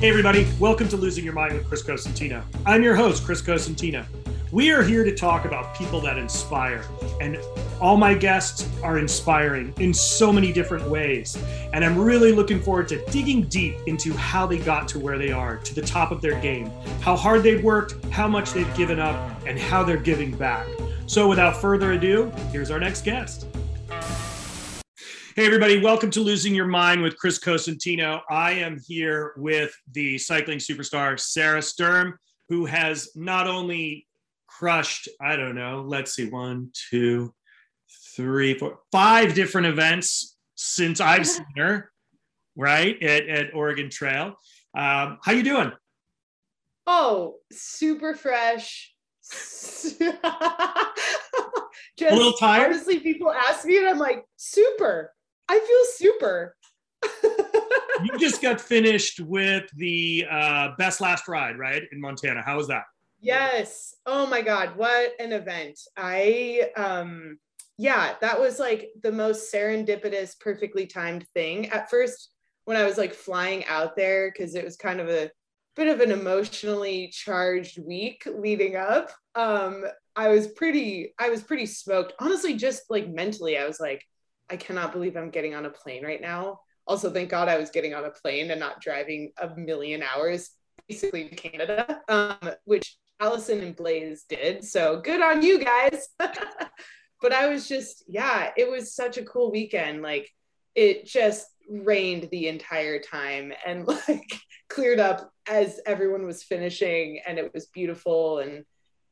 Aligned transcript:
Hey, 0.00 0.10
everybody, 0.10 0.46
welcome 0.58 0.88
to 0.88 0.96
Losing 0.96 1.24
Your 1.24 1.32
Mind 1.32 1.54
with 1.54 1.66
Chris 1.66 1.82
Cosentino. 1.82 2.42
I'm 2.66 2.82
your 2.82 2.96
host, 2.96 3.24
Chris 3.24 3.40
Cosentino. 3.40 4.04
We 4.50 4.70
are 4.70 4.82
here 4.82 5.02
to 5.04 5.14
talk 5.14 5.46
about 5.46 5.74
people 5.74 6.00
that 6.02 6.18
inspire, 6.18 6.84
and 7.20 7.38
all 7.80 7.96
my 7.96 8.12
guests 8.12 8.68
are 8.82 8.98
inspiring 8.98 9.72
in 9.78 9.94
so 9.94 10.32
many 10.32 10.52
different 10.52 10.86
ways. 10.88 11.38
And 11.72 11.84
I'm 11.84 11.96
really 11.96 12.32
looking 12.32 12.60
forward 12.60 12.88
to 12.88 13.02
digging 13.06 13.42
deep 13.44 13.76
into 13.86 14.12
how 14.12 14.46
they 14.46 14.58
got 14.58 14.88
to 14.88 14.98
where 14.98 15.16
they 15.16 15.30
are, 15.30 15.58
to 15.58 15.74
the 15.74 15.82
top 15.82 16.10
of 16.10 16.20
their 16.20 16.38
game, 16.40 16.70
how 17.00 17.16
hard 17.16 17.42
they've 17.42 17.62
worked, 17.62 18.04
how 18.06 18.28
much 18.28 18.52
they've 18.52 18.76
given 18.76 18.98
up, 18.98 19.16
and 19.46 19.58
how 19.58 19.84
they're 19.84 19.96
giving 19.96 20.36
back. 20.36 20.66
So, 21.06 21.28
without 21.28 21.56
further 21.56 21.92
ado, 21.92 22.30
here's 22.50 22.70
our 22.70 22.80
next 22.80 23.04
guest. 23.04 23.46
Hey, 25.36 25.46
everybody, 25.46 25.80
welcome 25.80 26.12
to 26.12 26.20
Losing 26.20 26.54
Your 26.54 26.68
Mind 26.68 27.02
with 27.02 27.16
Chris 27.16 27.40
Cosentino. 27.40 28.20
I 28.30 28.52
am 28.52 28.78
here 28.86 29.32
with 29.36 29.76
the 29.90 30.16
cycling 30.16 30.58
superstar, 30.58 31.18
Sarah 31.18 31.60
Sturm, 31.60 32.16
who 32.48 32.66
has 32.66 33.08
not 33.16 33.48
only 33.48 34.06
crushed, 34.46 35.08
I 35.20 35.34
don't 35.34 35.56
know, 35.56 35.82
let's 35.84 36.14
see, 36.14 36.30
one, 36.30 36.70
two, 36.88 37.34
three, 38.14 38.56
four, 38.56 38.78
five 38.92 39.34
different 39.34 39.66
events 39.66 40.36
since 40.54 41.00
I've 41.00 41.26
seen 41.26 41.44
her, 41.56 41.90
right, 42.54 43.02
at, 43.02 43.28
at 43.28 43.54
Oregon 43.54 43.90
Trail. 43.90 44.38
Um, 44.78 45.18
how 45.20 45.32
you 45.32 45.42
doing? 45.42 45.72
Oh, 46.86 47.38
super 47.50 48.14
fresh. 48.14 48.94
Just, 49.32 50.00
A 52.12 52.14
little 52.14 52.34
tired? 52.34 52.72
Honestly, 52.72 53.00
people 53.00 53.32
ask 53.32 53.64
me, 53.64 53.78
and 53.78 53.88
I'm 53.88 53.98
like, 53.98 54.24
super. 54.36 55.13
I 55.48 55.58
feel 55.58 56.10
super. 56.10 56.56
you 58.04 58.18
just 58.18 58.40
got 58.40 58.60
finished 58.60 59.20
with 59.20 59.64
the 59.76 60.26
uh, 60.30 60.68
best 60.78 61.00
last 61.00 61.28
ride, 61.28 61.58
right, 61.58 61.82
in 61.92 62.00
Montana. 62.00 62.42
How 62.42 62.56
was 62.56 62.68
that? 62.68 62.84
Yes. 63.20 63.94
Oh 64.04 64.26
my 64.26 64.42
God, 64.42 64.76
what 64.76 65.12
an 65.18 65.32
event. 65.32 65.80
I 65.96 66.70
um 66.76 67.38
yeah, 67.78 68.14
that 68.20 68.38
was 68.38 68.58
like 68.58 68.90
the 69.02 69.10
most 69.10 69.52
serendipitous, 69.52 70.38
perfectly 70.38 70.86
timed 70.86 71.26
thing. 71.34 71.70
At 71.70 71.90
first, 71.90 72.30
when 72.66 72.76
I 72.76 72.84
was 72.84 72.98
like 72.98 73.12
flying 73.14 73.64
out 73.64 73.96
there, 73.96 74.30
because 74.30 74.54
it 74.54 74.64
was 74.64 74.76
kind 74.76 75.00
of 75.00 75.08
a 75.08 75.30
bit 75.74 75.88
of 75.88 76.00
an 76.00 76.12
emotionally 76.12 77.08
charged 77.08 77.78
week 77.82 78.28
leading 78.32 78.76
up. 78.76 79.10
Um, 79.34 79.84
I 80.14 80.28
was 80.28 80.48
pretty, 80.48 81.14
I 81.18 81.30
was 81.30 81.42
pretty 81.42 81.66
smoked. 81.66 82.12
Honestly, 82.20 82.54
just 82.54 82.82
like 82.90 83.08
mentally, 83.08 83.58
I 83.58 83.66
was 83.66 83.80
like, 83.80 84.04
I 84.50 84.56
cannot 84.56 84.92
believe 84.92 85.16
I'm 85.16 85.30
getting 85.30 85.54
on 85.54 85.66
a 85.66 85.70
plane 85.70 86.04
right 86.04 86.20
now. 86.20 86.60
Also, 86.86 87.10
thank 87.10 87.30
God 87.30 87.48
I 87.48 87.58
was 87.58 87.70
getting 87.70 87.94
on 87.94 88.04
a 88.04 88.10
plane 88.10 88.50
and 88.50 88.60
not 88.60 88.80
driving 88.80 89.32
a 89.40 89.54
million 89.56 90.02
hours 90.02 90.50
basically 90.88 91.28
to 91.28 91.34
Canada, 91.34 92.02
um, 92.08 92.50
which 92.64 92.96
Allison 93.20 93.60
and 93.60 93.76
Blaze 93.76 94.24
did. 94.28 94.64
So 94.64 95.00
good 95.00 95.22
on 95.22 95.42
you 95.42 95.58
guys. 95.58 96.08
but 96.18 97.32
I 97.32 97.48
was 97.48 97.68
just, 97.68 98.04
yeah, 98.06 98.50
it 98.56 98.70
was 98.70 98.94
such 98.94 99.16
a 99.16 99.24
cool 99.24 99.50
weekend. 99.50 100.02
Like 100.02 100.30
it 100.74 101.06
just 101.06 101.46
rained 101.70 102.28
the 102.30 102.48
entire 102.48 102.98
time 102.98 103.52
and 103.66 103.86
like 104.08 104.40
cleared 104.68 105.00
up 105.00 105.30
as 105.48 105.80
everyone 105.86 106.26
was 106.26 106.42
finishing 106.42 107.20
and 107.26 107.38
it 107.38 107.52
was 107.54 107.66
beautiful 107.66 108.40
and 108.40 108.64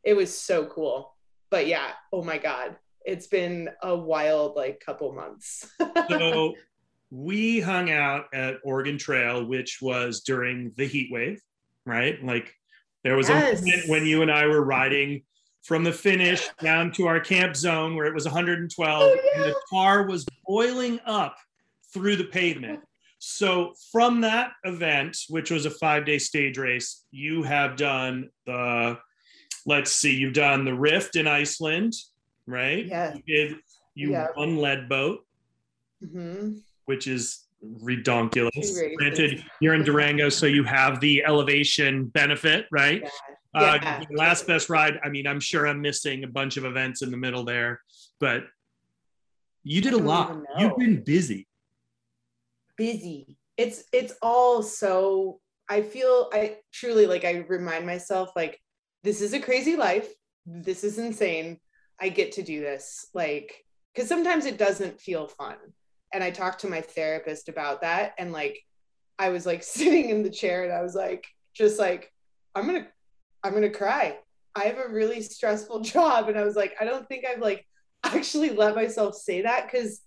it 0.05 0.14
was 0.14 0.36
so 0.36 0.67
cool. 0.67 1.14
But 1.50 1.67
yeah, 1.67 1.92
oh 2.12 2.22
my 2.22 2.39
God, 2.39 2.77
it's 3.05 3.27
been 3.27 3.69
a 3.83 3.95
wild 3.97 4.56
like 4.56 4.81
couple 4.81 5.12
months. 5.12 5.69
so 6.08 6.55
we 7.11 7.61
hung 7.61 7.91
out 7.91 8.27
at 8.33 8.56
Oregon 8.64 8.98
Trail, 8.98 9.45
which 9.45 9.78
was 9.83 10.20
during 10.20 10.72
the 10.77 10.86
heat 10.86 11.11
wave, 11.12 11.42
right? 11.84 12.23
Like 12.25 12.55
there 13.05 13.17
was 13.17 13.28
yes. 13.28 13.61
a 13.61 13.64
moment 13.64 13.89
when 13.89 14.06
you 14.06 14.23
and 14.23 14.30
I 14.30 14.47
were 14.47 14.64
riding 14.64 15.23
from 15.62 15.84
the 15.84 15.92
finish 15.92 16.48
down 16.61 16.92
to 16.92 17.06
our 17.06 17.20
camp 17.20 17.55
zone 17.55 17.95
where 17.95 18.07
it 18.07 18.14
was 18.14 18.24
112 18.24 19.02
oh, 19.02 19.14
yeah. 19.14 19.20
and 19.34 19.45
the 19.45 19.61
car 19.70 20.07
was 20.07 20.27
boiling 20.46 20.98
up 21.07 21.36
through 21.92 22.17
the 22.17 22.24
pavement. 22.24 22.80
So 23.19 23.74
from 23.92 24.23
that 24.23 24.52
event, 24.64 25.17
which 25.29 25.51
was 25.51 25.64
a 25.64 25.70
five 25.70 26.05
day 26.05 26.19
stage 26.19 26.58
race, 26.58 27.05
you 27.13 27.45
have 27.45 27.77
done 27.77 28.30
the, 28.46 28.98
let's 29.64 29.92
see, 29.92 30.14
you've 30.14 30.33
done 30.33 30.64
the 30.64 30.74
Rift 30.74 31.14
in 31.14 31.29
Iceland, 31.29 31.92
right? 32.47 32.86
Yeah. 32.86 33.14
You 33.14 33.23
did, 33.27 33.57
you 33.95 34.13
yeah. 34.13 34.29
won 34.36 34.57
Leadville, 34.57 35.19
mm-hmm. 36.03 36.58
which 36.86 37.07
is 37.07 37.47
redonkulous. 37.83 38.97
Granted, 38.97 39.45
you're 39.61 39.75
in 39.75 39.85
Durango, 39.85 40.29
so 40.29 40.47
you 40.47 40.64
have 40.64 41.01
the 41.01 41.25
elevation 41.25 42.07
benefit, 42.07 42.67
right? 42.70 43.02
Yeah. 43.02 43.11
Uh, 43.55 43.79
yeah. 43.83 44.02
last 44.11 44.47
best 44.47 44.70
ride. 44.70 44.98
I 45.05 45.11
mean, 45.11 45.27
I'm 45.27 45.41
sure 45.41 45.67
I'm 45.67 45.81
missing 45.81 46.25
a 46.25 46.29
bunch 46.29 46.57
of 46.57 46.64
events 46.64 47.02
in 47.02 47.11
the 47.11 47.19
middle 47.19 47.45
there, 47.45 47.81
but 48.19 48.45
you 49.63 49.81
did 49.81 49.92
a 49.92 49.98
lot. 49.98 50.41
You've 50.58 50.77
been 50.77 51.02
busy. 51.05 51.47
Busy. 52.77 53.36
It's 53.57 53.85
it's 53.92 54.14
all 54.23 54.63
so. 54.63 55.39
I 55.69 55.83
feel 55.83 56.31
I 56.33 56.57
truly 56.73 57.07
like. 57.07 57.25
I 57.25 57.45
remind 57.47 57.86
myself 57.86 58.31
like 58.35 58.58
this 59.05 59.20
is 59.20 59.35
a 59.35 59.41
crazy 59.41 59.77
life. 59.77 60.08
This 60.47 60.83
is 60.83 60.98
insane. 60.98 61.61
I 62.01 62.08
get 62.08 62.33
to 62.33 62.42
do 62.42 62.61
this. 62.61 63.07
Like 63.14 63.64
because 63.95 64.08
sometimes 64.08 64.47
it 64.47 64.58
doesn't 64.58 65.01
feel 65.01 65.29
fun 65.29 65.57
and 66.13 66.23
I 66.23 66.30
talked 66.30 66.61
to 66.61 66.69
my 66.69 66.80
therapist 66.80 67.48
about 67.48 67.83
that 67.83 68.14
and 68.19 68.33
like 68.33 68.58
I 69.19 69.30
was 69.30 69.47
like 69.47 69.63
sitting 69.63 70.11
in 70.11 70.23
the 70.23 70.31
chair 70.31 70.64
and 70.64 70.73
I 70.73 70.83
was 70.83 70.95
like 70.95 71.27
just 71.55 71.79
like 71.79 72.13
I'm 72.55 72.67
going 72.67 72.83
to 72.83 72.89
I'm 73.45 73.52
going 73.52 73.63
to 73.63 73.70
cry. 73.70 74.19
I 74.55 74.64
have 74.64 74.79
a 74.79 74.92
really 74.92 75.23
stressful 75.23 75.81
job 75.95 76.29
and 76.29 76.39
I 76.39 76.45
was 76.45 76.57
like 76.57 76.75
I 76.81 76.85
don't 76.85 77.07
think 77.08 77.25
I've 77.27 77.41
like 77.41 77.67
actually 78.05 78.51
let 78.51 78.75
myself 78.75 79.14
say 79.14 79.42
that 79.42 79.70
cuz 79.70 80.01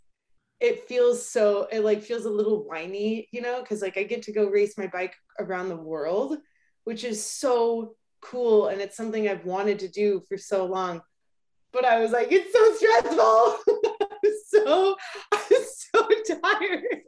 it 0.61 0.87
feels 0.87 1.27
so 1.27 1.67
it 1.71 1.81
like 1.81 2.01
feels 2.01 2.25
a 2.25 2.29
little 2.29 2.65
whiny, 2.65 3.27
you 3.31 3.41
know, 3.41 3.63
cuz 3.63 3.81
like 3.81 3.97
I 3.97 4.03
get 4.03 4.23
to 4.23 4.31
go 4.31 4.45
race 4.45 4.77
my 4.77 4.87
bike 4.87 5.13
around 5.39 5.69
the 5.69 5.75
world, 5.75 6.37
which 6.85 7.03
is 7.03 7.23
so 7.23 7.95
cool 8.21 8.67
and 8.67 8.81
it's 8.81 8.97
something 8.97 9.27
I've 9.27 9.45
wanted 9.45 9.79
to 9.79 9.87
do 9.87 10.23
for 10.27 10.37
so 10.37 10.65
long. 10.65 11.01
But 11.75 11.85
I 11.85 11.99
was 11.99 12.11
like 12.11 12.29
it's 12.31 12.53
so 12.53 12.73
stressful. 12.73 13.57
so 14.47 14.95
I'm 15.33 15.65
so 15.93 16.39
tired. 16.41 17.03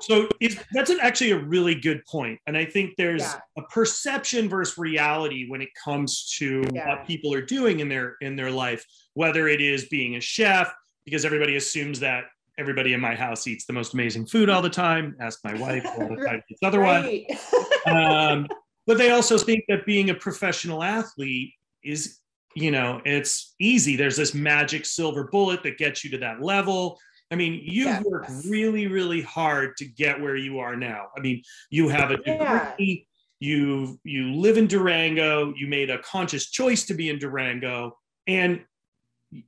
so 0.00 0.28
is, 0.40 0.60
that's 0.72 0.90
an, 0.90 0.98
actually 1.00 1.30
a 1.30 1.38
really 1.38 1.74
good 1.74 2.04
point 2.04 2.38
and 2.46 2.56
i 2.56 2.64
think 2.64 2.94
there's 2.98 3.22
yeah. 3.22 3.38
a 3.56 3.62
perception 3.62 4.48
versus 4.48 4.76
reality 4.76 5.48
when 5.48 5.62
it 5.62 5.68
comes 5.82 6.34
to 6.36 6.62
yeah. 6.74 6.88
what 6.88 7.06
people 7.06 7.32
are 7.32 7.40
doing 7.40 7.80
in 7.80 7.88
their 7.88 8.16
in 8.20 8.36
their 8.36 8.50
life 8.50 8.84
whether 9.14 9.48
it 9.48 9.60
is 9.60 9.86
being 9.86 10.16
a 10.16 10.20
chef 10.20 10.72
because 11.04 11.24
everybody 11.24 11.56
assumes 11.56 12.00
that 12.00 12.24
everybody 12.58 12.92
in 12.92 13.00
my 13.00 13.14
house 13.14 13.46
eats 13.46 13.64
the 13.64 13.72
most 13.72 13.94
amazing 13.94 14.26
food 14.26 14.50
all 14.50 14.60
the 14.60 14.68
time 14.68 15.16
ask 15.20 15.38
my 15.44 15.54
wife 15.54 15.86
all 15.98 16.08
the 16.08 16.22
time 16.24 16.42
it's 16.48 16.62
otherwise 16.62 17.22
um, 17.86 18.46
but 18.86 18.98
they 18.98 19.10
also 19.10 19.38
think 19.38 19.64
that 19.68 19.86
being 19.86 20.10
a 20.10 20.14
professional 20.14 20.82
athlete 20.82 21.52
is 21.84 22.18
you 22.54 22.70
know, 22.70 23.00
it's 23.04 23.54
easy. 23.60 23.96
There's 23.96 24.16
this 24.16 24.34
magic 24.34 24.84
silver 24.84 25.24
bullet 25.24 25.62
that 25.62 25.78
gets 25.78 26.04
you 26.04 26.10
to 26.10 26.18
that 26.18 26.42
level. 26.42 26.98
I 27.30 27.34
mean, 27.34 27.60
you've 27.64 27.86
yes. 27.86 28.04
worked 28.04 28.30
really, 28.46 28.86
really 28.86 29.22
hard 29.22 29.76
to 29.78 29.86
get 29.86 30.20
where 30.20 30.36
you 30.36 30.58
are 30.58 30.76
now. 30.76 31.06
I 31.16 31.20
mean, 31.20 31.42
you 31.70 31.88
have 31.88 32.10
a 32.10 32.18
degree, 32.18 32.36
yeah. 32.78 32.94
you 33.40 33.98
you 34.04 34.34
live 34.34 34.58
in 34.58 34.66
Durango, 34.66 35.54
you 35.56 35.66
made 35.66 35.88
a 35.88 35.98
conscious 36.02 36.50
choice 36.50 36.84
to 36.86 36.94
be 36.94 37.08
in 37.08 37.18
Durango, 37.18 37.96
and 38.26 38.62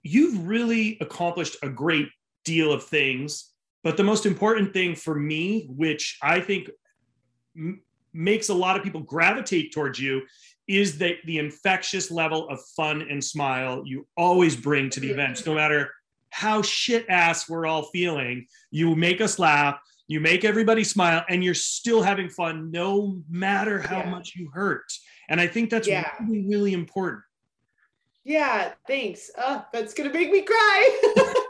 you've 0.03 0.47
really 0.47 0.97
accomplished 1.03 1.57
a 1.63 1.69
great 1.69 2.09
deal 2.45 2.73
of 2.73 2.85
things. 2.85 3.51
But 3.83 3.99
the 3.99 4.05
most 4.05 4.25
important 4.25 4.73
thing 4.73 4.95
for 4.95 5.15
me, 5.15 5.67
which 5.69 6.17
I 6.23 6.41
think 6.41 6.71
m- 7.55 7.83
makes 8.15 8.49
a 8.49 8.55
lot 8.55 8.77
of 8.77 8.83
people 8.83 9.03
gravitate 9.03 9.75
towards 9.75 10.01
you, 10.01 10.23
is 10.67 10.99
that 10.99 11.17
the 11.27 11.39
infectious 11.39 12.11
level 12.11 12.49
of 12.49 12.61
fun 12.77 13.03
and 13.03 13.23
smile 13.23 13.83
you 13.85 14.07
always 14.17 14.57
bring 14.57 14.91
to 14.91 15.01
the 15.01 15.11
events, 15.11 15.45
no 15.45 15.55
matter 15.55 15.91
how 16.31 16.63
shit 16.63 17.07
ass 17.09 17.49
we're 17.49 17.65
all 17.65 17.85
feeling. 17.85 18.47
You 18.71 18.97
make 18.97 19.21
us 19.21 19.39
laugh, 19.39 19.79
you 20.09 20.19
make 20.19 20.45
everybody 20.45 20.83
smile, 20.83 21.25
and 21.29 21.45
you're 21.45 21.55
still 21.55 22.03
having 22.03 22.29
fun 22.29 22.73
no 22.73 23.23
matter 23.31 23.79
how 23.79 23.99
yeah. 23.99 24.11
much 24.11 24.35
you 24.35 24.51
hurt. 24.53 24.93
And 25.29 25.41
I 25.41 25.47
think 25.47 25.71
that's 25.71 25.87
yeah. 25.87 26.11
really, 26.21 26.47
really 26.47 26.73
important. 26.73 27.23
Yeah, 28.25 28.73
thanks. 28.87 29.31
Oh, 29.39 29.65
that's 29.73 29.95
gonna 29.95 30.13
make 30.13 30.33
me 30.33 30.43
cry. 30.43 31.41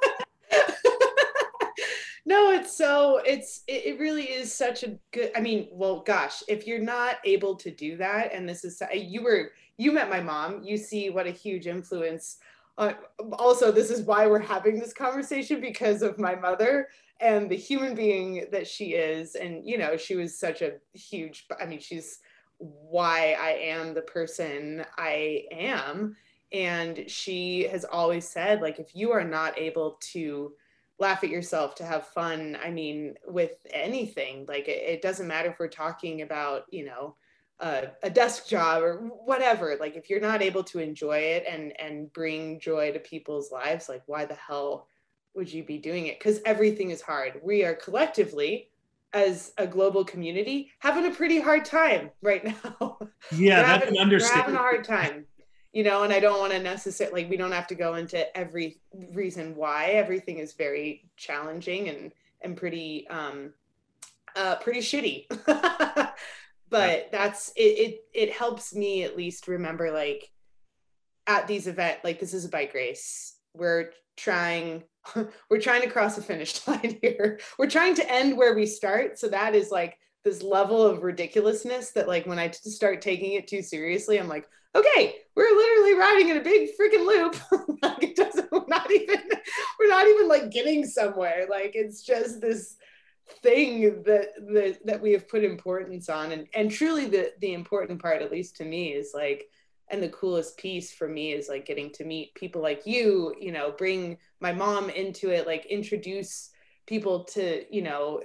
no 2.34 2.50
it's 2.50 2.76
so 2.76 3.20
it's 3.24 3.62
it, 3.68 3.98
really 4.00 4.24
is 4.24 4.52
such 4.52 4.82
a 4.82 4.98
good 5.12 5.30
i 5.36 5.40
mean 5.40 5.68
well 5.70 6.00
gosh 6.00 6.42
if 6.48 6.66
you're 6.66 6.78
not 6.78 7.16
able 7.24 7.54
to 7.54 7.70
do 7.70 7.96
that 7.96 8.32
and 8.32 8.48
this 8.48 8.64
is 8.64 8.82
you 8.92 9.22
were 9.22 9.52
you 9.76 9.92
met 9.92 10.10
my 10.10 10.20
mom 10.20 10.62
you 10.62 10.76
see 10.76 11.10
what 11.10 11.26
a 11.26 11.30
huge 11.30 11.66
influence 11.66 12.38
uh, 12.76 12.92
also 13.34 13.70
this 13.70 13.88
is 13.88 14.02
why 14.02 14.26
we're 14.26 14.40
having 14.40 14.80
this 14.80 14.92
conversation 14.92 15.60
because 15.60 16.02
of 16.02 16.18
my 16.18 16.34
mother 16.34 16.88
and 17.20 17.48
the 17.48 17.56
human 17.56 17.94
being 17.94 18.46
that 18.50 18.66
she 18.66 18.94
is 18.94 19.36
and 19.36 19.64
you 19.64 19.78
know 19.78 19.96
she 19.96 20.16
was 20.16 20.36
such 20.38 20.60
a 20.60 20.72
huge 20.92 21.46
i 21.60 21.66
mean 21.66 21.78
she's 21.78 22.18
why 22.58 23.36
i 23.40 23.50
am 23.50 23.94
the 23.94 24.02
person 24.02 24.84
i 24.98 25.44
am 25.52 26.16
and 26.52 27.04
she 27.08 27.68
has 27.68 27.84
always 27.84 28.28
said 28.28 28.60
like 28.60 28.80
if 28.80 28.94
you 28.94 29.12
are 29.12 29.24
not 29.24 29.56
able 29.56 29.98
to 30.00 30.52
laugh 30.98 31.24
at 31.24 31.30
yourself 31.30 31.74
to 31.74 31.84
have 31.84 32.06
fun 32.08 32.56
i 32.62 32.70
mean 32.70 33.14
with 33.26 33.52
anything 33.70 34.44
like 34.48 34.68
it, 34.68 34.82
it 34.88 35.02
doesn't 35.02 35.26
matter 35.26 35.50
if 35.50 35.58
we're 35.58 35.68
talking 35.68 36.22
about 36.22 36.64
you 36.70 36.84
know 36.84 37.16
uh, 37.60 37.82
a 38.02 38.10
desk 38.10 38.48
job 38.48 38.82
or 38.82 38.96
whatever 39.24 39.76
like 39.78 39.94
if 39.94 40.10
you're 40.10 40.20
not 40.20 40.42
able 40.42 40.64
to 40.64 40.80
enjoy 40.80 41.18
it 41.18 41.44
and 41.48 41.72
and 41.80 42.12
bring 42.12 42.58
joy 42.58 42.92
to 42.92 42.98
people's 42.98 43.52
lives 43.52 43.88
like 43.88 44.02
why 44.06 44.24
the 44.24 44.34
hell 44.34 44.88
would 45.34 45.52
you 45.52 45.64
be 45.64 45.78
doing 45.78 46.06
it? 46.06 46.18
Because 46.18 46.40
everything 46.44 46.90
is 46.90 47.02
hard. 47.02 47.40
We 47.42 47.64
are 47.64 47.74
collectively 47.74 48.70
as 49.12 49.52
a 49.58 49.66
global 49.66 50.04
community 50.04 50.70
having 50.78 51.06
a 51.06 51.14
pretty 51.14 51.40
hard 51.40 51.64
time 51.64 52.10
right 52.22 52.44
now. 52.44 52.98
Yeah 53.32 53.62
that's 53.62 53.84
having, 53.84 53.96
an 53.96 54.02
understatement. 54.02 54.46
we're 54.46 54.52
having 54.52 54.54
a 54.54 54.58
hard 54.58 54.84
time 54.84 55.26
you 55.74 55.82
know, 55.82 56.04
and 56.04 56.12
I 56.12 56.20
don't 56.20 56.38
want 56.38 56.52
to 56.52 56.60
necessarily 56.60 57.22
like 57.22 57.30
we 57.30 57.36
don't 57.36 57.52
have 57.52 57.66
to 57.66 57.74
go 57.74 57.96
into 57.96 58.34
every 58.36 58.78
reason 59.12 59.56
why. 59.56 59.86
Everything 59.86 60.38
is 60.38 60.52
very 60.52 61.10
challenging 61.16 61.88
and 61.88 62.12
and 62.42 62.56
pretty 62.56 63.08
um 63.08 63.52
uh 64.36 64.54
pretty 64.56 64.78
shitty. 64.78 65.26
but 66.70 67.08
that's 67.10 67.52
it, 67.56 67.60
it 67.60 68.04
it 68.14 68.32
helps 68.32 68.72
me 68.72 69.02
at 69.02 69.16
least 69.16 69.48
remember 69.48 69.90
like 69.90 70.30
at 71.26 71.48
these 71.48 71.66
event 71.66 71.98
like 72.04 72.20
this 72.20 72.34
is 72.34 72.44
a 72.44 72.50
bike 72.50 72.72
race. 72.72 73.34
We're 73.52 73.90
trying 74.16 74.84
we're 75.50 75.60
trying 75.60 75.82
to 75.82 75.90
cross 75.90 76.14
the 76.14 76.22
finish 76.22 76.64
line 76.68 76.98
here. 77.02 77.40
We're 77.58 77.68
trying 77.68 77.96
to 77.96 78.12
end 78.12 78.36
where 78.36 78.54
we 78.54 78.66
start. 78.66 79.18
So 79.18 79.26
that 79.26 79.56
is 79.56 79.72
like 79.72 79.98
this 80.24 80.40
level 80.40 80.86
of 80.86 81.02
ridiculousness 81.02 81.90
that 81.90 82.06
like 82.06 82.26
when 82.26 82.38
I 82.38 82.52
start 82.52 83.02
taking 83.02 83.32
it 83.32 83.48
too 83.48 83.60
seriously, 83.60 84.20
I'm 84.20 84.28
like, 84.28 84.48
okay, 84.74 85.16
we're 85.36 85.56
literally 85.56 85.94
riding 85.94 86.28
in 86.30 86.36
a 86.36 86.40
big 86.40 86.70
freaking 86.78 87.06
loop. 87.06 87.36
like 87.82 88.02
it 88.02 88.16
doesn't, 88.16 88.50
we're 88.50 88.66
not 88.68 88.90
even, 88.90 89.20
we're 89.78 89.88
not 89.88 90.06
even 90.06 90.28
like 90.28 90.50
getting 90.50 90.84
somewhere. 90.84 91.46
Like 91.48 91.72
it's 91.74 92.02
just 92.02 92.40
this 92.40 92.76
thing 93.42 94.02
that 94.04 94.28
that 94.52 94.78
that 94.84 95.00
we 95.00 95.12
have 95.12 95.28
put 95.28 95.44
importance 95.44 96.08
on. 96.08 96.32
And 96.32 96.46
and 96.54 96.70
truly 96.70 97.06
the 97.06 97.32
the 97.40 97.54
important 97.54 98.00
part, 98.00 98.22
at 98.22 98.32
least 98.32 98.56
to 98.56 98.64
me, 98.64 98.92
is 98.92 99.12
like, 99.14 99.48
and 99.88 100.02
the 100.02 100.08
coolest 100.10 100.56
piece 100.56 100.92
for 100.92 101.08
me 101.08 101.32
is 101.32 101.48
like 101.48 101.66
getting 101.66 101.90
to 101.92 102.04
meet 102.04 102.34
people 102.34 102.62
like 102.62 102.86
you, 102.86 103.34
you 103.38 103.52
know, 103.52 103.72
bring 103.76 104.18
my 104.40 104.52
mom 104.52 104.90
into 104.90 105.30
it, 105.30 105.46
like 105.46 105.66
introduce 105.66 106.50
people 106.86 107.24
to, 107.24 107.64
you 107.74 107.82
know, 107.82 108.20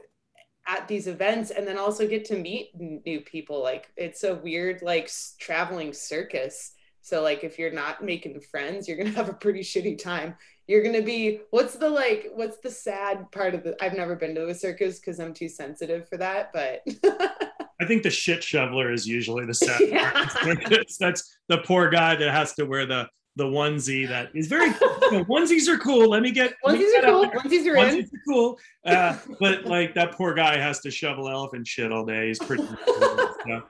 at 0.67 0.87
these 0.87 1.07
events 1.07 1.51
and 1.51 1.67
then 1.67 1.77
also 1.77 2.07
get 2.07 2.25
to 2.25 2.37
meet 2.37 2.69
new 2.79 3.21
people 3.21 3.61
like 3.61 3.91
it's 3.97 4.23
a 4.23 4.35
weird 4.35 4.81
like 4.81 5.09
traveling 5.39 5.93
circus. 5.93 6.73
So 7.01 7.23
like 7.23 7.43
if 7.43 7.57
you're 7.57 7.71
not 7.71 8.03
making 8.03 8.39
friends 8.41 8.87
you're 8.87 8.97
gonna 8.97 9.09
have 9.15 9.29
a 9.29 9.33
pretty 9.33 9.61
shitty 9.61 10.01
time. 10.01 10.35
You're 10.67 10.83
gonna 10.83 11.01
be 11.01 11.41
what's 11.49 11.75
the 11.75 11.89
like 11.89 12.27
what's 12.35 12.57
the 12.59 12.69
sad 12.69 13.31
part 13.31 13.55
of 13.55 13.63
the 13.63 13.75
i've 13.83 13.95
never 13.95 14.15
been 14.15 14.35
to 14.35 14.49
a 14.49 14.53
circus 14.53 14.99
because 14.99 15.19
i'm 15.19 15.33
too 15.33 15.49
sensitive 15.49 16.07
for 16.07 16.17
that 16.17 16.53
but 16.53 16.83
i 17.81 17.85
think 17.87 18.03
the 18.03 18.09
shit 18.11 18.43
shoveler 18.43 18.93
is 18.93 19.07
usually 19.07 19.47
the 19.47 19.53
sad 19.55 19.81
yeah. 19.87 20.11
part 20.27 20.59
that's 20.99 21.39
the 21.47 21.57
poor 21.65 21.89
guy 21.89 22.15
that 22.15 22.29
has 22.29 22.53
to 22.53 22.65
wear 22.65 22.85
the 22.85 23.09
the 23.39 23.45
onesie 23.45 24.05
that 24.05 24.29
is 24.35 24.47
very 24.47 24.67
you 24.67 25.11
know, 25.11 25.25
onesies 25.25 25.69
are 25.69 25.77
cool. 25.77 26.09
Let 26.09 26.21
me 26.21 26.29
get 26.29 26.53
onesies 26.63 26.99
are 26.99 27.05
cool. 27.05 27.25
Onesies 27.25 27.65
are 27.65 27.75
onesies 27.75 28.13
are 28.13 28.21
cool. 28.27 28.59
Uh, 28.85 29.17
but 29.39 29.63
like 29.63 29.95
that 29.95 30.11
poor 30.11 30.33
guy 30.33 30.57
has 30.57 30.81
to 30.81 30.91
shovel 30.91 31.29
elephant 31.29 31.65
shit 31.65 31.91
all 31.91 32.05
day. 32.05 32.27
He's 32.27 32.37
pretty. 32.37 32.67
so, 32.85 33.63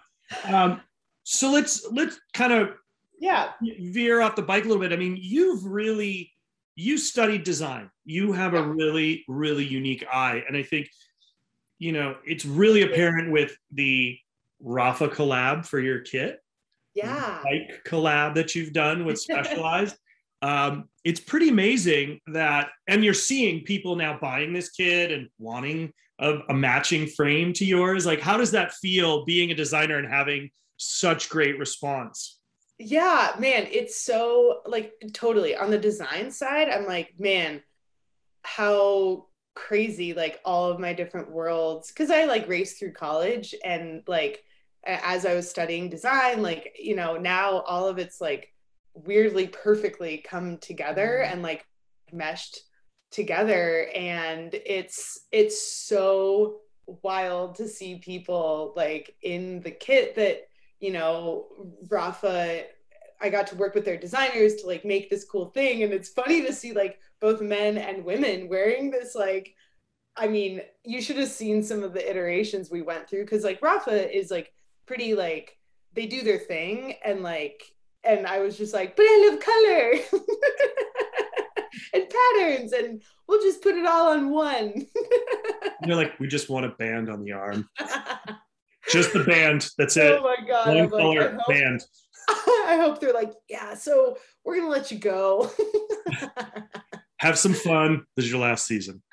um, 0.46 0.82
so 1.24 1.52
let's 1.52 1.88
let's 1.92 2.20
kind 2.34 2.52
of 2.52 2.72
yeah 3.20 3.52
veer 3.62 4.22
off 4.22 4.36
the 4.36 4.42
bike 4.42 4.66
a 4.66 4.68
little 4.68 4.82
bit. 4.82 4.92
I 4.92 4.96
mean, 4.96 5.18
you've 5.22 5.64
really 5.64 6.32
you 6.76 6.98
studied 6.98 7.44
design. 7.44 7.92
You 8.06 8.32
have 8.32 8.56
a 8.56 8.64
really 8.64 9.24
really 9.28 9.66
unique 9.66 10.04
eye, 10.12 10.44
and 10.48 10.58
I 10.58 10.64
think 10.64 10.90
you 11.78 11.92
know 11.92 12.16
it's 12.26 12.44
really 12.44 12.82
apparent 12.82 13.32
with 13.32 13.56
the 13.72 14.18
Rapha 14.66 15.14
collab 15.14 15.68
for 15.68 15.80
your 15.80 16.00
kit 16.00 16.40
yeah 17.04 17.40
bike 17.44 17.82
collab 17.86 18.36
that 18.36 18.56
you've 18.56 18.74
done 18.74 19.06
with 19.06 19.20
Specialized. 19.22 19.96
um, 20.42 20.90
it's 21.04 21.20
pretty 21.20 21.50
amazing 21.50 22.20
that, 22.28 22.70
and 22.88 23.04
you're 23.04 23.14
seeing 23.14 23.64
people 23.64 23.96
now 23.96 24.18
buying 24.20 24.54
this 24.54 24.70
kit 24.70 25.12
and 25.12 25.28
wanting 25.38 25.92
a, 26.20 26.40
a 26.50 26.54
matching 26.54 27.08
frame 27.08 27.54
to 27.54 27.66
yours. 27.66 28.06
Like, 28.06 28.22
how 28.22 28.38
does 28.38 28.52
that 28.52 28.74
feel 28.74 29.26
being 29.26 29.52
a 29.52 29.56
designer 29.56 29.98
and 29.98 30.08
having 30.08 30.50
such 30.78 31.30
great 31.30 31.58
response? 31.58 32.40
Yeah, 32.78 33.34
man, 33.40 33.68
it's 33.72 34.02
so 34.02 34.62
like 34.66 34.94
totally 35.14 35.56
on 35.56 35.72
the 35.72 35.78
design 35.78 36.32
side. 36.32 36.70
I'm 36.70 36.86
like, 36.86 37.14
man, 37.18 37.62
how 38.44 39.26
crazy 39.56 40.14
like 40.14 40.40
all 40.46 40.70
of 40.72 40.80
my 40.80 40.94
different 40.94 41.30
worlds 41.30 41.90
because 41.90 42.10
I 42.10 42.24
like 42.24 42.48
raced 42.48 42.80
through 42.80 42.94
college 42.94 43.54
and 43.66 44.04
like 44.08 44.44
as 44.86 45.26
I 45.26 45.36
was 45.36 45.50
studying 45.50 45.90
design, 45.90 46.42
like, 46.42 46.76
you 46.80 46.96
know, 46.96 47.18
now 47.18 47.62
all 47.62 47.88
of 47.88 47.98
it's 47.98 48.22
like 48.22 48.54
weirdly 48.94 49.48
perfectly 49.48 50.24
come 50.26 50.58
together 50.58 51.22
mm-hmm. 51.24 51.34
and 51.34 51.42
like 51.42 51.66
meshed 52.12 52.62
together. 53.12 53.88
And 53.96 54.54
it's, 54.54 55.28
it's 55.32 55.62
so 55.62 56.60
wild 57.04 57.56
to 57.56 57.68
see 57.68 58.00
people 58.00 58.74
like 58.76 59.16
in 59.22 59.62
the 59.62 59.72
kit 59.72 60.16
that, 60.16 60.48
you 60.80 60.92
know, 60.92 61.48
Rapha, 61.88 62.64
I 63.22 63.30
got 63.30 63.48
to 63.48 63.56
work 63.56 63.76
with 63.76 63.84
their 63.84 63.98
designers 63.98 64.56
to 64.56 64.68
like 64.68 64.86
make 64.86 65.10
this 65.10 65.26
cool 65.26 65.48
thing. 65.48 65.84
And 65.84 65.92
it's 65.92 66.10
funny 66.10 66.42
to 66.44 66.54
see 66.54 66.72
like 66.72 67.00
both 67.20 67.42
men 67.42 67.78
and 67.78 68.06
women 68.06 68.48
wearing 68.48 68.92
this 68.92 69.14
like 69.14 69.54
I 70.20 70.28
mean, 70.28 70.62
you 70.84 71.02
should 71.02 71.18
have 71.18 71.30
seen 71.30 71.64
some 71.64 71.82
of 71.82 71.94
the 71.94 72.10
iterations 72.10 72.70
we 72.70 72.82
went 72.82 73.10
through 73.10 73.24
because 73.24 73.44
like 73.46 73.62
Rapha 73.62 74.12
is 74.12 74.30
like 74.30 74.52
pretty 74.90 75.14
like 75.14 75.56
they 75.94 76.08
do 76.08 76.24
their 76.24 76.40
thing 76.40 76.96
and 77.06 77.22
like 77.22 77.62
and 78.04 78.26
I 78.26 78.40
was 78.40 78.58
just 78.58 78.74
like, 78.74 78.96
but 78.96 79.04
I 79.04 79.30
love 79.30 79.40
color 79.40 80.24
and 81.94 82.06
patterns 82.10 82.74
and 82.74 83.04
we'll 83.28 83.42
just 83.42 83.62
put 83.62 83.76
it 83.76 83.86
all 83.86 84.14
on 84.14 84.32
one. 84.32 84.88
You're 85.86 85.96
like, 85.96 86.20
we 86.20 86.28
just 86.28 86.50
want 86.50 86.66
a 86.66 86.70
band 86.70 87.08
on 87.08 87.24
the 87.24 87.34
arm. 87.34 87.70
just 88.92 89.14
the 89.14 89.26
band. 89.26 89.70
That's 89.78 89.96
it. 89.96 90.20
Oh 90.20 90.24
my 90.24 90.38
god. 90.48 90.76
One 90.76 90.90
color 90.90 91.38
like, 91.38 91.48
band. 91.48 91.84
I 92.28 92.80
hope 92.82 93.00
they're 93.00 93.14
like, 93.14 93.34
yeah, 93.48 93.76
so 93.76 94.18
we're 94.44 94.58
gonna 94.58 94.70
let 94.70 94.90
you 94.90 94.98
go. 94.98 95.52
Have 97.18 97.38
some 97.38 97.54
fun. 97.54 98.06
This 98.16 98.26
is 98.26 98.32
your 98.32 98.42
last 98.42 98.66
season. 98.66 99.04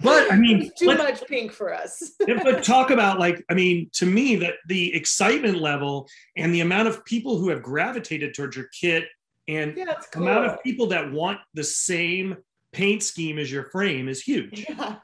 But 0.00 0.30
I 0.30 0.36
mean, 0.36 0.70
too 0.78 0.96
much 0.96 1.26
pink 1.26 1.52
for 1.52 1.74
us. 1.74 2.12
but 2.26 2.62
talk 2.62 2.90
about 2.90 3.18
like, 3.18 3.44
I 3.50 3.54
mean, 3.54 3.90
to 3.94 4.06
me, 4.06 4.36
that 4.36 4.54
the 4.68 4.94
excitement 4.94 5.58
level 5.58 6.08
and 6.36 6.54
the 6.54 6.60
amount 6.60 6.88
of 6.88 7.04
people 7.04 7.38
who 7.38 7.48
have 7.48 7.62
gravitated 7.62 8.34
towards 8.34 8.56
your 8.56 8.66
kit 8.68 9.04
and 9.48 9.76
yeah, 9.76 9.94
cool. 10.12 10.22
amount 10.22 10.46
of 10.46 10.62
people 10.62 10.86
that 10.88 11.10
want 11.10 11.38
the 11.54 11.64
same 11.64 12.36
paint 12.72 13.02
scheme 13.02 13.38
as 13.38 13.50
your 13.50 13.64
frame 13.64 14.08
is 14.08 14.22
huge. 14.22 14.66
Yeah. 14.68 14.96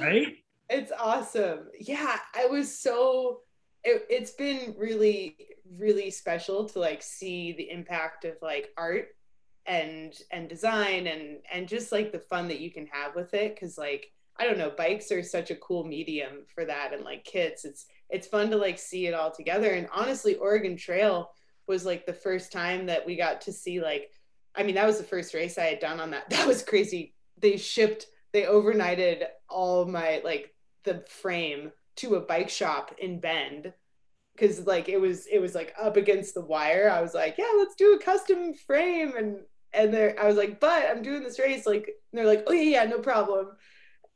Right? 0.00 0.36
It's 0.70 0.92
awesome. 0.98 1.68
Yeah, 1.78 2.16
I 2.34 2.46
was 2.46 2.76
so 2.78 3.40
it, 3.82 4.06
it's 4.08 4.30
been 4.30 4.74
really 4.78 5.36
really 5.76 6.10
special 6.10 6.64
to 6.68 6.78
like 6.78 7.02
see 7.02 7.52
the 7.52 7.70
impact 7.70 8.24
of 8.24 8.34
like 8.40 8.72
art 8.76 9.08
and 9.66 10.14
and 10.30 10.48
design 10.48 11.06
and 11.06 11.38
and 11.50 11.68
just 11.68 11.90
like 11.90 12.12
the 12.12 12.18
fun 12.18 12.48
that 12.48 12.60
you 12.60 12.70
can 12.70 12.86
have 12.86 13.14
with 13.14 13.32
it 13.32 13.54
because 13.54 13.78
like 13.78 14.12
i 14.38 14.44
don't 14.44 14.58
know 14.58 14.70
bikes 14.76 15.10
are 15.10 15.22
such 15.22 15.50
a 15.50 15.56
cool 15.56 15.84
medium 15.84 16.44
for 16.54 16.66
that 16.66 16.92
and 16.92 17.02
like 17.02 17.24
kits 17.24 17.64
it's 17.64 17.86
it's 18.10 18.26
fun 18.26 18.50
to 18.50 18.56
like 18.56 18.78
see 18.78 19.06
it 19.06 19.14
all 19.14 19.30
together. 19.30 19.72
And 19.72 19.88
honestly 19.92 20.36
oregon 20.36 20.76
trail 20.76 21.30
was 21.66 21.84
like 21.84 22.06
the 22.06 22.12
first 22.12 22.52
time 22.52 22.86
that 22.86 23.04
we 23.04 23.16
got 23.16 23.40
to 23.42 23.52
see 23.52 23.80
like 23.80 24.10
i 24.54 24.62
mean 24.62 24.74
that 24.74 24.86
was 24.86 24.98
the 24.98 25.04
first 25.04 25.34
race 25.34 25.58
i 25.58 25.64
had 25.64 25.80
done 25.80 26.00
on 26.00 26.10
that. 26.10 26.24
That 26.30 26.46
was 26.46 26.62
crazy. 26.62 27.14
They 27.38 27.56
shipped 27.56 28.06
they 28.32 28.42
overnighted 28.42 29.24
all 29.48 29.84
my 29.86 30.20
like 30.24 30.54
the 30.84 31.04
frame 31.08 31.72
to 31.96 32.16
a 32.16 32.20
bike 32.20 32.50
shop 32.50 32.94
in 32.98 33.20
bend 33.20 33.72
because 34.34 34.66
like 34.66 34.88
it 34.88 35.00
was 35.00 35.26
it 35.26 35.38
was 35.38 35.54
like 35.54 35.74
up 35.80 35.96
against 35.96 36.34
the 36.34 36.44
wire. 36.44 36.90
I 36.90 37.00
was 37.00 37.14
like 37.14 37.36
yeah 37.38 37.52
let's 37.56 37.74
do 37.74 37.94
a 37.94 37.98
custom 37.98 38.54
frame. 38.54 39.14
And 39.16 39.38
and 39.74 39.92
there 39.92 40.16
I 40.20 40.26
was 40.26 40.36
like, 40.36 40.60
but 40.60 40.88
I'm 40.88 41.02
doing 41.02 41.22
this 41.22 41.38
race. 41.38 41.66
Like, 41.66 41.90
they're 42.12 42.26
like, 42.26 42.44
oh 42.46 42.52
yeah, 42.52 42.82
yeah, 42.82 42.84
no 42.84 42.98
problem. 42.98 43.48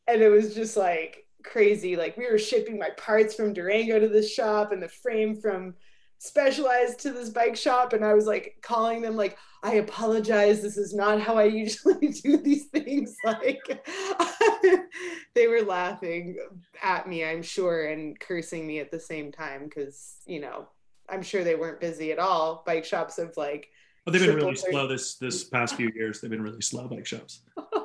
And 0.06 0.22
it 0.22 0.28
was 0.28 0.54
just 0.54 0.76
like 0.76 1.26
crazy. 1.42 1.96
Like 1.96 2.16
we 2.16 2.30
were 2.30 2.38
shipping 2.38 2.78
my 2.78 2.90
parts 2.96 3.34
from 3.34 3.52
Durango 3.52 3.98
to 3.98 4.08
the 4.08 4.22
shop 4.22 4.72
and 4.72 4.82
the 4.82 4.88
frame 4.88 5.36
from 5.36 5.74
specialized 6.18 6.98
to 6.98 7.12
this 7.12 7.30
bike 7.30 7.56
shop 7.56 7.92
and 7.92 8.04
I 8.04 8.12
was 8.12 8.26
like 8.26 8.56
calling 8.60 9.00
them 9.00 9.16
like 9.16 9.38
I 9.62 9.74
apologize 9.74 10.60
this 10.60 10.76
is 10.76 10.92
not 10.92 11.20
how 11.20 11.38
I 11.38 11.44
usually 11.44 12.08
do 12.24 12.36
these 12.36 12.66
things 12.66 13.16
like 13.24 13.62
they 15.34 15.46
were 15.46 15.62
laughing 15.62 16.36
at 16.82 17.08
me 17.08 17.24
I'm 17.24 17.42
sure 17.42 17.86
and 17.86 18.18
cursing 18.18 18.66
me 18.66 18.80
at 18.80 18.90
the 18.90 18.98
same 18.98 19.30
time 19.30 19.70
cuz 19.70 20.16
you 20.26 20.40
know 20.40 20.68
I'm 21.08 21.22
sure 21.22 21.44
they 21.44 21.54
weren't 21.54 21.80
busy 21.80 22.10
at 22.10 22.18
all 22.18 22.64
bike 22.66 22.84
shops 22.84 23.16
have 23.18 23.36
like 23.36 23.68
well, 24.08 24.12
they've 24.12 24.26
been 24.26 24.36
really 24.36 24.56
slow 24.56 24.86
this 24.86 25.16
this 25.16 25.44
past 25.44 25.74
few 25.74 25.90
years 25.94 26.20
they've 26.20 26.30
been 26.30 26.42
really 26.42 26.60
slow 26.60 26.88
bike 26.88 27.06
shops 27.06 27.42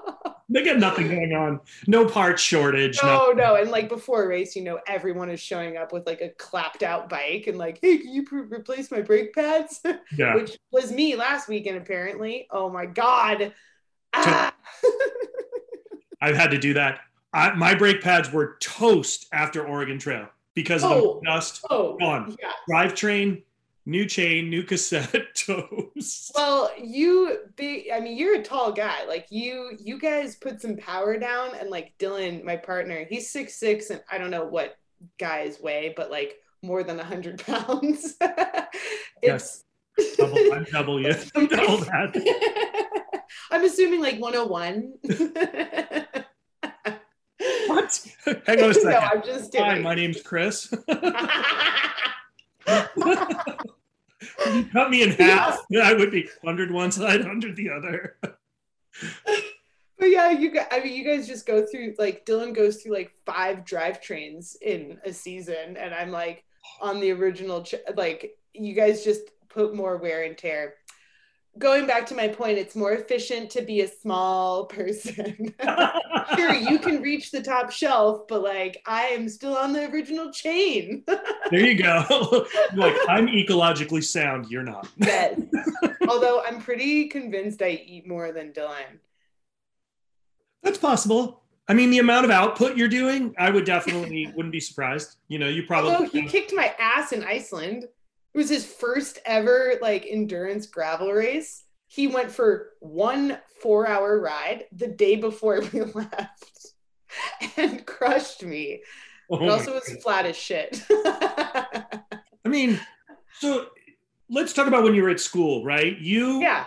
they 0.53 0.63
got 0.63 0.77
nothing 0.77 1.09
going 1.09 1.33
on. 1.33 1.59
No 1.87 2.07
part 2.07 2.39
shortage. 2.39 2.99
No, 3.01 3.09
nothing. 3.09 3.37
no. 3.37 3.55
And 3.55 3.71
like 3.71 3.89
before 3.89 4.23
a 4.23 4.27
race, 4.27 4.55
you 4.55 4.63
know, 4.63 4.79
everyone 4.87 5.29
is 5.29 5.39
showing 5.39 5.77
up 5.77 5.91
with 5.91 6.05
like 6.05 6.21
a 6.21 6.29
clapped 6.29 6.83
out 6.83 7.09
bike 7.09 7.45
and 7.47 7.57
like, 7.57 7.79
hey, 7.81 7.97
can 7.97 8.13
you 8.13 8.25
replace 8.31 8.91
my 8.91 9.01
brake 9.01 9.33
pads? 9.33 9.81
Yeah. 10.15 10.35
Which 10.35 10.57
was 10.71 10.91
me 10.91 11.15
last 11.15 11.47
weekend, 11.47 11.77
apparently. 11.77 12.47
Oh 12.51 12.69
my 12.69 12.85
God. 12.85 13.53
Ah. 14.13 14.53
I've 16.21 16.35
had 16.35 16.51
to 16.51 16.59
do 16.59 16.75
that. 16.75 16.99
I, 17.33 17.53
my 17.53 17.73
brake 17.73 18.01
pads 18.01 18.31
were 18.31 18.57
toast 18.59 19.27
after 19.31 19.65
Oregon 19.65 19.97
Trail 19.97 20.27
because 20.53 20.83
oh, 20.83 21.15
of 21.15 21.21
the 21.21 21.25
dust. 21.25 21.65
Oh, 21.69 21.97
gone. 21.97 22.35
Yeah. 22.39 22.51
Drivetrain 22.69 23.41
new 23.85 24.05
chain, 24.05 24.49
new 24.49 24.63
cassette, 24.63 25.35
toes. 25.35 26.31
Well, 26.35 26.71
you 26.81 27.37
be 27.55 27.91
I 27.93 27.99
mean, 27.99 28.17
you're 28.17 28.39
a 28.39 28.43
tall 28.43 28.71
guy. 28.71 29.05
Like 29.05 29.27
you 29.29 29.77
you 29.79 29.99
guys 29.99 30.35
put 30.35 30.61
some 30.61 30.77
power 30.77 31.17
down 31.17 31.55
and 31.59 31.69
like 31.69 31.93
Dylan, 31.99 32.43
my 32.43 32.55
partner, 32.55 33.05
he's 33.09 33.31
six 33.31 33.55
six 33.55 33.89
and 33.89 34.01
I 34.11 34.17
don't 34.17 34.31
know 34.31 34.45
what 34.45 34.77
guys 35.19 35.59
weigh, 35.61 35.93
but 35.95 36.11
like 36.11 36.35
more 36.61 36.83
than 36.83 36.99
a 36.99 37.03
hundred 37.03 37.43
pounds. 37.45 38.15
yes. 39.23 39.63
Double, 40.17 40.53
I'm 40.53 40.63
double. 40.63 40.97
I'm 41.05 41.47
double 41.47 41.77
that. 41.77 43.23
I'm 43.51 43.63
assuming 43.63 44.01
like 44.01 44.19
101. 44.19 44.93
what? 47.67 48.07
Hang 48.47 48.63
on 48.63 48.71
a 48.71 48.73
second. 48.73 48.89
No, 48.89 48.97
I'm 48.97 49.23
just 49.23 49.51
kidding. 49.51 49.67
Hi, 49.67 49.79
my 49.79 49.93
name's 49.93 50.23
Chris 50.23 50.73
you 54.51 54.65
cut 54.65 54.89
me 54.89 55.03
in 55.03 55.11
half, 55.11 55.59
yeah. 55.69 55.81
I 55.83 55.93
would 55.93 56.11
be 56.11 56.29
hundred 56.43 56.71
one 56.71 56.91
side, 56.91 57.21
hundred 57.21 57.55
the 57.55 57.69
other. 57.69 58.17
but 58.21 60.09
yeah, 60.09 60.31
you 60.31 60.51
guys, 60.51 60.67
I 60.71 60.79
mean, 60.79 60.93
you 60.93 61.03
guys 61.03 61.27
just 61.27 61.45
go 61.45 61.65
through 61.65 61.95
like 61.97 62.25
Dylan 62.25 62.55
goes 62.55 62.81
through 62.81 62.93
like 62.93 63.11
five 63.25 63.59
drivetrains 63.59 64.55
in 64.61 64.99
a 65.05 65.13
season, 65.13 65.77
and 65.77 65.93
I'm 65.93 66.11
like 66.11 66.43
on 66.81 66.99
the 66.99 67.11
original, 67.11 67.65
like 67.95 68.37
you 68.53 68.73
guys 68.73 69.03
just 69.03 69.21
put 69.49 69.75
more 69.75 69.97
wear 69.97 70.23
and 70.23 70.37
tear 70.37 70.75
going 71.57 71.85
back 71.85 72.05
to 72.07 72.15
my 72.15 72.27
point, 72.27 72.57
it's 72.57 72.75
more 72.75 72.93
efficient 72.93 73.49
to 73.51 73.61
be 73.61 73.81
a 73.81 73.87
small 73.87 74.65
person. 74.77 75.53
sure, 76.35 76.53
you 76.53 76.79
can 76.79 77.01
reach 77.01 77.31
the 77.31 77.41
top 77.41 77.71
shelf, 77.71 78.27
but 78.27 78.41
like 78.41 78.81
I 78.85 79.03
am 79.07 79.29
still 79.29 79.55
on 79.55 79.73
the 79.73 79.89
original 79.89 80.31
chain. 80.31 81.03
there 81.51 81.65
you 81.65 81.81
go. 81.81 82.45
like 82.75 82.95
I'm 83.07 83.27
ecologically 83.27 84.03
sound, 84.03 84.49
you're 84.49 84.63
not. 84.63 84.87
yes. 84.97 85.39
Although 86.07 86.43
I'm 86.45 86.61
pretty 86.61 87.07
convinced 87.07 87.61
I 87.61 87.81
eat 87.85 88.07
more 88.07 88.31
than 88.31 88.51
Dylan. 88.51 88.99
That's 90.61 90.77
possible. 90.77 91.41
I 91.67 91.73
mean, 91.73 91.91
the 91.91 91.99
amount 91.99 92.25
of 92.25 92.31
output 92.31 92.75
you're 92.75 92.89
doing, 92.89 93.33
I 93.37 93.49
would 93.49 93.65
definitely 93.65 94.31
wouldn't 94.35 94.51
be 94.51 94.59
surprised. 94.59 95.15
You 95.29 95.39
know, 95.39 95.47
you 95.47 95.63
probably. 95.63 95.93
Although 95.93 96.09
he 96.09 96.27
kicked 96.27 96.53
my 96.53 96.73
ass 96.77 97.13
in 97.13 97.23
Iceland. 97.23 97.87
It 98.33 98.37
was 98.37 98.49
his 98.49 98.65
first 98.65 99.19
ever 99.25 99.73
like 99.81 100.05
endurance 100.09 100.65
gravel 100.65 101.11
race. 101.11 101.63
He 101.87 102.07
went 102.07 102.31
for 102.31 102.71
one 102.79 103.37
four 103.61 103.87
hour 103.87 104.19
ride 104.19 104.65
the 104.71 104.87
day 104.87 105.15
before 105.15 105.61
we 105.73 105.81
left 105.81 106.73
and 107.57 107.85
crushed 107.85 108.43
me. 108.43 108.81
Oh 109.29 109.43
it 109.43 109.49
also 109.49 109.73
was 109.73 109.87
God. 109.87 110.01
flat 110.01 110.25
as 110.25 110.35
shit. 110.35 110.83
I 110.89 112.49
mean, 112.49 112.79
so 113.39 113.67
let's 114.29 114.53
talk 114.53 114.67
about 114.67 114.83
when 114.83 114.95
you 114.95 115.03
were 115.03 115.09
at 115.09 115.19
school, 115.19 115.63
right? 115.63 115.97
You 115.99 116.41
yeah. 116.41 116.65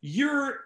Your 0.00 0.58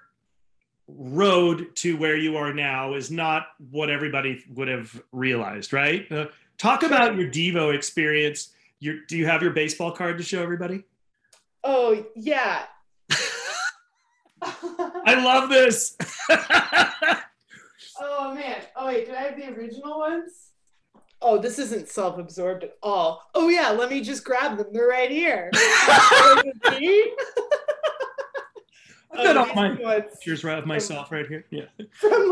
road 0.89 1.75
to 1.75 1.97
where 1.97 2.17
you 2.17 2.37
are 2.37 2.55
now 2.55 2.95
is 2.95 3.11
not 3.11 3.49
what 3.71 3.91
everybody 3.91 4.43
would 4.55 4.69
have 4.69 5.03
realized, 5.13 5.73
right? 5.73 6.11
Uh, 6.11 6.27
talk 6.57 6.85
about 6.85 7.17
your 7.17 7.29
Devo 7.29 7.75
experience 7.75 8.55
your, 8.87 8.97
do 9.09 9.17
you 9.17 9.27
have 9.27 9.43
your 9.43 9.51
baseball 9.51 9.91
card 9.91 10.17
to 10.19 10.25
show 10.25 10.43
everybody? 10.43 10.85
Oh 11.65 12.07
yeah. 12.15 12.63
I 14.43 15.15
love 15.23 15.49
this. 15.49 15.97
oh 18.01 18.35
man. 18.35 18.63
Oh 18.77 18.87
wait, 18.87 19.07
do 19.07 19.13
I 19.13 19.23
have 19.23 19.37
the 19.37 19.49
original 19.53 19.99
ones? 19.99 20.51
Oh, 21.21 21.39
this 21.39 21.59
isn't 21.59 21.89
self-absorbed 21.89 22.65
at 22.65 22.77
all. 22.83 23.23
Oh 23.35 23.49
yeah, 23.49 23.71
let 23.71 23.91
me 23.91 24.01
just 24.03 24.25
grab 24.25 24.57
them. 24.57 24.69
They're 24.73 24.87
right 24.87 25.11
here. 25.11 25.51
I've 29.13 29.25
got 29.25 29.37
oh, 29.37 29.49
all 29.49 29.55
my 29.55 30.01
pictures 30.01 30.45
of 30.45 30.67
myself 30.67 31.11
right 31.11 31.27
here. 31.27 31.45
Yeah. 31.51 31.65
From 31.93 32.29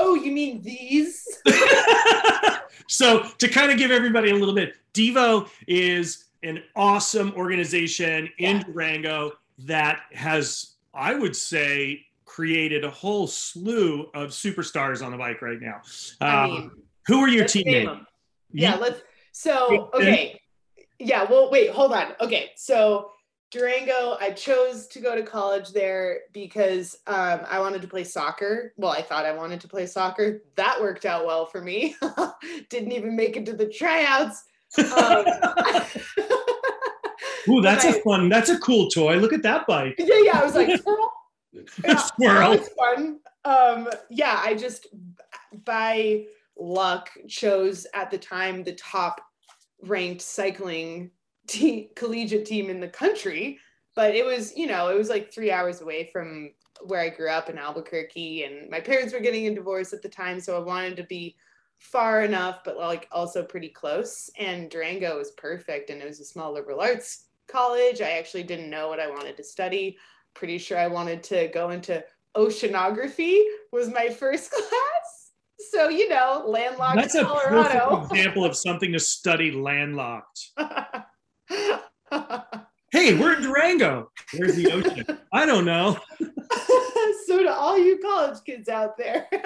oh, 0.00 0.14
you 0.14 0.32
mean 0.32 0.62
these? 0.62 1.26
so 2.88 3.22
to 3.38 3.48
kind 3.48 3.70
of 3.70 3.78
give 3.78 3.90
everybody 3.90 4.30
a 4.30 4.34
little 4.34 4.54
bit, 4.54 4.74
Devo 4.94 5.48
is 5.68 6.24
an 6.42 6.62
awesome 6.74 7.32
organization 7.36 8.28
in 8.38 8.56
yeah. 8.56 8.62
Durango 8.64 9.32
that 9.58 10.00
has, 10.12 10.72
I 10.94 11.14
would 11.14 11.36
say, 11.36 12.06
created 12.24 12.84
a 12.84 12.90
whole 12.90 13.26
slew 13.26 14.08
of 14.14 14.30
superstars 14.30 15.04
on 15.04 15.12
the 15.12 15.18
bike 15.18 15.42
right 15.42 15.60
now. 15.60 15.82
I 16.20 16.44
um, 16.44 16.50
mean, 16.50 16.70
who 17.06 17.20
are 17.20 17.28
your 17.28 17.46
teammates? 17.46 17.90
Yeah, 18.52 18.76
let's. 18.76 19.00
So 19.32 19.90
okay, 19.94 20.40
yeah. 20.98 21.24
Well, 21.28 21.50
wait, 21.50 21.70
hold 21.70 21.92
on. 21.92 22.14
Okay, 22.20 22.50
so 22.56 23.12
Durango, 23.50 24.16
I 24.20 24.30
chose 24.30 24.86
to 24.88 25.00
go 25.00 25.16
to 25.16 25.22
college 25.22 25.70
there 25.70 26.20
because 26.32 26.96
um, 27.08 27.40
I 27.48 27.58
wanted 27.58 27.82
to 27.82 27.88
play 27.88 28.04
soccer. 28.04 28.72
Well, 28.76 28.92
I 28.92 29.02
thought 29.02 29.26
I 29.26 29.32
wanted 29.32 29.60
to 29.62 29.68
play 29.68 29.86
soccer. 29.86 30.42
That 30.54 30.80
worked 30.80 31.04
out 31.04 31.26
well 31.26 31.46
for 31.46 31.60
me. 31.60 31.96
Didn't 32.70 32.92
even 32.92 33.16
make 33.16 33.36
it 33.36 33.44
to 33.46 33.52
the 33.52 33.66
tryouts. 33.66 34.44
Um, 34.78 35.24
Ooh, 37.48 37.60
that's 37.60 37.84
a 37.84 37.94
fun. 38.02 38.28
That's 38.28 38.50
a 38.50 38.58
cool 38.60 38.88
toy. 38.88 39.16
Look 39.16 39.32
at 39.32 39.42
that 39.42 39.66
bike. 39.66 39.96
Yeah, 39.98 40.20
yeah. 40.22 40.40
I 40.40 40.44
was 40.44 40.54
like 40.54 40.78
squirrel. 40.80 41.10
Yeah, 41.52 41.96
squirrel. 41.96 42.58
fun. 42.78 43.18
Um, 43.44 43.88
yeah, 44.10 44.40
I 44.44 44.54
just 44.54 44.86
by 45.64 46.26
luck 46.56 47.10
chose 47.26 47.86
at 47.94 48.10
the 48.10 48.18
time 48.18 48.62
the 48.62 48.74
top 48.74 49.20
ranked 49.82 50.20
cycling 50.20 51.10
te- 51.50 51.90
collegiate 51.96 52.46
team 52.46 52.70
in 52.70 52.80
the 52.80 52.88
country, 52.88 53.58
but 53.96 54.14
it 54.14 54.24
was, 54.24 54.56
you 54.56 54.66
know, 54.66 54.88
it 54.88 54.96
was 54.96 55.08
like 55.08 55.32
three 55.32 55.50
hours 55.50 55.80
away 55.80 56.08
from 56.12 56.52
where 56.82 57.00
I 57.00 57.08
grew 57.10 57.28
up 57.28 57.50
in 57.50 57.58
Albuquerque, 57.58 58.44
and 58.44 58.70
my 58.70 58.80
parents 58.80 59.12
were 59.12 59.20
getting 59.20 59.46
a 59.46 59.54
divorce 59.54 59.92
at 59.92 60.00
the 60.00 60.08
time, 60.08 60.40
so 60.40 60.56
I 60.56 60.64
wanted 60.64 60.96
to 60.96 61.04
be 61.04 61.36
far 61.78 62.22
enough, 62.22 62.60
but 62.64 62.76
like 62.78 63.08
also 63.10 63.42
pretty 63.42 63.68
close. 63.68 64.30
And 64.38 64.70
Durango 64.70 65.18
was 65.18 65.32
perfect, 65.32 65.90
and 65.90 66.00
it 66.00 66.06
was 66.06 66.20
a 66.20 66.24
small 66.24 66.52
liberal 66.52 66.80
arts 66.80 67.26
college. 67.48 68.00
I 68.00 68.12
actually 68.12 68.44
didn't 68.44 68.70
know 68.70 68.88
what 68.88 69.00
I 69.00 69.10
wanted 69.10 69.36
to 69.36 69.44
study. 69.44 69.98
Pretty 70.34 70.58
sure 70.58 70.78
I 70.78 70.86
wanted 70.86 71.22
to 71.24 71.48
go 71.48 71.70
into 71.70 72.02
oceanography. 72.36 73.42
Was 73.72 73.92
my 73.92 74.08
first 74.08 74.50
class. 74.52 75.32
So 75.70 75.88
you 75.88 76.08
know, 76.08 76.44
landlocked 76.46 76.96
That's 76.96 77.14
a 77.16 77.24
Colorado. 77.24 77.96
perfect 77.96 78.12
example 78.12 78.44
of 78.44 78.56
something 78.56 78.92
to 78.92 79.00
study 79.00 79.50
landlocked. 79.50 80.50
hey, 82.92 83.18
we're 83.18 83.36
in 83.36 83.42
Durango. 83.42 84.10
Where's 84.36 84.54
the 84.56 84.72
ocean? 84.72 85.18
I 85.32 85.44
don't 85.46 85.64
know. 85.64 85.98
so 87.26 87.42
to 87.42 87.50
all 87.52 87.78
you 87.78 87.98
college 87.98 88.38
kids 88.44 88.68
out 88.68 88.96
there. 88.96 89.26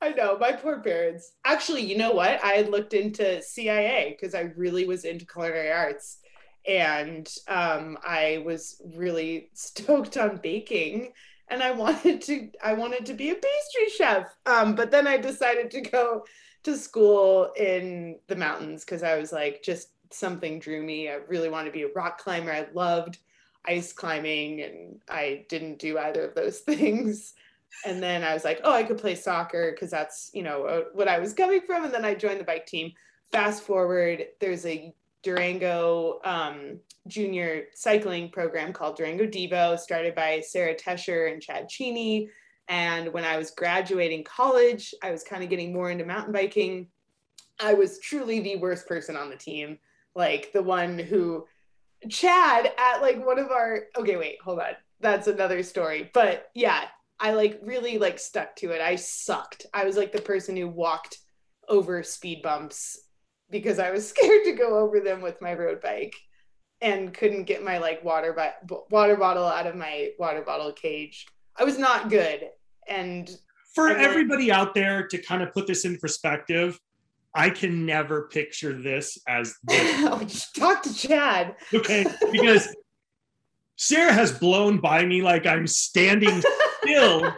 I 0.00 0.10
know, 0.10 0.36
my 0.38 0.52
poor 0.52 0.80
parents. 0.80 1.32
Actually, 1.46 1.82
you 1.82 1.96
know 1.96 2.12
what? 2.12 2.44
I 2.44 2.52
had 2.52 2.70
looked 2.70 2.92
into 2.92 3.40
CIA 3.42 4.16
because 4.18 4.34
I 4.34 4.52
really 4.56 4.86
was 4.86 5.04
into 5.04 5.24
culinary 5.26 5.72
arts. 5.72 6.18
And 6.66 7.26
um, 7.48 7.96
I 8.02 8.42
was 8.44 8.82
really 8.94 9.50
stoked 9.54 10.16
on 10.16 10.38
baking 10.42 11.12
and 11.48 11.62
I 11.62 11.72
wanted 11.72 12.22
to 12.22 12.50
I 12.62 12.72
wanted 12.72 13.06
to 13.06 13.14
be 13.14 13.30
a 13.30 13.34
pastry 13.34 13.88
chef. 13.96 14.26
Um, 14.46 14.74
but 14.74 14.90
then 14.90 15.06
I 15.06 15.16
decided 15.16 15.70
to 15.72 15.80
go 15.82 16.24
to 16.64 16.76
school 16.76 17.52
in 17.56 18.18
the 18.26 18.36
mountains 18.36 18.84
because 18.84 19.02
I 19.02 19.16
was 19.16 19.32
like, 19.32 19.62
just 19.62 19.90
something 20.10 20.58
drew 20.58 20.82
me. 20.82 21.08
I 21.08 21.18
really 21.28 21.48
wanted 21.48 21.66
to 21.66 21.72
be 21.72 21.82
a 21.82 21.92
rock 21.94 22.18
climber. 22.18 22.52
I 22.52 22.66
loved 22.74 23.18
ice 23.66 23.92
climbing, 23.92 24.60
and 24.62 25.00
I 25.08 25.46
didn't 25.48 25.78
do 25.78 25.98
either 25.98 26.26
of 26.26 26.34
those 26.34 26.58
things. 26.60 27.34
And 27.84 28.02
then 28.02 28.22
I 28.22 28.34
was 28.34 28.44
like, 28.44 28.60
oh, 28.64 28.72
I 28.72 28.84
could 28.84 28.98
play 28.98 29.14
soccer 29.14 29.72
because 29.72 29.90
that's, 29.90 30.30
you 30.32 30.42
know, 30.42 30.64
uh, 30.64 30.82
what 30.92 31.08
I 31.08 31.18
was 31.18 31.32
coming 31.32 31.60
from. 31.60 31.84
And 31.84 31.92
then 31.92 32.04
I 32.04 32.14
joined 32.14 32.40
the 32.40 32.44
bike 32.44 32.66
team. 32.66 32.92
fast 33.32 33.62
forward, 33.64 34.26
there's 34.40 34.64
a 34.64 34.94
Durango 35.24 36.20
um, 36.24 36.78
junior 37.08 37.64
cycling 37.74 38.30
program 38.30 38.72
called 38.72 38.96
Durango 38.96 39.26
Devo, 39.26 39.78
started 39.78 40.14
by 40.14 40.40
Sarah 40.40 40.76
Tescher 40.76 41.32
and 41.32 41.42
Chad 41.42 41.68
Cheney. 41.68 42.30
And 42.68 43.12
when 43.12 43.24
I 43.24 43.36
was 43.36 43.50
graduating 43.50 44.24
college, 44.24 44.94
I 45.02 45.10
was 45.10 45.22
kind 45.22 45.42
of 45.44 45.50
getting 45.50 45.72
more 45.72 45.90
into 45.90 46.04
mountain 46.04 46.32
biking. 46.32 46.88
I 47.60 47.74
was 47.74 48.00
truly 48.00 48.40
the 48.40 48.56
worst 48.56 48.88
person 48.88 49.16
on 49.16 49.30
the 49.30 49.36
team, 49.36 49.78
like 50.14 50.52
the 50.52 50.62
one 50.62 50.98
who 50.98 51.46
Chad 52.08 52.72
at 52.76 53.00
like 53.00 53.24
one 53.24 53.38
of 53.38 53.50
our 53.50 53.84
okay, 53.96 54.16
wait, 54.16 54.40
hold 54.42 54.60
on. 54.60 54.72
That's 55.00 55.26
another 55.26 55.62
story. 55.62 56.10
But 56.12 56.50
yeah, 56.54 56.84
I 57.20 57.32
like 57.32 57.60
really 57.62 57.98
like 57.98 58.18
stuck 58.18 58.56
to 58.56 58.70
it. 58.70 58.80
I 58.80 58.96
sucked. 58.96 59.66
I 59.72 59.84
was 59.84 59.96
like 59.96 60.12
the 60.12 60.20
person 60.20 60.56
who 60.56 60.68
walked 60.68 61.18
over 61.68 62.02
speed 62.02 62.42
bumps 62.42 62.98
because 63.50 63.78
I 63.78 63.90
was 63.90 64.08
scared 64.10 64.44
to 64.44 64.52
go 64.52 64.78
over 64.78 65.00
them 65.00 65.22
with 65.22 65.40
my 65.40 65.54
road 65.54 65.80
bike 65.80 66.14
and 66.80 67.14
couldn't 67.14 67.44
get 67.44 67.64
my 67.64 67.78
like 67.78 68.04
water 68.04 68.34
bo- 68.66 68.86
water 68.90 69.16
bottle 69.16 69.46
out 69.46 69.66
of 69.66 69.76
my 69.76 70.10
water 70.18 70.42
bottle 70.42 70.72
cage. 70.72 71.26
I 71.56 71.64
was 71.64 71.78
not 71.78 72.10
good. 72.10 72.48
And 72.88 73.30
for 73.74 73.88
everybody 73.88 74.52
out 74.52 74.74
there 74.74 75.06
to 75.08 75.18
kind 75.18 75.42
of 75.42 75.52
put 75.52 75.66
this 75.66 75.84
in 75.84 75.98
perspective, 75.98 76.78
I 77.34 77.50
can 77.50 77.84
never 77.84 78.28
picture 78.28 78.72
this 78.72 79.18
as 79.26 79.56
this. 79.64 80.04
Oh, 80.04 80.26
talk 80.56 80.82
to 80.84 80.94
Chad. 80.94 81.56
Okay, 81.72 82.06
because 82.30 82.74
Sarah 83.76 84.12
has 84.12 84.38
blown 84.38 84.78
by 84.78 85.04
me 85.04 85.22
like 85.22 85.46
I'm 85.46 85.66
standing 85.66 86.42
still 86.82 87.34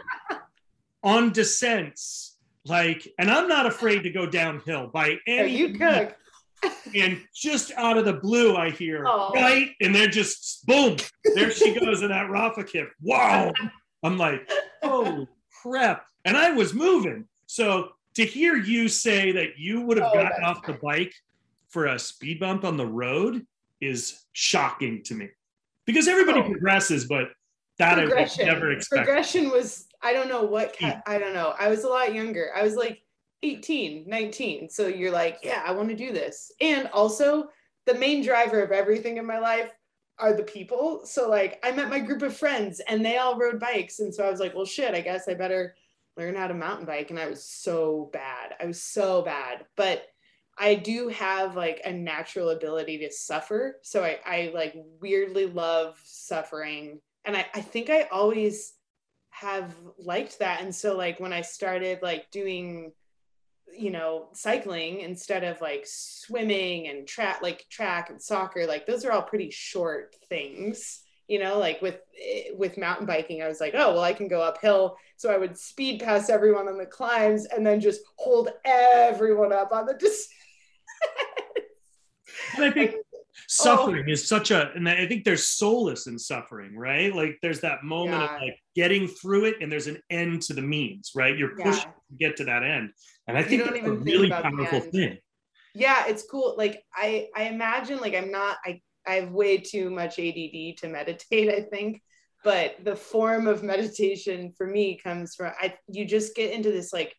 on 1.03 1.31
descents. 1.31 2.37
Like, 2.65 3.07
and 3.17 3.31
I'm 3.31 3.47
not 3.47 3.65
afraid 3.65 4.03
to 4.03 4.09
go 4.09 4.25
downhill 4.25 4.87
by 4.87 5.15
any. 5.25 5.55
you 5.55 5.73
cook. 5.73 6.15
and 6.95 7.21
just 7.33 7.71
out 7.77 7.97
of 7.97 8.05
the 8.05 8.13
blue, 8.13 8.55
I 8.55 8.71
hear 8.71 9.05
oh. 9.07 9.31
right, 9.33 9.71
and 9.79 9.95
then 9.95 10.11
just 10.11 10.65
boom, 10.65 10.97
there 11.35 11.51
she 11.51 11.79
goes 11.79 12.01
in 12.01 12.09
that 12.09 12.27
Rapha 12.27 12.67
kit. 12.67 12.87
Wow! 13.01 13.53
I'm 14.07 14.17
like, 14.17 14.49
oh 14.83 15.27
crap! 15.61 16.05
And 16.25 16.37
I 16.37 16.51
was 16.51 16.73
moving. 16.73 17.25
So 17.45 17.89
to 18.15 18.25
hear 18.25 18.55
you 18.55 18.87
say 18.87 19.31
that 19.33 19.57
you 19.57 19.81
would 19.81 19.97
have 19.97 20.11
oh, 20.11 20.15
gotten 20.15 20.43
off 20.43 20.65
the 20.65 20.73
bike 20.73 21.13
for 21.69 21.87
a 21.87 21.99
speed 21.99 22.39
bump 22.39 22.63
on 22.63 22.77
the 22.77 22.87
road 22.87 23.45
is 23.79 24.25
shocking 24.31 25.03
to 25.03 25.13
me 25.13 25.29
because 25.85 26.07
everybody 26.07 26.39
oh. 26.39 26.43
progresses, 26.43 27.05
but 27.05 27.29
that 27.77 27.99
I 27.99 28.05
would 28.05 28.29
never 28.39 28.71
expect. 28.71 29.05
Progression 29.05 29.49
was 29.49 29.87
I 30.01 30.13
don't 30.13 30.29
know 30.29 30.43
what 30.43 30.75
I 31.05 31.19
don't 31.19 31.33
know. 31.33 31.53
I 31.59 31.67
was 31.67 31.83
a 31.83 31.89
lot 31.89 32.13
younger. 32.13 32.51
I 32.55 32.63
was 32.63 32.75
like 32.75 33.01
18, 33.43 34.05
19. 34.07 34.69
So 34.69 34.87
you're 34.87 35.11
like, 35.11 35.39
yeah, 35.43 35.63
I 35.65 35.71
want 35.71 35.89
to 35.89 35.95
do 35.95 36.11
this. 36.11 36.51
And 36.61 36.87
also, 36.87 37.49
the 37.85 37.93
main 37.93 38.23
driver 38.23 38.63
of 38.63 38.71
everything 38.71 39.17
in 39.17 39.25
my 39.25 39.39
life 39.39 39.71
are 40.19 40.33
the 40.33 40.43
people. 40.43 41.01
So 41.05 41.29
like 41.29 41.59
I 41.63 41.71
met 41.71 41.89
my 41.89 41.99
group 41.99 42.21
of 42.21 42.35
friends 42.35 42.81
and 42.87 43.05
they 43.05 43.17
all 43.17 43.37
rode 43.37 43.59
bikes. 43.59 43.99
And 43.99 44.13
so 44.13 44.25
I 44.25 44.31
was 44.31 44.39
like, 44.39 44.55
well 44.55 44.65
shit, 44.65 44.95
I 44.95 45.01
guess 45.01 45.27
I 45.27 45.33
better 45.33 45.75
learn 46.17 46.35
how 46.35 46.47
to 46.47 46.53
mountain 46.53 46.85
bike. 46.85 47.11
And 47.11 47.19
I 47.19 47.27
was 47.27 47.43
so 47.43 48.09
bad. 48.11 48.55
I 48.59 48.65
was 48.65 48.81
so 48.81 49.21
bad. 49.21 49.65
But 49.75 50.03
I 50.57 50.73
do 50.73 51.09
have 51.09 51.55
like 51.55 51.81
a 51.85 51.91
natural 51.91 52.49
ability 52.49 52.97
to 52.99 53.11
suffer. 53.11 53.79
So 53.83 54.03
I, 54.03 54.19
I 54.25 54.51
like 54.55 54.73
weirdly 54.99 55.45
love 55.45 55.99
suffering. 56.03 56.99
And 57.25 57.37
I, 57.37 57.45
I 57.53 57.61
think 57.61 57.91
I 57.91 58.03
always 58.03 58.73
have 59.29 59.75
liked 59.99 60.39
that. 60.39 60.61
And 60.61 60.73
so 60.73 60.97
like 60.97 61.19
when 61.19 61.33
I 61.33 61.41
started 61.41 61.99
like 62.01 62.31
doing 62.31 62.91
you 63.75 63.91
know 63.91 64.27
cycling 64.33 65.01
instead 65.01 65.43
of 65.43 65.59
like 65.61 65.83
swimming 65.85 66.87
and 66.87 67.07
track 67.07 67.41
like 67.41 67.65
track 67.69 68.09
and 68.09 68.21
soccer 68.21 68.65
like 68.65 68.85
those 68.85 69.05
are 69.05 69.11
all 69.11 69.21
pretty 69.21 69.51
short 69.51 70.15
things 70.29 71.01
you 71.27 71.39
know 71.39 71.59
like 71.59 71.81
with 71.81 71.99
eh, 72.21 72.49
with 72.57 72.77
mountain 72.77 73.05
biking 73.05 73.41
i 73.41 73.47
was 73.47 73.59
like 73.59 73.73
oh 73.75 73.93
well 73.93 74.03
i 74.03 74.13
can 74.13 74.27
go 74.27 74.41
uphill. 74.41 74.95
So 75.17 75.31
i 75.31 75.37
would 75.37 75.57
speed 75.57 76.01
past 76.01 76.29
everyone 76.29 76.67
on 76.67 76.77
the 76.77 76.85
climbs 76.85 77.45
and 77.45 77.65
then 77.65 77.79
just 77.81 78.01
hold 78.17 78.49
everyone 78.65 79.51
up 79.51 79.71
on 79.71 79.85
the 79.85 79.93
descent. 79.99 80.33
I 82.57 82.71
think 82.71 82.95
Oh. 83.49 83.63
suffering 83.63 84.05
oh. 84.07 84.11
is 84.11 84.27
such 84.27 84.51
a 84.51 84.71
and 84.73 84.89
i 84.89 85.07
think 85.07 85.23
there's 85.23 85.45
solace 85.45 86.07
in 86.07 86.19
suffering 86.19 86.77
right 86.77 87.15
like 87.15 87.37
there's 87.41 87.61
that 87.61 87.83
moment 87.83 88.21
yeah. 88.21 88.35
of 88.35 88.41
like 88.41 88.59
getting 88.75 89.07
through 89.07 89.45
it 89.45 89.55
and 89.61 89.71
there's 89.71 89.87
an 89.87 90.01
end 90.09 90.41
to 90.43 90.53
the 90.53 90.61
means 90.61 91.11
right 91.15 91.37
you're 91.37 91.55
pushing 91.55 91.89
yeah. 91.89 92.09
to 92.09 92.15
get 92.19 92.35
to 92.35 92.43
that 92.43 92.63
end 92.63 92.91
and 93.27 93.37
I 93.37 93.43
think 93.43 93.63
that's 93.63 93.85
a 93.85 93.91
really 93.91 94.29
powerful 94.29 94.79
thing. 94.79 95.17
Yeah, 95.75 96.05
it's 96.07 96.23
cool. 96.23 96.55
Like 96.57 96.83
I 96.95 97.27
I 97.35 97.43
imagine 97.43 97.99
like 97.99 98.15
I'm 98.15 98.31
not 98.31 98.57
I 98.65 98.81
I 99.05 99.15
have 99.15 99.31
way 99.31 99.57
too 99.57 99.89
much 99.89 100.17
ADD 100.17 100.77
to 100.77 100.87
meditate, 100.87 101.49
I 101.53 101.61
think. 101.61 102.01
But 102.43 102.75
the 102.83 102.95
form 102.95 103.47
of 103.47 103.63
meditation 103.63 104.53
for 104.57 104.65
me 104.65 104.97
comes 104.97 105.35
from 105.35 105.51
I 105.59 105.75
you 105.87 106.05
just 106.05 106.35
get 106.35 106.53
into 106.53 106.71
this 106.71 106.93
like 106.93 107.13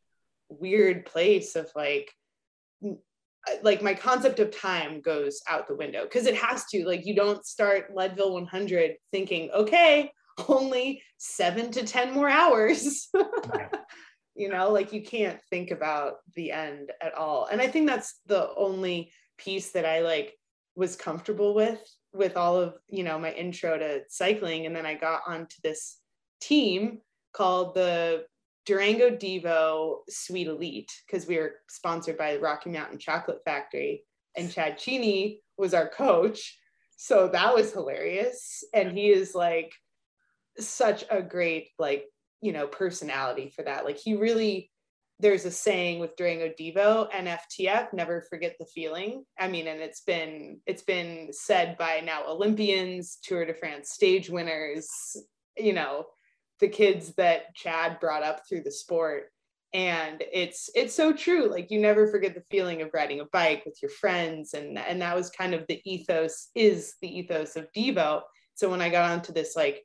weird 0.48 1.04
place 1.04 1.56
of 1.56 1.70
like 1.76 2.10
like 3.62 3.82
my 3.82 3.94
concept 3.94 4.40
of 4.40 4.56
time 4.56 5.00
goes 5.00 5.40
out 5.48 5.68
the 5.68 5.74
window 5.74 6.04
because 6.04 6.26
it 6.26 6.34
has 6.34 6.64
to 6.66 6.84
like 6.86 7.06
you 7.06 7.14
don't 7.14 7.44
start 7.46 7.94
leadville 7.94 8.32
100 8.32 8.96
thinking 9.12 9.50
okay 9.52 10.10
only 10.48 11.02
seven 11.16 11.70
to 11.72 11.84
ten 11.84 12.12
more 12.12 12.28
hours. 12.28 13.08
You 14.34 14.48
know 14.48 14.70
like 14.70 14.92
you 14.92 15.02
can't 15.02 15.40
think 15.50 15.72
about 15.72 16.18
the 16.36 16.52
end 16.52 16.92
at 17.02 17.12
all. 17.12 17.48
And 17.50 17.60
i 17.60 17.66
think 17.66 17.88
that's 17.88 18.20
the 18.26 18.48
only 18.56 19.10
piece 19.36 19.72
that 19.72 19.84
i 19.84 19.98
like 19.98 20.32
was 20.76 20.94
comfortable 20.94 21.54
with 21.56 21.80
with 22.12 22.36
all 22.36 22.54
of 22.54 22.74
you 22.86 23.02
know 23.02 23.18
my 23.18 23.32
intro 23.32 23.76
to 23.76 24.02
cycling. 24.08 24.64
And 24.66 24.76
then 24.76 24.86
i 24.86 24.94
got 24.94 25.22
onto 25.26 25.56
this 25.64 25.98
team 26.40 27.00
called 27.32 27.74
the 27.74 28.26
durango 28.68 29.10
devo 29.10 30.00
sweet 30.10 30.46
elite 30.46 30.92
because 31.06 31.26
we 31.26 31.38
were 31.38 31.54
sponsored 31.70 32.18
by 32.18 32.34
the 32.34 32.40
rocky 32.40 32.68
mountain 32.68 32.98
chocolate 32.98 33.40
factory 33.44 34.04
and 34.36 34.52
chad 34.54 34.76
cheney 34.76 35.40
was 35.56 35.72
our 35.74 35.88
coach. 35.88 36.56
So 36.96 37.28
that 37.28 37.54
was 37.54 37.72
hilarious. 37.72 38.62
And 38.74 38.92
he 38.92 39.08
is 39.08 39.34
like 39.34 39.72
such 40.58 41.04
a 41.10 41.22
great 41.22 41.68
like 41.78 42.04
you 42.42 42.52
know 42.52 42.66
personality 42.66 43.52
for 43.54 43.62
that. 43.62 43.84
Like 43.84 43.96
he 43.96 44.14
really 44.14 44.70
there's 45.20 45.46
a 45.46 45.50
saying 45.50 45.98
with 45.98 46.14
Durango 46.14 46.48
Devo 46.48 47.08
and 47.12 47.26
FTF, 47.26 47.92
never 47.92 48.24
forget 48.30 48.54
the 48.60 48.66
feeling. 48.66 49.24
I 49.36 49.48
mean, 49.48 49.66
and 49.66 49.80
it's 49.80 50.02
been 50.02 50.60
it's 50.66 50.82
been 50.82 51.30
said 51.32 51.76
by 51.78 52.02
now 52.04 52.28
Olympians, 52.28 53.18
Tour 53.22 53.46
de 53.46 53.54
France 53.54 53.90
stage 53.90 54.28
winners, 54.28 55.16
you 55.56 55.72
know, 55.72 56.06
the 56.60 56.68
kids 56.68 57.14
that 57.14 57.54
Chad 57.54 58.00
brought 58.00 58.22
up 58.22 58.42
through 58.48 58.62
the 58.62 58.72
sport. 58.72 59.30
And 59.74 60.24
it's 60.32 60.70
it's 60.74 60.94
so 60.94 61.12
true. 61.12 61.50
Like 61.50 61.70
you 61.70 61.78
never 61.78 62.06
forget 62.06 62.34
the 62.34 62.44
feeling 62.50 62.80
of 62.80 62.90
riding 62.94 63.20
a 63.20 63.26
bike 63.26 63.64
with 63.66 63.76
your 63.82 63.90
friends. 63.90 64.54
And 64.54 64.78
and 64.78 65.02
that 65.02 65.14
was 65.14 65.28
kind 65.30 65.52
of 65.52 65.66
the 65.68 65.80
ethos, 65.84 66.48
is 66.54 66.94
the 67.02 67.18
ethos 67.18 67.56
of 67.56 67.66
Devo. 67.76 68.22
So 68.54 68.70
when 68.70 68.80
I 68.80 68.88
got 68.88 69.10
onto 69.10 69.32
this 69.32 69.54
like 69.54 69.84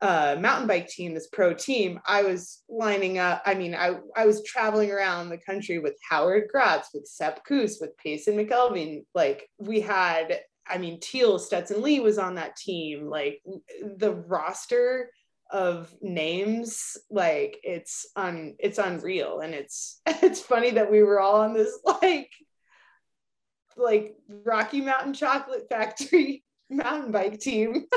uh, 0.00 0.36
mountain 0.38 0.68
bike 0.68 0.86
team, 0.86 1.14
this 1.14 1.28
pro 1.28 1.54
team, 1.54 1.98
I 2.06 2.22
was 2.22 2.62
lining 2.68 3.18
up. 3.18 3.42
I 3.46 3.54
mean, 3.54 3.74
I, 3.74 3.98
I 4.14 4.26
was 4.26 4.44
traveling 4.44 4.90
around 4.90 5.30
the 5.30 5.38
country 5.38 5.78
with 5.78 5.96
Howard 6.10 6.50
Grotts, 6.54 6.88
with 6.92 7.06
Sepp 7.06 7.42
Kuss, 7.44 7.80
with 7.80 7.96
Payson 7.96 8.36
McElveen. 8.36 9.04
Like 9.14 9.48
we 9.58 9.80
had, 9.80 10.40
I 10.68 10.76
mean, 10.76 11.00
Teal 11.00 11.38
Stetson 11.38 11.80
Lee 11.80 12.00
was 12.00 12.18
on 12.18 12.34
that 12.34 12.56
team. 12.56 13.08
Like 13.08 13.40
the 13.96 14.12
roster 14.12 15.08
of 15.50 15.94
names, 16.00 16.96
like 17.10 17.60
it's 17.62 18.06
un, 18.16 18.54
it's 18.58 18.78
unreal, 18.78 19.40
and 19.40 19.54
it's 19.54 20.00
it's 20.06 20.40
funny 20.40 20.70
that 20.72 20.90
we 20.90 21.02
were 21.02 21.20
all 21.20 21.36
on 21.36 21.54
this 21.54 21.78
like 21.84 22.30
like 23.76 24.14
Rocky 24.28 24.80
Mountain 24.80 25.14
Chocolate 25.14 25.66
Factory 25.68 26.44
mountain 26.70 27.12
bike 27.12 27.40
team. 27.40 27.86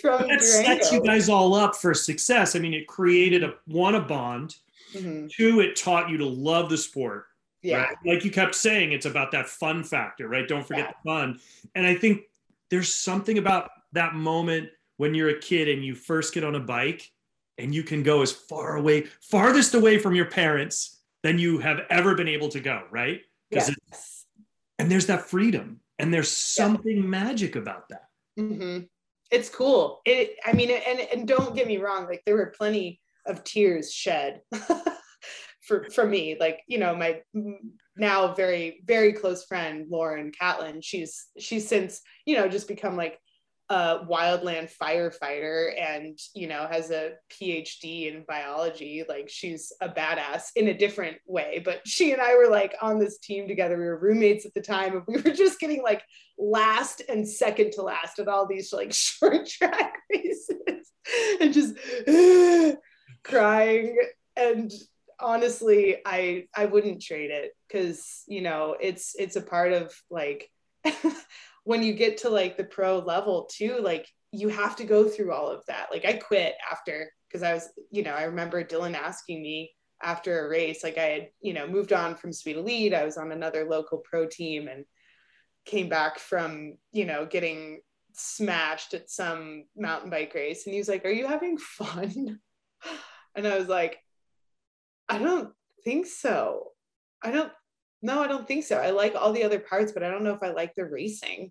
from 0.00 0.28
that 0.28 0.42
sets 0.42 0.92
you 0.92 1.02
guys 1.02 1.28
all 1.28 1.54
up 1.54 1.76
for 1.76 1.94
success. 1.94 2.56
I 2.56 2.58
mean, 2.58 2.74
it 2.74 2.86
created 2.86 3.44
a 3.44 3.54
one 3.66 3.94
a 3.94 4.00
bond. 4.00 4.54
Mm-hmm. 4.94 5.26
Two, 5.30 5.60
it 5.60 5.76
taught 5.76 6.08
you 6.08 6.16
to 6.18 6.26
love 6.26 6.70
the 6.70 6.78
sport. 6.78 7.26
Yeah. 7.62 7.82
Right? 7.82 7.96
Like 8.06 8.24
you 8.24 8.30
kept 8.30 8.54
saying, 8.54 8.92
it's 8.92 9.06
about 9.06 9.32
that 9.32 9.48
fun 9.48 9.84
factor, 9.84 10.28
right? 10.28 10.48
Don't 10.48 10.66
forget 10.66 10.86
yeah. 10.86 10.92
the 11.04 11.10
fun. 11.10 11.40
And 11.74 11.86
I 11.86 11.94
think 11.94 12.22
there's 12.70 12.94
something 12.94 13.38
about 13.38 13.70
that 13.92 14.14
moment 14.14 14.70
when 15.00 15.14
you're 15.14 15.30
a 15.30 15.38
kid 15.40 15.66
and 15.66 15.82
you 15.82 15.94
first 15.94 16.34
get 16.34 16.44
on 16.44 16.54
a 16.54 16.60
bike 16.60 17.10
and 17.56 17.74
you 17.74 17.82
can 17.82 18.02
go 18.02 18.20
as 18.20 18.32
far 18.32 18.76
away, 18.76 19.06
farthest 19.22 19.72
away 19.72 19.96
from 19.96 20.14
your 20.14 20.26
parents 20.26 21.00
than 21.22 21.38
you 21.38 21.58
have 21.58 21.80
ever 21.88 22.14
been 22.14 22.28
able 22.28 22.50
to 22.50 22.60
go, 22.60 22.82
right? 22.90 23.22
Because 23.48 23.74
yes. 23.90 24.26
and 24.78 24.90
there's 24.90 25.06
that 25.06 25.22
freedom 25.22 25.80
and 25.98 26.12
there's 26.12 26.30
something 26.30 26.98
yeah. 26.98 27.02
magic 27.02 27.56
about 27.56 27.88
that. 27.88 28.08
Mm-hmm 28.38 28.80
it's 29.32 29.48
cool. 29.48 30.00
It, 30.04 30.34
I 30.44 30.52
mean, 30.54 30.72
and 30.72 30.98
and 30.98 31.28
don't 31.28 31.54
get 31.54 31.68
me 31.68 31.76
wrong, 31.76 32.06
like 32.06 32.20
there 32.26 32.34
were 32.34 32.52
plenty 32.56 33.00
of 33.26 33.44
tears 33.44 33.92
shed 33.92 34.40
for 35.60 35.86
for 35.94 36.06
me 36.06 36.36
like 36.40 36.62
you 36.66 36.78
know 36.78 36.96
my 36.96 37.20
now 37.96 38.34
very 38.34 38.82
very 38.86 39.12
close 39.12 39.44
friend 39.44 39.86
lauren 39.90 40.32
catlin 40.32 40.80
she's 40.80 41.26
she's 41.38 41.68
since 41.68 42.00
you 42.24 42.34
know 42.34 42.48
just 42.48 42.66
become 42.66 42.96
like 42.96 43.18
a 43.70 44.04
wildland 44.04 44.68
firefighter 44.82 45.70
and 45.80 46.18
you 46.34 46.48
know 46.48 46.66
has 46.68 46.90
a 46.90 47.12
phd 47.32 48.12
in 48.12 48.24
biology 48.26 49.04
like 49.08 49.30
she's 49.30 49.72
a 49.80 49.88
badass 49.88 50.48
in 50.56 50.68
a 50.68 50.76
different 50.76 51.16
way. 51.26 51.62
But 51.64 51.86
she 51.86 52.12
and 52.12 52.20
i 52.20 52.34
were 52.36 52.48
like 52.48 52.74
on 52.82 52.98
this 52.98 53.18
team 53.18 53.46
together. 53.46 53.78
We 53.78 53.84
were 53.84 53.98
roommates 53.98 54.44
at 54.44 54.54
the 54.54 54.60
time 54.60 54.96
and 54.96 55.02
we 55.06 55.22
were 55.22 55.36
just 55.36 55.60
getting 55.60 55.82
like 55.82 56.02
last 56.36 57.02
and 57.08 57.26
second 57.26 57.72
to 57.72 57.82
last 57.82 58.18
at 58.18 58.28
all 58.28 58.46
these 58.46 58.72
like 58.72 58.92
short 58.94 59.46
track 59.46 59.94
races 60.12 60.90
and 61.40 61.54
just 61.54 61.76
crying. 63.22 63.96
And 64.36 64.72
honestly 65.22 65.98
i 66.06 66.44
i 66.56 66.64
wouldn't 66.64 67.02
trade 67.02 67.30
it 67.30 67.52
because 67.68 68.22
you 68.26 68.40
know 68.40 68.74
it's 68.80 69.14
it's 69.18 69.36
a 69.36 69.42
part 69.42 69.74
of 69.74 69.94
like 70.08 70.50
when 71.64 71.82
you 71.82 71.92
get 71.92 72.18
to 72.18 72.30
like 72.30 72.56
the 72.56 72.64
pro 72.64 72.98
level 72.98 73.48
too 73.50 73.78
like 73.82 74.06
you 74.32 74.48
have 74.48 74.76
to 74.76 74.84
go 74.84 75.08
through 75.08 75.32
all 75.32 75.48
of 75.48 75.64
that. 75.66 75.88
Like 75.90 76.04
i 76.04 76.14
quit 76.14 76.54
after 76.70 77.12
because 77.28 77.42
i 77.42 77.52
was 77.52 77.68
you 77.90 78.02
know 78.02 78.12
i 78.12 78.24
remember 78.24 78.64
dylan 78.64 78.94
asking 78.94 79.42
me 79.42 79.72
after 80.02 80.46
a 80.46 80.48
race 80.48 80.82
like 80.82 80.98
i 80.98 81.04
had 81.04 81.28
you 81.40 81.52
know 81.52 81.66
moved 81.66 81.92
on 81.92 82.14
from 82.14 82.32
Speed 82.32 82.56
Elite. 82.56 82.94
I 82.94 83.04
was 83.04 83.16
on 83.16 83.32
another 83.32 83.68
local 83.68 83.98
pro 83.98 84.26
team 84.26 84.68
and 84.68 84.84
came 85.64 85.88
back 85.88 86.18
from 86.18 86.76
you 86.92 87.04
know 87.04 87.26
getting 87.26 87.80
smashed 88.12 88.94
at 88.94 89.10
some 89.10 89.64
mountain 89.76 90.10
bike 90.10 90.34
race. 90.34 90.66
And 90.66 90.74
he 90.74 90.80
was 90.80 90.88
like 90.88 91.04
are 91.04 91.10
you 91.10 91.26
having 91.26 91.58
fun? 91.58 92.40
And 93.36 93.46
i 93.46 93.56
was 93.56 93.68
like 93.68 94.00
i 95.08 95.18
don't 95.18 95.52
think 95.84 96.06
so. 96.06 96.68
I 97.22 97.30
don't 97.30 97.52
no 98.02 98.22
i 98.22 98.26
don't 98.26 98.46
think 98.46 98.64
so. 98.64 98.76
I 98.76 98.90
like 98.90 99.14
all 99.14 99.32
the 99.32 99.44
other 99.44 99.60
parts 99.60 99.92
but 99.92 100.02
i 100.02 100.10
don't 100.10 100.24
know 100.24 100.34
if 100.34 100.42
i 100.42 100.50
like 100.50 100.74
the 100.74 100.84
racing. 100.84 101.50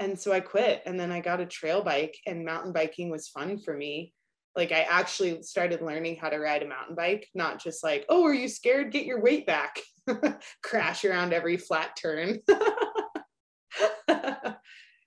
And 0.00 0.18
so 0.18 0.32
i 0.32 0.40
quit 0.40 0.82
and 0.86 0.98
then 0.98 1.10
i 1.10 1.20
got 1.20 1.40
a 1.40 1.46
trail 1.46 1.82
bike 1.82 2.16
and 2.26 2.44
mountain 2.44 2.72
biking 2.72 3.10
was 3.10 3.28
fun 3.28 3.58
for 3.58 3.76
me. 3.76 4.12
Like 4.56 4.72
i 4.72 4.80
actually 4.80 5.42
started 5.42 5.82
learning 5.82 6.16
how 6.16 6.28
to 6.28 6.38
ride 6.38 6.62
a 6.62 6.68
mountain 6.68 6.94
bike 6.94 7.28
not 7.34 7.62
just 7.62 7.82
like 7.82 8.04
oh 8.08 8.24
are 8.24 8.34
you 8.34 8.48
scared? 8.48 8.92
Get 8.92 9.06
your 9.06 9.20
weight 9.20 9.46
back. 9.46 9.80
Crash 10.62 11.04
around 11.04 11.32
every 11.32 11.56
flat 11.56 11.96
turn. 11.96 12.38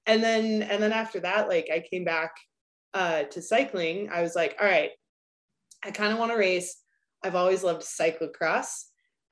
And 0.06 0.24
then 0.24 0.64
and 0.64 0.82
then 0.82 0.92
after 0.94 1.20
that 1.22 1.48
like 1.48 1.70
i 1.72 1.80
came 1.80 2.04
back 2.04 2.36
uh, 2.94 3.24
to 3.24 3.42
cycling. 3.42 4.10
I 4.12 4.22
was 4.22 4.36
like 4.36 4.58
all 4.60 4.68
right 4.68 4.92
i 5.84 5.92
kind 5.92 6.12
of 6.12 6.20
want 6.20 6.32
to 6.32 6.38
race. 6.38 6.78
I've 7.24 7.36
always 7.36 7.64
loved 7.64 7.84
cyclocross 7.84 8.84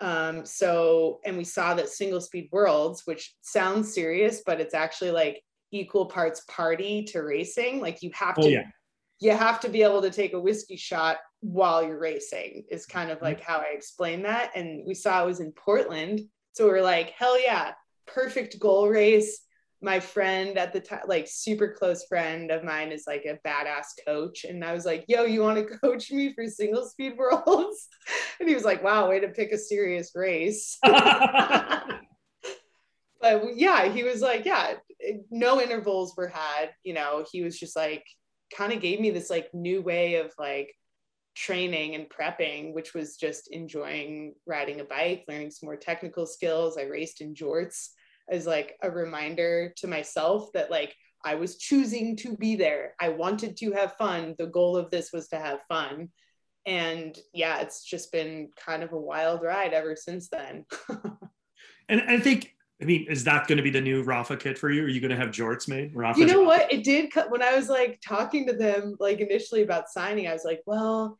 um, 0.01 0.45
so 0.45 1.19
and 1.25 1.37
we 1.37 1.43
saw 1.43 1.73
that 1.73 1.89
single 1.89 2.21
speed 2.21 2.49
worlds 2.51 3.03
which 3.05 3.35
sounds 3.41 3.93
serious 3.93 4.41
but 4.45 4.61
it's 4.61 4.73
actually 4.73 5.11
like 5.11 5.41
equal 5.71 6.05
parts 6.05 6.43
party 6.47 7.03
to 7.03 7.21
racing 7.21 7.79
like 7.79 8.01
you 8.01 8.09
have 8.13 8.35
oh, 8.37 8.43
to 8.43 8.47
oh, 8.47 8.51
yeah. 8.51 8.63
you 9.19 9.31
have 9.31 9.59
to 9.59 9.69
be 9.69 9.83
able 9.83 10.01
to 10.01 10.09
take 10.09 10.33
a 10.33 10.39
whiskey 10.39 10.75
shot 10.75 11.17
while 11.41 11.83
you're 11.83 11.99
racing 11.99 12.63
is 12.71 12.85
kind 12.85 13.11
of 13.11 13.17
mm-hmm. 13.17 13.25
like 13.25 13.41
how 13.41 13.57
i 13.57 13.71
explain 13.73 14.23
that 14.23 14.51
and 14.55 14.83
we 14.85 14.93
saw 14.93 15.23
it 15.23 15.27
was 15.27 15.39
in 15.39 15.51
portland 15.51 16.21
so 16.53 16.65
we 16.65 16.71
we're 16.71 16.81
like 16.81 17.11
hell 17.11 17.39
yeah 17.39 17.71
perfect 18.07 18.59
goal 18.59 18.89
race 18.89 19.41
my 19.81 19.99
friend 19.99 20.57
at 20.57 20.73
the 20.73 20.79
time, 20.79 21.03
like 21.07 21.27
super 21.27 21.73
close 21.77 22.05
friend 22.05 22.51
of 22.51 22.63
mine, 22.63 22.91
is 22.91 23.05
like 23.07 23.25
a 23.25 23.39
badass 23.47 23.85
coach. 24.05 24.43
And 24.43 24.63
I 24.63 24.73
was 24.73 24.85
like, 24.85 25.05
yo, 25.07 25.23
you 25.23 25.41
want 25.41 25.57
to 25.57 25.77
coach 25.81 26.11
me 26.11 26.33
for 26.33 26.45
single 26.47 26.85
speed 26.85 27.17
worlds? 27.17 27.87
And 28.39 28.49
he 28.49 28.55
was 28.55 28.65
like, 28.65 28.83
wow, 28.83 29.09
way 29.09 29.19
to 29.19 29.29
pick 29.29 29.51
a 29.51 29.57
serious 29.57 30.11
race. 30.15 30.77
but 30.83 31.95
yeah, 33.55 33.89
he 33.91 34.03
was 34.03 34.21
like, 34.21 34.45
yeah, 34.45 34.73
no 35.31 35.61
intervals 35.61 36.15
were 36.17 36.27
had. 36.27 36.71
You 36.83 36.93
know, 36.93 37.25
he 37.31 37.41
was 37.41 37.57
just 37.57 37.75
like, 37.75 38.05
kind 38.55 38.73
of 38.73 38.81
gave 38.81 38.99
me 38.99 39.11
this 39.11 39.29
like 39.29 39.53
new 39.53 39.81
way 39.81 40.15
of 40.15 40.33
like 40.37 40.73
training 41.35 41.95
and 41.95 42.09
prepping, 42.09 42.73
which 42.73 42.93
was 42.93 43.15
just 43.15 43.49
enjoying 43.51 44.33
riding 44.45 44.81
a 44.81 44.83
bike, 44.83 45.23
learning 45.29 45.51
some 45.51 45.67
more 45.67 45.77
technical 45.77 46.25
skills. 46.25 46.77
I 46.77 46.83
raced 46.83 47.21
in 47.21 47.33
jorts 47.33 47.89
as 48.31 48.45
like 48.45 48.77
a 48.81 48.89
reminder 48.89 49.73
to 49.77 49.87
myself 49.87 50.51
that 50.53 50.71
like 50.71 50.95
I 51.23 51.35
was 51.35 51.57
choosing 51.57 52.15
to 52.17 52.35
be 52.37 52.55
there. 52.55 52.95
I 52.99 53.09
wanted 53.09 53.57
to 53.57 53.71
have 53.71 53.97
fun. 53.97 54.35
The 54.37 54.47
goal 54.47 54.77
of 54.77 54.89
this 54.89 55.11
was 55.11 55.27
to 55.29 55.37
have 55.37 55.59
fun. 55.67 56.09
And 56.65 57.17
yeah, 57.33 57.59
it's 57.59 57.83
just 57.83 58.11
been 58.11 58.49
kind 58.55 58.83
of 58.83 58.93
a 58.93 58.99
wild 58.99 59.41
ride 59.41 59.73
ever 59.73 59.95
since 59.95 60.29
then. 60.29 60.65
and 61.89 62.01
I 62.01 62.19
think, 62.19 62.55
I 62.81 62.85
mean, 62.85 63.07
is 63.09 63.25
that 63.25 63.47
going 63.47 63.57
to 63.57 63.63
be 63.63 63.71
the 63.71 63.81
new 63.81 64.03
Rapha 64.03 64.39
kit 64.39 64.57
for 64.57 64.69
you? 64.69 64.83
Are 64.83 64.87
you 64.87 65.01
going 65.01 65.11
to 65.11 65.17
have 65.17 65.29
jorts 65.29 65.67
made? 65.67 65.93
Rapha 65.93 66.17
you 66.17 66.25
know 66.25 66.43
what? 66.43 66.71
It 66.71 66.83
did 66.83 67.11
when 67.29 67.41
I 67.41 67.55
was 67.55 67.67
like 67.67 67.99
talking 68.05 68.47
to 68.47 68.53
them, 68.53 68.95
like 68.99 69.19
initially 69.19 69.63
about 69.63 69.89
signing, 69.89 70.27
I 70.27 70.33
was 70.33 70.45
like, 70.45 70.61
well, 70.65 71.17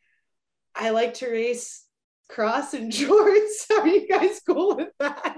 I 0.76 0.92
like 0.92 1.16
to 1.16 1.30
race 1.30 1.86
cross 2.30 2.74
and 2.74 2.92
jorts. 2.92 3.70
Are 3.78 3.88
you 3.88 4.08
guys 4.08 4.40
cool 4.48 4.78
with 4.78 4.90
that? 5.00 5.38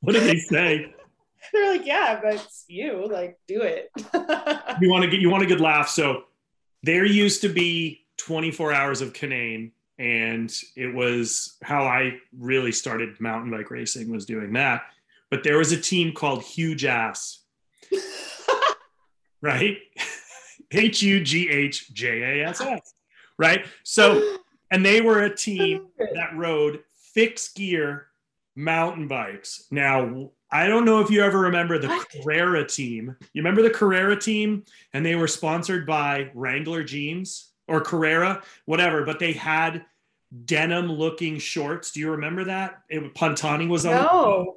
What 0.00 0.12
did 0.14 0.24
they 0.24 0.38
say? 0.38 0.92
they're 1.54 1.72
like, 1.72 1.86
yeah, 1.86 2.20
but 2.22 2.34
it's 2.34 2.64
you. 2.68 3.08
Like, 3.10 3.38
do 3.46 3.62
it. 3.62 3.90
you 4.80 4.90
want 4.90 5.04
to 5.04 5.10
get 5.10 5.20
you 5.20 5.30
want 5.30 5.42
a 5.42 5.46
good 5.46 5.60
laugh. 5.60 5.88
So 5.88 6.24
there 6.82 7.04
used 7.04 7.42
to 7.42 7.48
be 7.48 8.06
24 8.18 8.72
hours 8.72 9.00
of 9.00 9.12
Canaan, 9.12 9.72
and 9.98 10.52
it 10.76 10.94
was 10.94 11.56
how 11.62 11.84
I 11.84 12.18
really 12.36 12.72
started 12.72 13.20
mountain 13.20 13.50
bike 13.50 13.70
racing 13.70 14.10
was 14.10 14.26
doing 14.26 14.52
that. 14.54 14.82
But 15.30 15.44
there 15.44 15.58
was 15.58 15.72
a 15.72 15.80
team 15.80 16.12
called 16.12 16.42
Huge 16.42 16.84
Ass. 16.84 17.40
right? 19.40 19.78
H 20.70 21.02
U 21.02 21.22
G 21.22 21.48
H 21.50 21.92
J 21.92 22.40
A 22.40 22.48
S 22.48 22.60
S. 22.60 22.94
Right? 23.38 23.66
So 23.82 24.38
and 24.70 24.84
they 24.84 25.02
were 25.02 25.24
a 25.24 25.34
team 25.34 25.88
that 25.98 26.34
rode 26.34 26.80
fixed 26.96 27.54
gear 27.54 28.06
mountain 28.56 29.08
bikes. 29.08 29.66
Now, 29.70 30.30
I 30.52 30.66
don't 30.66 30.84
know 30.84 31.00
if 31.00 31.10
you 31.10 31.22
ever 31.24 31.40
remember 31.40 31.78
the 31.78 31.88
what? 31.88 32.08
Carrera 32.10 32.66
team. 32.66 33.16
You 33.32 33.42
remember 33.42 33.62
the 33.62 33.70
Carrera 33.70 34.18
team? 34.20 34.64
And 34.92 35.04
they 35.04 35.16
were 35.16 35.26
sponsored 35.26 35.86
by 35.86 36.30
Wrangler 36.34 36.84
jeans 36.84 37.52
or 37.66 37.80
Carrera, 37.80 38.42
whatever, 38.66 39.04
but 39.04 39.18
they 39.18 39.32
had 39.32 39.84
denim 40.44 40.92
looking 40.92 41.38
shorts. 41.38 41.92
Do 41.92 42.00
you 42.00 42.10
remember 42.10 42.44
that? 42.44 42.82
It, 42.90 43.14
Pantani 43.14 43.66
was 43.66 43.86
on. 43.86 43.92
No. 43.92 44.56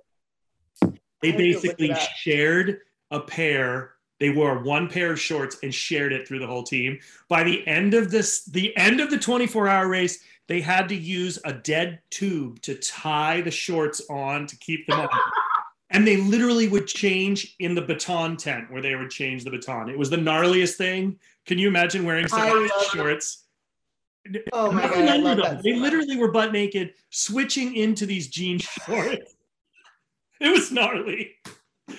They 1.22 1.32
basically 1.32 1.96
shared 2.18 2.80
a 3.10 3.22
pair. 3.22 3.94
They 4.20 4.30
wore 4.30 4.64
one 4.64 4.90
pair 4.90 5.14
of 5.14 5.20
shorts 5.20 5.58
and 5.64 5.74
shared 5.74 6.14
it 6.14 6.28
through 6.28 6.40
the 6.40 6.48
whole 6.48 6.64
team. 6.64 7.00
By 7.30 7.44
the 7.44 7.66
end 7.68 7.94
of 7.94 8.12
this, 8.12 8.44
the 8.46 8.76
end 8.78 9.00
of 9.00 9.10
the 9.10 9.18
24 9.18 9.68
hour 9.68 9.88
race, 9.88 10.20
they 10.48 10.62
had 10.62 10.90
to 10.90 10.96
use 10.96 11.40
a 11.44 11.54
dead 11.54 12.00
tube 12.10 12.62
to 12.62 12.76
tie 12.76 13.42
the 13.42 13.52
shorts 13.52 14.02
on 14.10 14.46
to 14.48 14.58
keep 14.58 14.88
them 14.88 15.00
on. 15.00 15.10
And 15.92 16.08
they 16.08 16.18
literally 16.18 16.68
would 16.68 16.88
change 16.88 17.56
in 17.60 17.76
the 17.76 17.82
baton 17.82 18.38
tent 18.38 18.72
where 18.72 18.82
they 18.82 18.96
would 18.96 19.10
change 19.12 19.44
the 19.44 19.52
baton. 19.52 19.90
It 19.90 19.98
was 19.98 20.10
the 20.10 20.18
gnarliest 20.18 20.76
thing. 20.76 21.20
Can 21.46 21.58
you 21.58 21.68
imagine 21.68 22.06
wearing 22.06 22.28
some 22.28 22.70
shorts? 22.92 23.44
Oh 24.54 24.72
my 24.72 24.88
god! 24.88 25.08
I 25.08 25.18
love 25.18 25.38
that 25.38 25.62
they 25.62 25.74
literally 25.74 26.18
were 26.18 26.32
butt 26.32 26.52
naked, 26.52 26.94
switching 27.12 27.76
into 27.76 28.08
these 28.08 28.28
jean 28.28 28.58
shorts. 28.86 29.36
it 30.42 30.50
was 30.50 30.72
gnarly. 30.72 31.36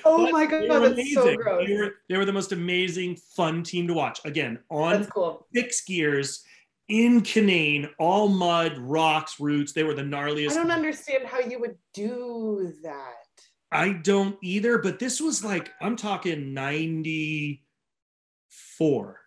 Oh 0.05 0.25
but 0.25 0.33
my 0.33 0.47
god, 0.47 0.69
that's 0.69 0.93
amazing. 0.93 1.15
so 1.15 1.37
gross. 1.37 1.69
They 1.69 1.77
were, 1.77 1.95
they 2.09 2.17
were 2.17 2.25
the 2.25 2.33
most 2.33 2.51
amazing, 2.51 3.17
fun 3.17 3.63
team 3.63 3.87
to 3.87 3.95
watch. 3.95 4.19
Again, 4.25 4.59
on 4.71 5.05
cool. 5.07 5.47
fixed 5.55 5.87
gears 5.87 6.45
in 6.89 7.21
Canaan, 7.21 7.91
all 7.99 8.29
mud, 8.29 8.77
rocks, 8.79 9.39
roots. 9.39 9.73
They 9.73 9.85
were 9.85 9.95
the 9.95 10.03
gnarliest. 10.03 10.51
I 10.51 10.55
don't 10.55 10.73
understand 10.73 11.27
how 11.27 11.39
you 11.39 11.61
would 11.61 11.77
do 11.95 12.73
that. 12.83 13.26
I 13.73 13.93
don't 13.93 14.37
either, 14.43 14.79
but 14.79 14.99
this 14.99 15.21
was 15.21 15.45
like, 15.45 15.73
I'm 15.81 15.97
talking 15.97 16.55
94. 16.55 19.21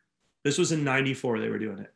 This 0.44 0.58
was 0.58 0.72
in 0.72 0.84
94 0.84 1.40
they 1.40 1.50
were 1.50 1.60
doing 1.60 1.80
it. 1.80 1.94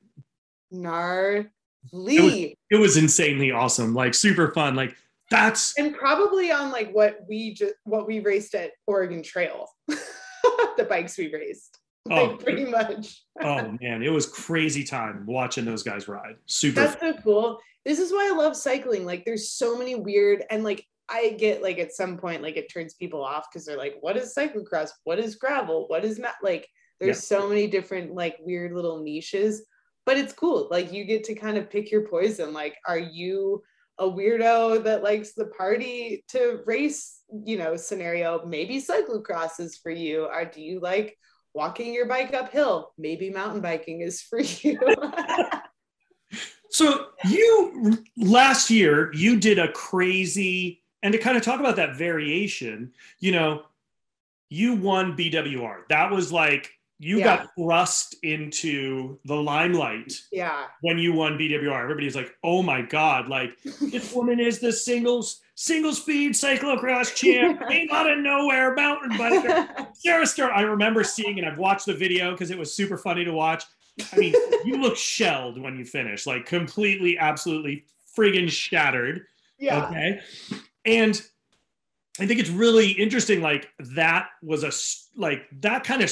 Gnarly. 0.72 1.50
It 1.92 2.22
was, 2.22 2.34
it 2.70 2.76
was 2.78 2.98
insanely 2.98 3.52
awesome, 3.52 3.94
like 3.94 4.14
super 4.14 4.52
fun. 4.52 4.76
Like 4.76 4.96
that's 5.30 5.78
and 5.78 5.96
probably 5.96 6.52
on 6.52 6.72
like 6.72 6.92
what 6.92 7.26
we 7.28 7.54
just 7.54 7.76
what 7.84 8.08
we 8.08 8.20
raced 8.20 8.56
at 8.56 8.72
Oregon 8.88 9.24
Trail, 9.24 9.70
the 9.88 10.86
bikes 10.88 11.18
we 11.18 11.34
raced. 11.34 11.80
Oh, 12.12 12.26
like, 12.26 12.40
pretty 12.40 12.66
much. 12.66 13.24
oh 13.42 13.78
man, 13.82 14.04
it 14.04 14.12
was 14.12 14.28
crazy 14.28 14.84
time 14.84 15.26
watching 15.26 15.66
those 15.66 15.84
guys 15.84 16.08
ride. 16.08 16.36
Super. 16.46 16.82
That's 16.82 16.96
fun. 16.96 17.16
so 17.16 17.22
cool. 17.22 17.60
This 17.86 18.00
is 18.00 18.12
why 18.12 18.30
I 18.32 18.36
love 18.36 18.56
cycling. 18.56 19.06
Like, 19.06 19.26
there's 19.26 19.50
so 19.50 19.78
many 19.78 19.96
weird 19.96 20.44
and 20.50 20.64
like 20.64 20.86
I 21.14 21.36
get 21.38 21.62
like 21.62 21.78
at 21.78 21.94
some 21.94 22.18
point 22.18 22.42
like 22.42 22.58
it 22.58 22.74
turns 22.74 22.96
people 22.96 23.24
off 23.24 23.46
because 23.52 23.66
they're 23.66 23.78
like, 23.78 23.98
what 24.02 24.18
is 24.18 24.34
cyclocross? 24.36 24.90
What 25.04 25.20
is 25.20 25.36
gravel? 25.36 25.86
What 25.88 26.04
is 26.04 26.18
not 26.18 26.36
like? 26.42 26.68
There's 27.00 27.18
yeah. 27.18 27.38
so 27.38 27.48
many 27.48 27.68
different 27.68 28.16
like 28.16 28.38
weird 28.40 28.74
little 28.74 29.04
niches, 29.04 29.66
but 30.06 30.18
it's 30.18 30.34
cool. 30.34 30.68
Like 30.72 30.92
you 30.92 31.06
get 31.06 31.24
to 31.26 31.36
kind 31.36 31.58
of 31.58 31.70
pick 31.70 31.92
your 31.92 32.08
poison. 32.08 32.52
Like, 32.52 32.76
are 32.88 33.00
you 33.00 33.62
a 34.00 34.06
weirdo 34.06 34.84
that 34.84 35.04
likes 35.04 35.34
the 35.34 35.46
party 35.46 36.24
to 36.30 36.62
race, 36.66 37.22
you 37.46 37.58
know, 37.58 37.76
scenario. 37.76 38.46
Maybe 38.46 38.82
cyclocross 38.82 39.60
is 39.60 39.78
for 39.78 39.92
you. 39.92 40.26
Or 40.26 40.46
do 40.46 40.62
you 40.62 40.80
like 40.80 41.18
walking 41.54 41.94
your 41.94 42.08
bike 42.08 42.34
uphill? 42.34 42.92
Maybe 42.98 43.30
mountain 43.30 43.62
biking 43.62 44.02
is 44.02 44.22
for 44.22 44.40
you. 44.40 44.80
so 46.70 47.08
you 47.26 48.04
last 48.18 48.70
year 48.70 49.14
you 49.14 49.40
did 49.40 49.60
a 49.60 49.72
crazy 49.72 50.83
and 51.04 51.12
to 51.12 51.20
kind 51.20 51.38
of 51.38 51.44
talk 51.44 51.60
about 51.60 51.76
that 51.76 51.96
variation, 51.96 52.94
you 53.20 53.34
know, 53.34 53.64
you 54.50 54.74
won 54.74 55.16
BWR. 55.16 55.82
That 55.90 56.10
was 56.10 56.32
like 56.32 56.72
you 57.00 57.20
yeah. 57.20 57.38
got 57.38 57.50
thrust 57.58 58.16
into 58.24 59.20
the 59.26 59.36
limelight 59.36 60.14
yeah. 60.32 60.66
when 60.82 60.98
you 60.98 61.12
won 61.12 61.38
bwr 61.38 61.84
everybody's 61.84 62.16
like 62.16 62.34
oh 62.44 62.62
my 62.62 62.82
god 62.82 63.28
like 63.28 63.62
this 63.82 64.14
woman 64.16 64.40
is 64.40 64.60
the 64.60 64.72
singles 64.72 65.42
single 65.56 65.94
speed 65.94 66.34
cyclocross 66.34 67.14
champ. 67.14 67.62
Came 67.70 67.90
out 67.92 68.10
of 68.10 68.20
nowhere 68.20 68.74
mountain 68.74 69.12
biker. 69.18 69.88
Sarah 69.96 70.26
Sturm 70.26 70.52
i 70.56 70.62
remember 70.62 71.04
seeing 71.04 71.40
and 71.40 71.48
i've 71.48 71.58
watched 71.58 71.86
the 71.86 71.94
video 71.94 72.32
because 72.32 72.52
it 72.52 72.58
was 72.58 72.74
super 72.74 72.98
funny 72.98 73.26
to 73.26 73.32
watch. 73.34 73.64
I 74.12 74.18
mean 74.18 74.34
you 74.64 74.78
look 74.78 74.96
shelled 74.96 75.60
when 75.60 75.78
you 75.78 75.86
finish 75.86 76.26
like 76.26 76.46
completely 76.46 77.18
absolutely 77.18 77.86
friggin 78.18 78.50
shattered. 78.50 79.26
Yeah. 79.60 79.88
Okay 79.88 80.22
and 80.86 81.22
i 82.20 82.26
think 82.26 82.40
it's 82.40 82.50
really 82.50 82.92
interesting 82.92 83.42
like 83.42 83.70
that 83.80 84.30
was 84.42 84.64
a 84.64 84.72
like 85.20 85.48
that 85.62 85.84
kind 85.84 86.02
of 86.02 86.10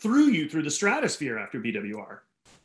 threw 0.00 0.26
you 0.26 0.48
through 0.48 0.62
the 0.62 0.70
stratosphere 0.70 1.38
after 1.38 1.60
BWR. 1.60 2.20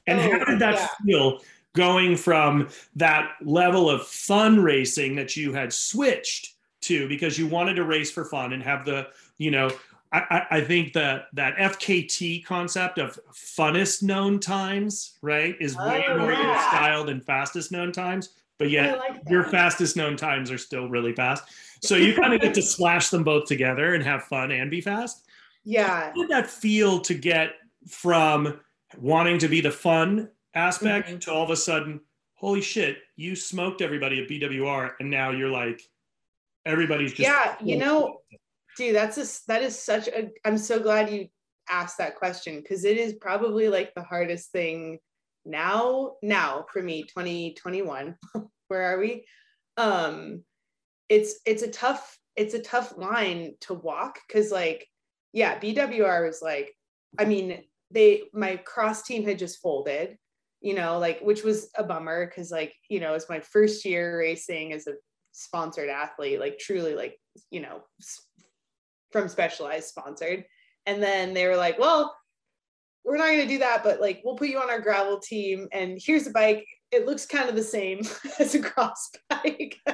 And 0.08 0.20
oh, 0.20 0.40
how 0.40 0.46
did 0.46 0.60
that 0.60 0.76
yeah. 0.76 0.88
feel 1.06 1.42
going 1.74 2.16
from 2.16 2.70
that 2.96 3.32
level 3.44 3.90
of 3.90 4.08
fun 4.08 4.62
racing 4.62 5.16
that 5.16 5.36
you 5.36 5.52
had 5.54 5.74
switched 5.74 6.54
to 6.82 7.08
because 7.10 7.38
you 7.38 7.48
wanted 7.48 7.74
to 7.76 7.84
race 7.84 8.12
for 8.12 8.24
fun 8.24 8.54
and 8.54 8.64
have 8.64 8.86
the, 8.86 9.08
you 9.38 9.52
know, 9.52 9.70
I, 10.14 10.46
I 10.50 10.62
think 10.62 10.94
that 10.94 11.26
that 11.34 11.58
FKT 11.58 12.46
concept 12.46 13.00
of 13.00 13.20
funnest 13.34 14.02
known 14.02 14.40
times, 14.40 15.18
right, 15.22 15.58
is 15.60 15.76
way 15.76 16.06
oh, 16.08 16.18
more 16.18 16.32
yeah. 16.32 16.70
style 16.70 17.04
than 17.04 17.20
fastest 17.20 17.74
known 17.74 17.92
times. 17.92 18.30
But 18.58 18.70
yet 18.70 18.98
like 18.98 19.22
your 19.30 19.44
fastest 19.44 19.98
known 19.98 20.16
times 20.16 20.50
are 20.50 20.58
still 20.58 20.88
really 20.88 21.14
fast. 21.14 21.44
So 21.82 21.96
you 21.96 22.14
kind 22.16 22.34
of 22.34 22.42
get 22.42 22.54
to 22.56 22.62
slash 22.62 23.10
them 23.10 23.24
both 23.24 23.46
together 23.46 23.94
and 23.94 24.04
have 24.04 24.24
fun 24.24 24.52
and 24.52 24.72
be 24.72 24.82
fast. 24.82 25.26
Yeah. 25.64 26.08
How 26.08 26.14
did 26.14 26.30
that 26.30 26.50
feel 26.50 27.00
to 27.02 27.14
get 27.14 27.52
from 27.88 28.60
wanting 29.00 29.40
to 29.40 29.48
be 29.48 29.62
the 29.62 29.72
fun 29.72 30.30
aspect 30.54 31.10
mm-hmm. 31.10 31.20
to 31.20 31.34
all 31.34 31.44
of 31.44 31.50
a 31.50 31.56
sudden, 31.56 32.00
holy 32.36 32.62
shit, 32.62 32.98
you 33.16 33.36
smoked 33.36 33.82
everybody 33.82 34.22
at 34.22 34.30
BWR 34.30 34.92
and 35.00 35.10
now 35.10 35.32
you're 35.32 35.50
like, 35.50 35.82
everybody's 36.66 37.12
just. 37.12 37.28
Yeah, 37.28 37.56
you 37.62 37.78
know, 37.78 38.22
dude, 38.78 38.96
that's 38.96 39.18
a, 39.18 39.48
that 39.48 39.64
is 39.64 39.78
such 39.78 40.08
a, 40.08 40.30
I'm 40.46 40.58
so 40.58 40.80
glad 40.80 41.10
you 41.10 41.28
asked 41.70 41.98
that 41.98 42.16
question 42.16 42.62
because 42.62 42.86
it 42.86 42.98
is 42.98 43.14
probably 43.14 43.70
like 43.70 43.94
the 43.96 44.04
hardest 44.04 44.52
thing 44.52 45.00
now, 45.46 46.14
now 46.22 46.66
for 46.72 46.82
me, 46.82 47.04
2021. 47.04 48.16
Where 48.68 48.82
are 48.82 49.00
we? 49.00 49.26
Um, 49.78 50.44
it's 51.08 51.40
it's 51.46 51.62
a 51.62 51.70
tough 51.70 52.18
it's 52.36 52.56
a 52.56 52.62
tough 52.62 52.98
line 52.98 53.54
to 53.62 53.74
walk 53.74 54.20
because 54.28 54.52
like 54.52 54.88
yeah, 55.36 55.60
BWR 55.60 56.26
was 56.26 56.42
like, 56.42 56.74
I 57.20 57.26
mean, 57.26 57.62
they 57.92 58.24
my 58.34 58.56
cross 58.56 59.04
team 59.04 59.26
had 59.26 59.38
just 59.38 59.62
folded, 59.62 60.18
you 60.62 60.74
know, 60.74 60.98
like 60.98 61.20
which 61.20 61.44
was 61.44 61.70
a 61.78 61.84
bummer 61.84 62.26
because 62.26 62.52
like, 62.52 62.74
you 62.90 63.02
know, 63.02 63.14
it's 63.16 63.30
my 63.30 63.42
first 63.42 63.84
year 63.84 64.18
racing 64.18 64.72
as 64.72 64.88
a 64.88 64.94
sponsored 65.34 65.90
athlete, 65.90 66.40
like 66.40 66.58
truly 66.58 66.96
like, 66.96 67.20
you 67.52 67.60
know, 67.60 67.84
from 69.12 69.28
specialized 69.28 69.90
sponsored. 69.90 70.46
And 70.86 71.04
then 71.04 71.34
they 71.34 71.48
were 71.48 71.58
like, 71.58 71.78
well, 71.78 72.16
we're 73.06 73.18
not 73.18 73.28
going 73.28 73.42
to 73.42 73.48
do 73.48 73.60
that, 73.60 73.84
but 73.84 74.02
like 74.02 74.22
we'll 74.26 74.36
put 74.36 74.50
you 74.50 74.60
on 74.60 74.70
our 74.70 74.82
gravel 74.82 75.20
team 75.20 75.68
and 75.72 76.00
here's 76.04 76.26
a 76.26 76.32
bike. 76.32 76.66
It 76.92 77.06
looks 77.06 77.26
kind 77.26 77.48
of 77.48 77.56
the 77.56 77.64
same 77.64 78.02
as 78.40 78.56
a 78.56 78.62
cross 78.62 79.12
bike. 79.30 79.78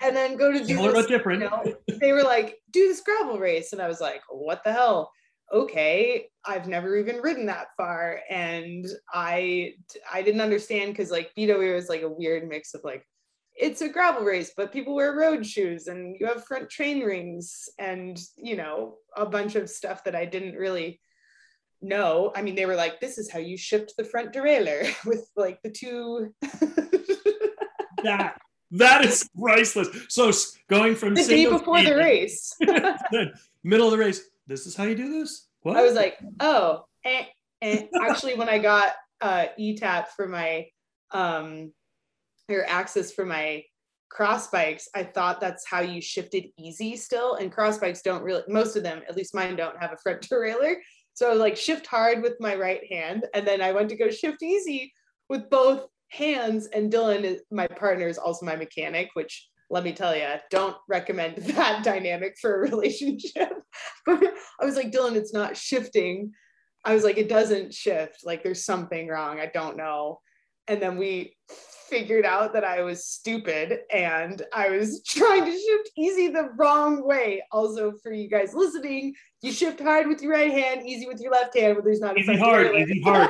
and 0.00 0.14
then 0.14 0.36
go 0.36 0.52
to 0.52 0.58
do 0.58 0.66
Similar 0.66 0.92
this, 0.92 1.02
but 1.02 1.08
different. 1.08 1.42
You 1.42 1.50
know, 1.50 1.74
they 2.00 2.12
were 2.12 2.22
like, 2.22 2.58
do 2.70 2.86
this 2.86 3.00
gravel 3.00 3.38
race. 3.38 3.72
And 3.72 3.80
I 3.80 3.88
was 3.88 4.00
like, 4.00 4.20
what 4.28 4.62
the 4.62 4.72
hell? 4.72 5.10
Okay, 5.52 6.28
I've 6.44 6.68
never 6.68 6.96
even 6.96 7.16
ridden 7.16 7.46
that 7.46 7.68
far. 7.76 8.20
And 8.30 8.86
I 9.12 9.74
I 10.12 10.22
didn't 10.22 10.40
understand 10.40 10.92
because 10.92 11.10
like 11.10 11.30
BWR 11.36 11.74
was 11.74 11.88
like 11.88 12.02
a 12.02 12.08
weird 12.08 12.48
mix 12.48 12.74
of 12.74 12.82
like 12.84 13.06
it's 13.54 13.82
a 13.82 13.88
gravel 13.88 14.24
race, 14.24 14.52
but 14.56 14.72
people 14.72 14.94
wear 14.94 15.14
road 15.14 15.44
shoes 15.46 15.86
and 15.88 16.16
you 16.18 16.26
have 16.26 16.46
front 16.46 16.70
train 16.70 17.02
rings 17.02 17.68
and 17.78 18.18
you 18.36 18.56
know, 18.56 18.96
a 19.16 19.26
bunch 19.26 19.54
of 19.56 19.68
stuff 19.68 20.04
that 20.04 20.14
I 20.14 20.24
didn't 20.24 20.56
really 20.56 21.00
know. 21.82 22.32
I 22.34 22.42
mean, 22.42 22.54
they 22.54 22.66
were 22.66 22.76
like, 22.76 23.00
this 23.00 23.18
is 23.18 23.30
how 23.30 23.38
you 23.38 23.56
shift 23.56 23.94
the 23.96 24.04
front 24.04 24.32
derailleur 24.32 24.94
with 25.06 25.28
like 25.36 25.60
the 25.62 25.70
two 25.70 26.34
that 28.02 28.36
that 28.72 29.04
is 29.04 29.28
priceless. 29.38 29.88
So 30.08 30.32
going 30.68 30.94
from 30.94 31.14
the 31.14 31.24
day 31.24 31.46
before 31.46 31.82
the 31.82 31.96
race, 31.96 32.56
middle 33.64 33.86
of 33.86 33.92
the 33.92 33.98
race, 33.98 34.22
this 34.46 34.66
is 34.66 34.74
how 34.74 34.84
you 34.84 34.94
do 34.94 35.10
this. 35.20 35.48
What? 35.60 35.76
I 35.76 35.82
was 35.82 35.94
like, 35.94 36.18
oh, 36.40 36.84
and, 37.04 37.26
and 37.60 37.88
actually, 38.00 38.34
when 38.34 38.48
I 38.48 38.58
got 38.58 38.94
uh, 39.20 39.46
ETAP 39.60 40.08
for 40.16 40.26
my 40.26 40.66
um, 41.12 41.72
or 42.48 42.64
AXS 42.64 43.12
for 43.12 43.24
my 43.24 43.62
cross 44.10 44.48
bikes, 44.48 44.88
I 44.94 45.04
thought 45.04 45.40
that's 45.40 45.66
how 45.66 45.80
you 45.80 46.00
shifted 46.00 46.46
easy 46.58 46.96
still. 46.96 47.36
And 47.36 47.52
cross 47.52 47.78
bikes 47.78 48.02
don't 48.02 48.22
really, 48.22 48.42
most 48.48 48.76
of 48.76 48.82
them, 48.82 49.02
at 49.08 49.16
least 49.16 49.34
mine, 49.34 49.56
don't 49.56 49.78
have 49.78 49.92
a 49.92 49.96
front 49.96 50.22
derailleur. 50.22 50.76
So 51.14 51.34
like 51.34 51.56
shift 51.56 51.86
hard 51.86 52.22
with 52.22 52.40
my 52.40 52.54
right 52.54 52.82
hand, 52.90 53.26
and 53.34 53.46
then 53.46 53.60
I 53.60 53.72
went 53.72 53.90
to 53.90 53.96
go 53.96 54.10
shift 54.10 54.42
easy 54.42 54.92
with 55.28 55.50
both 55.50 55.86
hands 56.12 56.66
and 56.66 56.92
dylan 56.92 57.38
my 57.50 57.66
partner 57.66 58.06
is 58.06 58.18
also 58.18 58.44
my 58.44 58.54
mechanic 58.54 59.08
which 59.14 59.48
let 59.70 59.82
me 59.82 59.94
tell 59.94 60.14
you 60.14 60.28
don't 60.50 60.76
recommend 60.86 61.36
that 61.56 61.82
dynamic 61.82 62.36
for 62.38 62.54
a 62.54 62.70
relationship. 62.70 63.50
But 64.04 64.22
i 64.60 64.64
was 64.64 64.76
like 64.76 64.92
dylan 64.92 65.16
it's 65.16 65.32
not 65.32 65.56
shifting. 65.56 66.32
I 66.84 66.94
was 66.94 67.04
like 67.04 67.16
it 67.16 67.28
doesn't 67.28 67.72
shift. 67.72 68.18
Like 68.24 68.42
there's 68.42 68.64
something 68.64 69.08
wrong. 69.08 69.40
I 69.40 69.46
don't 69.46 69.76
know. 69.76 70.20
And 70.68 70.80
then 70.80 70.98
we 70.98 71.36
figured 71.92 72.24
out 72.24 72.54
that 72.54 72.64
I 72.64 72.80
was 72.80 73.04
stupid 73.04 73.80
and 73.92 74.40
I 74.54 74.70
was 74.70 75.02
trying 75.06 75.44
to 75.44 75.50
shift 75.50 75.90
easy 75.98 76.28
the 76.28 76.48
wrong 76.56 77.06
way. 77.06 77.42
Also, 77.52 77.92
for 78.02 78.14
you 78.14 78.30
guys 78.30 78.54
listening, 78.54 79.14
you 79.42 79.52
shift 79.52 79.78
hard 79.78 80.06
with 80.08 80.22
your 80.22 80.32
right 80.32 80.50
hand, 80.50 80.86
easy 80.86 81.06
with 81.06 81.20
your 81.20 81.32
left 81.32 81.54
hand, 81.54 81.74
but 81.76 81.84
there's 81.84 82.00
not 82.00 82.18
easy 82.18 82.34
hard, 82.34 82.74
easy 82.74 83.02
hard. 83.04 83.28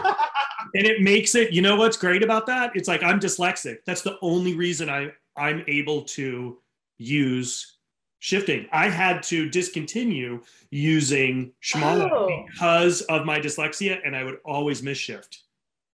and 0.74 0.86
it 0.86 1.02
makes 1.02 1.34
it, 1.34 1.52
you 1.52 1.60
know 1.60 1.74
what's 1.74 1.96
great 1.96 2.22
about 2.22 2.46
that? 2.46 2.70
It's 2.76 2.86
like 2.86 3.02
I'm 3.02 3.18
dyslexic. 3.18 3.78
That's 3.84 4.02
the 4.02 4.16
only 4.22 4.54
reason 4.54 4.88
I 4.88 5.10
I'm 5.36 5.64
able 5.66 6.02
to 6.02 6.58
use 6.98 7.78
shifting. 8.20 8.68
I 8.70 8.88
had 8.90 9.24
to 9.24 9.48
discontinue 9.48 10.40
using 10.70 11.52
Shimano 11.60 12.10
oh. 12.12 12.44
because 12.46 13.00
of 13.02 13.26
my 13.26 13.40
dyslexia, 13.40 13.98
and 14.04 14.14
I 14.14 14.22
would 14.22 14.36
always 14.44 14.84
miss 14.84 14.98
shift. 14.98 15.42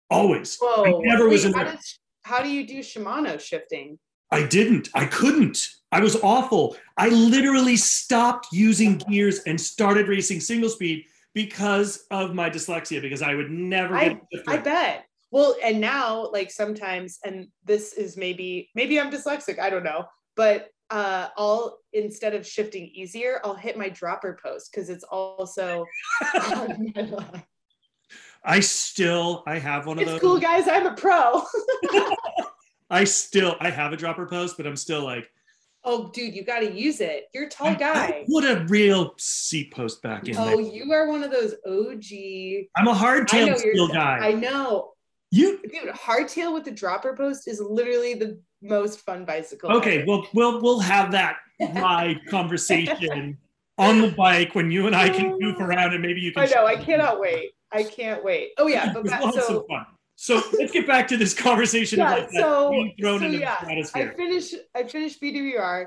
Always. 0.09 0.57
Whoa. 0.59 0.83
I 0.83 1.05
never 1.05 1.25
Wait, 1.25 1.31
was 1.31 1.45
in 1.45 1.51
there 1.53 1.77
how 2.27 2.43
do 2.43 2.49
you 2.49 2.67
do 2.67 2.79
Shimano 2.79 3.39
shifting? 3.39 3.97
I 4.31 4.45
didn't. 4.45 4.89
I 4.93 5.05
couldn't. 5.05 5.65
I 5.93 6.01
was 6.01 6.17
awful. 6.17 6.75
I 6.97 7.07
literally 7.07 7.77
stopped 7.77 8.47
using 8.51 8.97
gears 8.97 9.39
and 9.47 9.59
started 9.59 10.09
racing 10.09 10.41
single 10.41 10.69
speed 10.69 11.05
because 11.33 12.05
of 12.11 12.33
my 12.33 12.49
dyslexia, 12.49 13.01
because 13.01 13.21
I 13.21 13.33
would 13.35 13.49
never 13.49 13.95
I, 13.95 14.19
I 14.45 14.57
bet. 14.57 15.05
Well, 15.31 15.55
and 15.63 15.79
now, 15.79 16.29
like 16.31 16.51
sometimes, 16.51 17.19
and 17.23 17.47
this 17.63 17.93
is 17.93 18.17
maybe, 18.17 18.69
maybe 18.75 18.99
I'm 18.99 19.09
dyslexic, 19.09 19.59
I 19.59 19.69
don't 19.69 19.83
know, 19.83 20.05
but 20.35 20.69
uh, 20.89 21.27
I'll 21.37 21.79
instead 21.93 22.33
of 22.33 22.45
shifting 22.45 22.87
easier, 22.93 23.39
I'll 23.43 23.55
hit 23.55 23.77
my 23.77 23.89
dropper 23.89 24.37
post 24.41 24.71
because 24.71 24.89
it's 24.89 25.03
also 25.03 25.85
I 28.43 28.59
still 28.59 29.43
I 29.45 29.59
have 29.59 29.85
one 29.85 29.97
of 29.97 30.03
it's 30.03 30.11
those. 30.11 30.21
Cool 30.21 30.39
guys, 30.39 30.67
I'm 30.67 30.85
a 30.85 30.93
pro. 30.93 31.43
I 32.89 33.03
still 33.03 33.55
I 33.59 33.69
have 33.69 33.93
a 33.93 33.97
dropper 33.97 34.25
post, 34.25 34.57
but 34.57 34.65
I'm 34.65 34.75
still 34.75 35.03
like, 35.03 35.29
oh 35.83 36.09
dude, 36.13 36.35
you 36.35 36.43
got 36.43 36.59
to 36.59 36.71
use 36.71 37.01
it. 37.01 37.25
You're 37.33 37.47
a 37.47 37.49
tall 37.49 37.67
I, 37.67 37.75
guy. 37.75 38.25
put 38.29 38.43
a 38.43 38.65
real 38.67 39.13
seat 39.17 39.73
post 39.73 40.01
back 40.01 40.27
in. 40.27 40.37
Oh, 40.37 40.45
there. 40.45 40.61
you 40.61 40.91
are 40.93 41.07
one 41.07 41.23
of 41.23 41.31
those 41.31 41.53
OG. 41.65 42.67
I'm 42.75 42.87
a 42.87 42.93
hardtail 42.93 43.57
steel 43.57 43.87
guy. 43.87 44.19
I 44.21 44.33
know. 44.33 44.93
You 45.29 45.59
dude, 45.61 45.93
hardtail 45.93 46.53
with 46.53 46.63
the 46.63 46.71
dropper 46.71 47.13
post 47.13 47.47
is 47.47 47.59
literally 47.59 48.13
the 48.13 48.39
most 48.61 49.01
fun 49.01 49.25
bicycle. 49.25 49.71
Okay, 49.73 49.99
ever. 49.99 50.05
well 50.07 50.27
we'll 50.33 50.61
we'll 50.61 50.79
have 50.79 51.11
that 51.11 51.37
ride 51.75 52.19
conversation 52.29 53.37
on 53.77 54.01
the 54.01 54.09
bike 54.09 54.55
when 54.55 54.71
you 54.71 54.87
and 54.87 54.95
I 54.95 55.09
can 55.09 55.33
oh. 55.33 55.37
goof 55.37 55.59
around 55.59 55.93
and 55.93 56.01
maybe 56.01 56.21
you 56.21 56.31
can. 56.31 56.43
I 56.43 56.45
know. 56.45 56.65
I 56.65 56.77
cannot 56.77 57.19
wait. 57.19 57.51
I 57.71 57.83
can't 57.83 58.23
wait. 58.23 58.51
Oh 58.57 58.67
yeah, 58.67 58.93
but 58.93 59.05
that, 59.05 59.33
so 59.33 59.65
so 60.15 60.41
let's 60.57 60.71
get 60.71 60.87
back 60.87 61.07
to 61.09 61.17
this 61.17 61.33
conversation 61.33 61.99
yeah, 61.99 62.15
about 62.15 62.31
so, 62.31 62.71
being 62.71 62.93
thrown 62.99 63.19
so, 63.19 63.25
into 63.25 63.37
yeah, 63.37 63.57
the 63.59 63.65
stratosphere. 63.65 64.11
I 64.11 64.15
finished 64.15 64.55
I 64.75 64.83
finished 64.83 65.21
BWR 65.21 65.85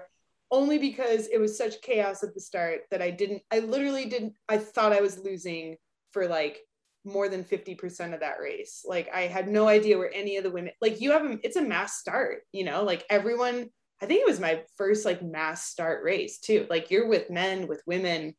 only 0.53 0.79
because 0.79 1.29
it 1.29 1.39
was 1.39 1.59
such 1.59 1.81
chaos 1.83 2.23
at 2.23 2.35
the 2.35 2.41
start 2.41 2.83
that 2.91 3.03
I 3.03 3.11
didn't 3.11 3.43
I 3.51 3.59
literally 3.61 4.07
didn't 4.07 4.35
I 4.49 4.59
thought 4.59 4.93
I 4.93 5.01
was 5.01 5.19
losing 5.19 5.77
for 6.13 6.29
like 6.29 6.59
more 7.05 7.29
than 7.29 7.45
50% 7.45 8.13
of 8.13 8.21
that 8.21 8.41
race. 8.41 8.85
Like 8.87 9.09
I 9.13 9.23
had 9.23 9.49
no 9.49 9.69
idea 9.69 9.97
where 9.99 10.13
any 10.15 10.37
of 10.37 10.45
the 10.45 10.51
women 10.51 10.73
like 10.81 11.01
you 11.01 11.11
have 11.13 11.25
a, 11.25 11.39
it's 11.43 11.57
a 11.57 11.63
mass 11.63 11.99
start, 11.99 12.43
you 12.53 12.65
know, 12.65 12.85
like 12.85 13.05
everyone 13.11 13.71
I 14.03 14.07
think 14.07 14.21
it 14.21 14.29
was 14.29 14.41
my 14.41 14.63
first 14.77 15.05
like 15.05 15.23
mass 15.23 15.65
start 15.65 16.05
race 16.05 16.39
too. 16.39 16.67
Like 16.71 16.91
you're 16.91 17.09
with 17.09 17.31
men, 17.31 17.67
with 17.67 17.83
women. 17.87 18.35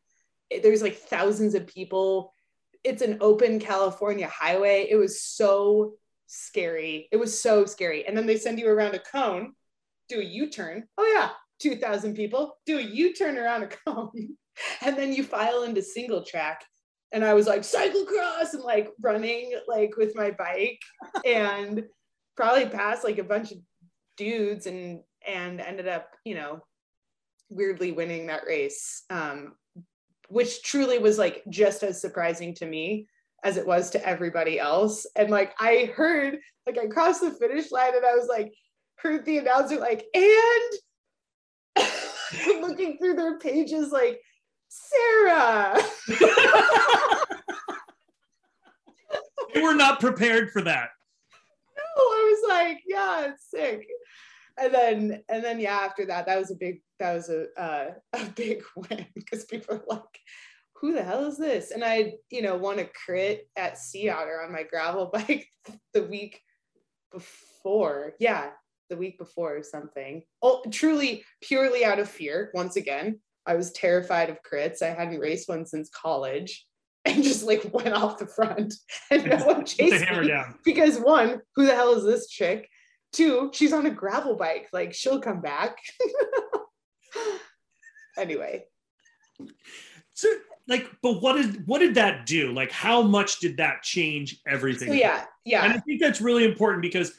There's 0.63 0.81
like 0.81 0.97
thousands 0.97 1.53
of 1.53 1.67
people. 1.67 2.33
It's 2.83 3.01
an 3.01 3.17
open 3.21 3.59
California 3.59 4.27
highway. 4.27 4.87
It 4.89 4.95
was 4.95 5.21
so 5.21 5.93
scary. 6.27 7.07
It 7.11 7.17
was 7.17 7.39
so 7.39 7.65
scary. 7.65 8.07
And 8.07 8.17
then 8.17 8.25
they 8.25 8.37
send 8.37 8.59
you 8.59 8.69
around 8.69 8.95
a 8.95 8.99
cone, 8.99 9.53
do 10.09 10.19
a 10.19 10.23
U-turn. 10.23 10.85
Oh 10.97 11.13
yeah, 11.15 11.29
2000 11.59 12.15
people, 12.15 12.57
do 12.65 12.79
a 12.79 12.81
U-turn 12.81 13.37
around 13.37 13.63
a 13.63 13.67
cone. 13.85 14.35
and 14.81 14.97
then 14.97 15.13
you 15.13 15.23
file 15.23 15.63
into 15.63 15.81
single 15.81 16.23
track 16.23 16.63
and 17.11 17.25
I 17.25 17.33
was 17.33 17.47
like 17.47 17.61
cyclocross 17.61 18.53
and 18.53 18.63
like 18.63 18.89
running 19.01 19.53
like 19.67 19.95
with 19.97 20.15
my 20.15 20.31
bike 20.31 20.79
and 21.25 21.83
probably 22.35 22.65
passed 22.67 23.03
like 23.03 23.17
a 23.17 23.23
bunch 23.23 23.51
of 23.51 23.57
dudes 24.17 24.65
and 24.65 25.01
and 25.27 25.59
ended 25.61 25.87
up 25.87 26.09
you 26.25 26.35
know 26.35 26.61
weirdly 27.49 27.91
winning 27.91 28.27
that 28.27 28.45
race 28.47 29.03
um 29.09 29.53
which 30.31 30.63
truly 30.63 30.97
was 30.97 31.17
like 31.17 31.43
just 31.49 31.83
as 31.83 31.99
surprising 31.99 32.53
to 32.55 32.65
me 32.65 33.07
as 33.43 33.57
it 33.57 33.65
was 33.65 33.89
to 33.89 34.07
everybody 34.07 34.59
else 34.59 35.05
and 35.15 35.29
like 35.29 35.53
I 35.59 35.91
heard 35.95 36.39
like 36.65 36.77
I 36.77 36.87
crossed 36.87 37.21
the 37.21 37.31
finish 37.31 37.71
line 37.71 37.95
and 37.95 38.05
I 38.05 38.15
was 38.15 38.27
like 38.27 38.53
heard 38.95 39.25
the 39.25 39.39
announcer 39.39 39.77
like 39.77 40.05
and 40.13 40.71
looking 42.61 42.97
through 42.97 43.15
their 43.15 43.39
pages 43.39 43.91
like 43.91 44.21
Sarah. 44.71 45.77
you 49.53 49.63
were 49.63 49.73
not 49.73 49.99
prepared 49.99 50.51
for 50.51 50.61
that. 50.61 50.89
No, 51.77 51.83
I 52.03 52.35
was 52.35 52.49
like, 52.49 52.81
yeah, 52.87 53.31
it's 53.31 53.49
sick. 53.49 53.85
And 54.57 54.73
then, 54.73 55.23
and 55.27 55.43
then, 55.43 55.59
yeah, 55.59 55.77
after 55.77 56.05
that, 56.05 56.25
that 56.27 56.39
was 56.39 56.51
a 56.51 56.55
big, 56.55 56.81
that 57.01 57.15
was 57.15 57.29
a 57.29 57.47
uh, 57.59 57.87
a 58.13 58.25
big 58.35 58.63
win 58.75 59.05
because 59.15 59.43
people 59.45 59.77
were 59.77 59.95
like, 59.95 60.19
"Who 60.75 60.93
the 60.93 61.03
hell 61.03 61.25
is 61.25 61.37
this?" 61.37 61.71
And 61.71 61.83
I, 61.83 62.13
you 62.29 62.41
know, 62.41 62.55
won 62.55 62.79
a 62.79 62.85
crit 62.85 63.49
at 63.57 63.77
Sea 63.77 64.09
Otter 64.09 64.41
on 64.41 64.53
my 64.53 64.63
gravel 64.63 65.07
bike 65.13 65.47
the 65.93 66.03
week 66.03 66.41
before. 67.11 68.13
Yeah, 68.19 68.51
the 68.89 68.97
week 68.97 69.17
before 69.17 69.57
or 69.57 69.63
something. 69.63 70.23
Oh, 70.41 70.63
truly, 70.71 71.23
purely 71.41 71.83
out 71.83 71.99
of 71.99 72.09
fear. 72.09 72.51
Once 72.53 72.75
again, 72.75 73.19
I 73.45 73.55
was 73.55 73.71
terrified 73.71 74.29
of 74.29 74.37
crits. 74.43 74.81
I 74.81 74.93
hadn't 74.93 75.19
raced 75.19 75.49
one 75.49 75.65
since 75.65 75.89
college 75.89 76.65
and 77.05 77.23
just 77.23 77.43
like 77.43 77.67
went 77.73 77.93
off 77.93 78.19
the 78.19 78.27
front 78.27 78.75
and 79.09 79.25
no 79.25 79.37
one 79.37 79.65
chased 79.65 80.07
me 80.11 80.27
down. 80.27 80.55
because 80.63 80.99
one, 80.99 81.41
who 81.55 81.65
the 81.65 81.73
hell 81.73 81.95
is 81.95 82.03
this 82.03 82.27
chick? 82.27 82.69
Two, 83.11 83.49
she's 83.53 83.73
on 83.73 83.87
a 83.87 83.91
gravel 83.91 84.35
bike. 84.35 84.67
Like 84.71 84.93
she'll 84.93 85.19
come 85.19 85.41
back. 85.41 85.75
anyway. 88.17 88.65
So 90.13 90.29
like, 90.67 90.89
but 91.01 91.21
what 91.21 91.33
did 91.33 91.67
what 91.67 91.79
did 91.79 91.95
that 91.95 92.25
do? 92.25 92.51
Like 92.53 92.71
how 92.71 93.01
much 93.01 93.39
did 93.39 93.57
that 93.57 93.83
change 93.83 94.41
everything? 94.47 94.89
So, 94.89 94.93
yeah, 94.93 95.25
yeah. 95.45 95.63
And 95.63 95.73
I 95.73 95.77
think 95.79 95.99
that's 95.99 96.21
really 96.21 96.45
important 96.45 96.81
because 96.81 97.13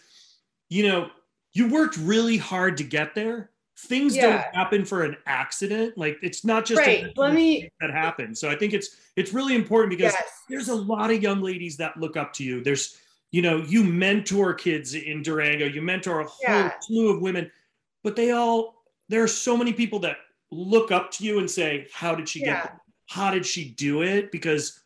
you 0.69 0.89
know, 0.89 1.11
you 1.53 1.69
worked 1.69 1.97
really 1.99 2.39
hard 2.39 2.79
to 2.79 2.85
get 2.85 3.15
there 3.15 3.51
things 3.79 4.15
yeah. 4.15 4.23
don't 4.23 4.55
happen 4.55 4.85
for 4.85 5.03
an 5.03 5.17
accident 5.27 5.97
like 5.97 6.19
it's 6.23 6.45
not 6.45 6.65
just 6.65 6.79
right. 6.79 7.13
let 7.17 7.33
me 7.33 7.69
that 7.81 7.91
happens 7.91 8.39
so 8.39 8.49
i 8.49 8.55
think 8.55 8.73
it's 8.73 8.97
it's 9.17 9.33
really 9.33 9.55
important 9.55 9.91
because 9.91 10.13
yes. 10.13 10.43
there's 10.49 10.69
a 10.69 10.75
lot 10.75 11.11
of 11.11 11.23
young 11.23 11.41
ladies 11.41 11.77
that 11.77 11.97
look 11.97 12.17
up 12.17 12.33
to 12.33 12.45
you 12.45 12.63
there's 12.63 12.99
you 13.33 13.43
know 13.43 13.57
you 13.57 13.83
mentor 13.83 14.55
kids 14.55 14.95
in 14.95 15.23
durango 15.23 15.65
you 15.65 15.83
mentor 15.83 16.21
a 16.21 16.25
whole 16.25 16.39
yeah. 16.43 16.73
slew 16.81 17.09
of 17.09 17.21
women 17.21 17.51
but 18.05 18.15
they 18.15 18.31
all 18.31 18.82
there 19.09 19.23
are 19.23 19.29
so 19.29 19.57
many 19.57 19.73
people 19.73 19.99
that 20.01 20.17
look 20.51 20.91
up 20.91 21.11
to 21.13 21.25
you 21.25 21.39
and 21.39 21.51
say 21.51 21.87
how 21.93 22.15
did 22.15 22.29
she 22.29 22.41
yeah. 22.41 22.47
get 22.47 22.65
there? 22.65 22.81
how 23.09 23.31
did 23.31 23.45
she 23.45 23.71
do 23.71 24.03
it 24.03 24.31
because 24.31 24.81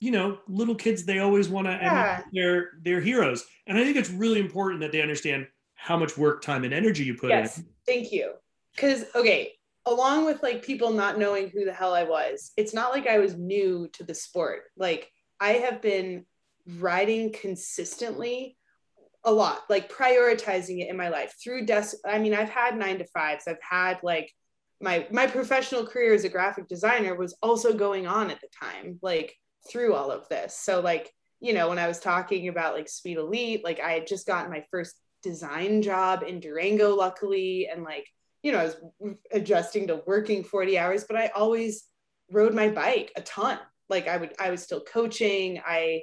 you 0.00 0.10
know 0.10 0.38
little 0.48 0.74
kids 0.74 1.04
they 1.04 1.20
always 1.20 1.48
want 1.48 1.66
to 1.66 1.72
yeah. 1.72 2.22
they're 2.32 2.70
they're 2.82 3.00
heroes 3.00 3.44
and 3.66 3.78
i 3.78 3.84
think 3.84 3.96
it's 3.96 4.10
really 4.10 4.40
important 4.40 4.80
that 4.80 4.92
they 4.92 5.00
understand 5.00 5.46
how 5.74 5.96
much 5.96 6.16
work 6.16 6.42
time 6.42 6.64
and 6.64 6.74
energy 6.74 7.04
you 7.04 7.14
put 7.14 7.30
yes. 7.30 7.58
in 7.58 7.66
thank 7.86 8.12
you 8.12 8.32
because 8.74 9.04
okay 9.14 9.52
along 9.86 10.24
with 10.24 10.42
like 10.42 10.64
people 10.64 10.92
not 10.92 11.18
knowing 11.18 11.48
who 11.48 11.64
the 11.64 11.72
hell 11.72 11.94
i 11.94 12.04
was 12.04 12.52
it's 12.56 12.74
not 12.74 12.92
like 12.92 13.06
i 13.06 13.18
was 13.18 13.36
new 13.36 13.88
to 13.92 14.04
the 14.04 14.14
sport 14.14 14.64
like 14.76 15.10
i 15.40 15.52
have 15.52 15.80
been 15.80 16.24
riding 16.78 17.32
consistently 17.32 18.56
a 19.24 19.32
lot 19.32 19.62
like 19.68 19.92
prioritizing 19.92 20.80
it 20.80 20.88
in 20.88 20.96
my 20.96 21.08
life 21.08 21.34
through 21.42 21.64
desk 21.64 21.96
i 22.04 22.18
mean 22.18 22.34
i've 22.34 22.50
had 22.50 22.76
nine 22.76 22.98
to 22.98 23.04
fives 23.06 23.44
i've 23.46 23.62
had 23.62 23.98
like 24.02 24.32
my 24.80 25.06
my 25.10 25.26
professional 25.26 25.86
career 25.86 26.12
as 26.12 26.24
a 26.24 26.28
graphic 26.28 26.66
designer 26.68 27.14
was 27.14 27.36
also 27.42 27.72
going 27.72 28.06
on 28.06 28.30
at 28.30 28.40
the 28.40 28.48
time 28.60 28.98
like 29.02 29.34
through 29.70 29.94
all 29.94 30.10
of 30.10 30.28
this 30.28 30.56
so 30.56 30.80
like 30.80 31.12
you 31.40 31.52
know 31.52 31.68
when 31.68 31.78
i 31.78 31.86
was 31.86 32.00
talking 32.00 32.48
about 32.48 32.74
like 32.74 32.88
speed 32.88 33.16
elite 33.16 33.62
like 33.64 33.78
i 33.78 33.92
had 33.92 34.06
just 34.06 34.26
gotten 34.26 34.50
my 34.50 34.64
first 34.70 34.96
design 35.22 35.82
job 35.82 36.24
in 36.26 36.40
durango 36.40 36.96
luckily 36.96 37.68
and 37.72 37.84
like 37.84 38.06
you 38.42 38.50
know, 38.50 38.58
I 38.58 38.64
was 38.64 38.76
adjusting 39.30 39.86
to 39.86 40.02
working 40.06 40.42
40 40.42 40.78
hours, 40.78 41.04
but 41.04 41.16
I 41.16 41.28
always 41.28 41.84
rode 42.30 42.54
my 42.54 42.68
bike 42.68 43.12
a 43.16 43.22
ton. 43.22 43.58
Like 43.88 44.08
I 44.08 44.16
would, 44.16 44.34
I 44.40 44.50
was 44.50 44.62
still 44.62 44.80
coaching. 44.80 45.60
I, 45.64 46.02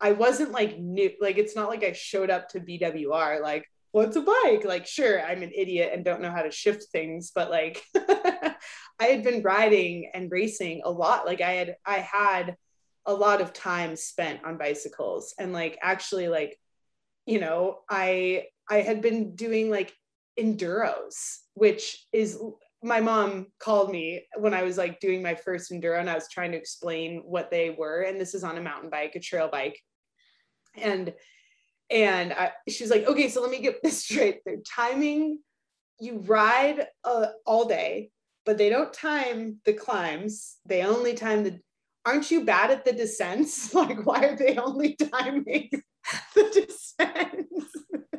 I 0.00 0.12
wasn't 0.12 0.52
like 0.52 0.78
new, 0.78 1.10
like 1.20 1.38
it's 1.38 1.56
not 1.56 1.68
like 1.68 1.84
I 1.84 1.92
showed 1.92 2.30
up 2.30 2.48
to 2.50 2.60
BWR 2.60 3.40
like, 3.42 3.64
what's 3.92 4.16
a 4.16 4.20
bike? 4.20 4.64
Like, 4.64 4.86
sure, 4.86 5.22
I'm 5.22 5.42
an 5.42 5.52
idiot 5.54 5.90
and 5.94 6.04
don't 6.04 6.20
know 6.20 6.30
how 6.30 6.42
to 6.42 6.50
shift 6.50 6.84
things, 6.92 7.32
but 7.34 7.50
like 7.50 7.82
I 7.96 8.54
had 9.00 9.24
been 9.24 9.42
riding 9.42 10.10
and 10.12 10.30
racing 10.30 10.82
a 10.84 10.90
lot. 10.90 11.26
Like 11.26 11.40
I 11.40 11.52
had, 11.52 11.76
I 11.84 11.98
had 11.98 12.56
a 13.06 13.14
lot 13.14 13.40
of 13.40 13.52
time 13.52 13.96
spent 13.96 14.44
on 14.44 14.58
bicycles 14.58 15.34
and 15.38 15.52
like 15.52 15.78
actually 15.82 16.28
like, 16.28 16.58
you 17.24 17.40
know, 17.40 17.80
I 17.88 18.46
I 18.68 18.78
had 18.78 19.00
been 19.00 19.34
doing 19.34 19.70
like 19.70 19.94
enduros 20.38 21.38
which 21.56 22.06
is 22.12 22.38
my 22.86 23.00
mom 23.00 23.48
called 23.58 23.90
me 23.90 24.26
when 24.36 24.54
I 24.54 24.62
was 24.62 24.78
like 24.78 25.00
doing 25.00 25.20
my 25.20 25.34
first 25.34 25.72
enduro 25.72 25.98
and 25.98 26.08
I 26.08 26.14
was 26.14 26.28
trying 26.28 26.52
to 26.52 26.56
explain 26.56 27.22
what 27.24 27.50
they 27.50 27.70
were. 27.70 28.02
And 28.02 28.20
this 28.20 28.32
is 28.32 28.44
on 28.44 28.56
a 28.56 28.62
mountain 28.62 28.90
bike, 28.90 29.16
a 29.16 29.20
trail 29.20 29.48
bike. 29.50 29.78
And 30.76 31.12
and 31.90 32.32
I, 32.32 32.52
she's 32.68 32.90
like, 32.90 33.06
okay, 33.06 33.28
so 33.28 33.42
let 33.42 33.50
me 33.50 33.60
get 33.60 33.80
this 33.82 34.04
straight. 34.04 34.40
They're 34.44 34.56
timing, 34.58 35.40
you 35.98 36.18
ride 36.18 36.86
uh, 37.04 37.26
all 37.44 37.66
day, 37.66 38.10
but 38.44 38.56
they 38.56 38.68
don't 38.68 38.92
time 38.92 39.58
the 39.64 39.72
climbs. 39.72 40.56
They 40.64 40.82
only 40.82 41.14
time 41.14 41.42
the, 41.42 41.60
aren't 42.04 42.30
you 42.30 42.44
bad 42.44 42.70
at 42.70 42.84
the 42.84 42.92
descents? 42.92 43.74
like, 43.74 44.06
why 44.06 44.26
are 44.26 44.36
they 44.36 44.56
only 44.56 44.94
timing 45.12 45.70
the 46.34 46.66
descents? 46.68 47.72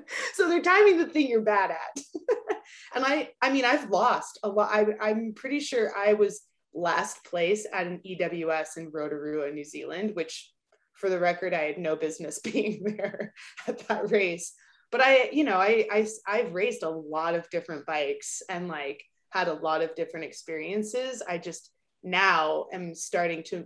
so 0.34 0.48
they're 0.48 0.62
timing 0.62 0.98
the 0.98 1.08
thing 1.08 1.28
you're 1.28 1.42
bad 1.42 1.72
at. 1.72 2.04
and 2.96 3.06
I, 3.06 3.30
I 3.42 3.52
mean, 3.52 3.66
I've 3.66 3.90
lost 3.90 4.40
a 4.44 4.50
lot. 4.50 4.72
I, 4.72 4.86
I'm 5.02 5.34
pretty 5.34 5.60
sure 5.60 5.96
I 5.96 6.14
was 6.14 6.42
last 6.74 7.24
place 7.24 7.66
at 7.72 7.88
an 7.88 8.02
EWS 8.06 8.78
in 8.78 8.92
Rotorua, 8.92 9.52
New 9.52 9.64
Zealand, 9.64 10.12
which 10.14 10.52
for 10.94 11.10
the 11.10 11.20
record, 11.20 11.54
I 11.54 11.64
had 11.64 11.78
no 11.78 11.96
business 11.96 12.40
being 12.44 12.84
there 12.84 13.34
at 13.68 13.88
that 13.88 14.12
race. 14.12 14.54
But 14.92 15.02
I, 15.02 15.30
you 15.32 15.44
know, 15.44 15.58
I, 15.58 15.86
I, 15.92 16.08
I've 16.26 16.54
raced 16.54 16.84
a 16.84 16.90
lot 16.90 17.36
of 17.36 17.50
different 17.50 17.86
bikes 17.86 18.42
and 18.50 18.68
like 18.68 19.04
had 19.32 19.48
a 19.48 19.54
lot 19.54 19.82
of 19.82 19.96
different 19.96 20.26
experiences. 20.26 21.22
I 21.28 21.38
just 21.38 21.72
now 22.04 22.68
am 22.72 22.96
starting 22.96 23.44
to 23.48 23.66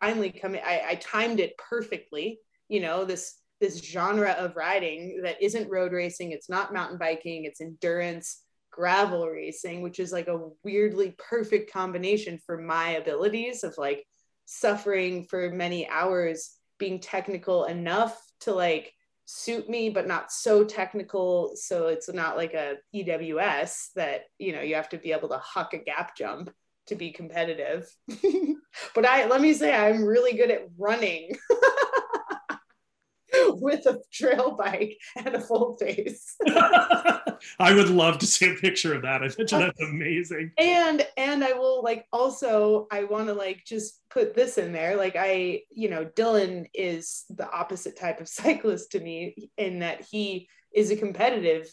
finally 0.00 0.30
come. 0.30 0.54
I, 0.54 0.82
I 0.88 0.94
timed 0.96 1.40
it 1.40 1.58
perfectly. 1.58 2.40
You 2.68 2.80
know, 2.80 3.04
this 3.04 3.34
this 3.60 3.82
genre 3.82 4.32
of 4.32 4.56
riding 4.56 5.20
that 5.22 5.42
isn't 5.42 5.70
road 5.70 5.92
racing, 5.92 6.32
it's 6.32 6.48
not 6.48 6.72
mountain 6.72 6.98
biking, 6.98 7.44
it's 7.44 7.60
endurance 7.60 8.42
gravel 8.70 9.26
racing, 9.26 9.82
which 9.82 9.98
is 9.98 10.12
like 10.12 10.28
a 10.28 10.48
weirdly 10.62 11.14
perfect 11.18 11.72
combination 11.72 12.38
for 12.44 12.58
my 12.58 12.90
abilities 12.90 13.64
of 13.64 13.76
like 13.78 14.04
suffering 14.44 15.24
for 15.24 15.50
many 15.50 15.88
hours, 15.88 16.52
being 16.78 17.00
technical 17.00 17.64
enough 17.64 18.20
to 18.40 18.52
like 18.52 18.92
suit 19.24 19.68
me, 19.68 19.90
but 19.90 20.06
not 20.06 20.30
so 20.30 20.64
technical. 20.64 21.52
So 21.56 21.88
it's 21.88 22.12
not 22.12 22.36
like 22.36 22.54
a 22.54 22.76
EWS 22.94 23.88
that, 23.96 24.24
you 24.38 24.52
know, 24.52 24.60
you 24.60 24.74
have 24.74 24.90
to 24.90 24.98
be 24.98 25.12
able 25.12 25.30
to 25.30 25.38
huck 25.38 25.74
a 25.74 25.78
gap 25.78 26.16
jump 26.16 26.50
to 26.86 26.94
be 26.94 27.12
competitive. 27.12 27.88
but 28.94 29.06
I 29.06 29.26
let 29.26 29.40
me 29.40 29.54
say 29.54 29.74
I'm 29.74 30.04
really 30.04 30.36
good 30.36 30.50
at 30.50 30.68
running. 30.78 31.30
with 33.60 33.86
a 33.86 34.00
trail 34.12 34.56
bike 34.56 34.98
and 35.16 35.34
a 35.34 35.40
full 35.40 35.76
face. 35.76 36.36
I 36.46 37.74
would 37.74 37.90
love 37.90 38.18
to 38.18 38.26
see 38.26 38.50
a 38.50 38.54
picture 38.54 38.94
of 38.94 39.02
that. 39.02 39.22
I 39.22 39.28
bet 39.28 39.50
you 39.50 39.58
uh, 39.58 39.60
that's 39.60 39.82
amazing. 39.82 40.52
And 40.58 41.06
and 41.16 41.44
I 41.44 41.52
will 41.52 41.82
like 41.82 42.06
also 42.12 42.86
I 42.90 43.04
want 43.04 43.28
to 43.28 43.34
like 43.34 43.64
just 43.66 44.00
put 44.10 44.34
this 44.34 44.58
in 44.58 44.72
there. 44.72 44.96
Like 44.96 45.16
I, 45.18 45.62
you 45.70 45.88
know, 45.88 46.04
Dylan 46.04 46.66
is 46.74 47.24
the 47.30 47.50
opposite 47.50 47.98
type 47.98 48.20
of 48.20 48.28
cyclist 48.40 48.92
to 48.92 49.00
me 49.00 49.50
in 49.56 49.80
that 49.80 50.06
he 50.10 50.48
is 50.74 50.90
a 50.90 50.96
competitive 50.96 51.68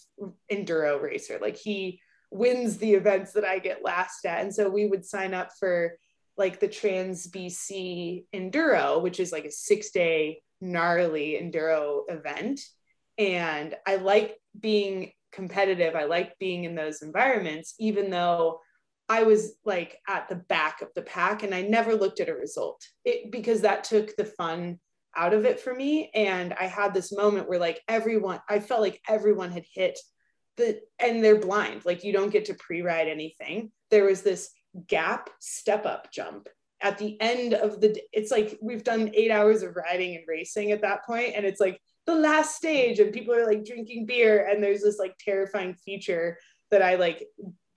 enduro 0.51 1.01
racer. 1.01 1.37
Like 1.41 1.57
he 1.57 1.99
wins 2.31 2.77
the 2.77 2.93
events 2.93 3.33
that 3.33 3.45
I 3.45 3.59
get 3.59 3.83
last 3.83 4.25
at. 4.25 4.41
And 4.41 4.53
so 4.53 4.69
we 4.69 4.87
would 4.87 5.05
sign 5.05 5.33
up 5.33 5.51
for 5.59 5.97
like 6.37 6.59
the 6.59 6.67
Trans 6.67 7.27
BC 7.27 8.25
Enduro, 8.33 9.01
which 9.01 9.19
is 9.19 9.31
like 9.31 9.45
a 9.45 9.51
six 9.51 9.91
day 9.91 10.41
gnarly 10.63 11.39
enduro 11.41 12.03
event. 12.09 12.61
And 13.17 13.75
I 13.85 13.97
like 13.97 14.37
being 14.59 15.11
competitive. 15.31 15.95
I 15.95 16.05
like 16.05 16.37
being 16.39 16.63
in 16.63 16.75
those 16.75 17.01
environments, 17.01 17.75
even 17.79 18.09
though 18.09 18.59
I 19.09 19.23
was 19.23 19.55
like 19.65 19.99
at 20.07 20.29
the 20.29 20.35
back 20.35 20.81
of 20.81 20.87
the 20.95 21.01
pack 21.01 21.43
and 21.43 21.53
I 21.53 21.61
never 21.61 21.95
looked 21.95 22.19
at 22.19 22.29
a 22.29 22.33
result 22.33 22.81
it, 23.03 23.31
because 23.31 23.61
that 23.61 23.83
took 23.83 24.15
the 24.15 24.25
fun 24.25 24.79
out 25.15 25.33
of 25.33 25.45
it 25.45 25.59
for 25.59 25.75
me. 25.75 26.09
And 26.15 26.53
I 26.53 26.65
had 26.65 26.93
this 26.93 27.11
moment 27.11 27.49
where 27.49 27.59
like 27.59 27.81
everyone, 27.87 28.39
I 28.49 28.59
felt 28.59 28.81
like 28.81 29.01
everyone 29.07 29.51
had 29.51 29.65
hit 29.71 29.99
the, 30.57 30.79
and 30.99 31.23
they're 31.23 31.39
blind, 31.39 31.83
like 31.85 32.03
you 32.03 32.13
don't 32.13 32.31
get 32.31 32.45
to 32.45 32.53
pre 32.53 32.81
ride 32.81 33.07
anything. 33.07 33.71
There 33.91 34.05
was 34.05 34.21
this 34.21 34.49
gap 34.87 35.29
step 35.39 35.85
up 35.85 36.11
jump 36.11 36.47
at 36.83 36.97
the 36.97 37.19
end 37.21 37.53
of 37.53 37.81
the 37.81 37.99
it's 38.11 38.29
like 38.29 38.57
we've 38.61 38.83
done 38.83 39.09
eight 39.13 39.31
hours 39.31 39.63
of 39.63 39.75
riding 39.75 40.15
and 40.15 40.25
racing 40.27 40.71
at 40.71 40.81
that 40.81 41.03
point 41.05 41.33
and 41.35 41.45
it's 41.45 41.59
like 41.59 41.79
the 42.05 42.13
last 42.13 42.55
stage 42.55 42.99
and 42.99 43.13
people 43.13 43.33
are 43.33 43.47
like 43.47 43.65
drinking 43.65 44.05
beer 44.05 44.47
and 44.47 44.61
there's 44.61 44.81
this 44.81 44.99
like 44.99 45.15
terrifying 45.17 45.73
feature 45.73 46.37
that 46.69 46.81
i 46.81 46.95
like 46.95 47.25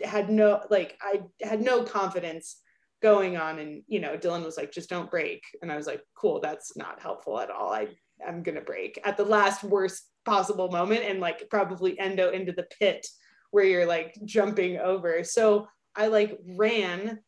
had 0.05 0.29
no 0.29 0.61
like 0.69 0.99
i 1.01 1.23
had 1.41 1.63
no 1.63 1.83
confidence 1.83 2.61
going 3.03 3.37
on 3.37 3.59
and 3.59 3.83
you 3.87 4.01
know 4.01 4.17
dylan 4.17 4.45
was 4.45 4.57
like 4.57 4.73
just 4.73 4.91
don't 4.91 5.11
break. 5.11 5.43
And 5.63 5.71
i 5.71 5.77
was 5.77 5.87
like 5.87 6.03
cool 6.15 6.41
that's 6.41 6.77
not 6.77 7.01
helpful 7.01 7.39
at 7.39 7.51
all. 7.51 7.73
I 7.73 7.89
i'm 8.27 8.43
gonna 8.43 8.61
break 8.61 8.99
at 9.05 9.17
the 9.17 9.25
last 9.25 9.63
worst 9.63 10.09
possible 10.25 10.71
moment 10.71 11.05
and 11.05 11.21
like 11.21 11.49
probably 11.51 11.99
endo 12.01 12.31
into 12.31 12.53
the 12.53 12.67
pit 12.79 13.07
where 13.51 13.65
you're 13.65 13.87
like 13.87 14.17
jumping 14.25 14.79
over. 14.79 15.23
So 15.25 15.69
I 15.95 16.09
like 16.09 16.39
ran 16.57 17.21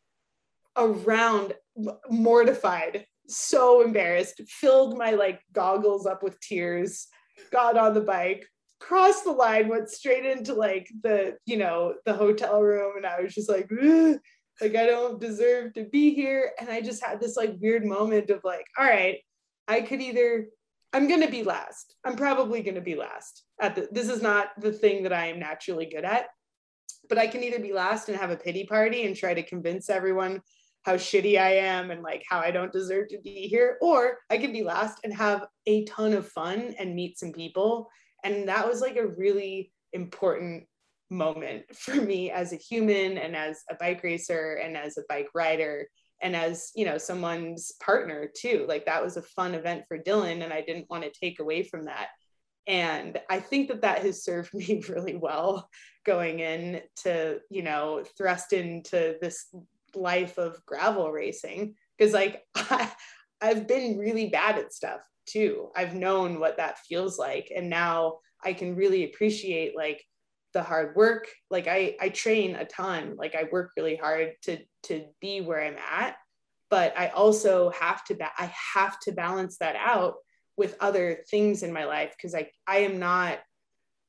around 0.77 1.55
mortified, 2.11 3.07
so 3.29 3.83
embarrassed, 3.83 4.41
filled 4.49 4.99
my 4.99 5.13
like 5.13 5.41
goggles 5.53 6.07
up 6.07 6.23
with 6.23 6.41
tears, 6.41 7.07
got 7.53 7.77
on 7.77 7.95
the 7.95 8.01
bike, 8.01 8.47
crossed 8.81 9.25
the 9.25 9.33
line, 9.33 9.69
went 9.69 9.91
straight 9.91 10.25
into 10.25 10.55
like 10.55 10.89
the, 11.03 11.37
you 11.47 11.57
know, 11.57 11.95
the 12.05 12.15
hotel 12.15 12.63
room. 12.63 12.97
And 12.97 13.07
I 13.07 13.21
was 13.21 13.35
just 13.35 13.49
like, 13.49 13.71
like, 14.61 14.75
I 14.75 14.87
don't 14.87 15.21
deserve 15.21 15.75
to 15.75 15.85
be 15.85 16.15
here. 16.15 16.53
And 16.61 16.69
I 16.69 16.81
just 16.81 17.05
had 17.05 17.21
this 17.21 17.37
like 17.37 17.57
weird 17.61 17.85
moment 17.85 18.31
of 18.31 18.41
like, 18.45 18.67
all 18.79 18.87
right, 18.87 19.19
I 19.67 19.83
could 19.83 20.01
either, 20.01 20.47
I'm 20.93 21.07
going 21.07 21.21
to 21.21 21.31
be 21.31 21.43
last. 21.43 21.95
I'm 22.05 22.17
probably 22.17 22.63
going 22.63 22.77
to 22.77 22.81
be 22.81 22.95
last 22.95 23.45
at 23.61 23.75
the, 23.75 23.89
this 23.93 24.09
is 24.09 24.23
not 24.23 24.49
the 24.61 24.73
thing 24.73 25.03
that 25.03 25.13
I 25.13 25.27
am 25.27 25.39
naturally 25.39 25.87
good 25.87 26.05
at 26.05 26.29
but 27.09 27.19
I 27.19 27.27
can 27.27 27.43
either 27.43 27.59
be 27.59 27.73
last 27.73 28.09
and 28.09 28.19
have 28.19 28.31
a 28.31 28.37
pity 28.37 28.65
party 28.65 29.07
and 29.07 29.17
try 29.17 29.35
to 29.35 29.43
convince 29.43 29.91
everyone 29.91 30.43
how 30.85 30.95
shitty 30.95 31.39
I 31.39 31.57
am 31.57 31.91
and 31.91 32.03
like 32.03 32.25
how 32.29 32.39
I 32.39 32.51
don't 32.51 32.73
deserve 32.73 33.09
to 33.09 33.21
be 33.21 33.49
here, 33.49 33.79
or 33.81 34.19
I 34.31 34.39
can 34.39 34.53
be 34.53 34.63
last 34.63 35.01
and 35.05 35.13
have 35.15 35.47
a 35.67 35.85
ton 35.85 36.13
of 36.13 36.29
fun 36.29 36.75
and 36.79 36.95
meet 36.95 37.19
some 37.19 37.33
people. 37.33 37.89
And 38.25 38.49
that 38.49 38.67
was 38.67 38.81
like 38.81 38.97
a 38.97 39.07
really 39.07 39.73
important 39.93 40.65
moment 41.11 41.65
for 41.75 41.95
me 41.95 42.31
as 42.31 42.53
a 42.53 42.57
human 42.57 43.19
and 43.19 43.35
as 43.37 43.63
a 43.71 43.75
bike 43.75 44.03
racer 44.03 44.61
and 44.63 44.77
as 44.77 44.99
a 44.99 45.03
bike 45.09 45.29
rider 45.35 45.89
and 46.21 46.35
as 46.35 46.73
you 46.75 46.85
know 46.85 46.99
someone's 46.99 47.73
partner 47.81 48.29
too 48.37 48.65
like 48.69 48.85
that 48.87 49.03
was 49.03 49.17
a 49.17 49.23
fun 49.23 49.55
event 49.55 49.85
for 49.87 49.99
dylan 49.99 50.43
and 50.43 50.53
i 50.53 50.61
didn't 50.61 50.91
want 50.91 51.03
to 51.03 51.11
take 51.11 51.41
away 51.41 51.63
from 51.63 51.85
that 51.85 52.09
and 52.67 53.21
i 53.31 53.39
think 53.39 53.69
that 53.69 53.83
that 53.83 54.03
has 54.03 54.25
served 54.25 54.51
me 54.55 54.83
really 54.89 55.17
well 55.17 55.69
going 56.05 56.41
in 56.41 56.81
to 56.97 57.39
you 57.51 57.63
know 57.63 58.05
thrust 58.17 58.53
into 58.53 59.17
this 59.21 59.47
life 60.01 60.39
of 60.39 60.65
gravel 60.67 61.11
racing 61.11 61.75
because 61.97 62.13
like 62.13 62.43
I, 62.55 62.91
i've 63.41 63.67
been 63.67 63.99
really 63.99 64.29
bad 64.29 64.59
at 64.59 64.73
stuff 64.73 65.01
too. 65.27 65.69
I've 65.77 65.95
known 65.95 66.41
what 66.41 66.57
that 66.57 66.79
feels 66.79 67.19
like 67.19 67.53
and 67.55 67.69
now 67.69 68.19
i 68.43 68.53
can 68.55 68.77
really 68.77 69.05
appreciate 69.05 69.77
like 69.77 70.03
the 70.55 70.63
hard 70.63 70.97
work. 70.97 71.29
Like 71.51 71.67
i 71.69 71.97
i 72.01 72.09
train 72.09 72.57
a 72.57 72.65
ton. 72.65 73.17
Like 73.17 73.35
i 73.35 73.49
work 73.53 73.73
really 73.77 73.97
hard 73.97 74.33
to 74.43 74.59
to 74.85 75.05
be 75.21 75.41
where 75.41 75.63
i'm 75.63 75.77
at 75.91 76.17
but 76.71 76.97
i 76.99 77.09
also 77.09 77.71
have 77.71 78.05
to 78.05 78.15
ba- 78.15 78.31
i 78.39 78.53
have 78.75 78.99
to 79.01 79.13
balance 79.13 79.59
that 79.59 79.77
out 79.77 80.15
with 80.59 80.77
other 80.81 81.21
things 81.31 81.63
in 81.63 81.73
my 81.73 81.85
life 81.85 82.13
because 82.17 82.35
I, 82.35 82.51
I 82.67 82.79
am 82.79 82.99
not 82.99 83.39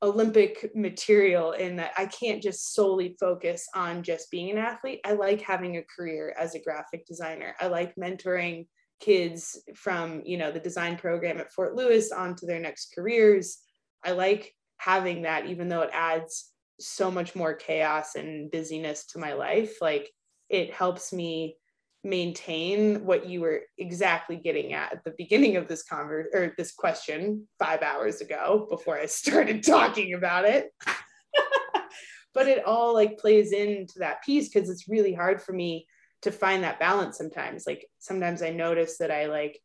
Olympic 0.02 0.72
material 0.76 1.52
in 1.52 1.76
that 1.76 1.92
I 1.98 2.06
can't 2.06 2.42
just 2.42 2.74
solely 2.74 3.18
focus 3.20 3.68
on 3.76 4.02
just 4.02 4.32
being 4.32 4.50
an 4.52 4.58
athlete. 4.58 5.02
I 5.06 5.14
like 5.14 5.42
having 5.42 5.78
a 5.78 5.84
career 5.84 6.34
as 6.40 6.56
a 6.56 6.62
graphic 6.62 7.06
designer. 7.06 7.56
I 7.60 7.68
like 7.68 7.96
mentoring 7.96 8.68
kids 9.02 9.62
from, 9.76 10.22
you 10.26 10.38
know, 10.38 10.52
the 10.52 10.60
design 10.60 10.98
program 10.98 11.38
at 11.38 11.52
Fort 11.52 11.76
Lewis 11.76 12.12
onto 12.12 12.46
their 12.46 12.60
next 12.60 12.94
careers. 12.96 13.60
I 14.04 14.12
like 14.12 14.54
having 14.78 15.24
that 15.24 15.48
even 15.48 15.68
though 15.68 15.82
it 15.82 15.92
adds 15.94 16.52
so 16.80 17.12
much 17.12 17.36
more 17.36 17.54
chaos 17.54 18.16
and 18.16 18.50
busyness 18.52 19.06
to 19.08 19.20
my 19.20 19.34
life. 19.34 19.82
Like 19.82 20.10
it 20.50 20.74
helps 20.74 21.12
me 21.12 21.58
maintain 22.04 23.06
what 23.06 23.28
you 23.28 23.42
were 23.42 23.62
exactly 23.78 24.38
getting 24.38 24.74
at 24.74 24.94
at 24.94 25.04
the 25.04 25.14
beginning 25.18 25.58
of 25.58 25.68
this 25.68 25.84
convert 25.84 26.28
or 26.34 26.54
this 26.58 26.72
question 26.72 27.48
five 27.58 27.82
hours 27.82 28.22
ago 28.22 28.68
before 28.70 28.98
I 28.98 29.06
started 29.06 29.64
talking 29.66 30.14
about 30.14 30.46
it. 30.46 30.72
but 32.34 32.48
it 32.48 32.66
all 32.66 32.94
like 32.94 33.18
plays 33.18 33.52
into 33.52 34.00
that 34.00 34.24
piece 34.24 34.50
because 34.50 34.70
it's 34.70 34.88
really 34.88 35.14
hard 35.14 35.42
for 35.42 35.52
me 35.52 35.88
to 36.22 36.32
find 36.32 36.64
that 36.64 36.80
balance 36.80 37.18
sometimes. 37.18 37.66
Like 37.66 37.86
sometimes 38.00 38.42
I 38.42 38.52
notice 38.52 38.98
that 39.00 39.12
I 39.12 39.26
like 39.26 39.60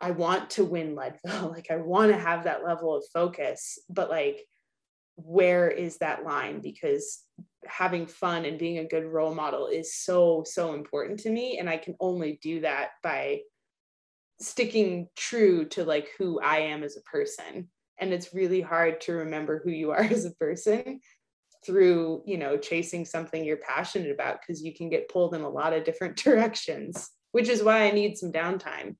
I 0.00 0.12
want 0.12 0.50
to 0.50 0.64
win 0.64 0.94
Leadville, 0.94 1.50
like 1.54 1.70
I 1.70 1.76
want 1.76 2.12
to 2.12 2.18
have 2.18 2.44
that 2.44 2.64
level 2.64 2.96
of 2.96 3.04
focus, 3.12 3.78
but 3.88 4.10
like 4.10 4.44
where 5.16 5.68
is 5.68 5.98
that 5.98 6.24
line 6.24 6.60
because 6.60 7.20
having 7.68 8.06
fun 8.06 8.44
and 8.44 8.58
being 8.58 8.78
a 8.78 8.88
good 8.88 9.04
role 9.04 9.34
model 9.34 9.66
is 9.66 9.94
so 9.94 10.42
so 10.46 10.74
important 10.74 11.18
to 11.20 11.30
me 11.30 11.58
and 11.58 11.68
i 11.68 11.76
can 11.76 11.94
only 12.00 12.38
do 12.42 12.60
that 12.60 12.90
by 13.02 13.40
sticking 14.40 15.08
true 15.16 15.64
to 15.66 15.84
like 15.84 16.10
who 16.18 16.40
i 16.40 16.58
am 16.58 16.82
as 16.82 16.96
a 16.96 17.02
person. 17.02 17.68
And 18.00 18.12
it's 18.12 18.32
really 18.32 18.60
hard 18.60 19.00
to 19.02 19.12
remember 19.12 19.60
who 19.62 19.70
you 19.70 19.90
are 19.90 20.00
as 20.02 20.24
a 20.24 20.30
person 20.32 21.00
through 21.66 22.22
you 22.24 22.38
know 22.38 22.56
chasing 22.56 23.04
something 23.04 23.44
you're 23.44 23.56
passionate 23.56 24.12
about 24.12 24.38
because 24.40 24.62
you 24.62 24.72
can 24.72 24.88
get 24.88 25.08
pulled 25.08 25.34
in 25.34 25.40
a 25.40 25.48
lot 25.48 25.72
of 25.72 25.84
different 25.84 26.16
directions 26.24 27.10
which 27.32 27.48
is 27.48 27.64
why 27.64 27.82
i 27.82 27.90
need 27.90 28.16
some 28.16 28.30
downtime 28.30 28.94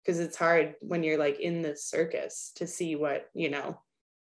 because 0.00 0.20
it's 0.20 0.36
hard 0.36 0.74
when 0.80 1.02
you're 1.02 1.18
like 1.18 1.40
in 1.40 1.60
this 1.60 1.84
circus 1.84 2.52
to 2.54 2.68
see 2.68 2.94
what 2.94 3.26
you 3.34 3.50
know 3.50 3.76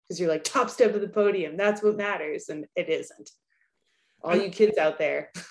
because 0.07 0.21
you're 0.21 0.31
like 0.31 0.45
top 0.45 0.71
step 0.71 0.95
of 0.95 1.01
the 1.01 1.09
podium 1.09 1.57
that's 1.57 1.83
what 1.83 1.97
matters 1.97 2.49
and 2.49 2.65
it 2.77 2.89
isn't 2.89 3.31
all 4.23 4.37
you 4.37 4.51
kids 4.51 4.79
out 4.79 4.99
there 4.99 5.31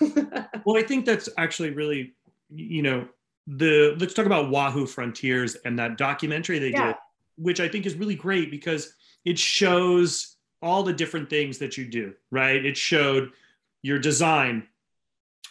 well 0.64 0.76
i 0.76 0.82
think 0.82 1.04
that's 1.04 1.28
actually 1.38 1.70
really 1.70 2.14
you 2.50 2.82
know 2.82 3.06
the 3.46 3.96
let's 3.98 4.14
talk 4.14 4.26
about 4.26 4.50
wahoo 4.50 4.86
frontiers 4.86 5.56
and 5.64 5.78
that 5.78 5.96
documentary 5.96 6.58
they 6.58 6.70
yeah. 6.70 6.88
did 6.88 6.96
which 7.36 7.60
i 7.60 7.68
think 7.68 7.86
is 7.86 7.94
really 7.94 8.14
great 8.14 8.50
because 8.50 8.94
it 9.24 9.38
shows 9.38 10.36
all 10.62 10.82
the 10.82 10.92
different 10.92 11.28
things 11.28 11.58
that 11.58 11.76
you 11.76 11.86
do 11.86 12.12
right 12.30 12.64
it 12.64 12.76
showed 12.76 13.30
your 13.82 13.98
design 13.98 14.66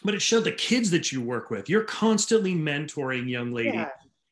but 0.04 0.14
it 0.14 0.22
showed 0.22 0.44
the 0.44 0.52
kids 0.52 0.92
that 0.92 1.12
you 1.12 1.22
work 1.22 1.50
with 1.50 1.68
you're 1.68 1.84
constantly 1.84 2.54
mentoring 2.56 3.30
young 3.30 3.52
ladies 3.52 3.74
yeah. 3.74 3.90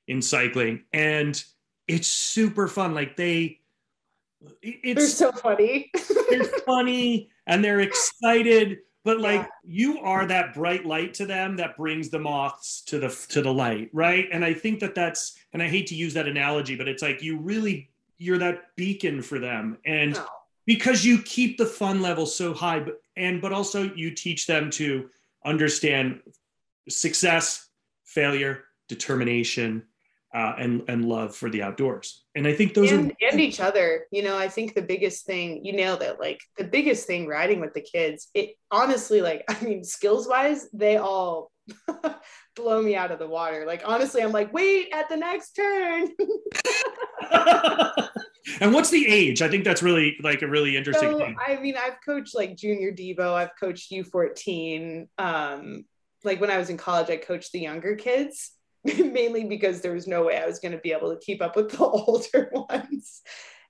in 0.07 0.21
cycling 0.21 0.83
and 0.93 1.43
it's 1.87 2.07
super 2.07 2.67
fun 2.67 2.93
like 2.93 3.17
they 3.17 3.59
it's 4.61 4.99
they're 4.99 5.07
so 5.07 5.31
funny. 5.31 5.91
they're 6.29 6.43
funny 6.65 7.29
and 7.47 7.63
they're 7.63 7.79
excited, 7.79 8.79
but 9.03 9.19
like 9.19 9.41
yeah. 9.41 9.47
you 9.63 9.99
are 9.99 10.25
that 10.25 10.53
bright 10.53 10.85
light 10.85 11.13
to 11.15 11.25
them 11.25 11.55
that 11.57 11.77
brings 11.77 12.09
the 12.09 12.19
moths 12.19 12.81
to 12.81 12.99
the 12.99 13.09
to 13.29 13.41
the 13.41 13.51
light, 13.51 13.89
right? 13.93 14.27
And 14.31 14.45
I 14.45 14.53
think 14.53 14.79
that 14.81 14.93
that's 14.93 15.37
and 15.53 15.63
I 15.63 15.67
hate 15.67 15.87
to 15.87 15.95
use 15.95 16.13
that 16.13 16.27
analogy, 16.27 16.75
but 16.75 16.87
it's 16.87 17.01
like 17.01 17.23
you 17.23 17.37
really 17.37 17.89
you're 18.17 18.37
that 18.37 18.75
beacon 18.75 19.21
for 19.21 19.39
them 19.39 19.77
and 19.85 20.17
oh. 20.17 20.27
because 20.65 21.05
you 21.05 21.21
keep 21.21 21.57
the 21.57 21.65
fun 21.65 22.01
level 22.01 22.25
so 22.25 22.51
high 22.51 22.79
but 22.79 22.99
and 23.15 23.41
but 23.41 23.53
also 23.53 23.83
you 23.93 24.09
teach 24.09 24.47
them 24.47 24.71
to 24.71 25.09
understand 25.45 26.19
success, 26.89 27.69
failure, 28.05 28.65
determination, 28.87 29.83
uh, 30.33 30.53
and 30.57 30.83
and 30.87 31.05
love 31.05 31.35
for 31.35 31.49
the 31.49 31.63
outdoors. 31.63 32.23
And 32.35 32.45
I 32.47 32.53
think 32.53 32.73
those 32.73 32.91
and, 32.91 33.11
are 33.11 33.15
and 33.31 33.39
each 33.39 33.59
other. 33.59 34.05
You 34.11 34.23
know, 34.23 34.37
I 34.37 34.49
think 34.49 34.73
the 34.75 34.81
biggest 34.81 35.25
thing 35.25 35.63
you 35.63 35.73
nailed 35.73 36.01
it. 36.01 36.19
Like 36.19 36.41
the 36.57 36.65
biggest 36.65 37.07
thing 37.07 37.27
riding 37.27 37.61
with 37.61 37.73
the 37.73 37.81
kids. 37.81 38.29
It 38.33 38.55
honestly, 38.69 39.21
like 39.21 39.45
I 39.49 39.63
mean, 39.63 39.83
skills 39.83 40.27
wise, 40.27 40.67
they 40.73 40.97
all 40.97 41.51
blow 42.55 42.81
me 42.81 42.95
out 42.95 43.11
of 43.11 43.19
the 43.19 43.27
water. 43.27 43.65
Like 43.65 43.83
honestly, 43.85 44.21
I'm 44.21 44.31
like, 44.33 44.53
wait 44.53 44.89
at 44.93 45.07
the 45.09 45.17
next 45.17 45.51
turn. 45.53 46.09
and 48.61 48.73
what's 48.73 48.89
the 48.89 49.07
age? 49.07 49.41
I 49.41 49.47
think 49.47 49.63
that's 49.63 49.81
really 49.81 50.17
like 50.21 50.41
a 50.41 50.47
really 50.47 50.75
interesting 50.75 51.11
so, 51.11 51.17
thing. 51.19 51.37
I 51.45 51.55
mean, 51.55 51.75
I've 51.77 51.97
coached 52.05 52.35
like 52.35 52.57
junior 52.57 52.91
Devo, 52.91 53.33
I've 53.33 53.55
coached 53.57 53.91
U14. 53.91 55.07
Um, 55.17 55.85
like 56.25 56.41
when 56.41 56.51
I 56.51 56.57
was 56.57 56.69
in 56.69 56.75
college, 56.75 57.09
I 57.09 57.15
coached 57.15 57.53
the 57.53 57.59
younger 57.59 57.95
kids 57.95 58.51
mainly 59.11 59.45
because 59.45 59.81
there 59.81 59.93
was 59.93 60.07
no 60.07 60.23
way 60.23 60.37
I 60.37 60.45
was 60.45 60.59
going 60.59 60.71
to 60.71 60.77
be 60.77 60.91
able 60.91 61.13
to 61.13 61.19
keep 61.19 61.41
up 61.41 61.55
with 61.55 61.71
the 61.71 61.79
older 61.85 62.49
ones. 62.51 63.21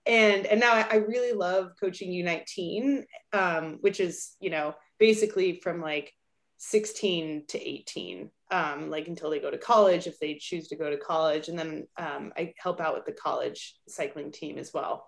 And 0.06 0.46
and 0.46 0.60
now 0.60 0.74
I, 0.74 0.88
I 0.90 0.96
really 0.98 1.34
love 1.34 1.72
coaching 1.80 2.12
U19, 2.12 3.04
um, 3.34 3.78
which 3.82 4.00
is 4.00 4.36
you 4.40 4.50
know 4.50 4.74
basically 5.00 5.60
from 5.62 5.82
like 5.82 6.14
16 6.58 7.46
to 7.50 7.70
18 7.70 8.32
um, 8.50 8.90
like 8.90 9.08
until 9.08 9.30
they 9.30 9.40
go 9.40 9.52
to 9.52 9.58
college 9.58 10.08
if 10.08 10.20
they 10.20 10.36
choose 10.36 10.68
to 10.70 10.76
go 10.76 10.90
to 10.90 10.98
college 10.98 11.50
and 11.50 11.60
then 11.60 11.88
um, 11.98 12.34
i 12.36 12.54
help 12.58 12.82
out 12.82 12.96
with 12.96 13.06
the 13.06 13.12
college 13.12 13.76
cycling 13.88 14.32
team 14.32 14.58
as 14.58 14.74
well 14.74 15.08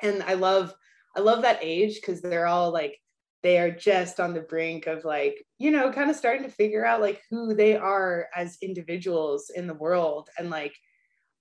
and 0.00 0.22
i 0.24 0.34
love 0.34 0.74
i 1.16 1.20
love 1.20 1.42
that 1.42 1.60
age 1.62 1.94
because 2.00 2.20
they're 2.20 2.46
all 2.46 2.72
like 2.72 2.98
they 3.44 3.58
are 3.58 3.70
just 3.70 4.18
on 4.18 4.34
the 4.34 4.40
brink 4.40 4.88
of 4.88 5.04
like 5.04 5.46
you 5.58 5.70
know 5.70 5.92
kind 5.92 6.10
of 6.10 6.16
starting 6.16 6.42
to 6.42 6.50
figure 6.50 6.84
out 6.84 7.00
like 7.00 7.22
who 7.30 7.54
they 7.54 7.76
are 7.76 8.26
as 8.34 8.58
individuals 8.60 9.52
in 9.54 9.68
the 9.68 9.74
world. 9.74 10.28
And 10.38 10.50
like 10.50 10.74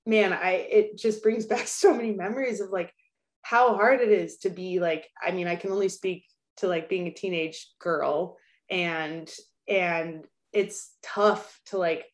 man 0.05 0.33
i 0.33 0.51
it 0.51 0.97
just 0.97 1.23
brings 1.23 1.45
back 1.53 1.65
so 1.65 1.93
many 1.93 2.11
memories 2.11 2.59
of 2.59 2.69
like 2.69 2.93
how 3.41 3.73
hard 3.73 4.01
it 4.01 4.09
is 4.09 4.37
to 4.37 4.49
be 4.49 4.79
like 4.79 5.07
i 5.21 5.31
mean 5.31 5.47
i 5.47 5.55
can 5.55 5.71
only 5.71 5.87
speak 5.87 6.25
to 6.57 6.67
like 6.67 6.89
being 6.89 7.07
a 7.07 7.13
teenage 7.13 7.69
girl 7.79 8.37
and 8.69 9.31
and 9.69 10.25
it's 10.51 10.91
tough 11.01 11.59
to 11.65 11.77
like 11.77 12.05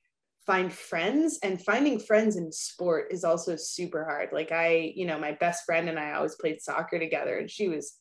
find 0.45 0.73
friends. 0.73 1.37
And 1.43 1.63
finding 1.63 1.99
friends 1.99 2.35
in 2.35 2.51
sport 2.51 3.09
is 3.11 3.23
also 3.23 3.55
super 3.55 4.03
hard. 4.03 4.29
Like 4.31 4.51
i 4.51 4.91
you 4.95 5.05
know 5.05 5.19
my 5.19 5.33
best 5.33 5.63
friend 5.63 5.87
and 5.87 5.99
i 5.99 6.13
always 6.13 6.35
played 6.35 6.59
soccer 6.59 6.97
together 6.97 7.37
and 7.37 7.51
she 7.51 7.67
was 7.67 7.98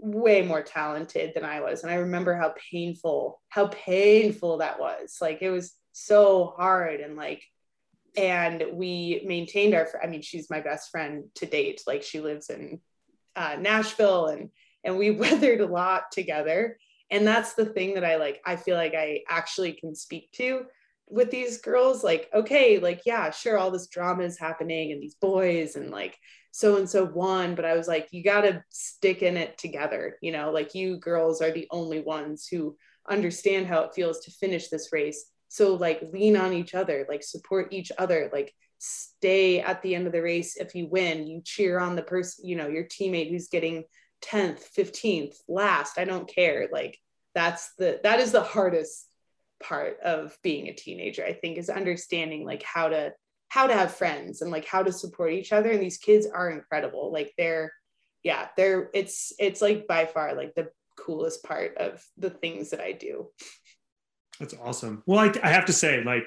way 0.00 0.42
more 0.42 0.62
talented 0.62 1.32
than 1.34 1.44
i 1.44 1.60
was. 1.60 1.82
And 1.82 1.92
i 1.92 1.96
remember 1.96 2.34
how 2.34 2.54
painful 2.70 3.40
how 3.48 3.68
painful 3.68 4.58
that 4.58 4.78
was. 4.80 5.18
Like 5.20 5.38
it 5.40 5.50
was 5.50 5.74
so 5.92 6.54
hard. 6.56 7.00
And 7.00 7.16
like 7.16 7.42
and 8.16 8.64
we 8.72 9.22
maintained 9.26 9.74
our 9.74 9.88
i 10.02 10.06
mean 10.06 10.22
she's 10.22 10.50
my 10.50 10.60
best 10.60 10.90
friend 10.90 11.24
to 11.36 11.46
date. 11.46 11.82
Like 11.86 12.02
she 12.02 12.20
lives 12.20 12.50
in 12.50 12.80
uh, 13.34 13.56
nashville 13.58 14.26
and 14.26 14.50
and 14.84 14.96
we 14.96 15.10
weathered 15.22 15.60
a 15.60 15.66
lot 15.66 16.12
together. 16.12 16.78
And 17.10 17.26
that's 17.26 17.54
the 17.54 17.66
thing 17.66 17.94
that 17.94 18.04
i 18.04 18.16
like 18.16 18.40
i 18.44 18.56
feel 18.56 18.76
like 18.76 18.94
i 18.94 19.20
actually 19.28 19.72
can 19.72 19.94
speak 19.94 20.32
to 20.32 20.66
with 21.08 21.30
these 21.30 21.58
girls 21.58 22.02
like 22.02 22.28
okay 22.34 22.78
like 22.78 23.02
yeah 23.06 23.30
sure 23.30 23.56
all 23.58 23.70
this 23.70 23.86
drama 23.86 24.24
is 24.24 24.38
happening 24.38 24.90
and 24.92 25.00
these 25.00 25.14
boys 25.14 25.76
and 25.76 25.90
like 25.90 26.16
so 26.50 26.76
and 26.76 26.90
so 26.90 27.04
won 27.04 27.54
but 27.54 27.64
i 27.64 27.76
was 27.76 27.86
like 27.86 28.08
you 28.10 28.24
got 28.24 28.40
to 28.40 28.62
stick 28.70 29.22
in 29.22 29.36
it 29.36 29.56
together 29.56 30.16
you 30.20 30.32
know 30.32 30.50
like 30.50 30.74
you 30.74 30.98
girls 30.98 31.40
are 31.40 31.52
the 31.52 31.68
only 31.70 32.00
ones 32.00 32.48
who 32.50 32.76
understand 33.08 33.66
how 33.66 33.82
it 33.82 33.94
feels 33.94 34.20
to 34.20 34.30
finish 34.30 34.68
this 34.68 34.92
race. 34.92 35.26
So 35.48 35.74
like 35.74 36.02
lean 36.12 36.36
on 36.36 36.52
each 36.52 36.74
other 36.74 37.06
like 37.08 37.22
support 37.22 37.72
each 37.72 37.92
other 37.98 38.28
like 38.32 38.52
stay 38.78 39.60
at 39.60 39.80
the 39.82 39.94
end 39.94 40.06
of 40.06 40.12
the 40.12 40.22
race. 40.22 40.56
If 40.56 40.74
you 40.74 40.88
win 40.88 41.26
you 41.26 41.40
cheer 41.44 41.78
on 41.78 41.96
the 41.96 42.02
person 42.02 42.46
you 42.46 42.56
know 42.56 42.68
your 42.68 42.84
teammate 42.84 43.30
who's 43.30 43.48
getting 43.48 43.84
10th 44.22 44.68
15th 44.76 45.36
last 45.48 45.98
i 45.98 46.04
don't 46.04 46.28
care. 46.28 46.68
Like 46.72 46.98
that's 47.34 47.72
the 47.78 48.00
that 48.02 48.20
is 48.20 48.32
the 48.32 48.42
hardest 48.42 49.05
part 49.62 49.98
of 50.00 50.36
being 50.42 50.68
a 50.68 50.74
teenager 50.74 51.24
i 51.24 51.32
think 51.32 51.56
is 51.56 51.70
understanding 51.70 52.44
like 52.44 52.62
how 52.62 52.88
to 52.88 53.12
how 53.48 53.66
to 53.66 53.74
have 53.74 53.94
friends 53.94 54.42
and 54.42 54.50
like 54.50 54.66
how 54.66 54.82
to 54.82 54.92
support 54.92 55.32
each 55.32 55.52
other 55.52 55.70
and 55.70 55.82
these 55.82 55.98
kids 55.98 56.26
are 56.26 56.50
incredible 56.50 57.12
like 57.12 57.32
they're 57.38 57.72
yeah 58.22 58.48
they're 58.56 58.90
it's 58.92 59.32
it's 59.38 59.62
like 59.62 59.86
by 59.86 60.04
far 60.04 60.34
like 60.34 60.54
the 60.54 60.68
coolest 60.96 61.42
part 61.44 61.76
of 61.76 62.04
the 62.16 62.30
things 62.30 62.70
that 62.70 62.80
i 62.80 62.92
do 62.92 63.28
that's 64.40 64.54
awesome 64.62 65.02
well 65.06 65.20
i, 65.20 65.32
I 65.42 65.50
have 65.50 65.66
to 65.66 65.72
say 65.72 66.02
like 66.02 66.24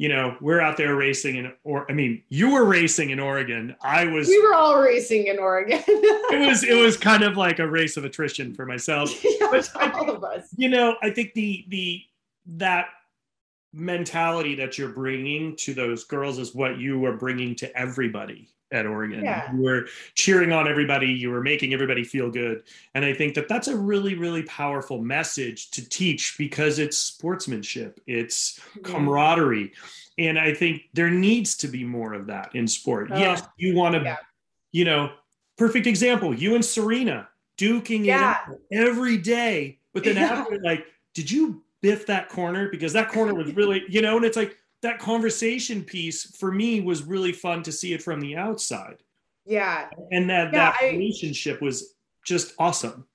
you 0.00 0.08
know, 0.08 0.34
we're 0.40 0.62
out 0.62 0.78
there 0.78 0.94
racing 0.94 1.36
in, 1.36 1.52
or 1.62 1.84
I 1.90 1.92
mean, 1.92 2.22
you 2.30 2.54
were 2.54 2.64
racing 2.64 3.10
in 3.10 3.20
Oregon. 3.20 3.76
I 3.82 4.06
was. 4.06 4.28
We 4.28 4.42
were 4.42 4.54
all 4.54 4.80
racing 4.80 5.26
in 5.26 5.38
Oregon. 5.38 5.82
it 5.86 6.48
was 6.48 6.64
it 6.64 6.72
was 6.72 6.96
kind 6.96 7.22
of 7.22 7.36
like 7.36 7.58
a 7.58 7.68
race 7.68 7.98
of 7.98 8.06
attrition 8.06 8.54
for 8.54 8.64
myself. 8.64 9.12
yeah, 9.38 9.48
but 9.50 9.70
all 9.94 10.08
of 10.08 10.24
us. 10.24 10.48
You 10.56 10.70
know, 10.70 10.96
I 11.02 11.10
think 11.10 11.34
the 11.34 11.66
the 11.68 12.00
that 12.56 12.86
mentality 13.72 14.54
that 14.56 14.76
you're 14.78 14.88
bringing 14.92 15.56
to 15.56 15.74
those 15.74 16.04
girls 16.04 16.38
is 16.38 16.54
what 16.54 16.78
you 16.78 17.04
are 17.04 17.16
bringing 17.16 17.54
to 17.56 17.76
everybody 17.76 18.48
at 18.72 18.86
Oregon. 18.86 19.24
Yeah. 19.24 19.52
You 19.52 19.62
were 19.62 19.86
cheering 20.14 20.52
on 20.52 20.68
everybody, 20.68 21.06
you 21.08 21.30
were 21.30 21.42
making 21.42 21.74
everybody 21.74 22.04
feel 22.04 22.30
good. 22.30 22.62
And 22.94 23.04
I 23.04 23.12
think 23.12 23.34
that 23.34 23.48
that's 23.48 23.68
a 23.68 23.76
really, 23.76 24.14
really 24.14 24.42
powerful 24.44 25.00
message 25.00 25.70
to 25.72 25.88
teach 25.88 26.36
because 26.38 26.78
it's 26.78 26.96
sportsmanship, 26.96 28.00
it's 28.06 28.60
yeah. 28.76 28.82
camaraderie. 28.82 29.72
And 30.18 30.38
I 30.38 30.54
think 30.54 30.82
there 30.92 31.10
needs 31.10 31.56
to 31.58 31.68
be 31.68 31.82
more 31.82 32.12
of 32.12 32.26
that 32.26 32.54
in 32.54 32.68
sport. 32.68 33.10
Oh, 33.12 33.18
yes, 33.18 33.42
you 33.56 33.74
want 33.74 33.94
to, 33.96 34.02
yeah. 34.02 34.16
you 34.70 34.84
know, 34.84 35.10
perfect 35.56 35.86
example, 35.86 36.34
you 36.34 36.54
and 36.54 36.64
Serena 36.64 37.28
duking 37.58 38.04
yeah. 38.04 38.38
it 38.50 38.58
every 38.70 39.16
day. 39.16 39.78
But 39.92 40.04
then 40.04 40.16
after, 40.16 40.60
like, 40.62 40.86
did 41.14 41.30
you 41.30 41.62
biff 41.82 42.06
that 42.06 42.28
corner? 42.28 42.68
Because 42.68 42.92
that 42.92 43.08
corner 43.08 43.34
was 43.34 43.54
really, 43.54 43.82
you 43.88 44.02
know, 44.02 44.16
and 44.16 44.24
it's 44.24 44.36
like, 44.36 44.56
that 44.82 44.98
conversation 44.98 45.84
piece 45.84 46.36
for 46.36 46.50
me 46.50 46.80
was 46.80 47.02
really 47.02 47.32
fun 47.32 47.62
to 47.62 47.72
see 47.72 47.92
it 47.92 48.02
from 48.02 48.20
the 48.20 48.36
outside. 48.36 49.02
Yeah. 49.44 49.88
And 50.10 50.28
that 50.30 50.52
yeah, 50.52 50.72
that 50.72 50.78
I, 50.80 50.90
relationship 50.90 51.60
was 51.60 51.94
just 52.24 52.54
awesome. 52.58 53.06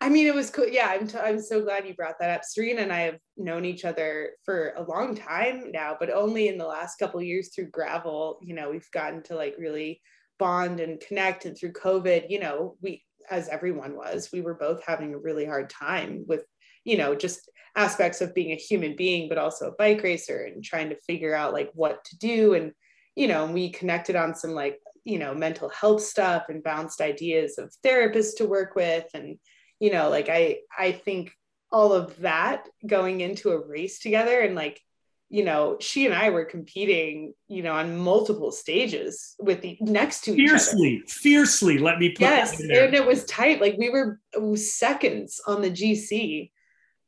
I 0.00 0.08
mean, 0.08 0.26
it 0.26 0.34
was 0.34 0.50
cool. 0.50 0.66
Yeah, 0.66 0.88
I'm, 0.90 1.06
t- 1.06 1.18
I'm 1.18 1.40
so 1.40 1.62
glad 1.62 1.86
you 1.86 1.94
brought 1.94 2.18
that 2.18 2.30
up. 2.30 2.44
Serena 2.44 2.82
and 2.82 2.92
I 2.92 3.00
have 3.00 3.18
known 3.36 3.64
each 3.64 3.84
other 3.84 4.32
for 4.44 4.74
a 4.76 4.82
long 4.82 5.14
time 5.14 5.70
now, 5.72 5.96
but 5.98 6.10
only 6.10 6.48
in 6.48 6.58
the 6.58 6.66
last 6.66 6.98
couple 6.98 7.22
years 7.22 7.48
through 7.54 7.70
gravel, 7.70 8.38
you 8.42 8.54
know, 8.54 8.70
we've 8.70 8.90
gotten 8.92 9.22
to 9.24 9.34
like 9.34 9.54
really 9.58 10.02
bond 10.38 10.80
and 10.80 11.00
connect. 11.00 11.46
And 11.46 11.56
through 11.56 11.72
COVID, 11.72 12.28
you 12.28 12.40
know, 12.40 12.76
we, 12.82 13.02
as 13.30 13.48
everyone 13.48 13.96
was, 13.96 14.28
we 14.30 14.42
were 14.42 14.54
both 14.54 14.84
having 14.86 15.14
a 15.14 15.18
really 15.18 15.46
hard 15.46 15.70
time 15.70 16.24
with, 16.26 16.44
you 16.84 16.98
know, 16.98 17.14
just 17.14 17.48
aspects 17.76 18.20
of 18.20 18.34
being 18.34 18.52
a 18.52 18.56
human 18.56 18.94
being 18.94 19.28
but 19.28 19.38
also 19.38 19.68
a 19.68 19.74
bike 19.76 20.02
racer 20.02 20.44
and 20.44 20.62
trying 20.62 20.90
to 20.90 21.00
figure 21.06 21.34
out 21.34 21.52
like 21.52 21.70
what 21.74 22.04
to 22.04 22.18
do. 22.18 22.54
And 22.54 22.72
you 23.16 23.28
know 23.28 23.46
we 23.46 23.70
connected 23.70 24.16
on 24.16 24.34
some 24.34 24.52
like 24.52 24.80
you 25.04 25.18
know 25.18 25.34
mental 25.34 25.68
health 25.68 26.02
stuff 26.02 26.44
and 26.48 26.62
bounced 26.62 27.00
ideas 27.00 27.58
of 27.58 27.74
therapists 27.84 28.36
to 28.36 28.46
work 28.46 28.74
with. 28.74 29.06
And 29.14 29.38
you 29.80 29.92
know 29.92 30.08
like 30.08 30.28
i 30.28 30.58
i 30.78 30.92
think 30.92 31.32
all 31.70 31.92
of 31.92 32.16
that 32.20 32.68
going 32.86 33.20
into 33.20 33.50
a 33.50 33.66
race 33.66 33.98
together 33.98 34.40
and 34.40 34.54
like 34.54 34.80
you 35.28 35.44
know 35.44 35.76
she 35.80 36.06
and 36.06 36.14
i 36.14 36.30
were 36.30 36.44
competing 36.44 37.34
you 37.48 37.62
know 37.62 37.72
on 37.72 37.96
multiple 37.96 38.52
stages 38.52 39.34
with 39.38 39.60
the 39.62 39.76
next 39.80 40.24
to 40.24 40.34
fiercely 40.34 41.02
fiercely 41.06 41.78
let 41.78 41.98
me 41.98 42.10
put 42.10 42.20
yes 42.20 42.60
and 42.60 42.94
it 42.94 43.06
was 43.06 43.24
tight. 43.24 43.60
Like 43.60 43.76
we 43.78 43.90
were 43.90 44.20
seconds 44.56 45.40
on 45.46 45.62
the 45.62 45.70
gc 45.70 46.50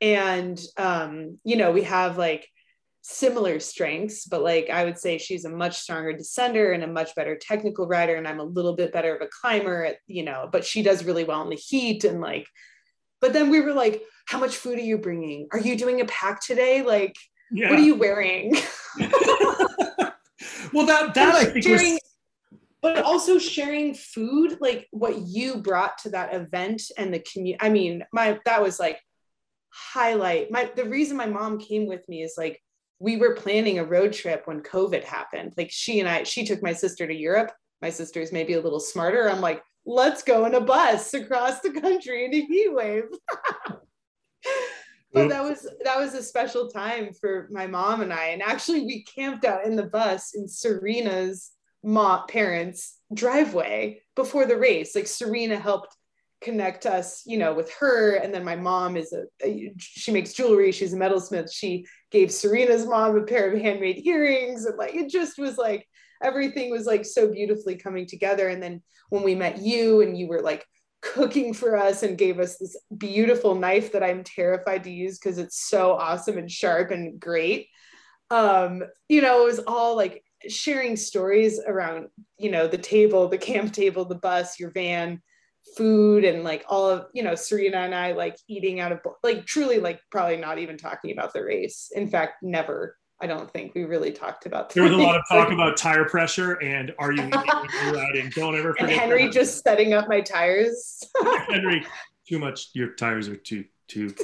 and 0.00 0.60
um, 0.76 1.38
you 1.44 1.56
know 1.56 1.72
we 1.72 1.82
have 1.82 2.18
like 2.18 2.48
similar 3.02 3.60
strengths 3.60 4.26
but 4.26 4.42
like 4.42 4.68
i 4.68 4.84
would 4.84 4.98
say 4.98 5.16
she's 5.16 5.44
a 5.44 5.48
much 5.48 5.76
stronger 5.76 6.12
descender 6.12 6.74
and 6.74 6.82
a 6.82 6.88
much 6.88 7.14
better 7.14 7.38
technical 7.40 7.86
rider 7.86 8.16
and 8.16 8.26
i'm 8.26 8.40
a 8.40 8.44
little 8.44 8.74
bit 8.74 8.92
better 8.92 9.14
of 9.14 9.22
a 9.22 9.28
climber 9.28 9.84
at, 9.84 9.98
you 10.08 10.24
know 10.24 10.48
but 10.50 10.64
she 10.64 10.82
does 10.82 11.04
really 11.04 11.22
well 11.22 11.40
in 11.42 11.48
the 11.48 11.54
heat 11.54 12.02
and 12.02 12.20
like 12.20 12.48
but 13.20 13.32
then 13.32 13.48
we 13.48 13.60
were 13.60 13.72
like 13.72 14.02
how 14.26 14.38
much 14.38 14.56
food 14.56 14.78
are 14.78 14.82
you 14.82 14.98
bringing? 14.98 15.48
Are 15.52 15.60
you 15.60 15.76
doing 15.76 16.00
a 16.00 16.04
pack 16.06 16.40
today? 16.40 16.82
Like 16.82 17.16
yeah. 17.50 17.70
what 17.70 17.78
are 17.78 17.82
you 17.82 17.94
wearing? 17.94 18.54
Well 20.72 20.86
that 20.86 21.14
that 21.14 21.34
i 21.34 21.44
think 21.44 21.64
sharing, 21.64 21.92
was 21.92 22.00
but 22.82 22.98
also 22.98 23.38
sharing 23.38 23.94
food 23.94 24.58
like 24.60 24.88
what 24.90 25.20
you 25.20 25.56
brought 25.56 25.96
to 25.98 26.10
that 26.10 26.34
event 26.34 26.82
and 26.98 27.14
the 27.14 27.20
community 27.20 27.56
i 27.60 27.70
mean 27.70 28.04
my 28.12 28.38
that 28.44 28.62
was 28.62 28.78
like 28.78 29.00
highlight 29.70 30.50
my 30.50 30.70
the 30.76 30.84
reason 30.84 31.16
my 31.16 31.26
mom 31.26 31.58
came 31.58 31.86
with 31.86 32.08
me 32.08 32.22
is 32.22 32.34
like 32.36 32.60
we 32.98 33.16
were 33.16 33.34
planning 33.34 33.78
a 33.78 33.84
road 33.84 34.12
trip 34.12 34.42
when 34.46 34.62
covid 34.62 35.04
happened 35.04 35.52
like 35.56 35.70
she 35.70 36.00
and 36.00 36.08
i 36.08 36.22
she 36.22 36.44
took 36.44 36.62
my 36.62 36.72
sister 36.72 37.06
to 37.06 37.14
europe 37.14 37.52
my 37.82 37.90
sister 37.90 38.20
is 38.20 38.32
maybe 38.32 38.54
a 38.54 38.60
little 38.60 38.80
smarter 38.80 39.28
i'm 39.28 39.40
like 39.40 39.62
let's 39.84 40.22
go 40.22 40.46
in 40.46 40.54
a 40.54 40.60
bus 40.60 41.12
across 41.14 41.60
the 41.60 41.70
country 41.70 42.24
in 42.24 42.34
a 42.34 42.40
heat 42.40 42.72
wave 42.72 43.04
but 45.16 45.28
that 45.30 45.42
was 45.42 45.66
that 45.82 45.98
was 45.98 46.14
a 46.14 46.22
special 46.22 46.68
time 46.68 47.12
for 47.18 47.48
my 47.50 47.66
mom 47.66 48.02
and 48.02 48.12
I. 48.12 48.26
And 48.26 48.42
actually, 48.42 48.82
we 48.82 49.02
camped 49.04 49.44
out 49.44 49.64
in 49.64 49.74
the 49.74 49.84
bus 49.84 50.34
in 50.34 50.46
Serena's 50.46 51.52
mom 51.82 52.26
parents' 52.28 52.98
driveway 53.14 54.02
before 54.14 54.44
the 54.46 54.58
race. 54.58 54.94
Like 54.94 55.06
Serena 55.06 55.56
helped 55.56 55.95
connect 56.40 56.86
us, 56.86 57.22
you 57.26 57.38
know, 57.38 57.54
with 57.54 57.72
her. 57.74 58.16
And 58.16 58.32
then 58.32 58.44
my 58.44 58.56
mom 58.56 58.96
is 58.96 59.12
a, 59.12 59.24
a, 59.44 59.72
she 59.78 60.12
makes 60.12 60.32
jewelry. 60.32 60.72
She's 60.72 60.92
a 60.92 60.96
metalsmith. 60.96 61.52
She 61.52 61.86
gave 62.10 62.30
Serena's 62.30 62.86
mom 62.86 63.16
a 63.16 63.22
pair 63.22 63.52
of 63.52 63.60
handmade 63.60 64.06
earrings, 64.06 64.64
and 64.64 64.76
like 64.78 64.94
it 64.94 65.10
just 65.10 65.38
was 65.38 65.56
like 65.56 65.86
everything 66.22 66.70
was 66.70 66.86
like 66.86 67.04
so 67.04 67.30
beautifully 67.30 67.76
coming 67.76 68.06
together. 68.06 68.48
And 68.48 68.62
then 68.62 68.82
when 69.10 69.22
we 69.22 69.34
met 69.34 69.58
you, 69.58 70.02
and 70.02 70.16
you 70.16 70.28
were 70.28 70.42
like 70.42 70.64
cooking 71.02 71.54
for 71.54 71.76
us 71.76 72.02
and 72.02 72.18
gave 72.18 72.38
us 72.38 72.58
this 72.58 72.76
beautiful 72.96 73.54
knife 73.54 73.92
that 73.92 74.02
I'm 74.02 74.24
terrified 74.24 74.84
to 74.84 74.90
use 74.90 75.18
because 75.18 75.38
it's 75.38 75.68
so 75.68 75.92
awesome 75.92 76.38
and 76.38 76.50
sharp 76.50 76.90
and 76.90 77.20
great. 77.20 77.68
Um, 78.30 78.82
you 79.08 79.22
know, 79.22 79.42
it 79.42 79.44
was 79.44 79.60
all 79.66 79.96
like 79.96 80.24
sharing 80.48 80.96
stories 80.96 81.60
around, 81.64 82.08
you 82.38 82.50
know, 82.50 82.66
the 82.66 82.78
table, 82.78 83.28
the 83.28 83.38
camp 83.38 83.72
table, 83.72 84.04
the 84.04 84.16
bus, 84.16 84.58
your 84.58 84.70
van, 84.70 85.22
food, 85.76 86.24
and 86.24 86.44
like 86.44 86.64
all 86.68 86.88
of, 86.88 87.06
you 87.12 87.22
know, 87.22 87.34
Serena 87.34 87.78
and 87.78 87.94
I 87.94 88.12
like 88.12 88.36
eating 88.48 88.80
out 88.80 88.92
of, 88.92 89.00
like 89.22 89.46
truly, 89.46 89.78
like 89.78 90.00
probably 90.10 90.36
not 90.36 90.58
even 90.58 90.76
talking 90.76 91.12
about 91.12 91.32
the 91.32 91.42
race. 91.42 91.90
In 91.94 92.08
fact, 92.08 92.42
never 92.42 92.96
I 93.20 93.26
don't 93.26 93.50
think 93.50 93.74
we 93.74 93.84
really 93.84 94.12
talked 94.12 94.44
about. 94.44 94.70
There 94.70 94.82
was 94.82 94.92
a 94.92 94.96
lot 94.96 95.16
of 95.16 95.22
talk 95.28 95.50
about 95.50 95.76
tire 95.76 96.04
pressure 96.04 96.54
and 96.62 96.94
are 96.98 97.12
you 97.12 97.22
riding? 97.92 98.30
Don't 98.34 98.54
ever 98.54 98.74
forget. 98.74 98.90
And 98.90 99.00
Henry 99.00 99.24
that. 99.24 99.32
just 99.32 99.62
setting 99.62 99.94
up 99.94 100.08
my 100.08 100.20
tires. 100.20 101.02
Henry, 101.48 101.84
too 102.28 102.38
much. 102.38 102.70
Your 102.74 102.88
tires 102.94 103.28
are 103.28 103.36
too 103.36 103.64
too. 103.88 104.14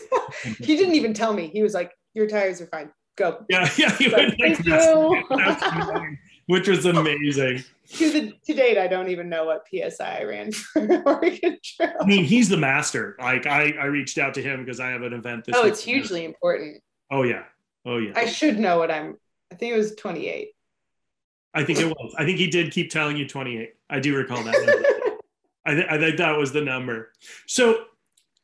he 0.58 0.76
didn't 0.76 0.94
even 0.94 1.14
tell 1.14 1.32
me. 1.32 1.48
He 1.48 1.62
was 1.62 1.72
like, 1.72 1.92
"Your 2.14 2.26
tires 2.26 2.60
are 2.60 2.66
fine. 2.66 2.90
Go." 3.16 3.44
Yeah, 3.48 3.70
yeah. 3.78 3.96
Like, 4.12 4.36
Thank 4.38 4.66
you. 4.66 6.16
Which 6.46 6.68
was 6.68 6.84
amazing. 6.84 7.64
To 7.94 8.10
the 8.10 8.32
to 8.46 8.54
date, 8.54 8.78
I 8.78 8.86
don't 8.86 9.08
even 9.08 9.28
know 9.28 9.44
what 9.44 9.66
PSI 9.68 10.20
I 10.20 10.24
ran 10.24 10.52
for 10.52 11.02
Oregon 11.06 11.58
Trail. 11.62 11.92
I 12.00 12.04
mean, 12.04 12.24
he's 12.24 12.48
the 12.48 12.56
master. 12.56 13.16
Like 13.18 13.46
I, 13.46 13.72
I 13.78 13.84
reached 13.86 14.18
out 14.18 14.34
to 14.34 14.42
him 14.42 14.64
because 14.64 14.80
I 14.80 14.90
have 14.90 15.02
an 15.02 15.12
event 15.12 15.44
this. 15.44 15.56
Oh, 15.56 15.66
it's 15.66 15.82
hugely 15.82 16.24
important. 16.24 16.82
Oh 17.10 17.22
yeah, 17.22 17.42
Oh 17.84 17.98
yeah. 17.98 18.12
I 18.16 18.26
should 18.26 18.58
know 18.58 18.78
what 18.78 18.90
I'm. 18.90 19.16
I 19.50 19.54
think 19.56 19.74
it 19.74 19.76
was 19.76 19.94
28. 19.94 20.50
I 21.54 21.64
think 21.64 21.80
it 21.80 21.86
was. 21.86 22.14
I 22.18 22.24
think 22.24 22.38
he 22.38 22.46
did 22.48 22.72
keep 22.72 22.90
telling 22.90 23.16
you 23.16 23.28
28. 23.28 23.70
I 23.90 24.00
do 24.00 24.16
recall 24.16 24.42
that. 24.42 25.18
I, 25.66 25.74
th- 25.74 25.86
I 25.88 25.98
think 25.98 26.16
that 26.16 26.36
was 26.38 26.52
the 26.52 26.62
number. 26.62 27.12
So, 27.46 27.84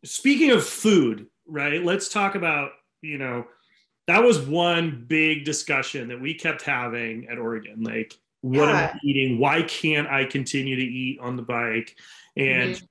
speaking 0.05 0.51
of 0.51 0.64
food, 0.64 1.26
right? 1.46 1.82
Let's 1.82 2.09
talk 2.09 2.34
about 2.34 2.72
you 3.01 3.18
know 3.18 3.46
that 4.09 4.25
was 4.25 4.41
one 4.41 5.05
big 5.07 5.45
discussion 5.45 6.09
that 6.09 6.21
we 6.21 6.35
kept 6.35 6.63
having 6.63 7.29
at 7.29 7.39
Oregon. 7.39 7.83
Like, 7.83 8.19
what 8.41 8.69
yeah. 8.69 8.81
am 8.81 8.97
I 8.97 8.99
eating? 9.05 9.39
Why 9.39 9.63
can't 9.63 10.09
I 10.09 10.25
continue 10.25 10.77
to 10.77 10.83
eat 10.83 11.21
on 11.21 11.37
the 11.37 11.43
bike? 11.43 11.97
And 12.37 12.75
mm-hmm 12.75 12.85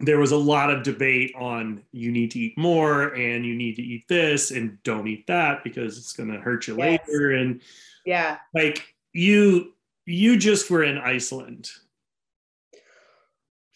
there 0.00 0.18
was 0.18 0.30
a 0.30 0.36
lot 0.36 0.70
of 0.70 0.82
debate 0.82 1.34
on 1.36 1.82
you 1.92 2.12
need 2.12 2.30
to 2.30 2.38
eat 2.38 2.56
more 2.56 3.14
and 3.14 3.44
you 3.44 3.54
need 3.54 3.74
to 3.76 3.82
eat 3.82 4.06
this 4.08 4.50
and 4.50 4.80
don't 4.84 5.08
eat 5.08 5.26
that 5.26 5.64
because 5.64 5.98
it's 5.98 6.12
going 6.12 6.30
to 6.30 6.38
hurt 6.38 6.68
you 6.68 6.76
yes. 6.76 7.00
later 7.08 7.32
and 7.32 7.60
yeah 8.06 8.38
like 8.54 8.94
you 9.12 9.72
you 10.06 10.36
just 10.36 10.70
were 10.70 10.84
in 10.84 10.98
iceland 10.98 11.70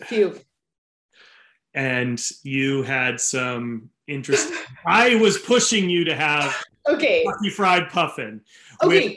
Phew. 0.05 0.39
and 1.74 2.22
you 2.43 2.83
had 2.83 3.20
some 3.20 3.91
interest 4.09 4.53
i 4.86 5.14
was 5.16 5.38
pushing 5.38 5.88
you 5.88 6.05
to 6.05 6.14
have 6.14 6.55
okay 6.88 7.24
fried 7.55 7.88
puffin 7.88 8.40
okay 8.82 9.09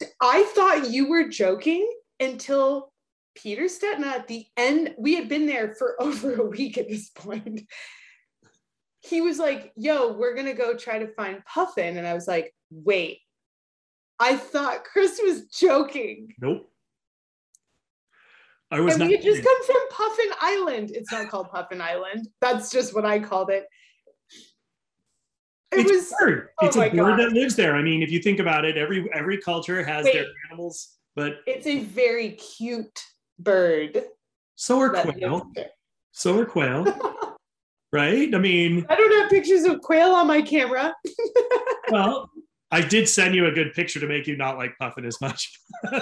which... 0.00 0.10
i 0.20 0.42
thought 0.54 0.90
you 0.90 1.08
were 1.08 1.28
joking 1.28 1.88
until 2.20 2.92
Peter 3.34 3.64
Stetina 3.64 4.06
at 4.06 4.28
the 4.28 4.46
end, 4.56 4.94
we 4.96 5.14
had 5.14 5.28
been 5.28 5.46
there 5.46 5.74
for 5.74 5.96
over 6.00 6.34
a 6.34 6.46
week 6.46 6.78
at 6.78 6.88
this 6.88 7.10
point. 7.10 7.62
He 9.00 9.20
was 9.20 9.38
like, 9.38 9.72
yo, 9.76 10.12
we're 10.12 10.34
gonna 10.34 10.54
go 10.54 10.76
try 10.76 10.98
to 10.98 11.08
find 11.08 11.44
Puffin. 11.44 11.98
And 11.98 12.06
I 12.06 12.14
was 12.14 12.26
like, 12.26 12.54
wait, 12.70 13.18
I 14.18 14.36
thought 14.36 14.84
Chris 14.84 15.20
was 15.22 15.46
joking. 15.46 16.34
Nope. 16.40 16.70
I 18.70 18.80
was 18.80 18.94
and 18.94 19.00
not. 19.00 19.08
We 19.08 19.16
had 19.16 19.24
just 19.24 19.44
come 19.44 19.64
from 19.64 19.88
Puffin 19.90 20.30
Island. 20.40 20.90
It's 20.94 21.12
not 21.12 21.28
called 21.28 21.50
Puffin 21.50 21.82
Island. 21.82 22.28
That's 22.40 22.70
just 22.70 22.94
what 22.94 23.04
I 23.04 23.18
called 23.18 23.50
it. 23.50 23.66
It 25.74 25.80
it's 25.80 25.92
was, 25.92 26.12
a 26.12 26.24
bird. 26.24 26.48
Oh 26.60 26.66
it's 26.66 26.76
a 26.76 26.90
bird 26.90 26.96
God. 26.96 27.18
that 27.18 27.32
lives 27.32 27.56
there. 27.56 27.76
I 27.76 27.82
mean, 27.82 28.02
if 28.02 28.10
you 28.10 28.20
think 28.20 28.38
about 28.38 28.64
it, 28.64 28.76
every 28.76 29.08
every 29.12 29.38
culture 29.38 29.84
has 29.84 30.04
Wait, 30.04 30.14
their 30.14 30.26
animals, 30.50 30.96
but 31.16 31.38
it's 31.46 31.66
a 31.66 31.80
very 31.80 32.30
cute 32.32 33.02
bird. 33.38 34.04
So 34.56 34.80
are 34.80 34.90
quail. 34.90 35.50
So 36.12 36.38
are 36.38 36.46
quail. 36.46 36.84
right? 37.92 38.34
I 38.34 38.38
mean, 38.38 38.84
I 38.88 38.96
don't 38.96 39.20
have 39.20 39.30
pictures 39.30 39.64
of 39.64 39.80
quail 39.80 40.10
on 40.10 40.26
my 40.26 40.42
camera. 40.42 40.94
well, 41.90 42.30
I 42.70 42.80
did 42.80 43.08
send 43.08 43.34
you 43.34 43.46
a 43.46 43.52
good 43.52 43.72
picture 43.72 44.00
to 44.00 44.06
make 44.06 44.26
you 44.26 44.36
not 44.36 44.56
like 44.56 44.76
puffin 44.80 45.04
as 45.04 45.20
much. 45.20 45.58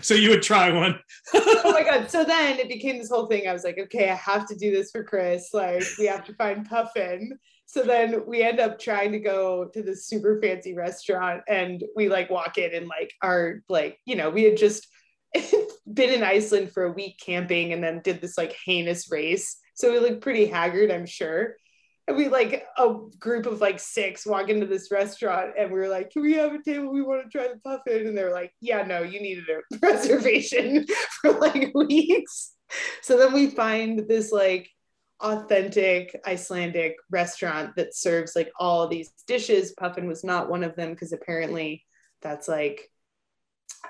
so 0.00 0.14
you 0.14 0.30
would 0.30 0.42
try 0.42 0.70
one. 0.70 0.98
oh 1.34 1.72
my 1.72 1.82
god! 1.82 2.08
So 2.08 2.24
then 2.24 2.60
it 2.60 2.68
became 2.68 2.98
this 2.98 3.10
whole 3.10 3.26
thing. 3.26 3.48
I 3.48 3.52
was 3.52 3.64
like, 3.64 3.78
okay, 3.78 4.10
I 4.10 4.14
have 4.14 4.46
to 4.48 4.54
do 4.54 4.70
this 4.70 4.92
for 4.92 5.02
Chris. 5.02 5.52
Like, 5.52 5.82
we 5.98 6.06
have 6.06 6.24
to 6.26 6.34
find 6.34 6.68
puffin. 6.68 7.36
So 7.74 7.82
then 7.82 8.22
we 8.28 8.40
end 8.40 8.60
up 8.60 8.78
trying 8.78 9.10
to 9.10 9.18
go 9.18 9.64
to 9.74 9.82
this 9.82 10.06
super 10.06 10.40
fancy 10.40 10.76
restaurant, 10.76 11.42
and 11.48 11.82
we 11.96 12.08
like 12.08 12.30
walk 12.30 12.56
in 12.56 12.72
and 12.72 12.86
like 12.86 13.12
our 13.20 13.62
like 13.68 13.98
you 14.04 14.14
know 14.14 14.30
we 14.30 14.44
had 14.44 14.56
just 14.56 14.86
been 15.92 16.10
in 16.10 16.22
Iceland 16.22 16.70
for 16.70 16.84
a 16.84 16.92
week 16.92 17.18
camping 17.20 17.72
and 17.72 17.82
then 17.82 18.00
did 18.04 18.20
this 18.20 18.38
like 18.38 18.54
heinous 18.64 19.10
race. 19.10 19.56
So 19.74 19.90
we 19.90 19.98
look 19.98 20.20
pretty 20.20 20.46
haggard, 20.46 20.92
I'm 20.92 21.04
sure. 21.04 21.56
And 22.06 22.16
we 22.16 22.28
like 22.28 22.64
a 22.78 22.94
group 23.18 23.46
of 23.46 23.60
like 23.60 23.80
six 23.80 24.24
walk 24.24 24.50
into 24.50 24.66
this 24.66 24.92
restaurant 24.92 25.54
and 25.58 25.72
we 25.72 25.80
are 25.80 25.88
like, 25.88 26.10
Can 26.12 26.22
we 26.22 26.34
have 26.34 26.54
a 26.54 26.62
table? 26.62 26.92
We 26.92 27.02
want 27.02 27.24
to 27.24 27.28
try 27.28 27.48
the 27.48 27.58
puffin. 27.58 28.06
And 28.06 28.16
they're 28.16 28.32
like, 28.32 28.52
Yeah, 28.60 28.84
no, 28.84 29.02
you 29.02 29.20
needed 29.20 29.46
a 29.48 29.78
reservation 29.82 30.86
for 31.22 31.32
like 31.32 31.72
weeks. 31.74 32.52
So 33.02 33.18
then 33.18 33.32
we 33.32 33.48
find 33.48 34.06
this 34.08 34.30
like 34.30 34.70
authentic 35.24 36.20
Icelandic 36.26 36.96
restaurant 37.10 37.74
that 37.76 37.94
serves 37.94 38.36
like 38.36 38.52
all 38.60 38.86
these 38.86 39.10
dishes. 39.26 39.72
Puffin 39.72 40.06
was 40.06 40.22
not 40.22 40.50
one 40.50 40.62
of 40.62 40.76
them 40.76 40.90
because 40.90 41.12
apparently 41.12 41.84
that's 42.20 42.46
like 42.46 42.90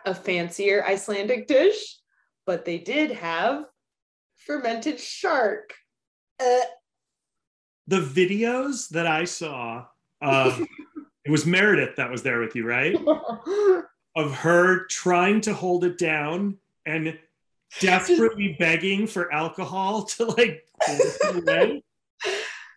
a 0.07 0.14
fancier 0.14 0.85
Icelandic 0.87 1.49
dish, 1.49 1.99
but 2.47 2.64
they 2.64 2.78
did 2.78 3.11
have 3.11 3.64
fermented 4.47 5.01
shark. 5.01 5.74
Uh, 6.41 6.61
the 7.89 8.01
videos 8.01 8.89
that 8.91 9.07
I 9.07 9.24
saw, 9.24 9.85
uh, 10.22 10.59
it 11.24 11.30
was 11.30 11.45
Meredith 11.45 11.97
that 11.97 12.11
was 12.11 12.22
there 12.22 12.41
with 12.41 12.55
you, 12.55 12.64
right? 12.64 12.97
of 14.16 14.32
her 14.32 14.87
trying 14.87 15.41
to 15.41 15.53
hold 15.53 15.85
it 15.85 15.99
down 15.99 16.59
and 16.87 17.18
desperately 17.80 18.56
begging 18.58 19.06
for 19.06 19.32
alcohol 19.32 20.04
to 20.04 20.24
like 20.26 20.64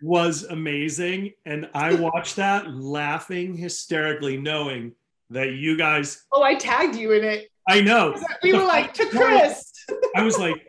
was 0.02 0.44
amazing. 0.44 1.34
And 1.46 1.70
I 1.74 1.96
watched 1.96 2.36
that 2.38 2.70
laughing 2.72 3.56
hysterically, 3.56 4.38
knowing 4.38 4.94
that 5.30 5.54
you 5.54 5.78
guys. 5.78 6.26
Oh, 6.32 6.44
I 6.44 6.56
tagged 6.56 6.96
you 6.96 7.14
in 7.14 7.24
it. 7.24 7.50
I 7.68 7.82
know. 7.82 8.16
We 8.44 8.54
were 8.54 8.64
like 8.64 8.94
to 8.96 9.06
Chris. 9.08 9.72
I 10.16 10.24
was 10.24 10.38
like, 10.38 10.68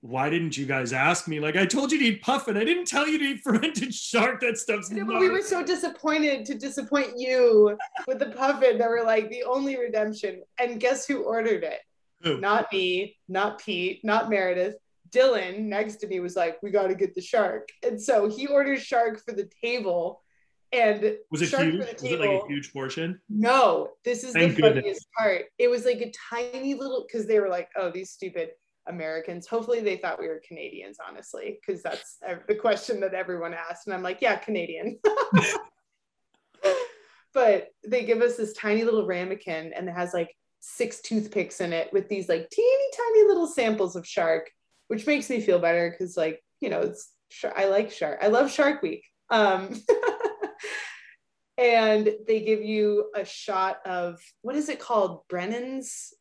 why 0.00 0.30
didn't 0.30 0.56
you 0.56 0.66
guys 0.66 0.92
ask 0.92 1.26
me? 1.26 1.40
Like 1.40 1.56
I 1.56 1.66
told 1.66 1.90
you 1.90 1.98
to 1.98 2.04
eat 2.04 2.22
puffin. 2.22 2.56
I 2.56 2.64
didn't 2.64 2.86
tell 2.86 3.08
you 3.08 3.18
to 3.18 3.24
eat 3.24 3.40
fermented 3.42 3.94
shark. 3.94 4.40
That 4.40 4.58
stuff's 4.58 4.90
no, 4.90 5.04
but 5.04 5.20
we 5.20 5.30
were 5.30 5.40
so 5.40 5.64
disappointed 5.64 6.44
to 6.46 6.54
disappoint 6.54 7.18
you 7.18 7.76
with 8.06 8.18
the 8.18 8.30
puffin 8.30 8.78
that 8.78 8.88
were 8.88 9.02
like 9.02 9.30
the 9.30 9.42
only 9.44 9.78
redemption. 9.78 10.42
And 10.58 10.80
guess 10.80 11.06
who 11.06 11.22
ordered 11.22 11.64
it? 11.64 11.80
Who? 12.24 12.40
Not 12.40 12.72
me, 12.72 13.16
not 13.28 13.60
Pete, 13.60 14.00
not 14.04 14.28
Meredith. 14.28 14.76
Dylan 15.10 15.60
next 15.60 15.96
to 15.96 16.08
me 16.08 16.18
was 16.18 16.34
like, 16.34 16.60
we 16.62 16.70
got 16.70 16.88
to 16.88 16.94
get 16.94 17.14
the 17.14 17.20
shark. 17.20 17.68
And 17.84 18.00
so 18.00 18.28
he 18.28 18.48
orders 18.48 18.82
shark 18.82 19.22
for 19.24 19.32
the 19.32 19.48
table 19.62 20.22
and 20.74 21.16
was 21.30 21.40
it 21.40 21.50
huge? 21.50 21.78
Was 21.78 22.02
it 22.02 22.20
like 22.20 22.30
a 22.30 22.46
huge 22.48 22.72
portion? 22.72 23.20
No, 23.28 23.90
this 24.04 24.24
is 24.24 24.32
Thank 24.32 24.56
the 24.56 24.62
goodness. 24.62 24.82
funniest 24.82 25.06
part. 25.16 25.42
It 25.58 25.70
was 25.70 25.84
like 25.84 26.00
a 26.00 26.12
tiny 26.30 26.74
little 26.74 27.06
because 27.06 27.26
they 27.26 27.38
were 27.38 27.48
like, 27.48 27.68
"Oh, 27.76 27.90
these 27.90 28.10
stupid 28.10 28.50
Americans." 28.88 29.46
Hopefully, 29.46 29.80
they 29.80 29.98
thought 29.98 30.18
we 30.18 30.26
were 30.26 30.42
Canadians, 30.46 30.98
honestly, 31.06 31.60
because 31.60 31.80
that's 31.82 32.18
the 32.48 32.56
question 32.56 32.98
that 33.00 33.14
everyone 33.14 33.54
asked, 33.54 33.86
and 33.86 33.94
I'm 33.94 34.02
like, 34.02 34.20
"Yeah, 34.20 34.34
Canadian." 34.36 34.98
but 37.34 37.68
they 37.86 38.04
give 38.04 38.20
us 38.20 38.36
this 38.36 38.52
tiny 38.54 38.82
little 38.82 39.06
ramekin, 39.06 39.72
and 39.74 39.88
it 39.88 39.92
has 39.92 40.12
like 40.12 40.34
six 40.66 41.00
toothpicks 41.02 41.60
in 41.60 41.74
it 41.74 41.92
with 41.92 42.08
these 42.08 42.28
like 42.28 42.48
teeny 42.48 42.90
tiny 42.96 43.28
little 43.28 43.46
samples 43.46 43.96
of 43.96 44.06
shark, 44.06 44.50
which 44.88 45.06
makes 45.06 45.28
me 45.28 45.40
feel 45.40 45.58
better 45.58 45.90
because, 45.90 46.16
like, 46.16 46.42
you 46.60 46.70
know, 46.70 46.80
it's 46.80 47.12
I 47.54 47.66
like 47.66 47.90
shark. 47.90 48.18
I 48.22 48.28
love 48.28 48.50
Shark 48.50 48.80
Week 48.82 49.04
Um, 49.30 49.74
and 51.58 52.08
they 52.26 52.40
give 52.40 52.62
you 52.62 53.10
a 53.14 53.24
shot 53.24 53.78
of 53.84 54.20
what 54.42 54.56
is 54.56 54.68
it 54.68 54.80
called? 54.80 55.22
Brennan's. 55.28 56.14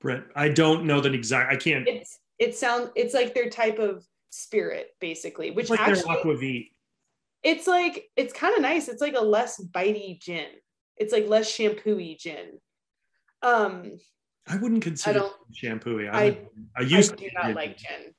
Brett, 0.00 0.24
I 0.34 0.50
don't 0.50 0.84
know 0.84 1.00
the 1.00 1.12
exact. 1.12 1.52
I 1.52 1.56
can't. 1.56 1.88
It's 1.88 2.18
it 2.38 2.54
sounds. 2.54 2.90
It's 2.96 3.14
like 3.14 3.34
their 3.34 3.48
type 3.48 3.78
of 3.78 4.04
spirit, 4.28 4.90
basically, 5.00 5.52
which 5.52 5.70
like 5.70 5.80
actually, 5.80 6.14
their 6.14 6.22
aquavit. 6.22 6.68
It's 7.42 7.66
like 7.66 8.10
it's 8.14 8.34
kind 8.34 8.54
of 8.54 8.60
nice. 8.60 8.88
It's 8.88 9.00
like 9.00 9.16
a 9.16 9.24
less 9.24 9.58
bitey 9.58 10.20
gin. 10.20 10.48
It's 10.98 11.12
like 11.12 11.28
less 11.28 11.50
shampooy 11.50 12.18
gin. 12.18 12.58
Um, 13.46 13.98
I 14.48 14.56
wouldn't 14.56 14.82
consider 14.82 15.18
I 15.18 15.22
don't, 15.22 15.34
shampooy. 15.52 16.08
I, 16.12 16.24
I, 16.24 16.38
I 16.76 16.80
used 16.82 17.12
I 17.12 17.16
do 17.16 17.28
not 17.34 17.54
like 17.54 17.76
gin. 17.76 18.14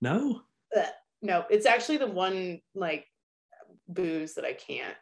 No. 0.00 0.42
Ugh. 0.76 0.84
No, 1.20 1.44
it's 1.50 1.66
actually 1.66 1.98
the 1.98 2.06
one 2.06 2.60
like 2.74 3.04
booze 3.88 4.34
that 4.34 4.44
I 4.44 4.52
can't. 4.52 4.94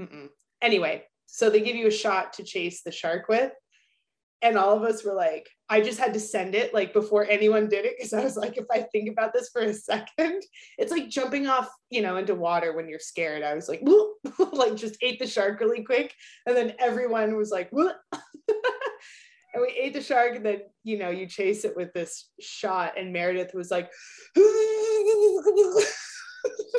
Mm-mm. 0.00 0.28
Anyway, 0.62 1.04
so 1.26 1.50
they 1.50 1.60
give 1.60 1.76
you 1.76 1.86
a 1.88 1.92
shot 1.92 2.34
to 2.34 2.44
chase 2.44 2.82
the 2.82 2.92
shark 2.92 3.28
with. 3.28 3.52
And 4.42 4.56
all 4.56 4.74
of 4.74 4.82
us 4.84 5.04
were 5.04 5.12
like, 5.12 5.46
I 5.68 5.82
just 5.82 5.98
had 5.98 6.14
to 6.14 6.20
send 6.20 6.54
it 6.54 6.72
like 6.72 6.94
before 6.94 7.26
anyone 7.28 7.68
did 7.68 7.84
it 7.84 7.96
because 7.98 8.14
I 8.14 8.24
was 8.24 8.38
like, 8.38 8.56
if 8.56 8.64
I 8.72 8.86
think 8.90 9.10
about 9.10 9.34
this 9.34 9.50
for 9.52 9.60
a 9.60 9.74
second, 9.74 10.42
it's 10.78 10.90
like 10.90 11.10
jumping 11.10 11.46
off, 11.46 11.68
you 11.90 12.00
know, 12.00 12.16
into 12.16 12.34
water 12.34 12.74
when 12.74 12.88
you're 12.88 12.98
scared. 12.98 13.42
I 13.42 13.54
was 13.54 13.68
like, 13.68 13.82
like 14.52 14.76
just 14.76 14.96
ate 15.02 15.18
the 15.18 15.26
shark 15.26 15.60
really 15.60 15.82
quick. 15.82 16.14
And 16.46 16.56
then 16.56 16.74
everyone 16.78 17.36
was 17.36 17.50
like, 17.50 17.70
and 19.54 19.62
we 19.62 19.68
ate 19.80 19.94
the 19.94 20.02
shark 20.02 20.36
and 20.36 20.44
then 20.44 20.60
you 20.84 20.98
know 20.98 21.10
you 21.10 21.26
chase 21.26 21.64
it 21.64 21.76
with 21.76 21.92
this 21.92 22.28
shot 22.40 22.96
and 22.96 23.12
meredith 23.12 23.52
was 23.54 23.70
like 23.70 23.90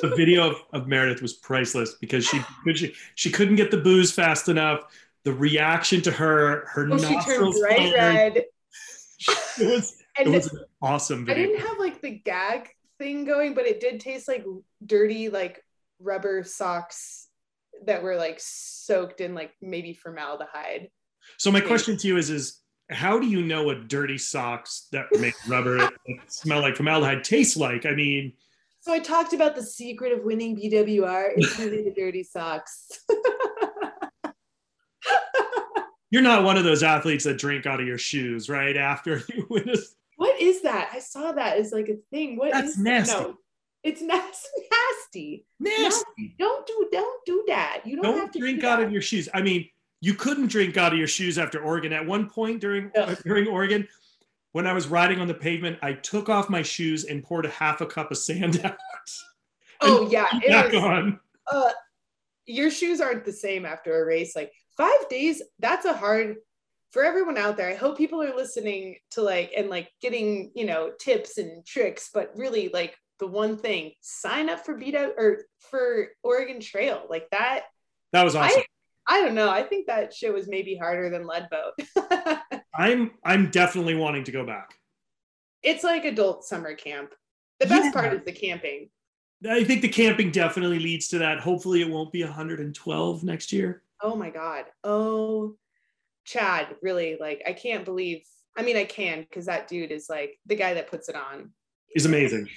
the 0.02 0.14
video 0.16 0.50
of, 0.50 0.56
of, 0.74 0.88
Meredith 0.88 1.22
was 1.22 1.34
priceless 1.34 1.96
because 1.96 2.26
she, 2.26 2.42
she 2.74 2.96
she 3.16 3.30
couldn't 3.30 3.56
get 3.56 3.72
the 3.72 3.78
booze 3.78 4.12
fast 4.12 4.50
enough. 4.50 4.82
The 5.24 5.34
reaction 5.34 6.02
to 6.02 6.12
her, 6.12 6.66
her 6.68 6.86
oh, 6.86 6.96
nostrils 6.96 7.26
she 7.26 7.32
turned 7.32 7.54
bright 7.60 7.94
red. 7.94 8.38
It 8.38 8.48
was, 9.60 9.98
it 10.18 10.28
was 10.28 10.52
an 10.52 10.62
awesome 10.82 11.26
video. 11.26 11.44
I 11.44 11.48
didn't 11.48 11.68
have 11.68 11.78
like 11.78 12.02
the 12.02 12.10
gag 12.10 12.70
thing 12.98 13.26
going, 13.26 13.54
but 13.54 13.68
it 13.68 13.80
did 13.80 14.00
taste 14.00 14.28
like 14.28 14.46
dirty, 14.84 15.30
like 15.30 15.64
rubber 16.00 16.44
socks 16.44 17.21
that 17.86 18.04
were 18.04 18.16
like 18.16 18.38
soaked 18.40 19.22
in 19.22 19.34
like 19.36 19.52
maybe 19.62 19.94
formaldehyde. 19.94 20.90
So 21.38 21.52
my 21.52 21.62
question 21.62 21.98
to 21.98 22.08
you 22.08 22.18
is: 22.18 22.30
is 22.30 22.62
how 22.90 23.20
do 23.20 23.28
you 23.28 23.42
know 23.42 23.64
what 23.64 23.88
dirty 23.88 24.18
socks 24.18 24.88
that 24.92 25.06
make 25.20 25.36
rubber 25.48 25.90
smell 26.28 26.62
like 26.62 26.76
formaldehyde 26.76 27.24
taste 27.24 27.58
like? 27.58 27.86
I 27.86 27.92
mean, 27.92 28.34
so 28.82 28.92
I 28.92 29.00
talked 29.00 29.34
about 29.34 29.56
the 29.56 29.64
secret 29.64 30.12
of 30.12 30.24
winning 30.24 30.58
BWR. 30.58 31.34
It's 31.38 31.60
really 31.60 31.84
the 31.84 31.94
dirty 31.96 32.24
socks. 32.24 32.90
You're 36.10 36.24
not 36.24 36.44
one 36.44 36.58
of 36.58 36.64
those 36.66 36.84
athletes 36.84 37.24
that 37.24 37.38
drink 37.38 37.66
out 37.66 37.80
of 37.80 37.88
your 37.88 37.98
shoes, 37.98 38.50
right? 38.50 38.76
After 38.76 39.22
you 39.30 39.48
win 39.50 39.70
a... 39.70 39.78
What 40.18 40.42
is 40.42 40.64
that? 40.64 40.90
I 40.92 41.00
saw 41.00 41.32
that 41.32 41.58
as 41.58 41.72
like 41.72 41.88
a 41.88 41.96
thing. 42.12 42.38
What 42.38 42.52
That's 42.52 42.72
is 42.72 42.78
nasty. 42.78 43.14
No, 43.14 43.38
it's 43.84 44.02
nasty. 44.02 45.46
Nasty. 45.60 46.06
No, 46.40 46.48
don't 46.48 46.68
do 46.68 46.90
don't 46.92 47.26
do 47.26 47.44
that. 47.48 47.82
You 47.86 47.96
don't, 47.96 48.06
don't 48.06 48.20
have 48.20 48.32
to 48.32 48.40
drink 48.40 48.62
do 48.62 48.68
out 48.68 48.82
of 48.82 48.92
your 48.92 49.02
shoes. 49.02 49.28
I 49.34 49.42
mean, 49.42 49.68
you 50.02 50.14
couldn't 50.14 50.48
drink 50.48 50.78
out 50.78 50.94
of 50.94 51.00
your 51.00 51.08
shoes 51.08 51.38
after 51.38 51.62
Oregon. 51.62 51.94
At 51.94 52.06
one 52.06 52.30
point 52.30 52.62
during 52.62 52.92
Ugh. 52.96 53.18
during 53.24 53.48
Oregon, 53.48 53.88
when 54.52 54.68
I 54.68 54.74
was 54.74 54.88
riding 54.88 55.20
on 55.20 55.28
the 55.28 55.34
pavement, 55.34 55.80
I 55.82 55.94
took 55.94 56.30
off 56.30 56.50
my 56.50 56.62
shoes 56.62 57.06
and 57.06 57.24
poured 57.24 57.46
a 57.46 57.50
half 57.50 57.82
a 57.82 57.86
cup 57.86 58.12
of 58.12 58.18
sand 58.18 58.62
out. 58.66 58.78
Oh 59.82 60.10
yeah, 60.10 60.28
it 60.34 60.74
was, 60.74 60.84
on. 60.84 61.20
Uh, 61.52 61.72
your 62.46 62.70
shoes 62.70 63.02
aren't 63.02 63.26
the 63.26 63.32
same 63.32 63.66
after 63.66 64.02
a 64.02 64.06
race. 64.06 64.36
Like 64.36 64.52
five 64.78 65.10
days, 65.10 65.42
that's 65.60 65.86
a 65.86 65.94
hard 65.94 66.38
for 66.92 67.04
everyone 67.04 67.38
out 67.38 67.58
there. 67.58 67.70
I 67.70 67.76
hope 67.76 67.98
people 67.98 68.22
are 68.22 68.36
listening 68.36 68.98
to 69.12 69.22
like 69.22 69.54
and 69.58 69.70
like 69.70 69.90
getting 70.02 70.52
you 70.56 70.66
know 70.66 70.92
tips 71.00 71.38
and 71.38 71.66
tricks, 71.66 72.10
but 72.14 72.32
really 72.36 72.70
like 72.74 72.96
the 73.22 73.28
one 73.28 73.56
thing: 73.56 73.94
sign 74.02 74.50
up 74.50 74.66
for 74.66 74.76
beat 74.76 74.96
out 74.96 75.14
or 75.18 75.46
for 75.60 76.10
Oregon 76.24 76.60
Trail. 76.60 77.04
Like 77.10 77.30
that. 77.32 77.62
That 78.12 78.24
was 78.24 78.36
awesome. 78.36 78.64
I, 79.08 79.18
I 79.18 79.22
don't 79.22 79.36
know. 79.36 79.50
I 79.50 79.64
think 79.64 79.88
that 79.88 80.14
shit 80.14 80.34
was 80.34 80.50
maybe 80.50 80.76
harder 80.76 81.10
than 81.10 81.26
Leadville. 81.26 81.72
I'm 82.76 83.12
I'm 83.24 83.50
definitely 83.52 83.96
wanting 83.96 84.26
to 84.26 84.32
go 84.32 84.46
back. 84.46 84.76
It's 85.64 85.84
like 85.84 86.04
adult 86.04 86.44
summer 86.44 86.74
camp. 86.74 87.14
The 87.60 87.68
best 87.68 87.86
yeah. 87.86 87.92
part 87.92 88.14
is 88.14 88.24
the 88.26 88.32
camping. 88.32 88.90
I 89.48 89.64
think 89.64 89.82
the 89.82 89.88
camping 89.88 90.32
definitely 90.32 90.80
leads 90.80 91.08
to 91.10 91.20
that. 91.20 91.40
Hopefully, 91.40 91.82
it 91.82 91.90
won't 91.90 92.12
be 92.12 92.24
112 92.24 93.24
next 93.24 93.54
year. 93.54 93.84
Oh 94.02 94.16
my 94.16 94.30
god. 94.32 94.66
Oh, 94.84 95.56
Chad, 96.26 96.76
really? 96.82 97.18
Like, 97.20 97.44
I 97.48 97.54
can't 97.54 97.86
believe. 97.86 98.24
I 98.58 98.64
mean, 98.64 98.78
I 98.78 98.86
can 98.86 99.22
because 99.22 99.46
that 99.46 99.68
dude 99.68 99.92
is 99.92 100.10
like 100.10 100.38
the 100.46 100.56
guy 100.56 100.74
that 100.74 100.90
puts 100.90 101.08
it 101.08 101.16
on. 101.16 101.52
He's 101.94 102.06
amazing. 102.06 102.48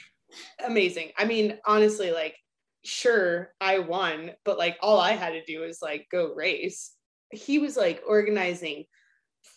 Amazing. 0.64 1.10
I 1.18 1.24
mean, 1.24 1.58
honestly, 1.66 2.10
like, 2.10 2.36
sure, 2.84 3.52
I 3.60 3.78
won, 3.80 4.32
but 4.44 4.58
like, 4.58 4.76
all 4.80 5.00
I 5.00 5.12
had 5.12 5.30
to 5.30 5.44
do 5.44 5.60
was 5.60 5.80
like 5.82 6.06
go 6.10 6.32
race. 6.34 6.92
He 7.30 7.58
was 7.58 7.76
like 7.76 8.02
organizing 8.06 8.84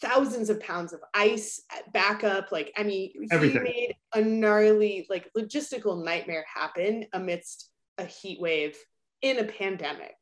thousands 0.01 0.49
of 0.49 0.59
pounds 0.59 0.93
of 0.93 0.99
ice 1.13 1.61
uh, 1.73 1.82
backup. 1.93 2.51
Like, 2.51 2.73
I 2.78 2.84
mean, 2.84 3.11
Everything. 3.32 3.65
he 3.65 3.71
made 3.71 3.95
a 4.13 4.21
gnarly, 4.21 5.05
like, 5.09 5.30
logistical 5.38 6.03
nightmare 6.03 6.45
happen 6.53 7.05
amidst 7.13 7.69
a 7.97 8.05
heat 8.05 8.39
wave 8.39 8.78
in 9.21 9.39
a 9.39 9.43
pandemic. 9.43 10.15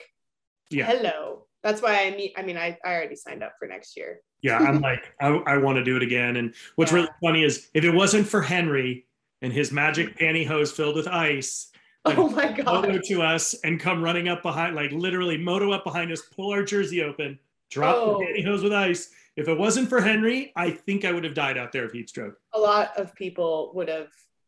Yeah. 0.70 0.86
Hello. 0.86 1.48
That's 1.64 1.82
why 1.82 2.06
I 2.06 2.12
mean, 2.12 2.32
I 2.38 2.44
mean, 2.44 2.58
I, 2.58 2.78
I 2.86 2.94
already 2.94 3.16
signed 3.16 3.44
up 3.44 3.54
for 3.58 3.68
next 3.68 3.98
year. 3.98 4.20
yeah, 4.42 4.60
I'm 4.60 4.82
like, 4.82 5.12
I, 5.20 5.30
I 5.30 5.58
want 5.58 5.78
to 5.78 5.84
do 5.84 5.98
it 5.98 6.04
again. 6.04 6.36
And 6.38 6.54
what's 6.76 6.92
yeah. 6.94 6.98
really 6.98 7.10
funny 7.24 7.44
is 7.44 7.70
if 7.74 7.84
it 7.84 7.92
wasn't 7.92 8.28
for 8.28 8.42
Henry 8.42 9.08
and 9.42 9.52
his 9.52 9.72
magic 9.72 10.18
pantyhose 10.18 10.72
filled 10.72 10.96
with 10.96 11.08
ice, 11.08 11.72
oh 12.06 12.30
my 12.30 12.52
god, 12.52 12.66
moto 12.66 13.00
to 13.06 13.22
us 13.22 13.54
and 13.64 13.80
come 13.80 14.04
running 14.04 14.28
up 14.28 14.42
behind, 14.42 14.76
like 14.76 14.92
literally 14.92 15.38
moto 15.38 15.72
up 15.72 15.84
behind 15.84 16.12
us, 16.12 16.22
pull 16.22 16.52
our 16.52 16.64
jersey 16.64 17.04
open, 17.04 17.40
drop 17.70 17.96
oh. 17.96 18.20
the 18.20 18.26
pantyhose 18.26 18.64
with 18.64 18.74
ice, 18.74 19.10
if 19.36 19.50
it 19.50 19.58
wasn't 19.58 19.90
for 19.90 20.02
Henry, 20.02 20.54
I 20.56 20.72
think 20.72 21.04
I 21.04 21.12
would 21.12 21.26
have 21.26 21.34
died 21.34 21.58
out 21.58 21.72
there 21.72 21.86
of 21.86 21.92
heat 21.92 22.10
stroke. 22.10 22.38
A 22.54 22.60
lot 22.60 22.98
of 22.98 23.14
people 23.16 23.72
would 23.76 23.90
have 23.90 24.08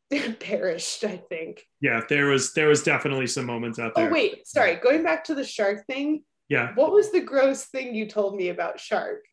perished, 0.40 1.04
I 1.04 1.18
think. 1.18 1.68
Yeah, 1.82 2.02
there 2.08 2.28
was 2.28 2.54
there 2.54 2.70
was 2.70 2.84
definitely 2.84 3.28
some 3.28 3.46
moments 3.46 3.80
out 3.80 3.96
there. 3.96 4.10
Oh 4.10 4.12
wait, 4.12 4.48
sorry, 4.48 4.76
going 4.76 5.04
back 5.04 5.26
to 5.26 5.36
the 5.36 5.44
shark 5.44 5.86
thing. 5.88 6.24
Yeah. 6.50 6.74
What 6.76 6.94
was 6.94 7.12
the 7.12 7.20
gross 7.20 7.66
thing 7.66 7.94
you 7.94 8.08
told 8.08 8.36
me 8.36 8.50
about 8.50 8.80
shark? 8.80 9.26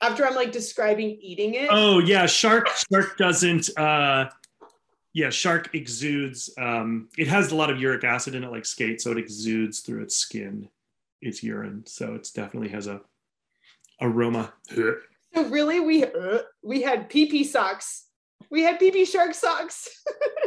After 0.00 0.24
I'm 0.24 0.36
like 0.36 0.52
describing 0.52 1.18
eating 1.20 1.54
it. 1.54 1.68
Oh 1.70 1.98
yeah, 1.98 2.26
shark 2.26 2.68
shark 2.92 3.16
doesn't 3.16 3.76
uh 3.76 4.28
yeah, 5.14 5.30
shark 5.30 5.70
exudes 5.74 6.52
um 6.58 7.08
it 7.16 7.28
has 7.28 7.52
a 7.52 7.56
lot 7.56 7.70
of 7.70 7.80
uric 7.80 8.04
acid 8.04 8.34
in 8.34 8.44
it 8.44 8.50
like 8.50 8.66
skate, 8.66 9.00
so 9.00 9.12
it 9.12 9.18
exudes 9.18 9.80
through 9.80 10.02
its 10.02 10.16
skin, 10.16 10.68
its 11.22 11.42
urine. 11.42 11.84
So 11.86 12.16
it 12.16 12.28
definitely 12.34 12.70
has 12.70 12.88
a 12.88 13.00
aroma. 14.00 14.52
So 14.74 15.44
really, 15.48 15.80
we 15.80 16.04
uh, 16.04 16.40
we 16.62 16.82
had 16.82 17.08
pee 17.08 17.26
pee 17.26 17.44
socks. 17.44 18.06
We 18.50 18.62
had 18.62 18.78
pee 18.78 18.90
pee 18.90 19.04
shark 19.04 19.34
socks. 19.34 19.88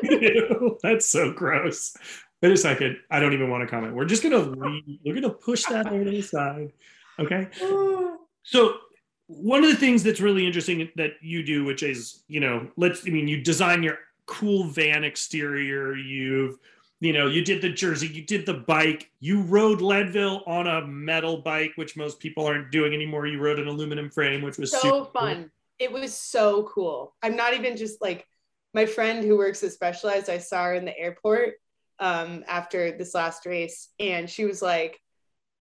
Ew, 0.03 0.77
that's 0.83 1.07
so 1.07 1.31
gross. 1.31 1.95
Wait 2.41 2.51
a 2.51 2.57
second. 2.57 2.97
I 3.09 3.19
don't 3.19 3.33
even 3.33 3.49
want 3.49 3.61
to 3.61 3.67
comment. 3.67 3.95
We're 3.95 4.05
just 4.05 4.21
gonna 4.21 4.37
leave. 4.37 4.99
We're 5.03 5.15
gonna 5.15 5.29
push 5.29 5.63
that 5.65 5.87
over 5.87 6.03
to 6.03 6.11
the 6.11 6.21
side. 6.21 6.73
Okay. 7.19 7.47
So 8.49 8.77
one 9.25 9.65
of 9.65 9.69
the 9.69 9.75
things 9.75 10.03
that's 10.03 10.21
really 10.21 10.47
interesting 10.47 10.89
that 10.95 11.15
you 11.21 11.43
do, 11.43 11.65
which 11.65 11.83
is, 11.83 12.23
you 12.29 12.39
know, 12.39 12.65
let's. 12.77 13.05
I 13.05 13.09
mean, 13.09 13.27
you 13.27 13.43
design 13.43 13.83
your 13.83 13.97
cool 14.27 14.65
van 14.65 15.03
exterior. 15.03 15.95
You've 15.95 16.59
you 16.99 17.13
know, 17.13 17.27
you 17.27 17.43
did 17.43 17.61
the 17.61 17.69
jersey, 17.69 18.07
you 18.07 18.23
did 18.23 18.45
the 18.45 18.55
bike, 18.55 19.11
you 19.19 19.41
rode 19.41 19.81
Leadville 19.81 20.41
on 20.47 20.65
a 20.65 20.85
metal 20.85 21.37
bike, 21.37 21.73
which 21.75 21.95
most 21.95 22.19
people 22.19 22.45
aren't 22.45 22.71
doing 22.71 22.93
anymore. 22.93 23.27
You 23.27 23.39
rode 23.39 23.59
an 23.59 23.67
aluminum 23.67 24.09
frame, 24.09 24.41
which 24.41 24.57
was 24.57 24.71
so 24.71 25.05
fun. 25.05 25.35
Cool. 25.35 25.49
It 25.77 25.91
was 25.91 26.15
so 26.15 26.63
cool. 26.63 27.13
I'm 27.21 27.35
not 27.35 27.53
even 27.53 27.77
just 27.77 28.01
like 28.01 28.25
my 28.73 28.87
friend 28.87 29.23
who 29.23 29.37
works 29.37 29.61
at 29.63 29.73
Specialized. 29.73 30.29
I 30.29 30.39
saw 30.39 30.63
her 30.63 30.73
in 30.73 30.85
the 30.85 30.97
airport 30.97 31.55
um, 31.99 32.43
after 32.47 32.97
this 32.97 33.13
last 33.13 33.45
race, 33.45 33.89
and 33.99 34.27
she 34.27 34.45
was 34.45 34.63
like, 34.63 34.99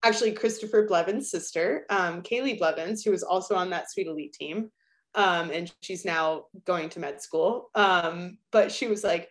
actually 0.03 0.32
Christopher 0.32 0.88
Blevins' 0.88 1.30
sister, 1.30 1.86
um, 1.91 2.24
Kaylee 2.24 2.57
Blevins, 2.57 3.03
who 3.03 3.12
was 3.12 3.24
also 3.24 3.55
on 3.55 3.70
that 3.70 3.91
Sweet 3.91 4.07
Elite 4.07 4.34
team. 4.34 4.72
Um, 5.20 5.51
and 5.51 5.72
she's 5.82 6.05
now 6.05 6.45
going 6.65 6.89
to 6.89 6.99
med 6.99 7.22
school. 7.22 7.70
Um, 7.76 8.38
but 8.51 8.72
she 8.72 8.88
was 8.88 9.03
like, 9.03 9.30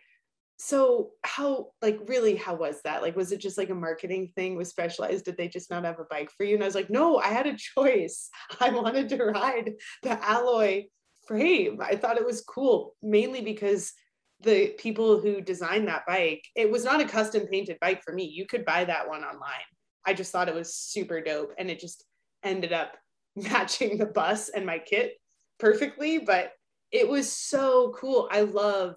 so 0.61 1.11
how 1.23 1.67
like 1.81 1.97
really 2.07 2.35
how 2.35 2.53
was 2.53 2.81
that 2.81 3.01
like 3.01 3.15
was 3.15 3.31
it 3.31 3.39
just 3.39 3.57
like 3.57 3.69
a 3.69 3.73
marketing 3.75 4.29
thing 4.35 4.57
with 4.57 4.67
specialized 4.67 5.23
did 5.23 5.37
they 5.37 5.47
just 5.47 5.69
not 5.69 5.85
have 5.85 6.01
a 6.01 6.05
bike 6.09 6.29
for 6.35 6.43
you 6.43 6.53
and 6.53 6.61
i 6.61 6.65
was 6.65 6.75
like 6.75 6.89
no 6.89 7.17
i 7.17 7.27
had 7.29 7.47
a 7.47 7.55
choice 7.55 8.29
i 8.59 8.69
wanted 8.69 9.07
to 9.07 9.23
ride 9.23 9.71
the 10.03 10.21
alloy 10.21 10.83
frame 11.25 11.79
i 11.81 11.95
thought 11.95 12.17
it 12.17 12.25
was 12.25 12.41
cool 12.41 12.93
mainly 13.01 13.39
because 13.39 13.93
the 14.41 14.69
people 14.77 15.19
who 15.19 15.41
designed 15.41 15.87
that 15.87 16.05
bike, 16.07 16.45
it 16.55 16.71
was 16.71 16.85
not 16.85 17.01
a 17.01 17.07
custom 17.07 17.45
painted 17.47 17.77
bike 17.81 18.01
for 18.03 18.13
me. 18.13 18.23
You 18.23 18.45
could 18.45 18.65
buy 18.65 18.85
that 18.85 19.07
one 19.07 19.23
online. 19.23 19.67
I 20.05 20.13
just 20.13 20.31
thought 20.31 20.47
it 20.47 20.55
was 20.55 20.73
super 20.73 21.21
dope 21.21 21.53
and 21.57 21.69
it 21.69 21.79
just 21.79 22.05
ended 22.43 22.71
up 22.71 22.95
matching 23.35 23.97
the 23.97 24.05
bus 24.05 24.49
and 24.49 24.65
my 24.65 24.79
kit 24.79 25.13
perfectly, 25.59 26.19
but 26.19 26.53
it 26.91 27.07
was 27.07 27.31
so 27.31 27.93
cool. 27.95 28.27
I 28.31 28.41
love 28.41 28.95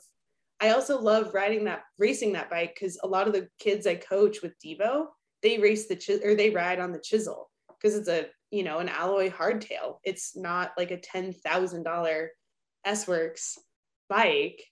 I 0.61 0.71
also 0.71 1.01
love 1.01 1.35
riding 1.35 1.65
that 1.65 1.83
racing 1.99 2.33
that 2.35 2.49
bike 2.49 2.77
cuz 2.79 2.99
a 3.03 3.07
lot 3.07 3.27
of 3.27 3.35
the 3.35 3.49
kids 3.59 3.87
I 3.87 3.97
coach 3.97 4.43
with 4.43 4.59
Devo, 4.65 5.09
they 5.43 5.59
race 5.59 5.89
the 5.89 5.97
ch- 5.97 6.23
or 6.25 6.35
they 6.35 6.51
ride 6.51 6.79
on 6.79 6.93
the 6.93 7.01
chisel 7.01 7.51
because 7.69 7.97
it's 7.97 8.09
a, 8.09 8.29
you 8.51 8.63
know, 8.63 8.79
an 8.79 8.89
alloy 8.89 9.29
hardtail. 9.29 9.99
It's 10.05 10.37
not 10.37 10.73
like 10.79 10.93
a 10.93 10.99
$10,000 10.99 12.29
S 12.85 13.09
Works 13.09 13.59
bike 14.09 14.63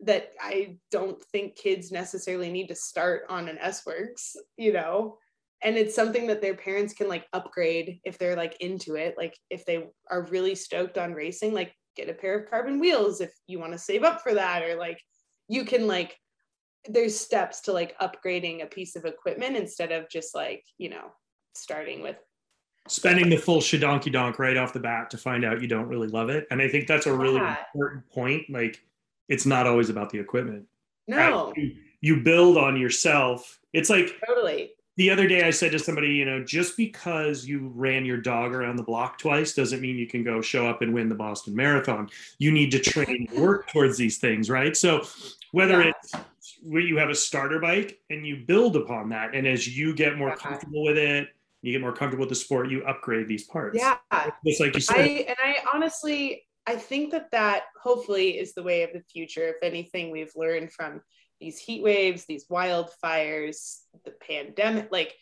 that 0.00 0.32
I 0.40 0.78
don't 0.90 1.20
think 1.32 1.56
kids 1.56 1.90
necessarily 1.90 2.50
need 2.52 2.68
to 2.68 2.74
start 2.74 3.24
on 3.28 3.48
an 3.48 3.58
S 3.58 3.84
Works, 3.86 4.36
you 4.56 4.72
know? 4.72 5.18
And 5.62 5.76
it's 5.76 5.94
something 5.94 6.26
that 6.28 6.40
their 6.40 6.54
parents 6.54 6.94
can 6.94 7.08
like 7.08 7.26
upgrade 7.32 8.00
if 8.04 8.16
they're 8.18 8.36
like 8.36 8.56
into 8.60 8.94
it. 8.94 9.16
Like 9.18 9.36
if 9.50 9.64
they 9.64 9.88
are 10.10 10.26
really 10.26 10.54
stoked 10.54 10.98
on 10.98 11.14
racing, 11.14 11.52
like 11.52 11.74
get 11.96 12.08
a 12.08 12.14
pair 12.14 12.38
of 12.38 12.48
carbon 12.48 12.78
wheels 12.78 13.20
if 13.20 13.32
you 13.46 13.58
want 13.58 13.72
to 13.72 13.78
save 13.78 14.04
up 14.04 14.20
for 14.22 14.34
that, 14.34 14.62
or 14.62 14.76
like 14.76 15.02
you 15.48 15.64
can 15.64 15.86
like, 15.86 16.16
there's 16.88 17.18
steps 17.18 17.62
to 17.62 17.72
like 17.72 17.98
upgrading 17.98 18.62
a 18.62 18.66
piece 18.66 18.94
of 18.94 19.04
equipment 19.04 19.56
instead 19.56 19.90
of 19.90 20.08
just 20.08 20.34
like, 20.34 20.64
you 20.78 20.88
know, 20.88 21.10
starting 21.54 22.02
with 22.02 22.16
spending 22.86 23.28
the 23.28 23.36
full 23.36 23.60
shadonky 23.60 24.12
donk 24.12 24.38
right 24.38 24.56
off 24.56 24.72
the 24.72 24.80
bat 24.80 25.10
to 25.10 25.18
find 25.18 25.44
out 25.44 25.60
you 25.60 25.68
don't 25.68 25.88
really 25.88 26.08
love 26.08 26.30
it. 26.30 26.46
And 26.50 26.62
I 26.62 26.68
think 26.68 26.86
that's 26.86 27.06
a 27.06 27.12
really 27.12 27.36
yeah. 27.36 27.56
important 27.74 28.08
point. 28.08 28.48
Like 28.48 28.80
it's 29.28 29.44
not 29.44 29.66
always 29.66 29.90
about 29.90 30.10
the 30.10 30.18
equipment. 30.18 30.66
No. 31.08 31.52
You, 31.56 31.76
you 32.00 32.22
build 32.22 32.56
on 32.56 32.80
yourself. 32.80 33.58
It's 33.72 33.90
like 33.90 34.14
totally. 34.26 34.70
The 34.98 35.10
other 35.10 35.28
day 35.28 35.44
I 35.44 35.50
said 35.50 35.70
to 35.72 35.78
somebody, 35.78 36.08
you 36.08 36.24
know, 36.24 36.42
just 36.42 36.76
because 36.76 37.46
you 37.46 37.70
ran 37.76 38.04
your 38.04 38.16
dog 38.16 38.52
around 38.52 38.74
the 38.74 38.82
block 38.82 39.16
twice 39.16 39.54
doesn't 39.54 39.80
mean 39.80 39.96
you 39.96 40.08
can 40.08 40.24
go 40.24 40.40
show 40.40 40.66
up 40.66 40.82
and 40.82 40.92
win 40.92 41.08
the 41.08 41.14
Boston 41.14 41.54
Marathon. 41.54 42.10
You 42.40 42.50
need 42.50 42.72
to 42.72 42.80
train 42.80 43.28
work 43.36 43.68
towards 43.72 43.96
these 43.96 44.18
things, 44.18 44.50
right? 44.50 44.76
So 44.76 45.06
whether 45.52 45.80
yeah. 45.84 45.92
it's 46.02 46.14
where 46.64 46.82
you 46.82 46.98
have 46.98 47.10
a 47.10 47.14
starter 47.14 47.60
bike 47.60 48.00
and 48.10 48.26
you 48.26 48.44
build 48.44 48.74
upon 48.74 49.10
that 49.10 49.36
and 49.36 49.46
as 49.46 49.68
you 49.68 49.94
get 49.94 50.18
more 50.18 50.34
comfortable 50.34 50.82
with 50.82 50.98
it 50.98 51.28
you 51.62 51.72
get 51.72 51.80
more 51.80 51.92
comfortable 51.92 52.22
with 52.22 52.30
the 52.30 52.34
sport 52.34 52.68
you 52.68 52.82
upgrade 52.84 53.28
these 53.28 53.44
parts 53.44 53.78
yeah 53.78 53.96
just 54.44 54.60
like 54.60 54.74
you 54.74 54.80
said 54.80 54.96
I, 54.96 55.26
and 55.28 55.36
i 55.38 55.56
honestly 55.72 56.42
I 56.68 56.76
think 56.76 57.12
that 57.12 57.30
that 57.30 57.62
hopefully 57.82 58.38
is 58.38 58.52
the 58.52 58.62
way 58.62 58.82
of 58.82 58.92
the 58.92 59.00
future. 59.00 59.48
If 59.48 59.56
anything, 59.62 60.10
we've 60.10 60.32
learned 60.36 60.70
from 60.70 61.00
these 61.40 61.58
heat 61.58 61.82
waves, 61.82 62.24
these 62.24 62.46
wildfires, 62.46 63.78
the 64.04 64.10
pandemic, 64.10 64.88
like 64.90 65.14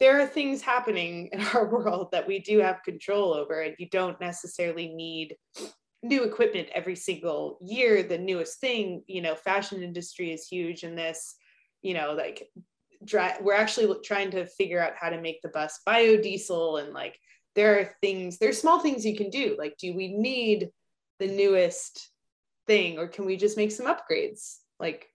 there 0.00 0.20
are 0.20 0.26
things 0.26 0.62
happening 0.62 1.28
in 1.32 1.40
our 1.54 1.68
world 1.68 2.08
that 2.12 2.26
we 2.26 2.38
do 2.38 2.58
have 2.58 2.82
control 2.82 3.34
over, 3.34 3.60
and 3.60 3.76
you 3.78 3.88
don't 3.88 4.20
necessarily 4.20 4.88
need 4.88 5.36
new 6.02 6.24
equipment 6.24 6.68
every 6.74 6.96
single 6.96 7.58
year. 7.60 8.02
The 8.02 8.18
newest 8.18 8.58
thing, 8.60 9.04
you 9.06 9.22
know, 9.22 9.36
fashion 9.36 9.82
industry 9.82 10.32
is 10.32 10.48
huge 10.48 10.82
in 10.82 10.96
this, 10.96 11.36
you 11.82 11.94
know, 11.94 12.14
like 12.14 12.48
dry, 13.04 13.36
we're 13.40 13.54
actually 13.54 13.94
trying 14.04 14.30
to 14.32 14.46
figure 14.46 14.80
out 14.80 14.94
how 14.96 15.10
to 15.10 15.20
make 15.20 15.40
the 15.42 15.48
bus 15.48 15.80
biodiesel 15.86 16.82
and 16.82 16.92
like 16.92 17.18
there 17.54 17.78
are 17.78 17.94
things 18.00 18.38
there's 18.38 18.60
small 18.60 18.80
things 18.80 19.04
you 19.04 19.16
can 19.16 19.30
do 19.30 19.56
like 19.58 19.76
do 19.76 19.94
we 19.94 20.08
need 20.08 20.70
the 21.18 21.26
newest 21.26 22.08
thing 22.66 22.98
or 22.98 23.08
can 23.08 23.26
we 23.26 23.36
just 23.36 23.56
make 23.56 23.72
some 23.72 23.86
upgrades 23.86 24.58
like 24.78 25.08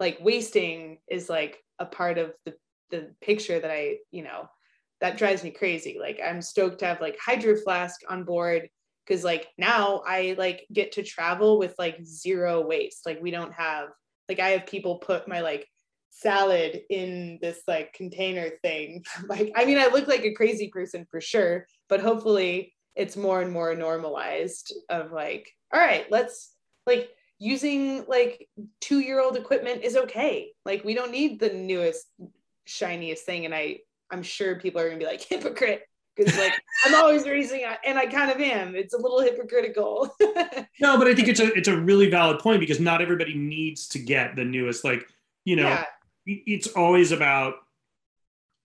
like 0.00 0.18
wasting 0.20 0.98
is 1.08 1.28
like 1.28 1.62
a 1.78 1.86
part 1.86 2.18
of 2.18 2.32
the 2.44 2.54
the 2.90 3.10
picture 3.20 3.58
that 3.58 3.70
i 3.70 3.96
you 4.10 4.22
know 4.22 4.48
that 5.00 5.16
drives 5.16 5.42
me 5.42 5.50
crazy 5.50 5.96
like 5.98 6.20
i'm 6.24 6.40
stoked 6.40 6.78
to 6.78 6.86
have 6.86 7.00
like 7.00 7.18
hydro 7.24 7.56
flask 7.56 8.00
on 8.08 8.24
board 8.24 8.68
because 9.06 9.24
like 9.24 9.48
now 9.58 10.02
i 10.06 10.34
like 10.38 10.66
get 10.72 10.92
to 10.92 11.02
travel 11.02 11.58
with 11.58 11.74
like 11.78 12.04
zero 12.04 12.66
waste 12.66 13.06
like 13.06 13.20
we 13.20 13.30
don't 13.30 13.52
have 13.52 13.88
like 14.28 14.40
i 14.40 14.50
have 14.50 14.66
people 14.66 14.98
put 14.98 15.28
my 15.28 15.40
like 15.40 15.66
salad 16.14 16.82
in 16.90 17.38
this 17.42 17.62
like 17.66 17.92
container 17.92 18.50
thing. 18.62 19.04
like, 19.28 19.52
I 19.56 19.64
mean, 19.64 19.78
I 19.78 19.88
look 19.88 20.06
like 20.06 20.24
a 20.24 20.34
crazy 20.34 20.68
person 20.68 21.06
for 21.10 21.20
sure, 21.20 21.66
but 21.88 22.00
hopefully 22.00 22.72
it's 22.94 23.16
more 23.16 23.42
and 23.42 23.52
more 23.52 23.74
normalized 23.74 24.72
of 24.88 25.12
like, 25.12 25.50
all 25.72 25.80
right, 25.80 26.06
let's 26.10 26.54
like 26.86 27.10
using 27.38 28.04
like 28.06 28.48
two 28.80 29.00
year 29.00 29.20
old 29.20 29.36
equipment 29.36 29.82
is 29.82 29.96
okay. 29.96 30.52
Like, 30.64 30.84
we 30.84 30.94
don't 30.94 31.12
need 31.12 31.40
the 31.40 31.52
newest, 31.52 32.06
shiniest 32.64 33.24
thing. 33.24 33.44
And 33.44 33.54
I, 33.54 33.78
I'm 34.10 34.22
sure 34.22 34.60
people 34.60 34.80
are 34.80 34.86
gonna 34.88 34.98
be 34.98 35.06
like, 35.06 35.22
hypocrite. 35.28 35.82
Because 36.16 36.38
like 36.38 36.52
I'm 36.84 36.94
always 36.94 37.26
raising, 37.26 37.64
and 37.84 37.98
I 37.98 38.06
kind 38.06 38.30
of 38.30 38.40
am. 38.40 38.76
It's 38.76 38.94
a 38.94 38.96
little 38.96 39.20
hypocritical. 39.20 40.14
no, 40.80 40.96
but 40.96 41.08
I 41.08 41.14
think 41.16 41.26
it's 41.26 41.40
a 41.40 41.52
it's 41.54 41.66
a 41.66 41.76
really 41.76 42.08
valid 42.08 42.38
point 42.38 42.60
because 42.60 42.78
not 42.78 43.02
everybody 43.02 43.34
needs 43.34 43.88
to 43.88 43.98
get 43.98 44.36
the 44.36 44.44
newest. 44.44 44.84
Like 44.84 45.08
you 45.44 45.56
know, 45.56 45.64
yeah 45.64 45.84
it's 46.26 46.68
always 46.68 47.12
about 47.12 47.54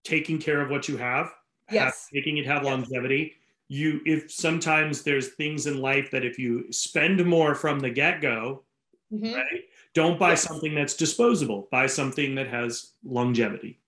taking 0.03 0.39
care 0.39 0.61
of 0.61 0.69
what 0.69 0.87
you 0.87 0.97
have 0.97 1.31
yes 1.71 1.83
have, 1.83 1.95
making 2.13 2.37
it 2.37 2.45
have 2.45 2.63
yes. 2.63 2.71
longevity 2.71 3.33
you 3.69 4.01
if 4.05 4.31
sometimes 4.31 5.03
there's 5.03 5.29
things 5.29 5.67
in 5.67 5.79
life 5.79 6.09
that 6.11 6.25
if 6.25 6.37
you 6.37 6.71
spend 6.71 7.23
more 7.23 7.53
from 7.53 7.79
the 7.79 7.89
get-go 7.89 8.63
mm-hmm. 9.13 9.33
right 9.33 9.61
don't 9.93 10.19
buy 10.19 10.31
yes. 10.31 10.41
something 10.41 10.75
that's 10.75 10.95
disposable 10.95 11.67
buy 11.71 11.85
something 11.85 12.35
that 12.35 12.47
has 12.47 12.93
longevity 13.05 13.79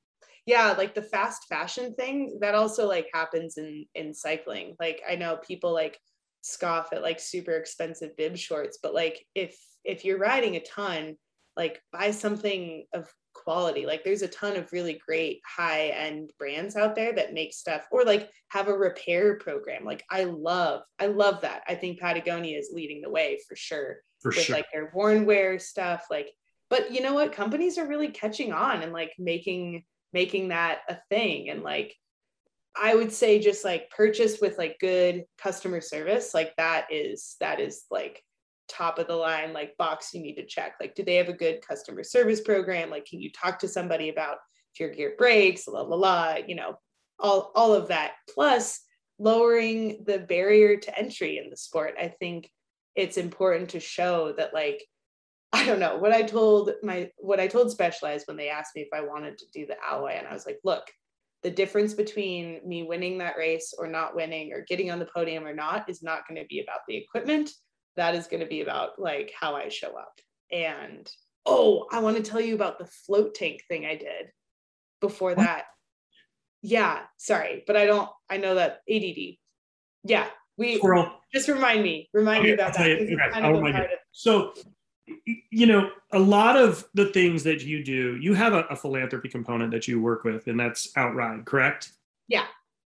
yeah 0.45 0.73
like 0.77 0.93
the 0.93 1.01
fast 1.01 1.47
fashion 1.49 1.93
thing 1.95 2.37
that 2.41 2.55
also 2.55 2.87
like 2.87 3.07
happens 3.13 3.57
in 3.57 3.85
in 3.95 4.13
cycling 4.13 4.75
like 4.79 5.01
i 5.09 5.15
know 5.15 5.35
people 5.37 5.73
like 5.73 5.99
scoff 6.43 6.93
at 6.93 7.01
like 7.01 7.19
super 7.19 7.51
expensive 7.53 8.15
bib 8.17 8.37
shorts 8.37 8.79
but 8.81 8.93
like 8.93 9.25
if 9.35 9.57
if 9.83 10.05
you're 10.05 10.17
riding 10.17 10.55
a 10.55 10.63
ton 10.63 11.15
like 11.57 11.81
buy 11.91 12.11
something 12.11 12.85
of 12.93 13.11
quality. 13.43 13.85
Like 13.85 14.03
there's 14.03 14.21
a 14.21 14.27
ton 14.27 14.55
of 14.55 14.71
really 14.71 15.01
great 15.05 15.41
high 15.45 15.87
end 15.87 16.31
brands 16.37 16.75
out 16.75 16.95
there 16.95 17.13
that 17.13 17.33
make 17.33 17.53
stuff 17.53 17.87
or 17.91 18.03
like 18.03 18.29
have 18.49 18.67
a 18.67 18.77
repair 18.77 19.37
program. 19.37 19.85
Like 19.85 20.03
I 20.09 20.25
love, 20.25 20.83
I 20.99 21.07
love 21.07 21.41
that. 21.41 21.63
I 21.67 21.75
think 21.75 21.99
Patagonia 21.99 22.57
is 22.57 22.71
leading 22.73 23.01
the 23.01 23.09
way 23.09 23.39
for 23.47 23.55
sure. 23.55 23.97
For 24.21 24.29
with 24.29 24.39
sure. 24.39 24.55
like 24.55 24.67
their 24.71 24.91
worn 24.93 25.25
wear 25.25 25.57
stuff. 25.59 26.05
Like, 26.09 26.31
but 26.69 26.91
you 26.91 27.01
know 27.01 27.13
what? 27.13 27.33
Companies 27.33 27.77
are 27.77 27.87
really 27.87 28.09
catching 28.09 28.53
on 28.53 28.81
and 28.81 28.93
like 28.93 29.13
making 29.17 29.83
making 30.13 30.49
that 30.49 30.79
a 30.89 30.97
thing. 31.09 31.49
And 31.49 31.63
like 31.63 31.95
I 32.75 32.95
would 32.95 33.11
say 33.11 33.39
just 33.39 33.65
like 33.65 33.89
purchase 33.89 34.39
with 34.41 34.57
like 34.57 34.77
good 34.79 35.25
customer 35.37 35.81
service. 35.81 36.33
Like 36.33 36.53
that 36.57 36.87
is 36.91 37.35
that 37.39 37.59
is 37.59 37.83
like 37.91 38.23
top 38.71 38.99
of 38.99 39.07
the 39.07 39.15
line 39.15 39.53
like 39.53 39.77
box 39.77 40.13
you 40.13 40.21
need 40.21 40.35
to 40.35 40.45
check. 40.45 40.75
Like 40.79 40.95
do 40.95 41.03
they 41.03 41.15
have 41.15 41.29
a 41.29 41.33
good 41.33 41.65
customer 41.65 42.03
service 42.03 42.41
program? 42.41 42.89
Like 42.89 43.05
can 43.05 43.21
you 43.21 43.31
talk 43.31 43.59
to 43.59 43.67
somebody 43.67 44.09
about 44.09 44.37
if 44.73 44.79
your 44.79 44.89
gear 44.89 45.15
breaks 45.17 45.67
la 45.67 45.81
la 45.81 45.95
la 45.95 46.35
you 46.47 46.55
know 46.55 46.77
all 47.19 47.51
all 47.55 47.73
of 47.73 47.87
that. 47.89 48.13
Plus 48.33 48.81
lowering 49.19 50.03
the 50.05 50.19
barrier 50.19 50.77
to 50.77 50.97
entry 50.97 51.37
in 51.37 51.49
the 51.49 51.57
sport. 51.57 51.93
I 51.99 52.07
think 52.07 52.49
it's 52.95 53.17
important 53.17 53.69
to 53.69 53.79
show 53.79 54.33
that 54.33 54.53
like 54.53 54.83
i 55.53 55.65
don't 55.65 55.79
know 55.79 55.97
what 55.97 56.13
i 56.13 56.21
told 56.21 56.71
my 56.81 57.09
what 57.17 57.39
i 57.39 57.47
told 57.47 57.69
specialized 57.69 58.27
when 58.27 58.37
they 58.37 58.49
asked 58.49 58.75
me 58.75 58.81
if 58.81 58.87
i 58.93 59.01
wanted 59.01 59.37
to 59.37 59.45
do 59.53 59.65
the 59.65 59.75
alloy 59.85 60.11
and 60.11 60.27
i 60.27 60.33
was 60.33 60.45
like 60.45 60.59
look 60.63 60.83
the 61.43 61.49
difference 61.49 61.93
between 61.93 62.61
me 62.65 62.83
winning 62.83 63.17
that 63.17 63.37
race 63.37 63.73
or 63.77 63.87
not 63.87 64.15
winning 64.15 64.53
or 64.53 64.63
getting 64.67 64.91
on 64.91 64.99
the 64.99 65.09
podium 65.13 65.45
or 65.45 65.53
not 65.53 65.89
is 65.89 66.03
not 66.03 66.27
going 66.27 66.39
to 66.39 66.47
be 66.47 66.61
about 66.61 66.79
the 66.87 66.95
equipment 66.95 67.49
that 67.97 68.15
is 68.15 68.27
going 68.27 68.41
to 68.41 68.47
be 68.47 68.61
about 68.61 68.99
like 68.99 69.33
how 69.39 69.55
I 69.55 69.69
show 69.69 69.95
up. 69.97 70.19
And 70.51 71.09
oh, 71.45 71.87
I 71.91 71.99
want 71.99 72.17
to 72.17 72.23
tell 72.23 72.41
you 72.41 72.55
about 72.55 72.79
the 72.79 72.85
float 72.85 73.35
tank 73.35 73.63
thing 73.67 73.85
I 73.85 73.95
did 73.95 74.31
before 74.99 75.35
that. 75.35 75.65
Yeah, 76.61 76.99
sorry, 77.17 77.63
but 77.65 77.75
I 77.75 77.85
don't, 77.85 78.09
I 78.29 78.37
know 78.37 78.55
that 78.55 78.81
ADD. 78.89 79.37
Yeah, 80.03 80.27
we 80.57 80.77
Squirrel. 80.77 81.11
just 81.33 81.47
remind 81.47 81.83
me, 81.83 82.09
remind 82.13 82.39
okay, 82.39 82.47
me 82.47 82.53
about 82.53 82.73
that. 82.75 82.87
You, 82.87 82.95
okay, 82.95 83.17
I'll 83.33 83.53
remind 83.53 83.77
you. 83.77 83.87
So, 84.11 84.53
you 85.25 85.65
know, 85.65 85.89
a 86.11 86.19
lot 86.19 86.57
of 86.57 86.85
the 86.93 87.07
things 87.07 87.43
that 87.43 87.63
you 87.63 87.83
do, 87.83 88.17
you 88.21 88.33
have 88.35 88.53
a, 88.53 88.61
a 88.69 88.75
philanthropy 88.75 89.29
component 89.29 89.71
that 89.71 89.87
you 89.87 89.99
work 89.99 90.23
with, 90.23 90.47
and 90.47 90.59
that's 90.59 90.91
Outride, 90.95 91.45
correct? 91.45 91.93
Yeah. 92.27 92.45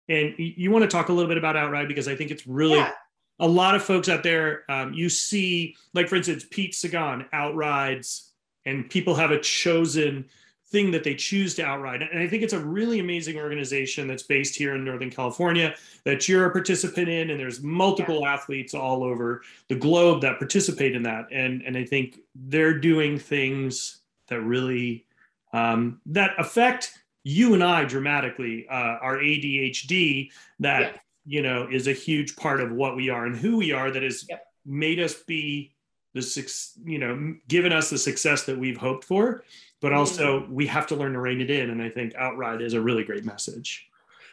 And 0.09 0.35
you 0.39 0.71
want 0.71 0.85
to 0.85 0.89
talk 0.89 1.11
a 1.11 1.13
little 1.13 1.29
bit 1.29 1.37
about 1.37 1.57
Outride 1.57 1.89
because 1.89 2.09
I 2.09 2.17
think 2.17 2.31
it's 2.31 2.47
really 2.47 2.79
yeah 2.79 2.93
a 3.41 3.49
lot 3.49 3.75
of 3.75 3.83
folks 3.83 4.09
out 4.09 4.23
there, 4.23 4.65
um, 4.71 4.93
you 4.93 5.09
see, 5.09 5.77
like 5.95 6.09
for 6.09 6.17
instance, 6.17 6.45
Pete 6.51 6.75
Sagan 6.75 7.27
outrides, 7.33 8.33
and 8.67 8.89
people 8.91 9.15
have 9.15 9.31
a 9.31 9.41
chosen 9.41 10.27
thing 10.71 10.91
that 10.91 11.03
they 11.03 11.15
choose 11.15 11.55
to 11.55 11.65
outride. 11.65 12.03
And 12.03 12.21
I 12.21 12.29
think 12.29 12.43
it's 12.43 12.53
a 12.53 12.59
really 12.59 12.99
amazing 12.99 13.39
organization 13.39 14.07
that's 14.07 14.25
based 14.25 14.55
here 14.55 14.75
in 14.75 14.85
Northern 14.85 15.11
California 15.11 15.75
that 16.05 16.29
you're 16.29 16.47
a 16.47 16.51
participant 16.51 17.09
in, 17.09 17.31
and 17.31 17.41
there's 17.41 17.63
multiple 17.63 18.21
yeah. 18.23 18.35
athletes 18.35 18.75
all 18.75 19.03
over 19.03 19.43
the 19.69 19.75
globe 19.75 20.21
that 20.23 20.39
participate 20.39 20.95
in 20.95 21.03
that. 21.05 21.27
And 21.33 21.63
and 21.63 21.77
I 21.77 21.85
think 21.85 22.19
they're 22.35 22.79
doing 22.79 23.19
things 23.19 24.01
that 24.29 24.41
really 24.41 25.07
um, 25.53 26.01
that 26.07 26.33
affect 26.39 26.93
you 27.25 27.55
and 27.55 27.65
I 27.65 27.85
dramatically. 27.85 28.67
Uh, 28.69 28.99
our 29.01 29.19
ADHD 29.19 30.31
that 30.61 30.81
yeah. 30.81 31.01
You 31.29 31.43
know 31.43 31.69
is 31.71 31.87
a 31.87 31.93
huge 31.93 32.35
part 32.37 32.61
of 32.61 32.73
what 32.73 32.97
we 32.97 33.11
are 33.11 33.27
and 33.27 33.37
who 33.37 33.59
we 33.59 33.73
are. 33.73 33.91
That 33.91 34.03
has 34.03 34.25
yep. 34.29 34.47
made 34.65 34.99
us 34.99 35.15
be 35.15 35.75
the 36.15 36.57
you 36.85 36.99
know 36.99 37.35
given 37.49 37.73
us 37.73 37.91
the 37.91 37.99
success 37.99 38.45
that 38.45 38.59
we've 38.59 38.77
hoped 38.77 39.05
for 39.05 39.45
but 39.81 39.89
mm-hmm. 39.89 39.99
also 39.99 40.47
we 40.51 40.67
have 40.67 40.87
to 40.87 40.97
learn 40.97 41.13
to 41.13 41.21
rein 41.21 41.41
it 41.41 41.51
in 41.51 41.71
and 41.71 41.83
i 41.83 41.89
think 41.89 42.15
outride 42.17 42.63
is 42.63 42.75
a 42.75 42.81
really 42.81 43.05
great 43.05 43.25
message 43.25 43.89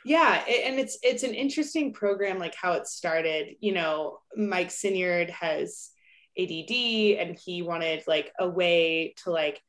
yeah 0.06 0.44
and 0.48 0.80
it's 0.80 0.98
it's 1.04 1.24
an 1.24 1.34
interesting 1.34 1.94
program 1.94 2.40
like 2.40 2.56
how 2.56 2.74
it 2.74 2.88
started 2.88 3.56
you 3.60 3.74
know 3.74 4.20
mike 4.38 4.70
Sinyard 4.70 5.30
has 5.30 5.92
add 6.38 6.50
and 7.20 7.38
he 7.38 7.62
wanted 7.62 8.04
like 8.08 8.32
a 8.40 8.48
way 8.48 9.14
to 9.24 9.32
like 9.32 9.62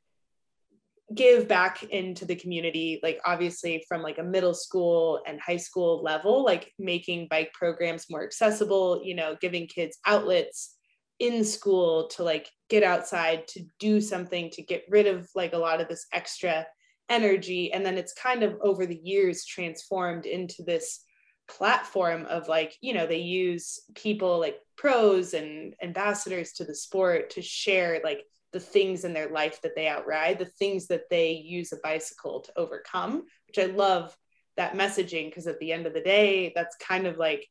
give 1.15 1.47
back 1.47 1.85
into 1.85 2.25
the 2.25 2.35
community 2.35 2.99
like 3.03 3.21
obviously 3.25 3.85
from 3.89 4.03
like 4.03 4.19
a 4.19 4.25
middle 4.25 4.55
school 4.55 5.21
and 5.27 5.41
high 5.41 5.57
school 5.57 6.03
level 6.03 6.45
like 6.45 6.73
making 6.81 7.29
bike 7.31 7.53
programs 7.53 8.07
more 8.11 8.25
accessible 8.25 9.01
you 9.05 9.15
know 9.15 9.37
giving 9.41 9.69
kids 9.69 9.99
outlets 10.05 10.77
in 11.19 11.45
school 11.45 12.09
to 12.09 12.23
like 12.23 12.51
get 12.69 12.83
outside 12.83 13.47
to 13.49 13.65
do 13.79 14.01
something 14.01 14.51
to 14.51 14.63
get 14.63 14.85
rid 14.89 15.07
of 15.07 15.29
like 15.35 15.53
a 15.53 15.59
lot 15.59 15.81
of 15.81 15.89
this 15.89 16.07
extra 16.13 16.67
energy. 17.09 17.73
And 17.73 17.85
then 17.85 17.97
it's 17.97 18.13
kind 18.13 18.43
of 18.43 18.57
over 18.63 18.87
the 18.87 19.01
years 19.03 19.45
transformed 19.45 20.27
into 20.27 20.63
this 20.65 21.01
platform 21.49 22.27
of 22.27 22.49
like 22.49 22.75
you 22.81 22.93
know 22.93 23.07
they 23.07 23.19
use 23.19 23.79
people 23.95 24.41
like 24.41 24.57
pros 24.77 25.33
and 25.33 25.77
ambassadors 25.81 26.55
to 26.55 26.65
the 26.65 26.75
sport 26.75 27.31
to 27.31 27.41
share 27.41 28.01
like 28.03 28.25
the 28.57 28.61
things 28.61 29.05
in 29.05 29.13
their 29.13 29.29
life 29.29 29.61
that 29.61 29.75
they 29.77 29.87
outride 29.87 30.39
the 30.39 30.47
things 30.47 30.87
that 30.87 31.11
they 31.11 31.33
use 31.33 31.73
a 31.73 31.77
bicycle 31.83 32.41
to 32.41 32.53
overcome 32.57 33.25
which 33.49 33.59
i 33.59 33.67
love 33.67 34.17
that 34.57 34.73
messaging 34.73 35.29
because 35.29 35.47
at 35.47 35.59
the 35.61 35.73
end 35.73 35.87
of 35.87 35.93
the 35.93 36.01
day 36.01 36.51
that's 36.55 36.77
kind 36.77 37.07
of 37.07 37.19
like 37.19 37.47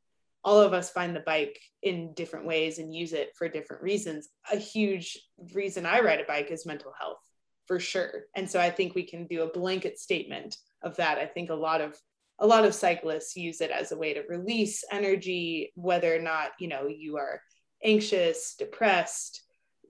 all 0.45 0.62
of 0.62 0.74
us 0.74 0.91
find 0.91 1.16
the 1.16 1.22
bike 1.22 1.60
in 1.82 2.14
different 2.14 2.45
ways 2.45 2.78
and 2.78 2.93
use 2.93 3.14
it 3.14 3.32
for 3.36 3.49
different 3.49 3.82
reasons. 3.82 4.30
A 4.53 4.58
huge 4.58 5.18
reason 5.53 5.88
I 5.88 6.01
ride 6.01 6.22
a 6.22 6.24
bike 6.24 6.51
is 6.51 6.68
mental 6.68 6.93
health 6.97 7.18
for 7.66 7.80
sure. 7.80 8.26
And 8.36 8.49
so 8.49 8.60
I 8.60 8.70
think 8.70 8.93
we 8.93 9.03
can 9.03 9.26
do 9.26 9.41
a 9.41 9.51
blanket 9.51 9.97
statement 9.97 10.56
of 10.84 10.95
that. 10.97 11.18
I 11.18 11.26
think 11.26 11.49
a 11.49 11.56
lot 11.56 11.82
of 11.82 11.99
a 12.38 12.45
lot 12.45 12.66
of 12.66 12.76
cyclists 12.76 13.36
use 13.36 13.62
it 13.62 13.72
as 13.72 13.91
a 13.91 13.97
way 13.97 14.14
to 14.14 14.22
release 14.30 14.84
energy 14.91 15.72
whether 15.76 16.14
or 16.14 16.20
not, 16.20 16.51
you 16.60 16.68
know, 16.68 16.86
you 16.88 17.18
are 17.18 17.41
anxious, 17.84 18.56
depressed, 18.60 19.41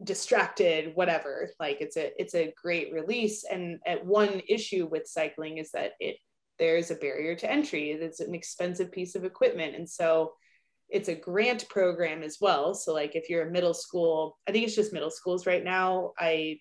distracted, 0.03 0.95
whatever. 0.95 1.49
Like 1.59 1.77
it's 1.81 1.97
a 1.97 2.11
it's 2.17 2.35
a 2.35 2.53
great 2.61 2.93
release 2.93 3.43
and 3.43 3.79
at 3.85 4.05
one 4.05 4.41
issue 4.47 4.87
with 4.89 5.07
cycling 5.07 5.57
is 5.57 5.71
that 5.71 5.93
it 5.99 6.17
there's 6.57 6.91
a 6.91 6.95
barrier 6.95 7.35
to 7.35 7.51
entry. 7.51 7.91
It's 7.91 8.19
an 8.19 8.33
expensive 8.33 8.91
piece 8.91 9.15
of 9.15 9.25
equipment. 9.25 9.75
And 9.75 9.89
so 9.89 10.33
it's 10.89 11.09
a 11.09 11.15
grant 11.15 11.67
program 11.69 12.23
as 12.23 12.37
well. 12.39 12.73
So 12.73 12.93
like 12.93 13.15
if 13.15 13.29
you're 13.29 13.47
a 13.47 13.51
middle 13.51 13.73
school, 13.73 14.37
I 14.47 14.51
think 14.51 14.65
it's 14.65 14.75
just 14.75 14.93
middle 14.93 15.09
schools 15.09 15.45
right 15.45 15.63
now. 15.63 16.13
I 16.17 16.59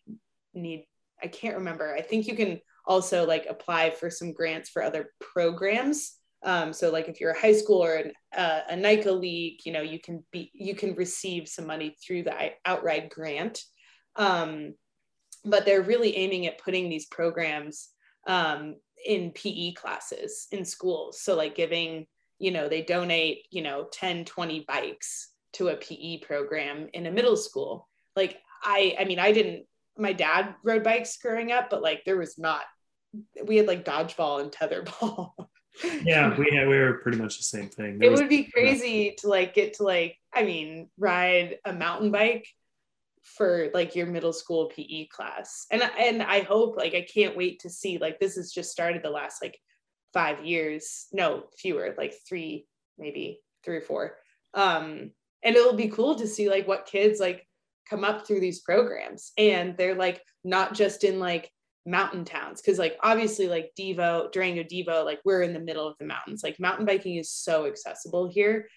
need 0.55 0.87
I 1.23 1.29
can't 1.29 1.57
remember. 1.57 1.95
I 1.95 2.03
think 2.03 2.27
you 2.27 2.35
can 2.35 2.61
also 2.87 3.27
like 3.27 3.47
apply 3.49 3.91
for 3.91 4.11
some 4.11 4.33
grants 4.33 4.69
for 4.69 4.83
other 4.83 5.11
programs. 5.21 6.19
Um, 6.45 6.73
so 6.73 6.91
like 6.91 7.09
if 7.09 7.21
you're 7.21 7.33
a 7.33 7.41
high 7.41 7.55
school 7.55 7.83
or 7.83 7.95
an, 7.95 8.13
uh, 8.37 8.61
a 8.69 8.77
NICA 8.77 9.11
league, 9.11 9.61
you 9.65 9.73
know, 9.73 9.81
you 9.81 9.99
can 9.99 10.23
be 10.31 10.51
you 10.55 10.75
can 10.75 10.95
receive 10.95 11.49
some 11.49 11.67
money 11.67 11.97
through 12.05 12.25
the 12.25 12.51
Outride 12.65 13.11
grant. 13.11 13.61
Um, 14.17 14.75
but 15.45 15.65
they're 15.65 15.83
really 15.83 16.17
aiming 16.17 16.47
at 16.47 16.59
putting 16.59 16.89
these 16.89 17.07
programs 17.07 17.89
um, 18.27 18.77
in 19.05 19.33
PE 19.33 19.73
classes 19.73 20.47
in 20.53 20.65
schools. 20.65 21.21
So 21.23 21.35
like 21.35 21.55
giving 21.55 22.07
you 22.39 22.51
know 22.51 22.69
they 22.69 22.83
donate 22.83 23.47
you 23.51 23.63
know 23.63 23.87
10 23.93 24.25
20 24.25 24.65
bikes 24.67 25.31
to 25.53 25.69
a 25.69 25.77
pe 25.77 26.19
program 26.19 26.89
in 26.93 27.07
a 27.07 27.11
middle 27.11 27.37
school 27.37 27.89
like 28.17 28.39
i 28.63 28.97
i 28.99 29.05
mean 29.05 29.19
i 29.19 29.33
didn't 29.33 29.65
my 29.97 30.13
dad 30.13 30.55
rode 30.65 30.83
bikes 30.83 31.17
growing 31.19 31.53
up 31.53 31.71
but 31.71 31.83
like 31.83 32.03
there 32.05 32.19
was 32.19 32.39
not 32.39 32.63
we 33.45 33.57
had 33.57 33.67
like 33.67 33.85
dodgeball 33.85 34.41
and 34.41 34.51
tetherball 34.51 35.33
yeah 35.83 36.35
we 36.39 36.51
had 36.53 36.69
we 36.69 36.79
were 36.79 36.95
pretty 37.03 37.19
much 37.19 37.37
the 37.37 37.45
same 37.45 37.69
thing. 37.69 37.99
There 37.99 38.09
it 38.09 38.11
was, 38.11 38.21
would 38.21 38.29
be 38.29 38.45
crazy 38.45 39.15
to 39.19 39.29
like 39.29 39.55
get 39.55 39.75
to 39.75 39.83
like 39.83 40.17
i 40.33 40.45
mean 40.45 40.89
ride 40.99 41.59
a 41.65 41.73
mountain 41.73 42.11
bike 42.11 42.47
for 43.23 43.71
like 43.73 43.97
your 43.97 44.07
middle 44.07 44.33
school 44.33 44.67
pe 44.67 45.07
class. 45.07 45.67
And 45.71 45.83
and 45.99 46.23
i 46.23 46.41
hope 46.41 46.77
like 46.77 46.95
i 46.95 47.03
can't 47.03 47.37
wait 47.37 47.61
to 47.61 47.71
see 47.71 47.99
like 47.99 48.21
this 48.21 48.37
has 48.37 48.53
just 48.53 48.71
started 48.71 49.03
the 49.03 49.11
last 49.11 49.43
like 49.43 49.59
five 50.13 50.45
years. 50.45 51.07
No 51.13 51.45
fewer 51.59 51.95
like 51.99 52.15
three 52.29 52.67
maybe 52.99 53.41
three 53.65 53.77
or 53.77 53.83
four. 53.83 54.17
Um 54.55 55.11
and 55.43 55.57
it'll 55.57 55.75
be 55.75 55.89
cool 55.89 56.15
to 56.17 56.27
see 56.27 56.49
like 56.49 56.69
what 56.69 56.87
kids 56.87 57.21
like 57.21 57.47
come 57.89 58.05
up 58.05 58.27
through 58.27 58.41
these 58.41 58.61
programs. 58.61 59.33
And 59.37 59.77
they're 59.77 59.95
like 59.95 60.23
not 60.43 60.75
just 60.75 61.05
in 61.05 61.19
like 61.19 61.51
mountain 61.87 62.25
towns 62.25 62.61
because 62.61 62.79
like 62.79 62.97
obviously 63.03 63.47
like 63.47 63.71
devo 63.79 64.33
durango 64.33 64.63
devo 64.63 65.05
like 65.05 65.21
we're 65.25 65.43
in 65.43 65.53
the 65.53 65.61
middle 65.61 65.87
of 65.87 65.97
the 65.99 66.07
mountains. 66.07 66.43
Like 66.43 66.59
mountain 66.61 66.87
biking 66.87 67.17
is 67.17 67.31
so 67.31 67.67
accessible 67.67 68.29
here. 68.29 68.69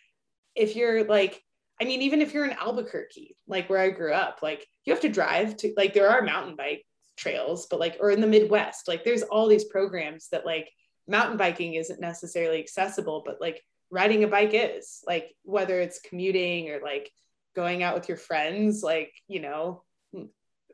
If 0.55 0.75
you're 0.75 1.03
like 1.03 1.41
i 1.79 1.83
mean 1.83 2.01
even 2.01 2.21
if 2.23 2.33
you're 2.33 2.43
in 2.45 2.53
albuquerque 2.53 3.37
like 3.47 3.69
where 3.69 3.79
i 3.79 3.91
grew 3.91 4.11
up 4.11 4.39
like 4.41 4.65
you 4.83 4.91
have 4.91 5.01
to 5.03 5.09
drive 5.09 5.55
to 5.55 5.71
like 5.77 5.93
there 5.93 6.09
are 6.09 6.23
mountain 6.23 6.55
bike 6.55 6.83
trails 7.17 7.67
but 7.69 7.79
like 7.79 7.97
or 7.99 8.09
in 8.09 8.19
the 8.19 8.25
midwest 8.25 8.87
like 8.87 9.03
there's 9.03 9.21
all 9.21 9.47
these 9.47 9.65
programs 9.65 10.27
that 10.29 10.43
like 10.43 10.67
mountain 11.07 11.37
biking 11.37 11.73
isn't 11.75 12.01
necessarily 12.01 12.59
accessible, 12.59 13.23
but 13.25 13.39
like 13.39 13.63
riding 13.89 14.23
a 14.23 14.27
bike 14.27 14.51
is. 14.53 15.03
Like 15.07 15.33
whether 15.43 15.79
it's 15.79 15.99
commuting 15.99 16.69
or 16.69 16.81
like 16.81 17.09
going 17.55 17.83
out 17.83 17.95
with 17.95 18.07
your 18.07 18.17
friends, 18.17 18.83
like, 18.83 19.13
you 19.27 19.39
know, 19.39 19.83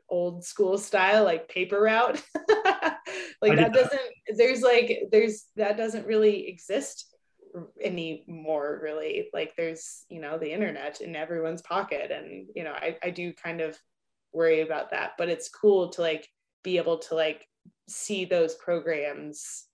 old 0.08 0.44
school 0.44 0.78
style, 0.78 1.24
like 1.24 1.48
paper 1.48 1.80
route. 1.80 2.22
like 3.42 3.56
that 3.56 3.72
doesn't, 3.72 4.00
there's 4.36 4.62
like, 4.62 5.04
there's, 5.10 5.46
that 5.56 5.76
doesn't 5.76 6.06
really 6.06 6.48
exist 6.48 7.14
anymore 7.82 8.80
really 8.82 9.28
like 9.32 9.54
there's 9.56 10.04
you 10.08 10.20
know 10.20 10.36
the 10.38 10.52
internet 10.52 11.00
in 11.00 11.14
everyone's 11.14 11.62
pocket 11.62 12.10
and 12.10 12.48
you 12.54 12.64
know 12.64 12.72
I, 12.72 12.96
I 13.02 13.10
do 13.10 13.32
kind 13.32 13.60
of 13.60 13.78
worry 14.32 14.62
about 14.62 14.90
that 14.90 15.12
but 15.16 15.28
it's 15.28 15.48
cool 15.48 15.90
to 15.90 16.00
like 16.00 16.28
be 16.64 16.78
able 16.78 16.98
to 16.98 17.14
like 17.14 17.46
see 17.88 18.24
those 18.24 18.54
programs 18.56 19.66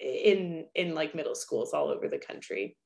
in 0.00 0.66
in 0.74 0.94
like 0.94 1.14
middle 1.14 1.34
schools 1.34 1.72
all 1.72 1.88
over 1.88 2.08
the 2.08 2.18
country 2.18 2.76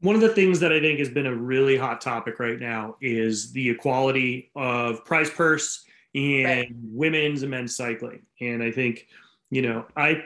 one 0.00 0.14
of 0.14 0.20
the 0.20 0.30
things 0.30 0.60
that 0.60 0.72
I 0.72 0.80
think 0.80 0.98
has 0.98 1.10
been 1.10 1.26
a 1.26 1.34
really 1.34 1.76
hot 1.76 2.00
topic 2.00 2.40
right 2.40 2.58
now 2.58 2.96
is 3.00 3.52
the 3.52 3.68
equality 3.68 4.50
of 4.56 5.04
prize 5.04 5.30
purse 5.30 5.84
in 6.14 6.44
right. 6.44 6.68
women's 6.82 7.42
and 7.42 7.50
men's 7.50 7.76
cycling. 7.76 8.22
And 8.40 8.62
I 8.62 8.70
think, 8.70 9.06
you 9.50 9.62
know, 9.62 9.84
I 9.96 10.24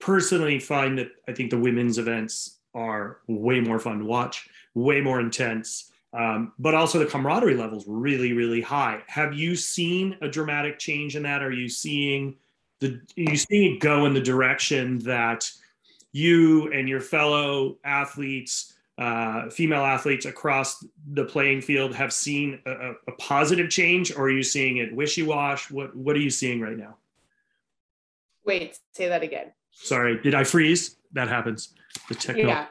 personally 0.00 0.58
find 0.58 0.98
that 0.98 1.08
I 1.28 1.32
think 1.32 1.50
the 1.50 1.58
women's 1.58 1.98
events 1.98 2.58
are 2.74 3.18
way 3.26 3.60
more 3.60 3.78
fun 3.78 3.98
to 3.98 4.04
watch, 4.04 4.48
way 4.74 5.00
more 5.00 5.20
intense, 5.20 5.90
um, 6.12 6.52
but 6.58 6.74
also 6.74 6.98
the 6.98 7.06
camaraderie 7.06 7.56
levels 7.56 7.84
really, 7.88 8.32
really 8.32 8.60
high. 8.60 9.02
Have 9.08 9.34
you 9.34 9.56
seen 9.56 10.16
a 10.22 10.28
dramatic 10.28 10.78
change 10.78 11.16
in 11.16 11.24
that? 11.24 11.42
Are 11.42 11.52
you 11.52 11.68
seeing 11.68 12.36
the 12.80 12.88
are 12.88 13.30
you 13.30 13.36
seeing 13.36 13.74
it 13.74 13.80
go 13.80 14.06
in 14.06 14.14
the 14.14 14.20
direction 14.20 14.98
that 15.00 15.50
you 16.12 16.70
and 16.72 16.88
your 16.88 17.00
fellow 17.00 17.78
athletes 17.84 18.74
uh, 18.98 19.50
female 19.50 19.84
athletes 19.84 20.24
across 20.24 20.84
the 21.12 21.24
playing 21.24 21.60
field 21.60 21.94
have 21.94 22.12
seen 22.12 22.58
a, 22.64 22.92
a, 23.06 23.12
positive 23.18 23.68
change 23.68 24.10
or 24.10 24.22
are 24.22 24.30
you 24.30 24.42
seeing 24.42 24.78
it 24.78 24.94
wishy-wash 24.94 25.70
what 25.70 25.94
what 25.94 26.16
are 26.16 26.20
you 26.20 26.30
seeing 26.30 26.60
right 26.60 26.78
now? 26.78 26.96
Wait 28.44 28.78
say 28.92 29.08
that 29.08 29.22
again. 29.22 29.52
Sorry 29.70 30.20
did 30.22 30.34
i 30.34 30.44
freeze? 30.44 30.96
That 31.12 31.28
happens. 31.28 31.74
The 32.08 32.14
technology 32.14 32.48
yeah 32.48 32.66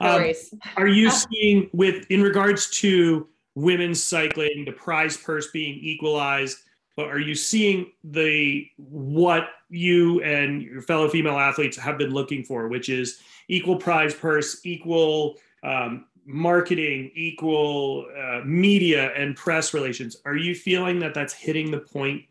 no 0.00 0.16
um, 0.16 0.34
are 0.76 0.88
you 0.88 1.10
seeing 1.30 1.70
with 1.72 2.06
in 2.10 2.22
regards 2.22 2.70
to 2.70 3.28
women's 3.54 4.02
cycling 4.02 4.64
the 4.64 4.72
prize 4.72 5.16
purse 5.16 5.50
being 5.50 5.78
equalized 5.80 6.58
but 6.98 7.06
are 7.06 7.20
you 7.20 7.36
seeing 7.36 7.92
the 8.02 8.66
what 8.76 9.50
you 9.70 10.20
and 10.22 10.60
your 10.62 10.82
fellow 10.82 11.08
female 11.08 11.38
athletes 11.38 11.76
have 11.76 11.96
been 11.96 12.10
looking 12.10 12.42
for, 12.42 12.66
which 12.66 12.88
is 12.88 13.20
equal 13.46 13.76
prize 13.76 14.12
purse, 14.12 14.60
equal 14.64 15.36
um, 15.62 16.06
marketing, 16.24 17.10
equal 17.14 18.06
uh, 18.16 18.40
media 18.44 19.12
and 19.14 19.36
press 19.36 19.74
relations? 19.74 20.16
Are 20.24 20.36
you 20.36 20.54
feeling 20.54 20.98
that 21.00 21.14
that's 21.14 21.32
hitting 21.32 21.70
the 21.70 21.78
point 21.78 22.22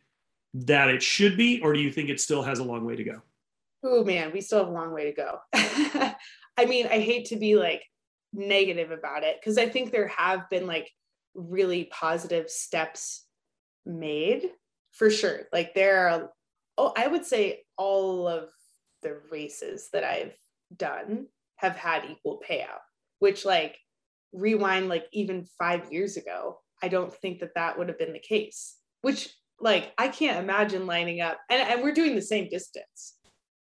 that 0.53 0.89
it 0.89 1.03
should 1.03 1.37
be, 1.37 1.61
or 1.61 1.73
do 1.73 1.79
you 1.79 1.91
think 1.91 2.09
it 2.09 2.19
still 2.19 2.41
has 2.43 2.59
a 2.59 2.63
long 2.63 2.85
way 2.85 2.95
to 2.95 3.03
go? 3.03 3.21
Oh 3.83 4.03
man, 4.03 4.31
we 4.33 4.41
still 4.41 4.59
have 4.59 4.69
a 4.69 4.71
long 4.71 4.91
way 4.91 5.05
to 5.05 5.13
go. 5.13 5.39
I 6.57 6.65
mean, 6.65 6.87
I 6.87 6.99
hate 6.99 7.25
to 7.27 7.35
be 7.35 7.55
like 7.55 7.83
negative 8.33 8.91
about 8.91 9.23
it 9.23 9.37
because 9.39 9.57
I 9.57 9.69
think 9.69 9.91
there 9.91 10.07
have 10.07 10.49
been 10.49 10.67
like 10.67 10.91
really 11.35 11.85
positive 11.85 12.49
steps 12.49 13.25
made 13.85 14.49
for 14.91 15.09
sure. 15.09 15.41
Like 15.53 15.73
there 15.73 16.09
are, 16.09 16.31
oh, 16.77 16.93
I 16.97 17.07
would 17.07 17.25
say 17.25 17.63
all 17.77 18.27
of 18.27 18.49
the 19.03 19.17
races 19.31 19.89
that 19.93 20.03
I've 20.03 20.35
done 20.75 21.27
have 21.57 21.75
had 21.75 22.05
equal 22.09 22.41
payout, 22.47 22.81
which 23.19 23.45
like 23.45 23.77
rewind 24.33 24.89
like 24.89 25.05
even 25.13 25.45
five 25.59 25.91
years 25.91 26.17
ago, 26.17 26.59
I 26.81 26.87
don't 26.87 27.13
think 27.13 27.39
that 27.39 27.55
that 27.55 27.77
would 27.77 27.89
have 27.89 27.99
been 27.99 28.13
the 28.13 28.19
case, 28.19 28.75
which 29.01 29.33
like 29.59 29.93
I 29.97 30.07
can't 30.09 30.43
imagine 30.43 30.85
lining 30.85 31.21
up 31.21 31.39
and, 31.49 31.61
and 31.61 31.81
we're 31.81 31.93
doing 31.93 32.15
the 32.15 32.21
same 32.21 32.49
distance, 32.49 33.15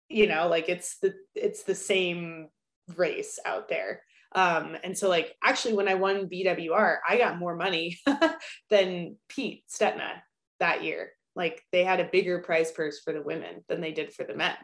you 0.09 0.26
know, 0.26 0.49
like 0.49 0.68
it's 0.68 0.99
the, 1.01 1.14
it's 1.34 1.62
the 1.62 1.74
same 1.74 2.49
race 2.97 3.39
out 3.45 3.68
there. 3.68 4.03
Um, 4.34 4.76
and 4.82 4.97
so 4.97 5.09
like 5.09 5.34
actually 5.43 5.74
when 5.74 5.89
I 5.89 5.95
won 5.95 6.28
BWR, 6.28 6.99
I 7.09 7.16
got 7.16 7.39
more 7.39 7.57
money 7.57 7.99
than 8.70 9.16
Pete 9.28 9.64
Stetina 9.70 10.20
that 10.61 10.84
year. 10.84 11.11
Like 11.34 11.62
they 11.72 11.84
had 11.84 12.01
a 12.01 12.11
bigger 12.11 12.41
prize 12.41 12.72
purse 12.72 13.01
for 13.01 13.12
the 13.12 13.22
women 13.22 13.64
than 13.68 13.80
they 13.80 13.93
did 13.93 14.12
for 14.12 14.24
the 14.24 14.34
men. 14.34 14.57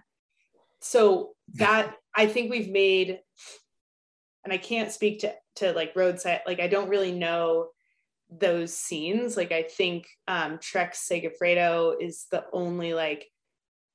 So 0.81 1.33
that 1.55 1.95
I 2.15 2.27
think 2.27 2.51
we've 2.51 2.71
made, 2.71 3.21
and 4.45 4.53
I 4.53 4.59
can't 4.59 4.93
speak 4.93 5.21
to 5.21 5.35
to 5.57 5.73
like 5.73 5.97
roadside, 5.97 6.43
like 6.47 6.61
I 6.61 6.69
don't 6.69 6.89
really 6.89 7.13
know 7.13 7.69
those 8.31 8.77
scenes. 8.77 9.37
Like 9.37 9.53
I 9.53 9.63
think 9.63 10.07
um 10.29 10.59
Trek 10.61 10.95
Segafredo 10.95 11.95
is 12.01 12.27
the 12.31 12.45
only 12.53 12.95
like 12.95 13.27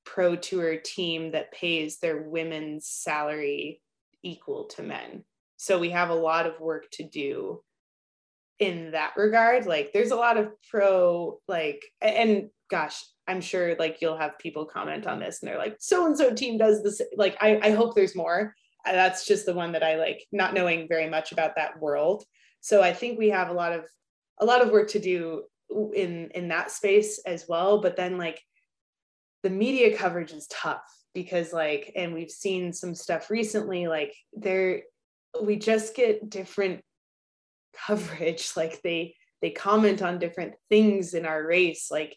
pro 0.06 0.36
tour 0.36 0.78
team 0.78 1.32
that 1.32 1.52
pays 1.52 2.00
their 2.00 2.24
women's 2.24 2.88
salary 2.88 3.82
equal 4.24 4.66
to 4.66 4.84
men. 4.84 5.24
So 5.58 5.78
we 5.78 5.92
have 5.92 6.10
a 6.10 6.16
lot 6.16 6.46
of 6.46 6.60
work 6.60 6.86
to 6.94 7.04
do 7.04 7.62
in 8.60 8.92
that 8.92 9.14
regard. 9.16 9.66
Like 9.66 9.92
there's 9.94 10.12
a 10.12 10.16
lot 10.16 10.38
of 10.38 10.52
pro 10.70 11.40
like 11.48 11.84
and 12.02 12.50
gosh, 12.70 13.04
I'm 13.28 13.42
sure 13.42 13.76
like 13.78 13.98
you'll 14.02 14.18
have 14.18 14.40
people 14.40 14.66
comment 14.66 15.08
on 15.08 15.20
this 15.20 15.42
and 15.42 15.50
they're 15.50 15.58
like, 15.58 15.78
so 15.80 16.06
and 16.06 16.18
so 16.18 16.34
team 16.34 16.58
does 16.58 16.84
this. 16.84 17.02
Like 17.16 17.38
I, 17.42 17.60
I 17.62 17.72
hope 17.72 17.96
there's 17.96 18.16
more. 18.16 18.56
That's 18.86 19.26
just 19.26 19.46
the 19.46 19.54
one 19.54 19.74
that 19.74 19.84
I 19.84 19.96
like, 19.96 20.26
not 20.32 20.54
knowing 20.54 20.88
very 20.88 21.10
much 21.10 21.32
about 21.32 21.56
that 21.56 21.80
world. 21.80 22.24
So 22.62 22.82
I 22.82 22.94
think 22.94 23.18
we 23.18 23.30
have 23.30 23.50
a 23.50 23.54
lot 23.54 23.74
of 23.74 23.86
a 24.40 24.46
lot 24.46 24.62
of 24.62 24.72
work 24.72 24.90
to 24.90 25.00
do 25.00 25.44
in 25.94 26.30
in 26.34 26.48
that 26.50 26.72
space 26.72 27.20
as 27.26 27.46
well. 27.48 27.82
But 27.82 27.96
then 27.96 28.18
like 28.18 28.42
the 29.44 29.50
media 29.50 29.98
coverage 29.98 30.32
is 30.32 30.48
tough 30.48 30.84
because 31.14 31.54
like 31.54 31.92
and 31.96 32.14
we've 32.14 32.32
seen 32.32 32.74
some 32.74 32.94
stuff 32.94 33.30
recently 33.30 33.88
like 33.88 34.14
there 34.34 34.84
we 35.42 35.56
just 35.56 35.96
get 35.96 36.30
different 36.30 36.82
coverage 37.86 38.52
like 38.56 38.82
they 38.82 39.16
they 39.42 39.50
comment 39.50 40.02
on 40.02 40.20
different 40.20 40.54
things 40.70 41.14
in 41.14 41.26
our 41.26 41.46
race 41.46 41.90
like 41.90 42.16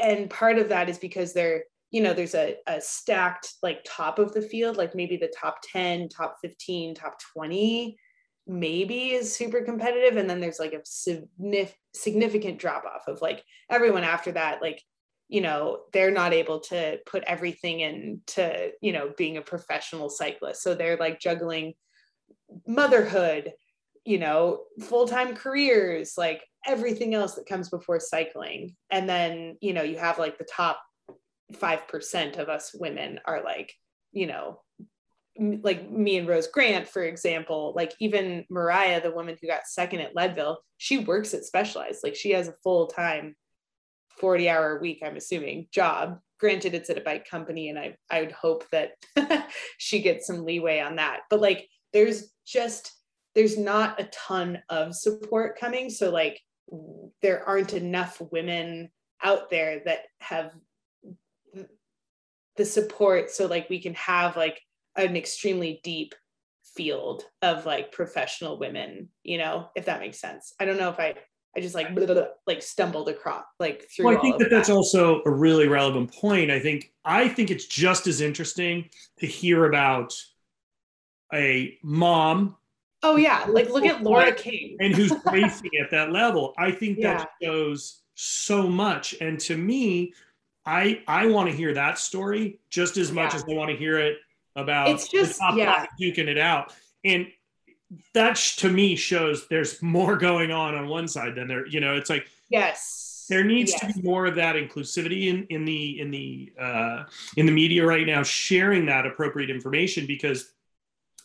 and 0.00 0.28
part 0.28 0.58
of 0.58 0.70
that 0.70 0.88
is 0.88 0.98
because 0.98 1.32
they're 1.32 1.64
you 1.94 2.02
know 2.02 2.12
there's 2.12 2.34
a, 2.34 2.56
a 2.66 2.80
stacked 2.80 3.54
like 3.62 3.78
top 3.86 4.18
of 4.18 4.34
the 4.34 4.42
field 4.42 4.76
like 4.76 4.96
maybe 4.96 5.16
the 5.16 5.32
top 5.38 5.58
10 5.72 6.08
top 6.08 6.36
15 6.42 6.92
top 6.94 7.16
20 7.32 7.96
maybe 8.46 9.12
is 9.12 9.34
super 9.34 9.62
competitive. 9.62 10.16
And 10.16 10.28
then 10.28 10.40
there's 10.40 10.58
like 10.58 10.74
a 10.74 10.82
significant 11.94 12.58
drop 12.58 12.84
off 12.84 13.08
of 13.08 13.22
like 13.22 13.42
everyone 13.70 14.04
after 14.04 14.32
that 14.32 14.60
like 14.60 14.82
you 15.28 15.40
know 15.40 15.80
they're 15.92 16.10
not 16.10 16.34
able 16.34 16.60
to 16.60 16.98
put 17.06 17.24
everything 17.26 17.80
into 17.80 18.70
you 18.82 18.92
know 18.92 19.12
being 19.16 19.36
a 19.36 19.42
professional 19.42 20.10
cyclist. 20.10 20.62
So 20.62 20.74
they're 20.74 20.96
like 20.96 21.20
juggling 21.20 21.74
motherhood 22.66 23.52
you 24.04 24.18
know 24.18 24.60
full-time 24.82 25.34
careers 25.34 26.14
like 26.18 26.44
everything 26.66 27.14
else 27.14 27.34
that 27.34 27.46
comes 27.46 27.70
before 27.70 28.00
cycling. 28.00 28.76
And 28.90 29.08
then 29.08 29.56
you 29.60 29.72
know 29.72 29.82
you 29.82 29.96
have 29.96 30.18
like 30.18 30.36
the 30.38 30.48
top 30.52 30.80
5% 31.54 32.38
of 32.38 32.48
us 32.48 32.74
women 32.74 33.20
are 33.24 33.42
like 33.42 33.72
you 34.12 34.26
know 34.26 34.60
like 35.36 35.90
me 35.90 36.16
and 36.16 36.28
Rose 36.28 36.46
Grant, 36.46 36.86
for 36.86 37.02
example, 37.02 37.72
like 37.74 37.92
even 37.98 38.44
Mariah, 38.50 39.02
the 39.02 39.10
woman 39.10 39.36
who 39.40 39.48
got 39.48 39.66
second 39.66 40.00
at 40.00 40.14
Leadville, 40.14 40.58
she 40.78 40.98
works 40.98 41.34
at 41.34 41.44
Specialized. 41.44 42.04
Like 42.04 42.14
she 42.14 42.30
has 42.30 42.46
a 42.46 42.54
full 42.62 42.86
time 42.86 43.34
40 44.18 44.48
hour 44.48 44.76
a 44.76 44.80
week, 44.80 45.02
I'm 45.04 45.16
assuming, 45.16 45.66
job. 45.72 46.20
Granted, 46.38 46.74
it's 46.74 46.90
at 46.90 46.98
a 46.98 47.02
bike 47.02 47.28
company, 47.28 47.68
and 47.68 47.78
I, 47.78 47.96
I 48.10 48.20
would 48.20 48.32
hope 48.32 48.64
that 48.70 48.92
she 49.78 50.02
gets 50.02 50.26
some 50.26 50.44
leeway 50.44 50.80
on 50.80 50.96
that. 50.96 51.20
But 51.30 51.40
like, 51.40 51.68
there's 51.92 52.32
just, 52.46 52.92
there's 53.34 53.58
not 53.58 54.00
a 54.00 54.04
ton 54.04 54.62
of 54.68 54.94
support 54.94 55.58
coming. 55.58 55.90
So, 55.90 56.10
like, 56.10 56.40
there 57.22 57.46
aren't 57.48 57.72
enough 57.72 58.20
women 58.30 58.90
out 59.22 59.50
there 59.50 59.82
that 59.86 60.00
have 60.20 60.52
the 62.56 62.64
support. 62.64 63.30
So, 63.30 63.46
like, 63.46 63.68
we 63.68 63.80
can 63.80 63.94
have 63.94 64.36
like 64.36 64.60
an 64.96 65.16
extremely 65.16 65.80
deep 65.82 66.14
field 66.76 67.24
of 67.42 67.66
like 67.66 67.92
professional 67.92 68.58
women, 68.58 69.08
you 69.22 69.38
know, 69.38 69.68
if 69.76 69.86
that 69.86 70.00
makes 70.00 70.20
sense. 70.20 70.52
I 70.58 70.64
don't 70.64 70.78
know 70.78 70.90
if 70.90 70.98
I 70.98 71.14
I 71.56 71.60
just 71.60 71.74
like 71.74 71.94
blah, 71.94 72.06
blah, 72.06 72.14
blah, 72.14 72.26
like 72.46 72.62
stumbled 72.62 73.08
across 73.08 73.44
like 73.60 73.88
through. 73.88 74.06
Well, 74.06 74.18
I 74.18 74.20
think 74.20 74.38
that, 74.38 74.50
that 74.50 74.56
that's 74.56 74.70
also 74.70 75.22
a 75.24 75.30
really 75.30 75.68
relevant 75.68 76.12
point. 76.12 76.50
I 76.50 76.58
think 76.58 76.92
I 77.04 77.28
think 77.28 77.50
it's 77.50 77.66
just 77.66 78.06
as 78.06 78.20
interesting 78.20 78.88
to 79.18 79.26
hear 79.26 79.66
about 79.66 80.14
a 81.32 81.78
mom. 81.82 82.56
Oh 83.02 83.16
yeah, 83.16 83.46
like 83.48 83.70
look 83.70 83.84
at 83.84 84.02
Laura 84.02 84.32
King 84.32 84.76
and 84.80 84.94
who's 84.94 85.12
racing 85.32 85.70
at 85.80 85.90
that 85.92 86.10
level. 86.10 86.54
I 86.58 86.72
think 86.72 86.98
yeah. 86.98 87.18
that 87.18 87.30
shows 87.42 88.02
so 88.14 88.68
much. 88.68 89.14
And 89.20 89.38
to 89.40 89.56
me, 89.56 90.12
I 90.66 91.02
I 91.06 91.26
want 91.26 91.50
to 91.50 91.56
hear 91.56 91.74
that 91.74 91.98
story 91.98 92.60
just 92.70 92.96
as 92.96 93.12
much 93.12 93.32
yeah. 93.32 93.36
as 93.36 93.44
I 93.48 93.54
want 93.54 93.70
to 93.70 93.76
hear 93.76 93.98
it 93.98 94.18
about 94.56 94.88
it's 94.88 95.08
just, 95.08 95.40
yeah. 95.54 95.86
duking 96.00 96.28
it 96.28 96.38
out. 96.38 96.72
And 97.04 97.26
that 98.14 98.36
to 98.36 98.70
me 98.70 98.96
shows 98.96 99.46
there's 99.48 99.82
more 99.82 100.16
going 100.28 100.50
on 100.50 100.74
on 100.74 100.88
one 100.88 101.08
side 101.08 101.34
than 101.34 101.48
there 101.48 101.66
you 101.66 101.80
know 101.80 101.96
it's 101.96 102.10
like 102.10 102.26
yes 102.48 103.26
there 103.28 103.44
needs 103.44 103.72
yes. 103.72 103.80
to 103.80 104.00
be 104.00 104.06
more 104.06 104.26
of 104.26 104.34
that 104.34 104.56
inclusivity 104.56 105.28
in 105.28 105.46
in 105.48 105.64
the 105.64 106.00
in 106.00 106.10
the 106.10 106.52
uh, 106.60 107.04
in 107.36 107.46
the 107.46 107.52
media 107.52 107.84
right 107.84 108.06
now 108.06 108.22
sharing 108.22 108.86
that 108.86 109.06
appropriate 109.06 109.50
information 109.50 110.06
because 110.06 110.52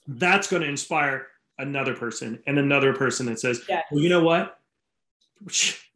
that's 0.07 0.47
going 0.47 0.61
to 0.61 0.67
inspire 0.67 1.27
another 1.57 1.93
person 1.93 2.39
and 2.47 2.57
another 2.57 2.93
person 2.93 3.25
that 3.25 3.39
says 3.39 3.61
yes. 3.67 3.83
well 3.91 4.01
you 4.01 4.09
know 4.09 4.23
what 4.23 4.59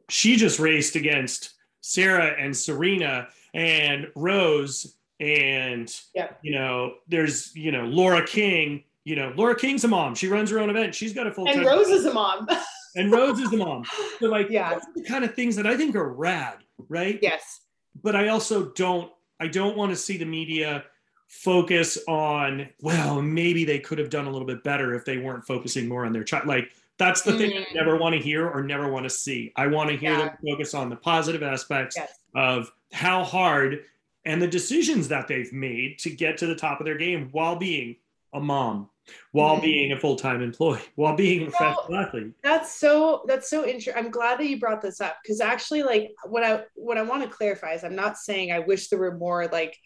she 0.09 0.35
just 0.35 0.59
raced 0.59 0.95
against 0.95 1.53
sarah 1.83 2.35
and 2.39 2.55
serena 2.55 3.27
and 3.53 4.07
rose 4.15 4.95
and 5.19 6.01
yep. 6.15 6.39
you 6.41 6.51
know 6.51 6.95
there's 7.07 7.55
you 7.55 7.71
know 7.71 7.85
laura 7.85 8.25
king 8.25 8.83
you 9.05 9.15
know, 9.17 9.33
Laura 9.35 9.55
King's 9.55 9.83
a 9.83 9.87
mom. 9.87 10.15
She 10.15 10.27
runs 10.27 10.49
her 10.49 10.59
own 10.59 10.69
event. 10.69 10.95
She's 10.95 11.13
got 11.13 11.27
a 11.27 11.31
full. 11.31 11.47
And 11.47 11.65
Rose 11.65 11.87
is 11.87 12.05
a 12.05 12.13
mom. 12.13 12.47
and 12.95 13.11
Rose 13.11 13.39
is 13.39 13.51
a 13.51 13.57
mom. 13.57 13.83
So 14.19 14.27
like, 14.27 14.49
yeah, 14.49 14.79
the 14.95 15.03
kind 15.03 15.25
of 15.25 15.35
things 15.35 15.55
that 15.57 15.67
I 15.67 15.75
think 15.75 15.95
are 15.95 16.07
rad, 16.07 16.59
right? 16.87 17.19
Yes. 17.21 17.61
But 18.01 18.15
I 18.15 18.29
also 18.29 18.71
don't. 18.71 19.11
I 19.39 19.47
don't 19.47 19.75
want 19.75 19.91
to 19.91 19.95
see 19.95 20.17
the 20.17 20.25
media 20.25 20.85
focus 21.27 21.97
on. 22.07 22.69
Well, 22.81 23.21
maybe 23.21 23.65
they 23.65 23.79
could 23.79 23.97
have 23.97 24.09
done 24.09 24.25
a 24.25 24.31
little 24.31 24.47
bit 24.47 24.63
better 24.63 24.95
if 24.95 25.03
they 25.03 25.17
weren't 25.17 25.45
focusing 25.45 25.87
more 25.87 26.05
on 26.05 26.13
their 26.13 26.23
child. 26.23 26.47
Like 26.47 26.71
that's 26.97 27.21
the 27.21 27.31
mm. 27.31 27.37
thing 27.37 27.57
I 27.57 27.61
mm. 27.61 27.75
never 27.75 27.97
want 27.97 28.15
to 28.15 28.21
hear 28.21 28.47
or 28.47 28.63
never 28.63 28.89
want 28.89 29.05
to 29.05 29.09
see. 29.09 29.51
I 29.55 29.67
want 29.67 29.89
to 29.89 29.97
hear 29.97 30.11
yeah. 30.11 30.25
them 30.25 30.37
focus 30.47 30.73
on 30.73 30.89
the 30.89 30.95
positive 30.95 31.43
aspects 31.43 31.95
yes. 31.97 32.11
of 32.35 32.71
how 32.91 33.23
hard 33.23 33.81
and 34.25 34.41
the 34.41 34.47
decisions 34.47 35.07
that 35.09 35.27
they've 35.27 35.51
made 35.51 35.99
to 35.99 36.09
get 36.09 36.37
to 36.37 36.47
the 36.47 36.55
top 36.55 36.79
of 36.79 36.85
their 36.85 36.97
game 36.97 37.29
while 37.31 37.55
being 37.55 37.97
a 38.33 38.39
mom 38.39 38.89
while 39.31 39.55
mm-hmm. 39.55 39.65
being 39.65 39.91
a 39.91 39.99
full-time 39.99 40.41
employee 40.41 40.79
while 40.95 41.15
being 41.15 41.47
a 41.47 41.51
professional 41.51 41.95
athlete 41.97 42.31
that's 42.41 42.73
so 42.73 43.23
that's 43.27 43.49
so 43.49 43.65
interesting 43.65 43.93
i'm 43.97 44.09
glad 44.09 44.39
that 44.39 44.47
you 44.47 44.57
brought 44.59 44.81
this 44.81 45.01
up 45.01 45.17
because 45.21 45.41
actually 45.41 45.83
like 45.83 46.11
what 46.25 46.43
i 46.43 46.63
what 46.75 46.97
i 46.97 47.01
want 47.01 47.21
to 47.21 47.29
clarify 47.29 47.73
is 47.73 47.83
i'm 47.83 47.95
not 47.95 48.17
saying 48.17 48.51
i 48.51 48.59
wish 48.59 48.87
there 48.87 48.99
were 48.99 49.17
more 49.17 49.47
like 49.47 49.77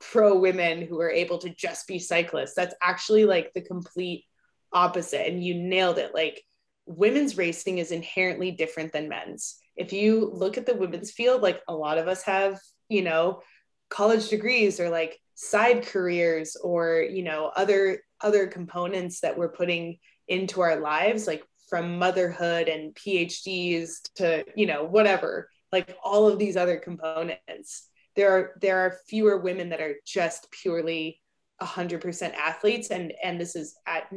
pro 0.00 0.36
women 0.36 0.82
who 0.82 1.00
are 1.00 1.10
able 1.10 1.38
to 1.38 1.48
just 1.50 1.86
be 1.86 1.98
cyclists 1.98 2.54
that's 2.54 2.74
actually 2.82 3.24
like 3.24 3.52
the 3.54 3.60
complete 3.60 4.24
opposite 4.72 5.26
and 5.26 5.44
you 5.44 5.54
nailed 5.54 5.98
it 5.98 6.12
like 6.12 6.42
women's 6.86 7.36
racing 7.36 7.78
is 7.78 7.90
inherently 7.90 8.50
different 8.50 8.92
than 8.92 9.08
men's. 9.08 9.56
If 9.76 9.92
you 9.92 10.30
look 10.32 10.56
at 10.56 10.66
the 10.66 10.74
women's 10.74 11.10
field 11.10 11.42
like 11.42 11.60
a 11.68 11.74
lot 11.74 11.98
of 11.98 12.08
us 12.08 12.22
have 12.22 12.60
you 12.88 13.02
know 13.02 13.42
college 13.90 14.28
degrees 14.28 14.80
or 14.80 14.88
like 14.90 15.18
side 15.34 15.86
careers 15.86 16.56
or 16.56 17.02
you 17.02 17.22
know 17.22 17.52
other 17.54 18.00
other 18.20 18.46
components 18.46 19.20
that 19.20 19.36
we're 19.36 19.52
putting 19.52 19.98
into 20.28 20.60
our 20.60 20.80
lives 20.80 21.26
like 21.26 21.44
from 21.68 21.98
motherhood 21.98 22.68
and 22.68 22.94
phds 22.94 23.96
to 24.14 24.44
you 24.56 24.66
know 24.66 24.84
whatever 24.84 25.48
like 25.72 25.96
all 26.02 26.28
of 26.28 26.38
these 26.38 26.56
other 26.56 26.76
components. 26.76 27.88
There 28.14 28.32
are 28.32 28.52
there 28.60 28.78
are 28.78 28.98
fewer 29.08 29.38
women 29.38 29.70
that 29.70 29.80
are 29.80 29.96
just 30.06 30.50
purely 30.50 31.20
100% 31.62 32.34
athletes 32.34 32.90
and 32.90 33.12
and 33.22 33.40
this 33.40 33.56
is 33.56 33.76
at 33.86 34.10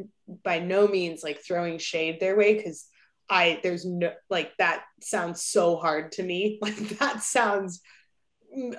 by 0.43 0.59
no 0.59 0.87
means 0.87 1.23
like 1.23 1.39
throwing 1.39 1.77
shade 1.77 2.19
their 2.19 2.35
way 2.35 2.53
because 2.53 2.85
i 3.29 3.59
there's 3.63 3.85
no 3.85 4.11
like 4.29 4.51
that 4.57 4.83
sounds 5.01 5.41
so 5.41 5.77
hard 5.77 6.11
to 6.13 6.23
me. 6.23 6.59
Like 6.61 6.75
that 6.99 7.23
sounds 7.23 7.81
mm, 8.55 8.75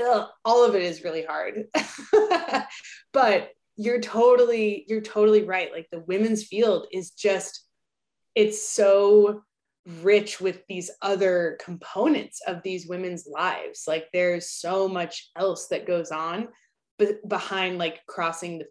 ugh, 0.00 0.28
all 0.44 0.64
of 0.64 0.74
it 0.74 0.82
is 0.82 1.04
really 1.04 1.24
hard. 1.24 1.64
But 3.12 3.50
you're 3.76 4.00
totally 4.00 4.84
you're 4.88 5.00
totally 5.00 5.42
right. 5.42 5.72
Like 5.72 5.88
the 5.90 6.04
women's 6.06 6.44
field 6.44 6.86
is 6.92 7.10
just 7.10 7.66
it's 8.34 8.68
so 8.68 9.42
rich 10.02 10.40
with 10.40 10.62
these 10.68 10.90
other 11.02 11.58
components 11.64 12.40
of 12.46 12.62
these 12.62 12.86
women's 12.86 13.26
lives. 13.26 13.84
Like 13.88 14.06
there's 14.12 14.50
so 14.50 14.86
much 14.86 15.30
else 15.36 15.68
that 15.68 15.86
goes 15.86 16.10
on 16.10 16.48
be- 17.00 17.18
behind 17.26 17.78
like 17.78 18.00
crossing 18.06 18.58
the, 18.58 18.66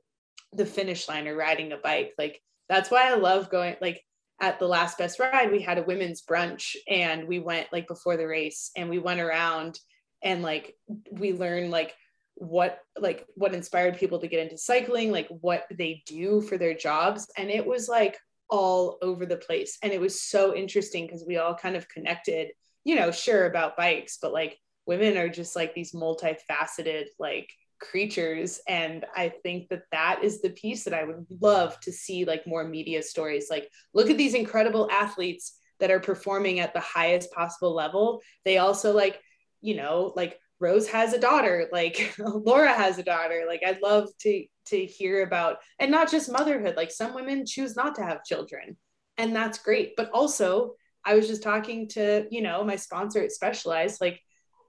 the 0.53 0.65
finish 0.65 1.07
line 1.09 1.27
or 1.27 1.35
riding 1.35 1.71
a 1.73 1.77
bike 1.77 2.13
like 2.17 2.41
that's 2.69 2.89
why 2.89 3.11
i 3.11 3.15
love 3.15 3.49
going 3.49 3.75
like 3.81 4.01
at 4.41 4.57
the 4.57 4.67
last 4.67 4.97
best 4.97 5.19
ride 5.19 5.51
we 5.51 5.61
had 5.61 5.77
a 5.77 5.83
women's 5.83 6.23
brunch 6.23 6.75
and 6.87 7.27
we 7.27 7.39
went 7.39 7.67
like 7.73 7.87
before 7.87 8.15
the 8.15 8.27
race 8.27 8.71
and 8.77 8.89
we 8.89 8.97
went 8.97 9.19
around 9.19 9.77
and 10.23 10.41
like 10.41 10.75
we 11.11 11.33
learned 11.33 11.71
like 11.71 11.93
what 12.35 12.79
like 12.97 13.25
what 13.35 13.53
inspired 13.53 13.97
people 13.97 14.17
to 14.17 14.27
get 14.27 14.39
into 14.39 14.57
cycling 14.57 15.11
like 15.11 15.27
what 15.41 15.65
they 15.77 16.01
do 16.05 16.39
for 16.39 16.57
their 16.57 16.73
jobs 16.73 17.27
and 17.37 17.49
it 17.49 17.65
was 17.65 17.89
like 17.89 18.17
all 18.49 18.97
over 19.01 19.25
the 19.25 19.37
place. 19.37 19.77
And 19.83 19.93
it 19.93 20.01
was 20.01 20.21
so 20.21 20.55
interesting 20.55 21.05
because 21.05 21.25
we 21.25 21.37
all 21.37 21.55
kind 21.55 21.75
of 21.75 21.87
connected, 21.87 22.49
you 22.83 22.95
know, 22.95 23.11
sure 23.11 23.45
about 23.45 23.77
bikes, 23.77 24.17
but 24.21 24.33
like 24.33 24.57
women 24.85 25.17
are 25.17 25.29
just 25.29 25.55
like 25.55 25.73
these 25.73 25.93
multifaceted, 25.93 27.05
like 27.19 27.49
creatures 27.79 28.59
and 28.67 29.05
i 29.15 29.31
think 29.43 29.69
that 29.69 29.83
that 29.91 30.23
is 30.23 30.41
the 30.41 30.49
piece 30.51 30.83
that 30.83 30.93
i 30.93 31.03
would 31.03 31.25
love 31.41 31.79
to 31.79 31.91
see 31.91 32.25
like 32.25 32.45
more 32.45 32.63
media 32.63 33.01
stories 33.01 33.47
like 33.49 33.69
look 33.93 34.09
at 34.09 34.17
these 34.17 34.33
incredible 34.33 34.89
athletes 34.91 35.57
that 35.79 35.91
are 35.91 35.99
performing 35.99 36.59
at 36.59 36.73
the 36.73 36.79
highest 36.79 37.31
possible 37.31 37.73
level 37.73 38.21
they 38.45 38.57
also 38.57 38.93
like 38.93 39.19
you 39.61 39.75
know 39.75 40.13
like 40.15 40.37
Rose 40.61 40.89
has 40.89 41.13
a 41.13 41.19
daughter, 41.19 41.69
like 41.71 42.13
Laura 42.19 42.73
has 42.73 42.97
a 42.97 43.03
daughter. 43.03 43.45
Like 43.47 43.61
I'd 43.65 43.81
love 43.81 44.09
to 44.21 44.45
to 44.65 44.85
hear 44.85 45.23
about 45.23 45.57
and 45.79 45.89
not 45.89 46.11
just 46.11 46.31
motherhood. 46.31 46.75
Like 46.75 46.91
some 46.91 47.13
women 47.15 47.45
choose 47.45 47.75
not 47.75 47.95
to 47.95 48.03
have 48.03 48.25
children, 48.25 48.75
and 49.17 49.35
that's 49.35 49.59
great. 49.59 49.93
But 49.95 50.11
also, 50.11 50.73
I 51.05 51.15
was 51.15 51.27
just 51.27 51.43
talking 51.43 51.87
to, 51.89 52.27
you 52.29 52.41
know, 52.41 52.63
my 52.63 52.75
sponsor 52.75 53.23
at 53.23 53.31
Specialized, 53.31 54.01
like 54.01 54.19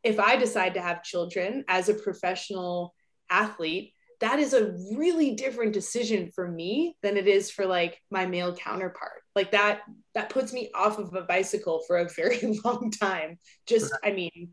if 0.02 0.18
I 0.18 0.36
decide 0.36 0.74
to 0.74 0.80
have 0.80 1.02
children 1.02 1.64
as 1.68 1.88
a 1.88 1.94
professional 1.94 2.94
athlete, 3.31 3.93
that 4.20 4.39
is 4.39 4.52
a 4.52 4.74
really 4.94 5.35
different 5.35 5.73
decision 5.73 6.31
for 6.35 6.47
me 6.47 6.97
than 7.02 7.16
it 7.16 7.27
is 7.27 7.51
for 7.51 7.65
like 7.65 8.01
my 8.11 8.27
male 8.27 8.55
counterpart. 8.55 9.23
Like 9.35 9.52
that 9.52 9.81
that 10.15 10.28
puts 10.28 10.52
me 10.52 10.70
off 10.74 10.98
of 10.98 11.15
a 11.15 11.23
bicycle 11.23 11.82
for 11.86 11.98
a 11.98 12.09
very 12.09 12.59
long 12.65 12.90
time. 12.90 13.39
Just 13.66 13.93
I 14.05 14.12
mean, 14.12 14.51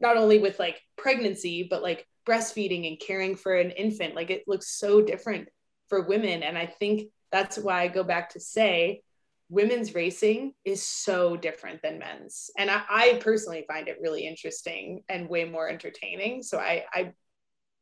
not 0.00 0.16
only 0.16 0.38
with 0.38 0.58
like 0.58 0.80
pregnancy 0.96 1.66
but 1.68 1.82
like 1.82 2.06
breastfeeding 2.26 2.86
and 2.86 3.00
caring 3.00 3.34
for 3.34 3.54
an 3.54 3.70
infant. 3.72 4.14
Like 4.14 4.30
it 4.30 4.44
looks 4.46 4.68
so 4.78 5.02
different 5.02 5.48
for 5.88 6.02
women. 6.02 6.42
And 6.42 6.56
i 6.56 6.66
think 6.66 7.10
that's 7.32 7.58
why 7.58 7.82
i 7.82 7.88
go 7.88 8.04
back 8.04 8.30
to 8.30 8.40
say 8.40 9.02
women's 9.48 9.94
racing 9.94 10.52
is 10.64 10.82
so 10.82 11.36
different 11.36 11.82
than 11.82 11.98
men's. 11.98 12.50
And 12.56 12.70
I, 12.70 12.82
I, 12.88 13.20
personally 13.20 13.64
find 13.66 13.88
it 13.88 13.98
really 14.00 14.24
interesting 14.24 15.02
and 15.08 15.28
way 15.28 15.44
more 15.44 15.68
entertaining. 15.68 16.44
So 16.44 16.58
I, 16.58 16.84
I 16.94 17.12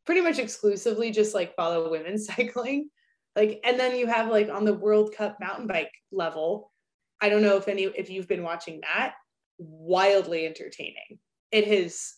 pretty 0.09 0.23
much 0.23 0.39
exclusively 0.39 1.11
just 1.11 1.35
like 1.35 1.55
follow 1.55 1.91
women's 1.91 2.25
cycling 2.35 2.89
like 3.37 3.61
and 3.63 3.79
then 3.79 3.95
you 3.95 4.07
have 4.07 4.31
like 4.31 4.49
on 4.49 4.65
the 4.65 4.73
world 4.73 5.15
cup 5.15 5.37
mountain 5.39 5.67
bike 5.67 5.93
level 6.11 6.73
i 7.21 7.29
don't 7.29 7.43
know 7.43 7.59
if 7.59 7.69
any 7.69 7.83
if 7.83 8.09
you've 8.09 8.27
been 8.27 8.43
watching 8.43 8.81
that 8.81 9.17
wildly 9.59 10.47
entertaining 10.47 11.19
it 11.53 11.69
is 11.69 12.15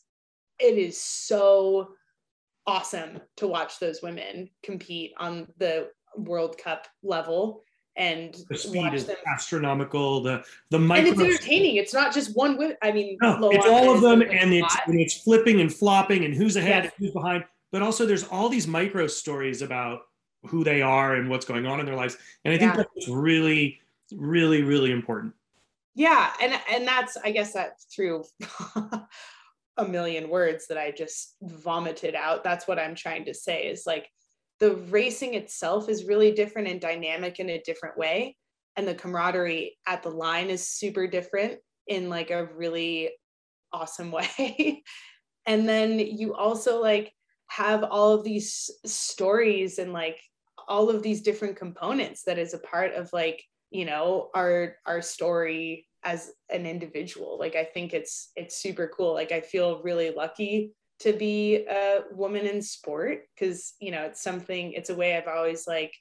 it 0.61 0.79
is 0.79 1.03
so 1.03 1.89
awesome 2.65 3.19
to 3.37 3.49
watch 3.49 3.81
those 3.81 4.03
women 4.03 4.49
compete 4.63 5.13
on 5.19 5.49
the 5.59 5.89
World 6.17 6.59
Cup 6.59 6.87
level 7.03 7.65
and 7.97 8.37
the 8.49 8.57
speed 8.57 8.95
is 8.95 9.07
them. 9.07 9.17
astronomical. 9.27 10.23
The 10.23 10.45
the 10.71 10.79
micro 10.79 11.11
and 11.11 11.21
it's 11.21 11.31
entertaining. 11.31 11.77
It's 11.77 11.93
not 11.93 12.15
just 12.15 12.37
one. 12.37 12.77
I 12.83 12.93
mean, 12.93 13.19
no, 13.21 13.51
it's 13.51 13.67
all 13.67 13.95
of 13.95 14.01
them, 14.01 14.23
and 14.23 14.53
it's 14.55 14.77
and 14.87 15.01
it's 15.01 15.23
flipping 15.23 15.61
and 15.61 15.73
flopping, 15.73 16.25
and 16.25 16.35
who's 16.35 16.57
ahead, 16.57 16.85
yes. 16.85 16.93
and 16.97 17.07
who's 17.07 17.13
behind. 17.13 17.45
But 17.73 17.83
also, 17.83 18.07
there's 18.07 18.25
all 18.25 18.49
these 18.49 18.67
micro 18.67 19.07
stories 19.07 19.63
about 19.63 20.01
who 20.47 20.65
they 20.65 20.83
are 20.83 21.15
and 21.15 21.29
what's 21.29 21.47
going 21.47 21.67
on 21.67 21.81
in 21.81 21.87
their 21.87 21.97
lives, 21.97 22.17
and 22.45 22.53
I 22.53 22.59
think 22.59 22.75
yeah. 22.75 22.85
that's 22.95 23.09
really, 23.09 23.81
really, 24.13 24.63
really 24.63 24.91
important. 24.91 25.35
Yeah 25.95 26.33
and 26.41 26.59
and 26.71 26.87
that's 26.87 27.17
i 27.25 27.31
guess 27.31 27.53
that's 27.53 27.85
through 27.85 28.25
a 29.77 29.85
million 29.87 30.29
words 30.29 30.67
that 30.69 30.79
i 30.79 30.91
just 30.91 31.37
vomited 31.43 32.15
out. 32.15 32.45
That's 32.45 32.69
what 32.69 32.79
i'm 32.79 32.95
trying 32.95 33.25
to 33.27 33.35
say 33.35 33.65
is 33.65 33.87
like 33.87 34.09
the 34.61 34.77
racing 34.77 35.35
itself 35.35 35.89
is 35.89 36.05
really 36.05 36.33
different 36.33 36.69
and 36.69 36.81
dynamic 36.81 37.41
in 37.41 37.51
a 37.51 37.63
different 37.63 37.97
way. 37.97 38.37
And 38.77 38.87
the 38.87 38.95
camaraderie 38.95 39.79
at 39.87 40.03
the 40.03 40.11
line 40.11 40.51
is 40.51 40.69
super 40.69 41.07
different 41.07 41.59
in 41.87 42.11
like 42.11 42.31
a 42.31 42.45
really 42.55 43.11
awesome 43.73 44.11
way. 44.39 44.83
And 45.47 45.69
then 45.69 45.99
you 45.99 46.35
also 46.35 46.81
like 46.81 47.13
have 47.51 47.85
all 47.85 48.13
of 48.13 48.25
these 48.25 48.71
stories 48.87 49.79
and 49.79 49.93
like 49.93 50.19
all 50.69 50.89
of 50.89 51.03
these 51.03 51.21
different 51.21 51.57
components 51.57 52.23
that 52.23 52.39
is 52.39 52.55
a 52.55 52.59
part 52.59 52.95
of 52.95 53.13
like 53.13 53.43
you 53.71 53.85
know 53.85 54.31
our 54.35 54.77
our 54.87 55.03
story 55.03 55.87
as 56.03 56.33
an 56.49 56.65
individual. 56.67 57.39
Like 57.39 57.57
i 57.57 57.65
think 57.65 57.93
it's 57.93 58.31
it's 58.37 58.63
super 58.63 58.91
cool. 58.97 59.15
Like 59.15 59.33
i 59.33 59.41
feel 59.41 59.83
really 59.83 60.11
lucky 60.11 60.73
to 61.01 61.13
be 61.15 61.65
a 61.67 62.03
woman 62.13 62.47
in 62.47 62.63
sport 62.63 63.23
because 63.35 63.75
you 63.81 63.91
know 63.91 64.03
it's 64.03 64.23
something 64.23 64.73
it's 64.73 64.91
a 64.91 64.95
way 64.95 65.17
i've 65.17 65.29
always 65.29 65.67
like 65.67 65.95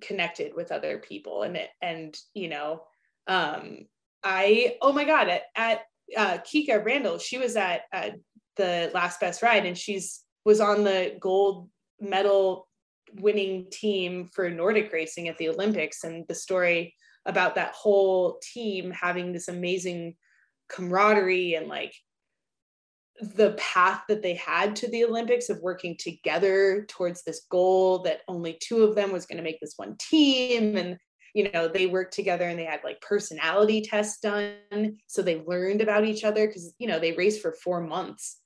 connected 0.00 0.52
with 0.54 0.72
other 0.72 0.98
people 0.98 1.42
and 1.42 1.56
it 1.56 1.70
and 1.80 2.16
you 2.34 2.48
know 2.48 2.82
um 3.26 3.78
i 4.22 4.76
oh 4.82 4.92
my 4.92 5.04
god 5.04 5.28
at, 5.28 5.42
at 5.56 5.80
uh, 6.16 6.38
Kikkan 6.38 6.84
Randall 6.84 7.18
she 7.18 7.38
was 7.38 7.54
at 7.56 7.82
uh, 7.92 8.10
the 8.58 8.90
last 8.92 9.20
best 9.20 9.42
ride 9.42 9.64
and 9.64 9.78
she's 9.78 10.24
was 10.44 10.60
on 10.60 10.84
the 10.84 11.16
gold 11.20 11.68
medal 12.00 12.68
winning 13.20 13.66
team 13.70 14.26
for 14.32 14.50
Nordic 14.50 14.92
racing 14.92 15.28
at 15.28 15.38
the 15.38 15.48
Olympics. 15.48 16.04
And 16.04 16.24
the 16.28 16.34
story 16.34 16.94
about 17.26 17.54
that 17.54 17.72
whole 17.72 18.40
team 18.42 18.90
having 18.90 19.32
this 19.32 19.48
amazing 19.48 20.14
camaraderie 20.68 21.54
and 21.54 21.68
like 21.68 21.94
the 23.20 23.52
path 23.58 24.02
that 24.08 24.22
they 24.22 24.34
had 24.34 24.76
to 24.76 24.88
the 24.88 25.04
Olympics 25.04 25.48
of 25.48 25.60
working 25.60 25.96
together 25.98 26.86
towards 26.88 27.24
this 27.24 27.42
goal 27.50 28.00
that 28.00 28.20
only 28.28 28.56
two 28.62 28.84
of 28.84 28.94
them 28.94 29.10
was 29.10 29.26
going 29.26 29.38
to 29.38 29.42
make 29.42 29.60
this 29.60 29.74
one 29.76 29.96
team. 29.98 30.76
And, 30.76 30.96
you 31.34 31.50
know, 31.50 31.66
they 31.66 31.86
worked 31.86 32.14
together 32.14 32.44
and 32.44 32.58
they 32.58 32.64
had 32.64 32.80
like 32.84 33.00
personality 33.00 33.82
tests 33.82 34.20
done. 34.20 34.96
So 35.08 35.20
they 35.20 35.42
learned 35.46 35.80
about 35.80 36.04
each 36.04 36.22
other 36.24 36.46
because, 36.46 36.74
you 36.78 36.86
know, 36.86 37.00
they 37.00 37.12
raced 37.12 37.42
for 37.42 37.52
four 37.52 37.80
months 37.80 38.40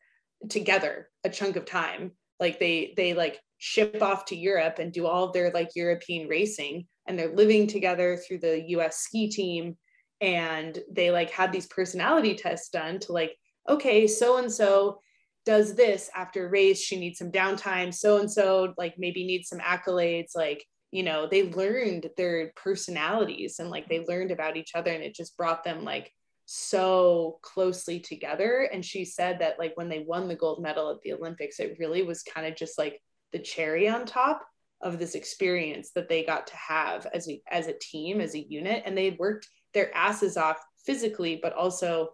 together, 0.49 1.09
a 1.25 1.31
chunk 1.31 1.57
of 1.57 1.65
time. 1.65 2.13
Like 2.41 2.59
they, 2.59 2.95
they 2.97 3.15
like 3.15 3.41
ship 3.59 4.03
off 4.03 4.25
to 4.27 4.37
Europe 4.37 4.79
and 4.79 4.93
do 4.93 5.07
all 5.07 5.31
their 5.31 5.51
like 5.53 5.71
European 5.77 6.29
racing 6.29 6.87
and 7.07 7.19
they're 7.19 7.35
living 7.35 7.67
together 7.67 8.17
through 8.17 8.39
the 8.39 8.63
US 8.71 8.99
ski 8.99 9.29
team. 9.29 9.77
And 10.21 10.79
they 10.91 11.11
like 11.11 11.31
had 11.31 11.53
these 11.53 11.67
personality 11.67 12.35
tests 12.35 12.69
done 12.69 12.99
to 13.01 13.13
like 13.13 13.37
okay 13.69 14.07
so 14.07 14.39
and 14.39 14.51
so 14.51 14.99
does 15.45 15.75
this 15.75 16.11
after 16.15 16.49
race. 16.49 16.81
She 16.81 16.99
needs 16.99 17.19
some 17.19 17.33
downtime. 17.33 17.93
So 17.93 18.19
and 18.19 18.31
so 18.31 18.75
like 18.79 18.95
maybe 18.99 19.25
needs 19.25 19.49
some 19.49 19.59
accolades. 19.59 20.37
Like 20.37 20.65
you 20.93 21.03
know 21.03 21.27
they 21.27 21.51
learned 21.51 22.09
their 22.17 22.53
personalities 22.55 23.59
and 23.59 23.71
like 23.71 23.89
they 23.89 24.05
learned 24.05 24.31
about 24.31 24.57
each 24.57 24.73
other 24.75 24.93
and 24.93 25.03
it 25.03 25.15
just 25.15 25.37
brought 25.37 25.65
them 25.65 25.85
like 25.85 26.13
so 26.55 27.39
closely 27.43 27.99
together 27.99 28.69
and 28.73 28.85
she 28.85 29.05
said 29.05 29.39
that 29.39 29.59
like 29.59 29.73
when 29.77 29.89
they 29.89 30.01
won 30.01 30.29
the 30.29 30.35
gold 30.35 30.61
medal 30.61 30.91
at 30.91 31.01
the 31.01 31.13
olympics 31.13 31.59
it 31.59 31.77
really 31.79 32.03
was 32.03 32.23
kind 32.23 32.47
of 32.47 32.55
just 32.55 32.77
like 32.77 33.01
the 33.33 33.39
cherry 33.39 33.89
on 33.89 34.05
top 34.05 34.43
of 34.83 34.99
this 34.99 35.15
experience 35.15 35.91
that 35.95 36.09
they 36.09 36.25
got 36.25 36.47
to 36.49 36.57
have 36.57 37.07
as 37.15 37.29
a, 37.29 37.41
as 37.51 37.69
a 37.69 37.79
team, 37.81 38.21
as 38.21 38.35
a 38.35 38.41
unit. 38.41 38.83
And 38.85 38.97
they 38.97 39.07
had 39.07 39.19
worked 39.19 39.49
their 39.75 39.95
asses 39.97 40.37
off 40.37 40.59
physically, 40.85 41.39
but 41.41 41.53
also 41.55 42.11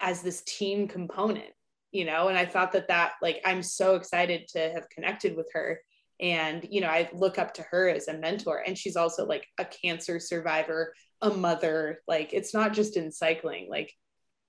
as 0.00 0.22
this 0.22 0.42
team 0.42 0.86
component, 0.86 1.50
you 1.90 2.04
know? 2.04 2.28
And 2.28 2.36
I 2.36 2.44
thought 2.44 2.72
that 2.72 2.88
that, 2.88 3.12
like, 3.22 3.40
I'm 3.44 3.62
so 3.62 3.94
excited 3.94 4.48
to 4.48 4.58
have 4.72 4.88
connected 4.90 5.36
with 5.36 5.48
her. 5.54 5.80
And, 6.20 6.66
you 6.70 6.80
know, 6.80 6.88
I 6.88 7.08
look 7.12 7.38
up 7.38 7.54
to 7.54 7.62
her 7.70 7.88
as 7.88 8.08
a 8.08 8.18
mentor. 8.18 8.62
And 8.64 8.76
she's 8.76 8.96
also 8.96 9.26
like 9.26 9.46
a 9.58 9.64
cancer 9.64 10.20
survivor, 10.20 10.92
a 11.22 11.30
mother. 11.30 12.02
Like, 12.06 12.34
it's 12.34 12.52
not 12.52 12.74
just 12.74 12.96
in 12.98 13.10
cycling. 13.10 13.70
Like, 13.70 13.94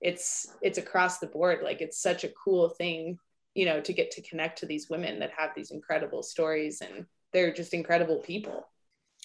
it's 0.03 0.47
it's 0.61 0.77
across 0.77 1.19
the 1.19 1.27
board 1.27 1.59
like 1.63 1.79
it's 1.81 1.97
such 1.97 2.25
a 2.25 2.29
cool 2.43 2.67
thing 2.69 3.17
you 3.55 3.65
know 3.65 3.79
to 3.79 3.93
get 3.93 4.11
to 4.11 4.21
connect 4.21 4.59
to 4.59 4.65
these 4.65 4.89
women 4.89 5.17
that 5.17 5.31
have 5.35 5.51
these 5.55 5.71
incredible 5.71 6.21
stories 6.21 6.81
and 6.81 7.05
they're 7.31 7.53
just 7.53 7.73
incredible 7.73 8.17
people 8.17 8.67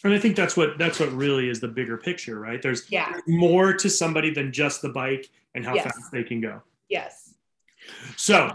and 0.04 0.14
i 0.14 0.18
think 0.18 0.36
that's 0.36 0.56
what 0.56 0.78
that's 0.78 1.00
what 1.00 1.10
really 1.12 1.48
is 1.48 1.58
the 1.58 1.66
bigger 1.68 1.96
picture 1.96 2.38
right 2.38 2.62
there's 2.62 2.90
yeah 2.92 3.12
more 3.26 3.72
to 3.72 3.90
somebody 3.90 4.30
than 4.32 4.52
just 4.52 4.80
the 4.80 4.88
bike 4.88 5.28
and 5.56 5.64
how 5.64 5.74
Yes. 5.74 5.84
fast 5.84 6.12
they 6.12 6.22
can 6.22 6.40
go 6.40 6.62
yes 6.88 7.34
so 8.16 8.54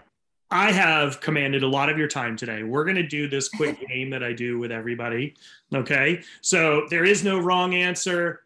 i 0.49 0.71
have 0.71 1.19
commanded 1.19 1.61
a 1.63 1.67
lot 1.67 1.89
of 1.89 1.97
your 1.97 2.07
time 2.07 2.37
today 2.37 2.63
we're 2.63 2.85
going 2.85 2.95
to 2.95 3.03
do 3.05 3.27
this 3.27 3.49
quick 3.49 3.77
game 3.89 4.09
that 4.11 4.23
i 4.23 4.31
do 4.31 4.59
with 4.59 4.71
everybody 4.71 5.35
okay 5.73 6.23
so 6.39 6.87
there 6.89 7.03
is 7.03 7.21
no 7.21 7.37
wrong 7.37 7.75
answer 7.75 8.42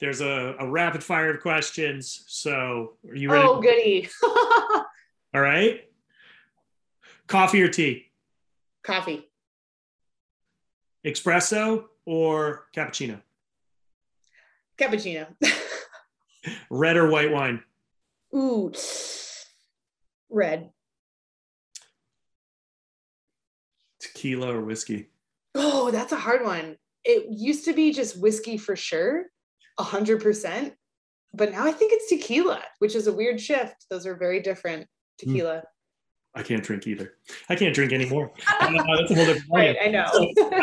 there's 0.00 0.22
a, 0.22 0.56
a 0.58 0.68
rapid 0.68 1.04
fire 1.04 1.34
of 1.34 1.40
questions. 1.40 2.24
So 2.26 2.94
are 3.08 3.14
you 3.14 3.30
ready? 3.30 3.46
Oh 3.46 3.60
goody. 3.60 4.08
All 5.34 5.40
right. 5.40 5.82
Coffee 7.26 7.62
or 7.62 7.68
tea? 7.68 8.06
Coffee. 8.82 9.28
Espresso 11.04 11.84
or 12.06 12.66
cappuccino? 12.74 13.20
Cappuccino. 14.78 15.26
Red 16.70 16.96
or 16.96 17.10
white 17.10 17.30
wine? 17.30 17.62
Ooh. 18.34 18.72
Red. 20.30 20.70
Tequila 24.00 24.56
or 24.56 24.62
whiskey? 24.62 25.10
Oh 25.54 25.90
that's 25.90 26.12
a 26.12 26.16
hard 26.16 26.42
one. 26.42 26.76
It 27.04 27.26
used 27.30 27.66
to 27.66 27.74
be 27.74 27.92
just 27.92 28.18
whiskey 28.18 28.56
for 28.56 28.76
sure 28.76 29.26
a 29.80 29.82
hundred 29.82 30.22
percent. 30.22 30.74
But 31.32 31.52
now 31.52 31.64
i 31.66 31.72
think 31.72 31.92
it's 31.92 32.08
tequila 32.08 32.60
which 32.80 32.94
is 32.94 33.06
a 33.06 33.12
weird 33.12 33.40
shift. 33.40 33.86
Those 33.90 34.04
are 34.06 34.14
very 34.14 34.40
different 34.40 34.86
tequila. 35.18 35.62
I 36.34 36.42
can't 36.44 36.62
drink 36.62 36.86
either. 36.86 37.14
I 37.48 37.56
can't 37.56 37.74
drink 37.74 37.92
anymore. 37.92 38.32
That's 38.60 39.10
a 39.10 39.14
whole 39.14 39.26
different 39.26 39.44
right 39.52 39.76
i 39.82 39.88
know. 39.88 40.06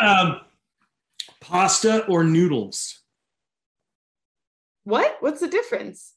Um, 0.00 0.40
pasta 1.40 2.06
or 2.06 2.24
noodles? 2.24 3.00
What? 4.84 5.16
What's 5.20 5.40
the 5.40 5.48
difference? 5.48 6.14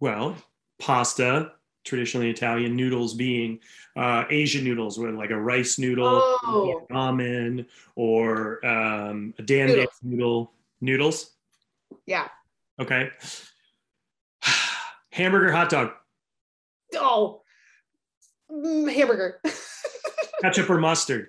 Well 0.00 0.36
pasta 0.80 1.52
traditionally 1.84 2.30
italian 2.30 2.74
noodles 2.74 3.14
being 3.14 3.60
uh, 3.96 4.24
asian 4.30 4.64
noodles 4.64 4.98
with 4.98 5.14
like 5.14 5.30
a 5.30 5.40
rice 5.40 5.78
noodle 5.78 6.20
Oh. 6.46 6.66
or 6.68 6.86
ramen 6.88 7.66
or 7.94 8.64
um, 8.66 9.32
a 9.38 9.42
dan 9.42 9.68
Noodles. 9.68 9.88
noodle. 10.02 10.52
Noodles 10.80 11.30
yeah. 12.06 12.28
Okay. 12.80 13.10
Hamburger 15.12 15.52
hot 15.52 15.70
dog. 15.70 15.92
Oh 16.96 17.42
Mm, 18.50 18.92
hamburger. 18.92 19.40
Ketchup 20.42 20.70
or 20.70 20.78
mustard? 20.78 21.28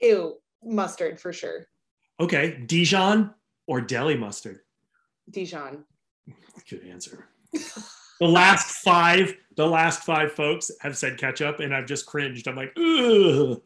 Ew 0.00 0.36
mustard 0.62 1.20
for 1.20 1.32
sure. 1.32 1.66
Okay 2.20 2.62
dijon 2.66 3.34
or 3.66 3.80
deli 3.80 4.16
mustard? 4.16 4.60
Dijon. 5.30 5.84
Good 6.68 6.86
answer. 6.86 7.26
the 7.52 8.28
last 8.28 8.82
five, 8.84 9.34
the 9.56 9.66
last 9.66 10.02
five 10.02 10.32
folks 10.32 10.70
have 10.80 10.96
said 10.96 11.18
ketchup, 11.18 11.60
and 11.60 11.74
I've 11.74 11.86
just 11.86 12.06
cringed. 12.06 12.46
I'm 12.46 12.56
like, 12.56 12.72
ugh. 12.76 13.60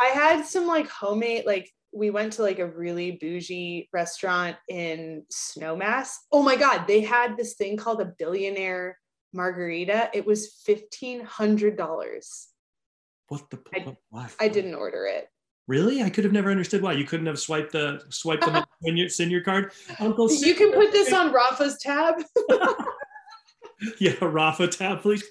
I 0.00 0.06
had 0.12 0.44
some 0.44 0.66
like 0.66 0.88
homemade, 0.88 1.46
like 1.46 1.72
we 1.92 2.10
went 2.10 2.34
to 2.34 2.42
like 2.42 2.58
a 2.58 2.66
really 2.66 3.12
bougie 3.12 3.88
restaurant 3.92 4.56
in 4.68 5.24
Snowmass. 5.32 6.10
Oh 6.32 6.42
my 6.42 6.56
God, 6.56 6.86
they 6.86 7.00
had 7.00 7.36
this 7.36 7.54
thing 7.54 7.76
called 7.76 8.00
a 8.00 8.12
billionaire 8.18 8.98
margarita. 9.32 10.10
It 10.12 10.26
was 10.26 10.62
$1,500. 10.68 12.46
What 13.28 13.50
the? 13.50 13.58
I- 13.74 13.96
why? 14.10 14.28
I 14.40 14.48
didn't 14.48 14.74
order 14.74 15.06
it. 15.06 15.28
Really? 15.66 16.02
I 16.02 16.08
could 16.08 16.24
have 16.24 16.32
never 16.32 16.50
understood 16.50 16.80
why 16.80 16.92
you 16.94 17.04
couldn't 17.04 17.26
have 17.26 17.38
swiped 17.38 17.72
the 17.72 18.00
swiped 18.08 18.44
the 18.46 18.64
senior 18.82 19.08
senior 19.10 19.42
card. 19.42 19.72
Uncle, 20.00 20.32
You 20.32 20.54
can 20.54 20.72
put 20.72 20.92
this 20.92 21.12
on 21.12 21.30
Rapha's 21.30 21.76
tab, 21.78 22.14
Yeah, 24.00 24.12
Rapha 24.12 24.70
tab, 24.70 25.02
please. 25.02 25.22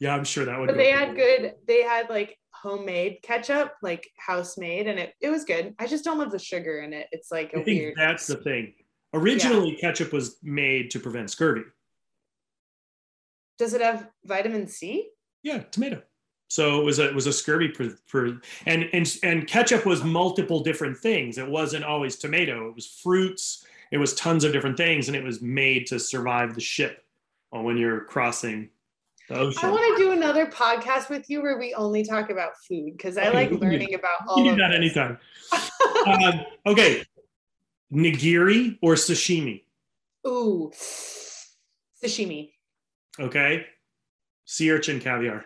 Yeah, 0.00 0.14
I'm 0.14 0.24
sure 0.24 0.44
that 0.44 0.58
would. 0.58 0.66
but 0.66 0.76
they 0.76 0.90
had 0.90 1.14
good, 1.16 1.54
they 1.66 1.82
had 1.82 2.10
like 2.10 2.36
homemade 2.62 3.18
ketchup, 3.22 3.74
like 3.82 4.10
house 4.16 4.58
made, 4.58 4.86
and 4.86 4.98
it, 4.98 5.14
it 5.20 5.30
was 5.30 5.44
good. 5.44 5.74
I 5.78 5.86
just 5.86 6.04
don't 6.04 6.18
love 6.18 6.30
the 6.30 6.38
sugar 6.38 6.80
in 6.80 6.92
it. 6.92 7.06
It's 7.12 7.30
like 7.30 7.52
a 7.54 7.60
I 7.60 7.64
think 7.64 7.80
weird. 7.80 7.94
that's 7.96 8.26
the 8.26 8.36
thing. 8.36 8.74
Originally, 9.14 9.76
ketchup 9.76 10.12
was 10.12 10.36
made 10.42 10.90
to 10.90 11.00
prevent 11.00 11.30
scurvy. 11.30 11.62
Does 13.58 13.74
it 13.74 13.80
have 13.80 14.08
vitamin 14.24 14.66
C? 14.66 15.08
Yeah, 15.42 15.58
tomato. 15.70 16.02
So 16.48 16.80
it 16.80 16.84
was 16.84 16.98
a 16.98 17.08
it 17.08 17.14
was 17.14 17.26
a 17.26 17.32
scurvy 17.32 17.72
for, 17.72 17.90
for 18.06 18.40
and 18.66 18.88
and 18.92 19.18
and 19.22 19.46
ketchup 19.46 19.84
was 19.84 20.02
multiple 20.02 20.60
different 20.60 20.96
things. 20.96 21.38
It 21.38 21.48
wasn't 21.48 21.84
always 21.84 22.16
tomato. 22.16 22.68
It 22.68 22.74
was 22.74 22.86
fruits. 22.86 23.66
It 23.90 23.98
was 23.98 24.14
tons 24.14 24.44
of 24.44 24.52
different 24.52 24.76
things, 24.76 25.08
and 25.08 25.16
it 25.16 25.24
was 25.24 25.40
made 25.40 25.86
to 25.88 25.98
survive 25.98 26.54
the 26.54 26.60
ship 26.60 27.04
uh, 27.54 27.60
when 27.60 27.76
you're 27.76 28.00
crossing 28.00 28.70
the 29.28 29.38
ocean. 29.38 29.64
I 29.64 29.70
want 29.70 29.98
to 29.98 30.04
do 30.04 30.07
another 30.28 30.46
podcast 30.50 31.08
with 31.08 31.28
you 31.30 31.42
where 31.42 31.58
we 31.58 31.72
only 31.74 32.04
talk 32.04 32.28
about 32.30 32.52
food 32.68 32.92
because 32.96 33.16
I 33.16 33.28
Okay, 33.28 33.34
like 33.34 33.50
we 33.50 33.58
can 33.58 33.68
do- 33.70 33.72
learning 33.72 33.94
about 33.94 34.18
all 34.28 34.44
do 34.44 34.50
of 34.50 34.58
that 34.58 34.68
this. 34.68 34.76
anytime. 34.76 35.18
um, 36.06 36.44
okay, 36.66 37.02
nigiri 37.92 38.78
or 38.82 38.94
sashimi. 38.94 39.62
Ooh, 40.26 40.70
sashimi. 42.04 42.52
Okay, 43.18 43.66
sea 44.44 44.70
urchin 44.70 45.00
caviar. 45.00 45.44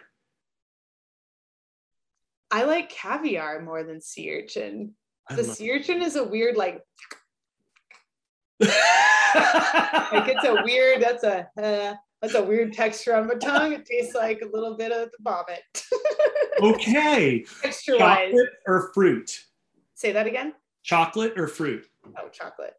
I 2.50 2.64
like 2.64 2.90
caviar 2.90 3.62
more 3.62 3.84
than 3.84 4.00
sea 4.00 4.30
urchin. 4.42 4.94
The 5.30 5.44
sea 5.44 5.70
urchin 5.72 6.02
is 6.02 6.16
a 6.16 6.24
weird, 6.24 6.56
like, 6.56 6.82
like 8.60 8.70
it's 10.28 10.44
a 10.44 10.62
weird. 10.64 11.00
That's 11.00 11.24
a 11.24 11.48
uh, 11.56 11.94
that's 12.22 12.34
a 12.34 12.42
weird 12.42 12.72
texture 12.72 13.16
on 13.16 13.26
my 13.26 13.34
tongue. 13.34 13.72
It 13.72 13.84
tastes 13.84 14.14
like 14.14 14.40
a 14.42 14.46
little 14.46 14.76
bit 14.76 14.92
of 14.92 15.10
the 15.10 15.18
vomit. 15.20 15.62
okay, 16.62 17.44
Texture 17.60 17.98
wise, 17.98 18.30
chocolate 18.30 18.50
or 18.66 18.90
fruit? 18.94 19.40
say 19.94 20.12
that 20.12 20.28
again. 20.28 20.54
Chocolate 20.84 21.38
or 21.38 21.48
fruit? 21.48 21.84
Oh, 22.16 22.28
chocolate. 22.28 22.74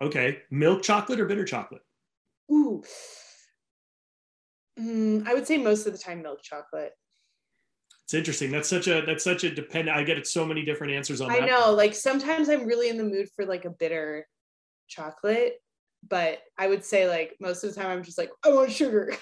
Okay, 0.00 0.42
milk 0.50 0.82
chocolate 0.82 1.20
or 1.20 1.26
bitter 1.26 1.44
chocolate? 1.44 1.82
Ooh. 2.52 2.82
Mm, 4.78 5.26
I 5.26 5.34
would 5.34 5.46
say 5.46 5.56
most 5.56 5.86
of 5.86 5.92
the 5.92 5.98
time 5.98 6.20
milk 6.22 6.42
chocolate. 6.42 6.92
It's 8.04 8.12
interesting. 8.12 8.50
That's 8.50 8.68
such 8.68 8.86
a 8.88 9.02
that's 9.06 9.24
such 9.24 9.44
a 9.44 9.54
dependent. 9.54 9.96
I 9.96 10.02
get 10.02 10.26
so 10.26 10.44
many 10.44 10.62
different 10.62 10.92
answers 10.92 11.22
on 11.22 11.30
I 11.30 11.40
that. 11.40 11.42
I 11.44 11.46
know, 11.46 11.72
like 11.72 11.94
sometimes 11.94 12.50
I'm 12.50 12.66
really 12.66 12.90
in 12.90 12.98
the 12.98 13.04
mood 13.04 13.28
for 13.34 13.46
like 13.46 13.64
a 13.64 13.70
bitter 13.70 14.26
chocolate, 14.88 15.54
but 16.08 16.40
I 16.58 16.66
would 16.66 16.84
say 16.84 17.08
like 17.08 17.36
most 17.40 17.64
of 17.64 17.74
the 17.74 17.80
time 17.80 17.90
I'm 17.90 18.02
just 18.04 18.18
like, 18.18 18.30
I 18.44 18.50
want 18.50 18.70
sugar. 18.72 19.12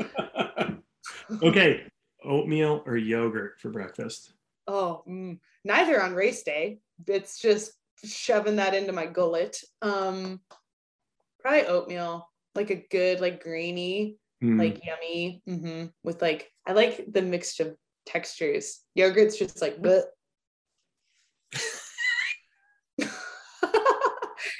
okay, 1.42 1.82
oatmeal 2.24 2.82
or 2.86 2.96
yogurt 2.96 3.60
for 3.60 3.70
breakfast? 3.70 4.32
oh, 4.68 5.02
mm, 5.08 5.38
neither 5.64 6.00
on 6.00 6.14
race 6.14 6.44
day. 6.44 6.78
It's 7.06 7.40
just 7.40 7.72
shoving 8.04 8.56
that 8.56 8.74
into 8.74 8.92
my 8.92 9.06
gullet. 9.06 9.58
Um, 9.82 10.40
probably 11.40 11.66
oatmeal, 11.66 12.30
like 12.54 12.70
a 12.70 12.86
good, 12.90 13.20
like 13.20 13.42
grainy, 13.42 14.18
Hmm. 14.40 14.58
like 14.58 14.84
yummy, 14.84 15.42
hmm 15.46 15.86
with 16.02 16.20
like 16.22 16.50
I 16.66 16.72
like 16.72 17.04
the 17.12 17.22
mix 17.22 17.58
of 17.60 17.76
textures. 18.06 18.80
Yogurt's 18.94 19.36
just 19.38 19.60
like, 19.60 19.80
but 19.82 20.06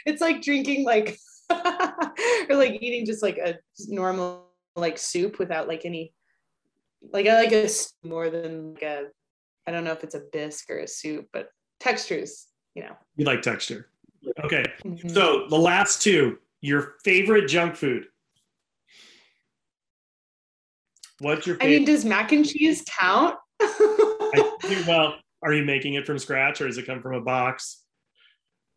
it's 0.06 0.20
like 0.20 0.42
drinking 0.42 0.84
like 0.84 1.16
or 1.50 2.56
like 2.56 2.82
eating 2.82 3.04
just 3.06 3.22
like 3.22 3.38
a 3.38 3.58
normal 3.88 4.46
like 4.76 4.98
soup 4.98 5.38
without 5.38 5.68
like 5.68 5.84
any 5.84 6.12
like 7.12 7.26
I 7.26 7.34
like 7.42 7.52
a 7.52 7.68
more 8.04 8.30
than 8.30 8.74
like 8.74 8.82
a 8.82 9.04
I 9.66 9.70
don't 9.70 9.84
know 9.84 9.92
if 9.92 10.02
it's 10.04 10.14
a 10.14 10.22
bisque 10.32 10.70
or 10.70 10.78
a 10.78 10.88
soup, 10.88 11.28
but 11.32 11.48
textures, 11.78 12.48
you 12.74 12.82
know. 12.82 12.96
you 13.16 13.24
like 13.24 13.42
texture. 13.42 13.88
Okay, 14.44 14.64
Mhm. 14.84 15.10
so 15.12 15.46
the 15.48 15.58
last 15.58 16.02
two, 16.02 16.38
your 16.60 16.94
favorite 17.04 17.48
junk 17.48 17.76
food. 17.76 18.06
What's 21.20 21.46
your 21.46 21.56
I 21.60 21.66
mean, 21.66 21.84
does 21.84 22.04
mac 22.04 22.32
and 22.32 22.44
cheese 22.46 22.84
count? 22.98 23.36
I- 23.60 24.84
well, 24.88 25.14
are 25.42 25.52
you 25.52 25.64
making 25.64 25.94
it 25.94 26.06
from 26.06 26.18
scratch 26.18 26.60
or 26.60 26.66
does 26.66 26.78
it 26.78 26.86
come 26.86 27.00
from 27.02 27.14
a 27.14 27.20
box? 27.20 27.81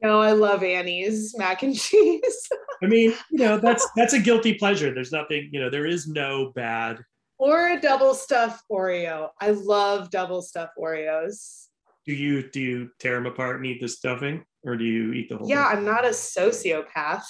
No, 0.06 0.22
I 0.22 0.32
love 0.34 0.64
Annie's 0.64 1.36
mac 1.38 1.64
and 1.64 1.76
cheese. 1.80 2.50
I 2.84 2.88
mean, 2.88 3.14
you 3.32 3.40
know, 3.40 3.58
that's 3.58 3.88
that's 3.96 4.14
a 4.14 4.20
guilty 4.20 4.54
pleasure. 4.56 4.94
There's 4.94 5.12
nothing, 5.12 5.50
you 5.52 5.60
know, 5.60 5.70
there 5.70 5.86
is 5.86 6.08
no 6.08 6.52
bad. 6.56 7.00
or 7.38 7.70
a 7.70 7.82
double 7.82 8.14
stuffed 8.14 8.64
Oreo. 8.72 9.30
I 9.42 9.52
love 9.52 10.10
double 10.10 10.42
stuffed 10.42 10.74
Oreos. 10.80 11.68
Do 12.06 12.14
you 12.14 12.50
do 12.52 12.62
you 12.62 12.90
tear 13.00 13.16
them 13.16 13.26
apart 13.26 13.58
and 13.58 13.66
eat 13.66 13.82
the 13.82 13.88
stuffing? 13.88 14.46
or 14.66 14.76
do 14.76 14.84
you 14.84 15.14
eat 15.14 15.30
the 15.30 15.38
whole? 15.38 15.48
Yeah, 15.48 15.70
thing? 15.70 15.78
I'm 15.80 15.86
not 15.86 16.06
a 16.06 16.10
sociopath. 16.10 17.24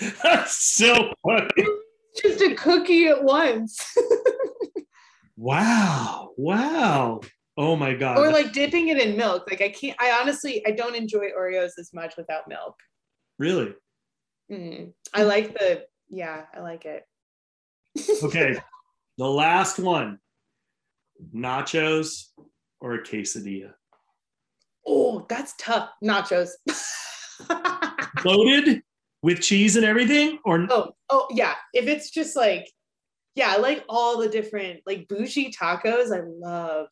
That's 0.22 0.56
so 0.56 1.12
funny. 1.22 1.48
Just 2.20 2.42
a 2.42 2.54
cookie 2.54 3.06
at 3.06 3.22
once. 3.22 3.80
wow! 5.36 6.30
Wow! 6.36 7.20
Oh 7.56 7.76
my 7.76 7.94
god! 7.94 8.18
Or 8.18 8.32
like 8.32 8.52
dipping 8.52 8.88
it 8.88 8.98
in 8.98 9.16
milk. 9.16 9.44
Like 9.48 9.60
I 9.60 9.68
can't. 9.68 9.96
I 10.00 10.18
honestly, 10.20 10.64
I 10.66 10.72
don't 10.72 10.96
enjoy 10.96 11.28
Oreos 11.38 11.72
as 11.78 11.90
much 11.94 12.16
without 12.16 12.48
milk. 12.48 12.74
Really? 13.38 13.74
Mm. 14.50 14.92
I 15.12 15.22
like 15.22 15.54
the. 15.54 15.84
Yeah, 16.08 16.42
I 16.54 16.60
like 16.60 16.84
it. 16.84 17.04
okay, 18.24 18.56
the 19.18 19.26
last 19.26 19.78
one: 19.78 20.18
nachos 21.34 22.26
or 22.80 22.94
a 22.94 23.02
quesadilla. 23.02 23.72
Oh, 24.86 25.24
that's 25.28 25.54
tough. 25.58 25.90
Nachos. 26.02 26.50
Loaded 28.24 28.82
with 29.22 29.40
cheese 29.40 29.76
and 29.76 29.84
everything, 29.84 30.38
or 30.44 30.66
oh, 30.70 30.92
oh 31.10 31.28
yeah. 31.30 31.54
If 31.72 31.86
it's 31.86 32.10
just 32.10 32.34
like, 32.34 32.68
yeah, 33.36 33.50
I 33.50 33.58
like 33.58 33.84
all 33.88 34.18
the 34.18 34.28
different 34.28 34.80
like 34.86 35.06
bougie 35.08 35.52
tacos. 35.52 36.12
I 36.12 36.22
love 36.26 36.88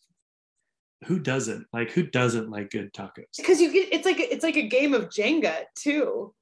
who 1.04 1.18
doesn't? 1.18 1.66
Like 1.72 1.90
who 1.90 2.04
doesn't 2.04 2.50
like 2.50 2.70
good 2.70 2.92
tacos? 2.92 3.24
Because 3.36 3.60
you 3.60 3.72
get 3.72 3.92
it's 3.92 4.06
like 4.06 4.20
it's 4.20 4.44
like 4.44 4.56
a 4.56 4.68
game 4.68 4.94
of 4.94 5.08
jenga 5.08 5.64
too. 5.74 6.34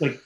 Like 0.00 0.20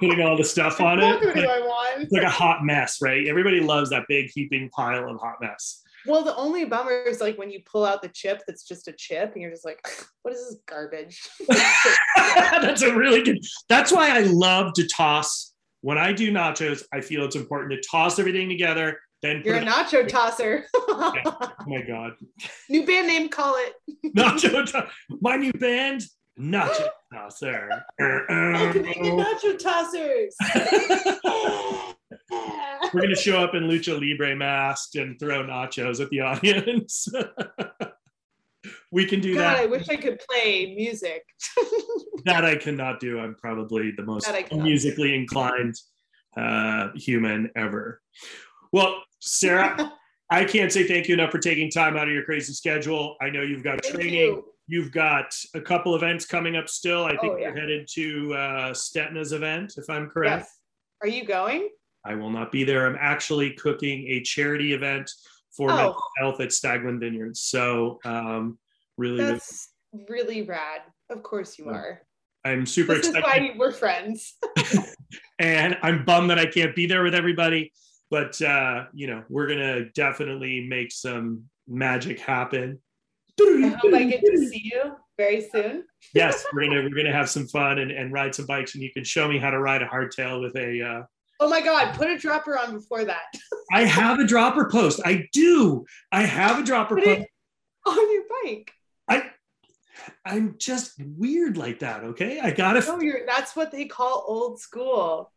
putting 0.00 0.20
all 0.20 0.36
the 0.36 0.44
stuff 0.44 0.80
on 0.80 1.00
it 1.00 1.24
like, 1.24 1.36
it's 1.36 2.12
like 2.12 2.22
a 2.22 2.30
hot 2.30 2.64
mess 2.64 2.98
right? 3.02 3.26
Everybody 3.26 3.60
loves 3.60 3.90
that 3.90 4.04
big 4.08 4.30
heaping 4.34 4.70
pile 4.70 5.08
of 5.08 5.20
hot 5.20 5.36
mess. 5.40 5.82
Well 6.06 6.22
the 6.22 6.36
only 6.36 6.64
bummer 6.64 6.92
is 6.92 7.20
like 7.20 7.38
when 7.38 7.50
you 7.50 7.60
pull 7.64 7.84
out 7.84 8.02
the 8.02 8.08
chip 8.08 8.42
that's 8.46 8.64
just 8.64 8.88
a 8.88 8.92
chip 8.92 9.32
and 9.32 9.42
you're 9.42 9.50
just 9.50 9.64
like 9.64 9.80
what 10.22 10.34
is 10.34 10.40
this 10.48 10.58
garbage? 10.66 11.20
That's 12.16 12.82
a 12.82 12.94
really 12.94 13.22
good 13.22 13.38
that's 13.68 13.92
why 13.92 14.10
i 14.10 14.20
love 14.20 14.72
to 14.74 14.86
toss 14.88 15.52
when 15.82 15.98
i 15.98 16.12
do 16.12 16.32
nachos 16.32 16.82
i 16.92 17.00
feel 17.00 17.24
it's 17.24 17.36
important 17.36 17.70
to 17.72 17.88
toss 17.88 18.18
everything 18.18 18.48
together 18.48 18.98
then 19.24 19.42
You're 19.44 19.56
a 19.56 19.62
nacho 19.64 20.06
tosser. 20.06 20.64
yeah. 20.74 21.22
Oh 21.26 21.50
my 21.66 21.82
god. 21.82 22.12
New 22.68 22.84
band 22.86 23.06
name, 23.08 23.28
call 23.28 23.56
it. 23.56 23.74
nacho 24.16 24.64
to- 24.72 24.88
my 25.20 25.36
new 25.36 25.52
band, 25.52 26.02
Nacho 26.38 26.88
Tosser. 27.12 27.68
Welcome 28.00 28.82
Nacho 28.84 29.56
Tossers. 29.56 30.34
We're 32.92 33.00
gonna 33.02 33.14
show 33.16 33.38
up 33.38 33.54
in 33.54 33.64
lucha 33.64 33.98
libre 34.00 34.34
masked 34.36 34.96
and 34.96 35.18
throw 35.18 35.42
nachos 35.44 36.00
at 36.00 36.10
the 36.10 36.20
audience. 36.20 37.06
we 38.90 39.06
can 39.06 39.20
do 39.20 39.34
that. 39.34 39.40
God, 39.40 39.56
that. 39.56 39.62
I 39.62 39.66
wish 39.66 39.88
I 39.88 39.96
could 39.96 40.20
play 40.28 40.74
music. 40.76 41.22
that 42.24 42.44
I 42.44 42.56
cannot 42.56 42.98
do. 43.00 43.18
I'm 43.20 43.34
probably 43.36 43.92
the 43.96 44.02
most 44.02 44.28
musically 44.52 45.14
inclined 45.14 45.74
uh, 46.36 46.88
human 46.96 47.50
ever. 47.56 48.00
Well, 48.72 49.02
Sarah, 49.24 49.92
I 50.30 50.44
can't 50.44 50.72
say 50.72 50.86
thank 50.86 51.08
you 51.08 51.14
enough 51.14 51.30
for 51.30 51.38
taking 51.38 51.70
time 51.70 51.96
out 51.96 52.08
of 52.08 52.14
your 52.14 52.24
crazy 52.24 52.52
schedule. 52.52 53.16
I 53.20 53.30
know 53.30 53.42
you've 53.42 53.64
got 53.64 53.82
thank 53.82 53.94
training. 53.94 54.42
You. 54.66 54.82
have 54.82 54.92
got 54.92 55.34
a 55.54 55.60
couple 55.60 55.94
events 55.94 56.24
coming 56.24 56.56
up 56.56 56.68
still. 56.68 57.04
I 57.04 57.16
think 57.16 57.34
oh, 57.34 57.36
yeah. 57.36 57.48
you're 57.48 57.56
headed 57.56 57.88
to 57.92 58.34
uh, 58.34 58.74
Stetina's 58.74 59.32
event, 59.32 59.74
if 59.76 59.88
I'm 59.88 60.08
correct. 60.08 60.46
Yes. 60.46 60.58
Are 61.02 61.08
you 61.08 61.24
going? 61.24 61.68
I 62.04 62.14
will 62.14 62.30
not 62.30 62.52
be 62.52 62.64
there. 62.64 62.86
I'm 62.86 62.96
actually 63.00 63.52
cooking 63.52 64.06
a 64.08 64.22
charity 64.22 64.72
event 64.72 65.10
for 65.56 65.70
oh. 65.70 65.76
mental 65.76 66.02
health 66.18 66.40
at 66.40 66.48
Staglin 66.48 67.00
Vineyards. 67.00 67.40
So, 67.40 67.98
um, 68.04 68.58
really, 68.96 69.24
that's 69.24 69.70
really 70.08 70.42
rad. 70.42 70.82
Of 71.10 71.22
course, 71.22 71.58
you 71.58 71.68
are. 71.68 72.00
I'm 72.44 72.66
super 72.66 72.94
this 72.94 73.08
excited. 73.08 73.44
Is 73.44 73.50
why 73.50 73.54
we're 73.58 73.72
friends. 73.72 74.34
and 75.38 75.78
I'm 75.82 76.04
bummed 76.04 76.30
that 76.30 76.38
I 76.38 76.46
can't 76.46 76.74
be 76.74 76.86
there 76.86 77.02
with 77.02 77.14
everybody 77.14 77.72
but 78.14 78.40
uh, 78.42 78.84
you 78.92 79.08
know, 79.08 79.24
we're 79.28 79.48
gonna 79.48 79.86
definitely 79.86 80.64
make 80.68 80.92
some 80.92 81.46
magic 81.66 82.20
happen. 82.20 82.78
I 83.40 83.76
hope 83.82 83.92
I 83.92 84.04
get 84.04 84.20
to 84.24 84.46
see 84.46 84.70
you 84.72 84.92
very 85.18 85.40
soon. 85.50 85.82
yes, 86.14 86.44
we're 86.52 86.68
gonna 86.68 86.82
we're 86.82 86.94
gonna 86.94 87.12
have 87.12 87.28
some 87.28 87.48
fun 87.48 87.80
and, 87.80 87.90
and 87.90 88.12
ride 88.12 88.32
some 88.32 88.46
bikes, 88.46 88.76
and 88.76 88.84
you 88.84 88.92
can 88.92 89.02
show 89.02 89.26
me 89.26 89.36
how 89.36 89.50
to 89.50 89.58
ride 89.58 89.82
a 89.82 89.86
hardtail 89.86 90.40
with 90.40 90.54
a. 90.54 90.80
Uh, 90.80 91.02
oh 91.40 91.48
my 91.48 91.60
God! 91.60 91.92
Put 91.96 92.08
a 92.08 92.16
dropper 92.16 92.56
on 92.56 92.74
before 92.74 93.04
that. 93.04 93.34
I 93.72 93.84
have 93.84 94.20
a 94.20 94.24
dropper 94.24 94.70
post. 94.70 95.00
I 95.04 95.26
do. 95.32 95.84
I 96.12 96.22
have 96.22 96.60
a 96.60 96.62
dropper 96.62 96.94
Put 96.94 97.04
post 97.04 97.28
on 97.84 98.12
your 98.12 98.22
bike. 98.44 98.70
I. 99.08 99.24
I'm 100.24 100.54
just 100.58 100.92
weird 101.00 101.56
like 101.56 101.80
that. 101.80 102.04
Okay, 102.04 102.38
I 102.38 102.52
gotta. 102.52 102.78
No, 102.78 103.00
you're. 103.00 103.26
That's 103.26 103.56
what 103.56 103.72
they 103.72 103.86
call 103.86 104.24
old 104.28 104.60
school. 104.60 105.32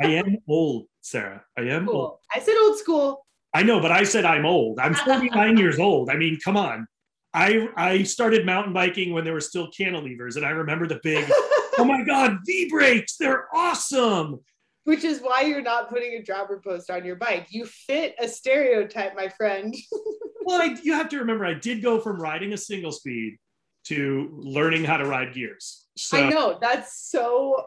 I 0.00 0.06
am 0.06 0.38
old, 0.48 0.86
Sarah. 1.00 1.44
I 1.56 1.62
am 1.62 1.86
cool. 1.86 1.96
old. 1.96 2.18
I 2.34 2.40
said 2.40 2.54
old 2.62 2.78
school. 2.78 3.26
I 3.54 3.62
know, 3.62 3.80
but 3.80 3.90
I 3.90 4.04
said 4.04 4.24
I'm 4.24 4.46
old. 4.46 4.78
I'm 4.78 4.94
49 4.94 5.56
years 5.58 5.78
old. 5.78 6.10
I 6.10 6.16
mean, 6.16 6.38
come 6.44 6.56
on. 6.56 6.86
I 7.34 7.68
I 7.76 8.02
started 8.04 8.46
mountain 8.46 8.72
biking 8.72 9.12
when 9.12 9.24
there 9.24 9.34
were 9.34 9.40
still 9.40 9.68
cantilevers, 9.68 10.36
and 10.36 10.46
I 10.46 10.50
remember 10.50 10.86
the 10.86 11.00
big, 11.02 11.24
oh 11.78 11.84
my 11.84 12.02
god, 12.02 12.38
V 12.46 12.68
brakes, 12.68 13.16
they're 13.16 13.46
awesome. 13.54 14.40
Which 14.84 15.04
is 15.04 15.20
why 15.20 15.42
you're 15.42 15.60
not 15.60 15.90
putting 15.90 16.14
a 16.14 16.22
dropper 16.22 16.60
post 16.64 16.90
on 16.90 17.04
your 17.04 17.16
bike. 17.16 17.48
You 17.50 17.66
fit 17.66 18.14
a 18.18 18.26
stereotype, 18.26 19.14
my 19.14 19.28
friend. 19.28 19.74
well, 20.44 20.62
I, 20.62 20.76
you 20.82 20.94
have 20.94 21.10
to 21.10 21.18
remember, 21.18 21.44
I 21.44 21.52
did 21.52 21.82
go 21.82 22.00
from 22.00 22.18
riding 22.18 22.54
a 22.54 22.56
single 22.56 22.92
speed 22.92 23.36
to 23.84 24.30
learning 24.32 24.84
how 24.84 24.96
to 24.96 25.04
ride 25.04 25.34
gears. 25.34 25.86
So, 25.98 26.16
I 26.16 26.30
know 26.30 26.58
that's 26.58 27.10
so 27.10 27.66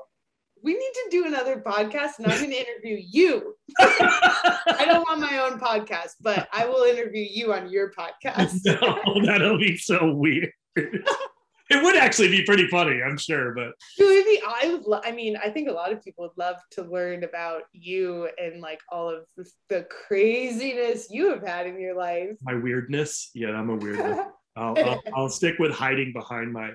we 0.63 0.73
need 0.73 0.91
to 0.93 1.07
do 1.11 1.25
another 1.25 1.57
podcast 1.57 2.19
and 2.19 2.27
I'm 2.27 2.39
going 2.39 2.51
to 2.51 2.57
interview 2.57 3.03
you. 3.09 3.55
I 3.79 4.83
don't 4.85 5.03
want 5.03 5.21
my 5.21 5.39
own 5.39 5.59
podcast, 5.59 6.15
but 6.21 6.47
I 6.53 6.65
will 6.65 6.83
interview 6.83 7.25
you 7.29 7.53
on 7.53 7.69
your 7.69 7.91
podcast. 7.91 8.59
no, 8.65 9.25
that'll 9.25 9.57
be 9.57 9.77
so 9.77 10.13
weird. 10.13 10.51
it 10.75 11.83
would 11.83 11.95
actually 11.95 12.29
be 12.29 12.43
pretty 12.43 12.67
funny, 12.67 13.01
I'm 13.01 13.17
sure, 13.17 13.53
but 13.55 13.71
maybe 13.97 14.41
I 14.45 14.69
would. 14.71 14.83
Lo- 14.83 15.01
I 15.03 15.11
mean, 15.11 15.37
I 15.37 15.49
think 15.49 15.69
a 15.69 15.73
lot 15.73 15.91
of 15.91 16.03
people 16.03 16.25
would 16.25 16.37
love 16.37 16.57
to 16.71 16.83
learn 16.83 17.23
about 17.23 17.63
you 17.71 18.29
and 18.37 18.61
like 18.61 18.79
all 18.91 19.09
of 19.09 19.23
the, 19.37 19.49
the 19.69 19.87
craziness 20.07 21.07
you 21.09 21.29
have 21.29 21.45
had 21.45 21.67
in 21.67 21.79
your 21.79 21.95
life. 21.95 22.37
My 22.43 22.55
weirdness, 22.55 23.31
yeah, 23.33 23.51
I'm 23.51 23.69
a 23.69 23.75
weird. 23.75 23.99
I'll, 24.57 24.77
I'll, 24.77 25.03
I'll 25.15 25.29
stick 25.29 25.55
with 25.59 25.71
hiding 25.71 26.11
behind 26.11 26.51
my 26.51 26.71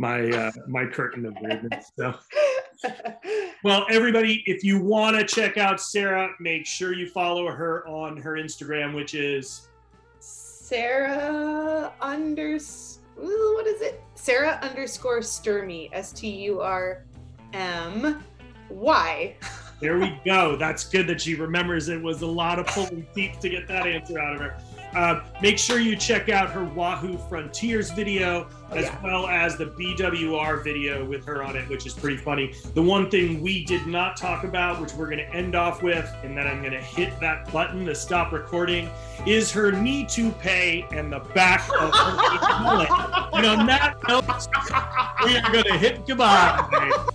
my 0.00 0.28
uh, 0.30 0.50
my 0.66 0.86
curtain 0.86 1.26
of 1.26 1.36
weirdness. 1.40 1.92
So 1.96 2.14
well, 3.64 3.86
everybody, 3.90 4.42
if 4.46 4.64
you 4.64 4.80
want 4.80 5.16
to 5.18 5.24
check 5.24 5.56
out 5.58 5.80
Sarah, 5.80 6.30
make 6.40 6.66
sure 6.66 6.92
you 6.92 7.06
follow 7.08 7.46
her 7.48 7.86
on 7.86 8.16
her 8.16 8.34
Instagram, 8.34 8.94
which 8.94 9.14
is 9.14 9.68
Sarah 10.18 11.92
unders. 12.00 12.98
What 13.16 13.66
is 13.66 13.80
it? 13.82 14.02
Sarah 14.14 14.58
underscore 14.62 15.20
Sturmy. 15.20 15.90
S 15.92 16.12
T 16.12 16.28
U 16.28 16.60
R 16.60 17.04
M 17.52 18.22
Y. 18.70 19.36
There 19.80 19.98
we 19.98 20.18
go. 20.24 20.56
That's 20.56 20.84
good 20.84 21.06
that 21.08 21.20
she 21.20 21.34
remembers 21.34 21.88
it 21.88 22.00
was 22.00 22.22
a 22.22 22.26
lot 22.26 22.58
of 22.58 22.66
pulling 22.66 23.06
teeth 23.14 23.40
to 23.40 23.48
get 23.48 23.66
that 23.68 23.86
answer 23.86 24.18
out 24.18 24.34
of 24.34 24.40
her. 24.40 24.62
Uh, 24.94 25.20
make 25.40 25.58
sure 25.58 25.78
you 25.78 25.96
check 25.96 26.28
out 26.28 26.50
her 26.50 26.64
Wahoo 26.64 27.16
Frontiers 27.28 27.90
video 27.90 28.48
as 28.70 28.86
yeah. 28.86 29.02
well 29.02 29.26
as 29.26 29.56
the 29.56 29.66
BWR 29.66 30.62
video 30.62 31.04
with 31.04 31.24
her 31.24 31.42
on 31.42 31.56
it, 31.56 31.68
which 31.68 31.86
is 31.86 31.94
pretty 31.94 32.16
funny. 32.16 32.54
The 32.74 32.82
one 32.82 33.10
thing 33.10 33.40
we 33.40 33.64
did 33.64 33.86
not 33.86 34.16
talk 34.16 34.44
about, 34.44 34.80
which 34.80 34.92
we're 34.94 35.06
going 35.06 35.18
to 35.18 35.30
end 35.34 35.54
off 35.54 35.82
with, 35.82 36.12
and 36.22 36.36
then 36.36 36.46
I'm 36.46 36.60
going 36.60 36.72
to 36.72 36.80
hit 36.80 37.18
that 37.20 37.52
button 37.52 37.84
to 37.86 37.94
stop 37.94 38.32
recording, 38.32 38.90
is 39.26 39.50
her 39.52 39.72
knee 39.72 40.06
to 40.06 40.30
pay 40.32 40.86
and 40.92 41.12
the 41.12 41.20
back 41.34 41.68
of 41.78 41.94
her 41.94 42.62
mullet. 42.62 42.88
and 43.32 43.46
on 43.46 43.66
that 43.66 43.96
note, 44.08 44.24
we 45.24 45.36
are 45.36 45.52
going 45.52 45.64
to 45.64 45.78
hit 45.78 46.06
goodbye. 46.06 47.06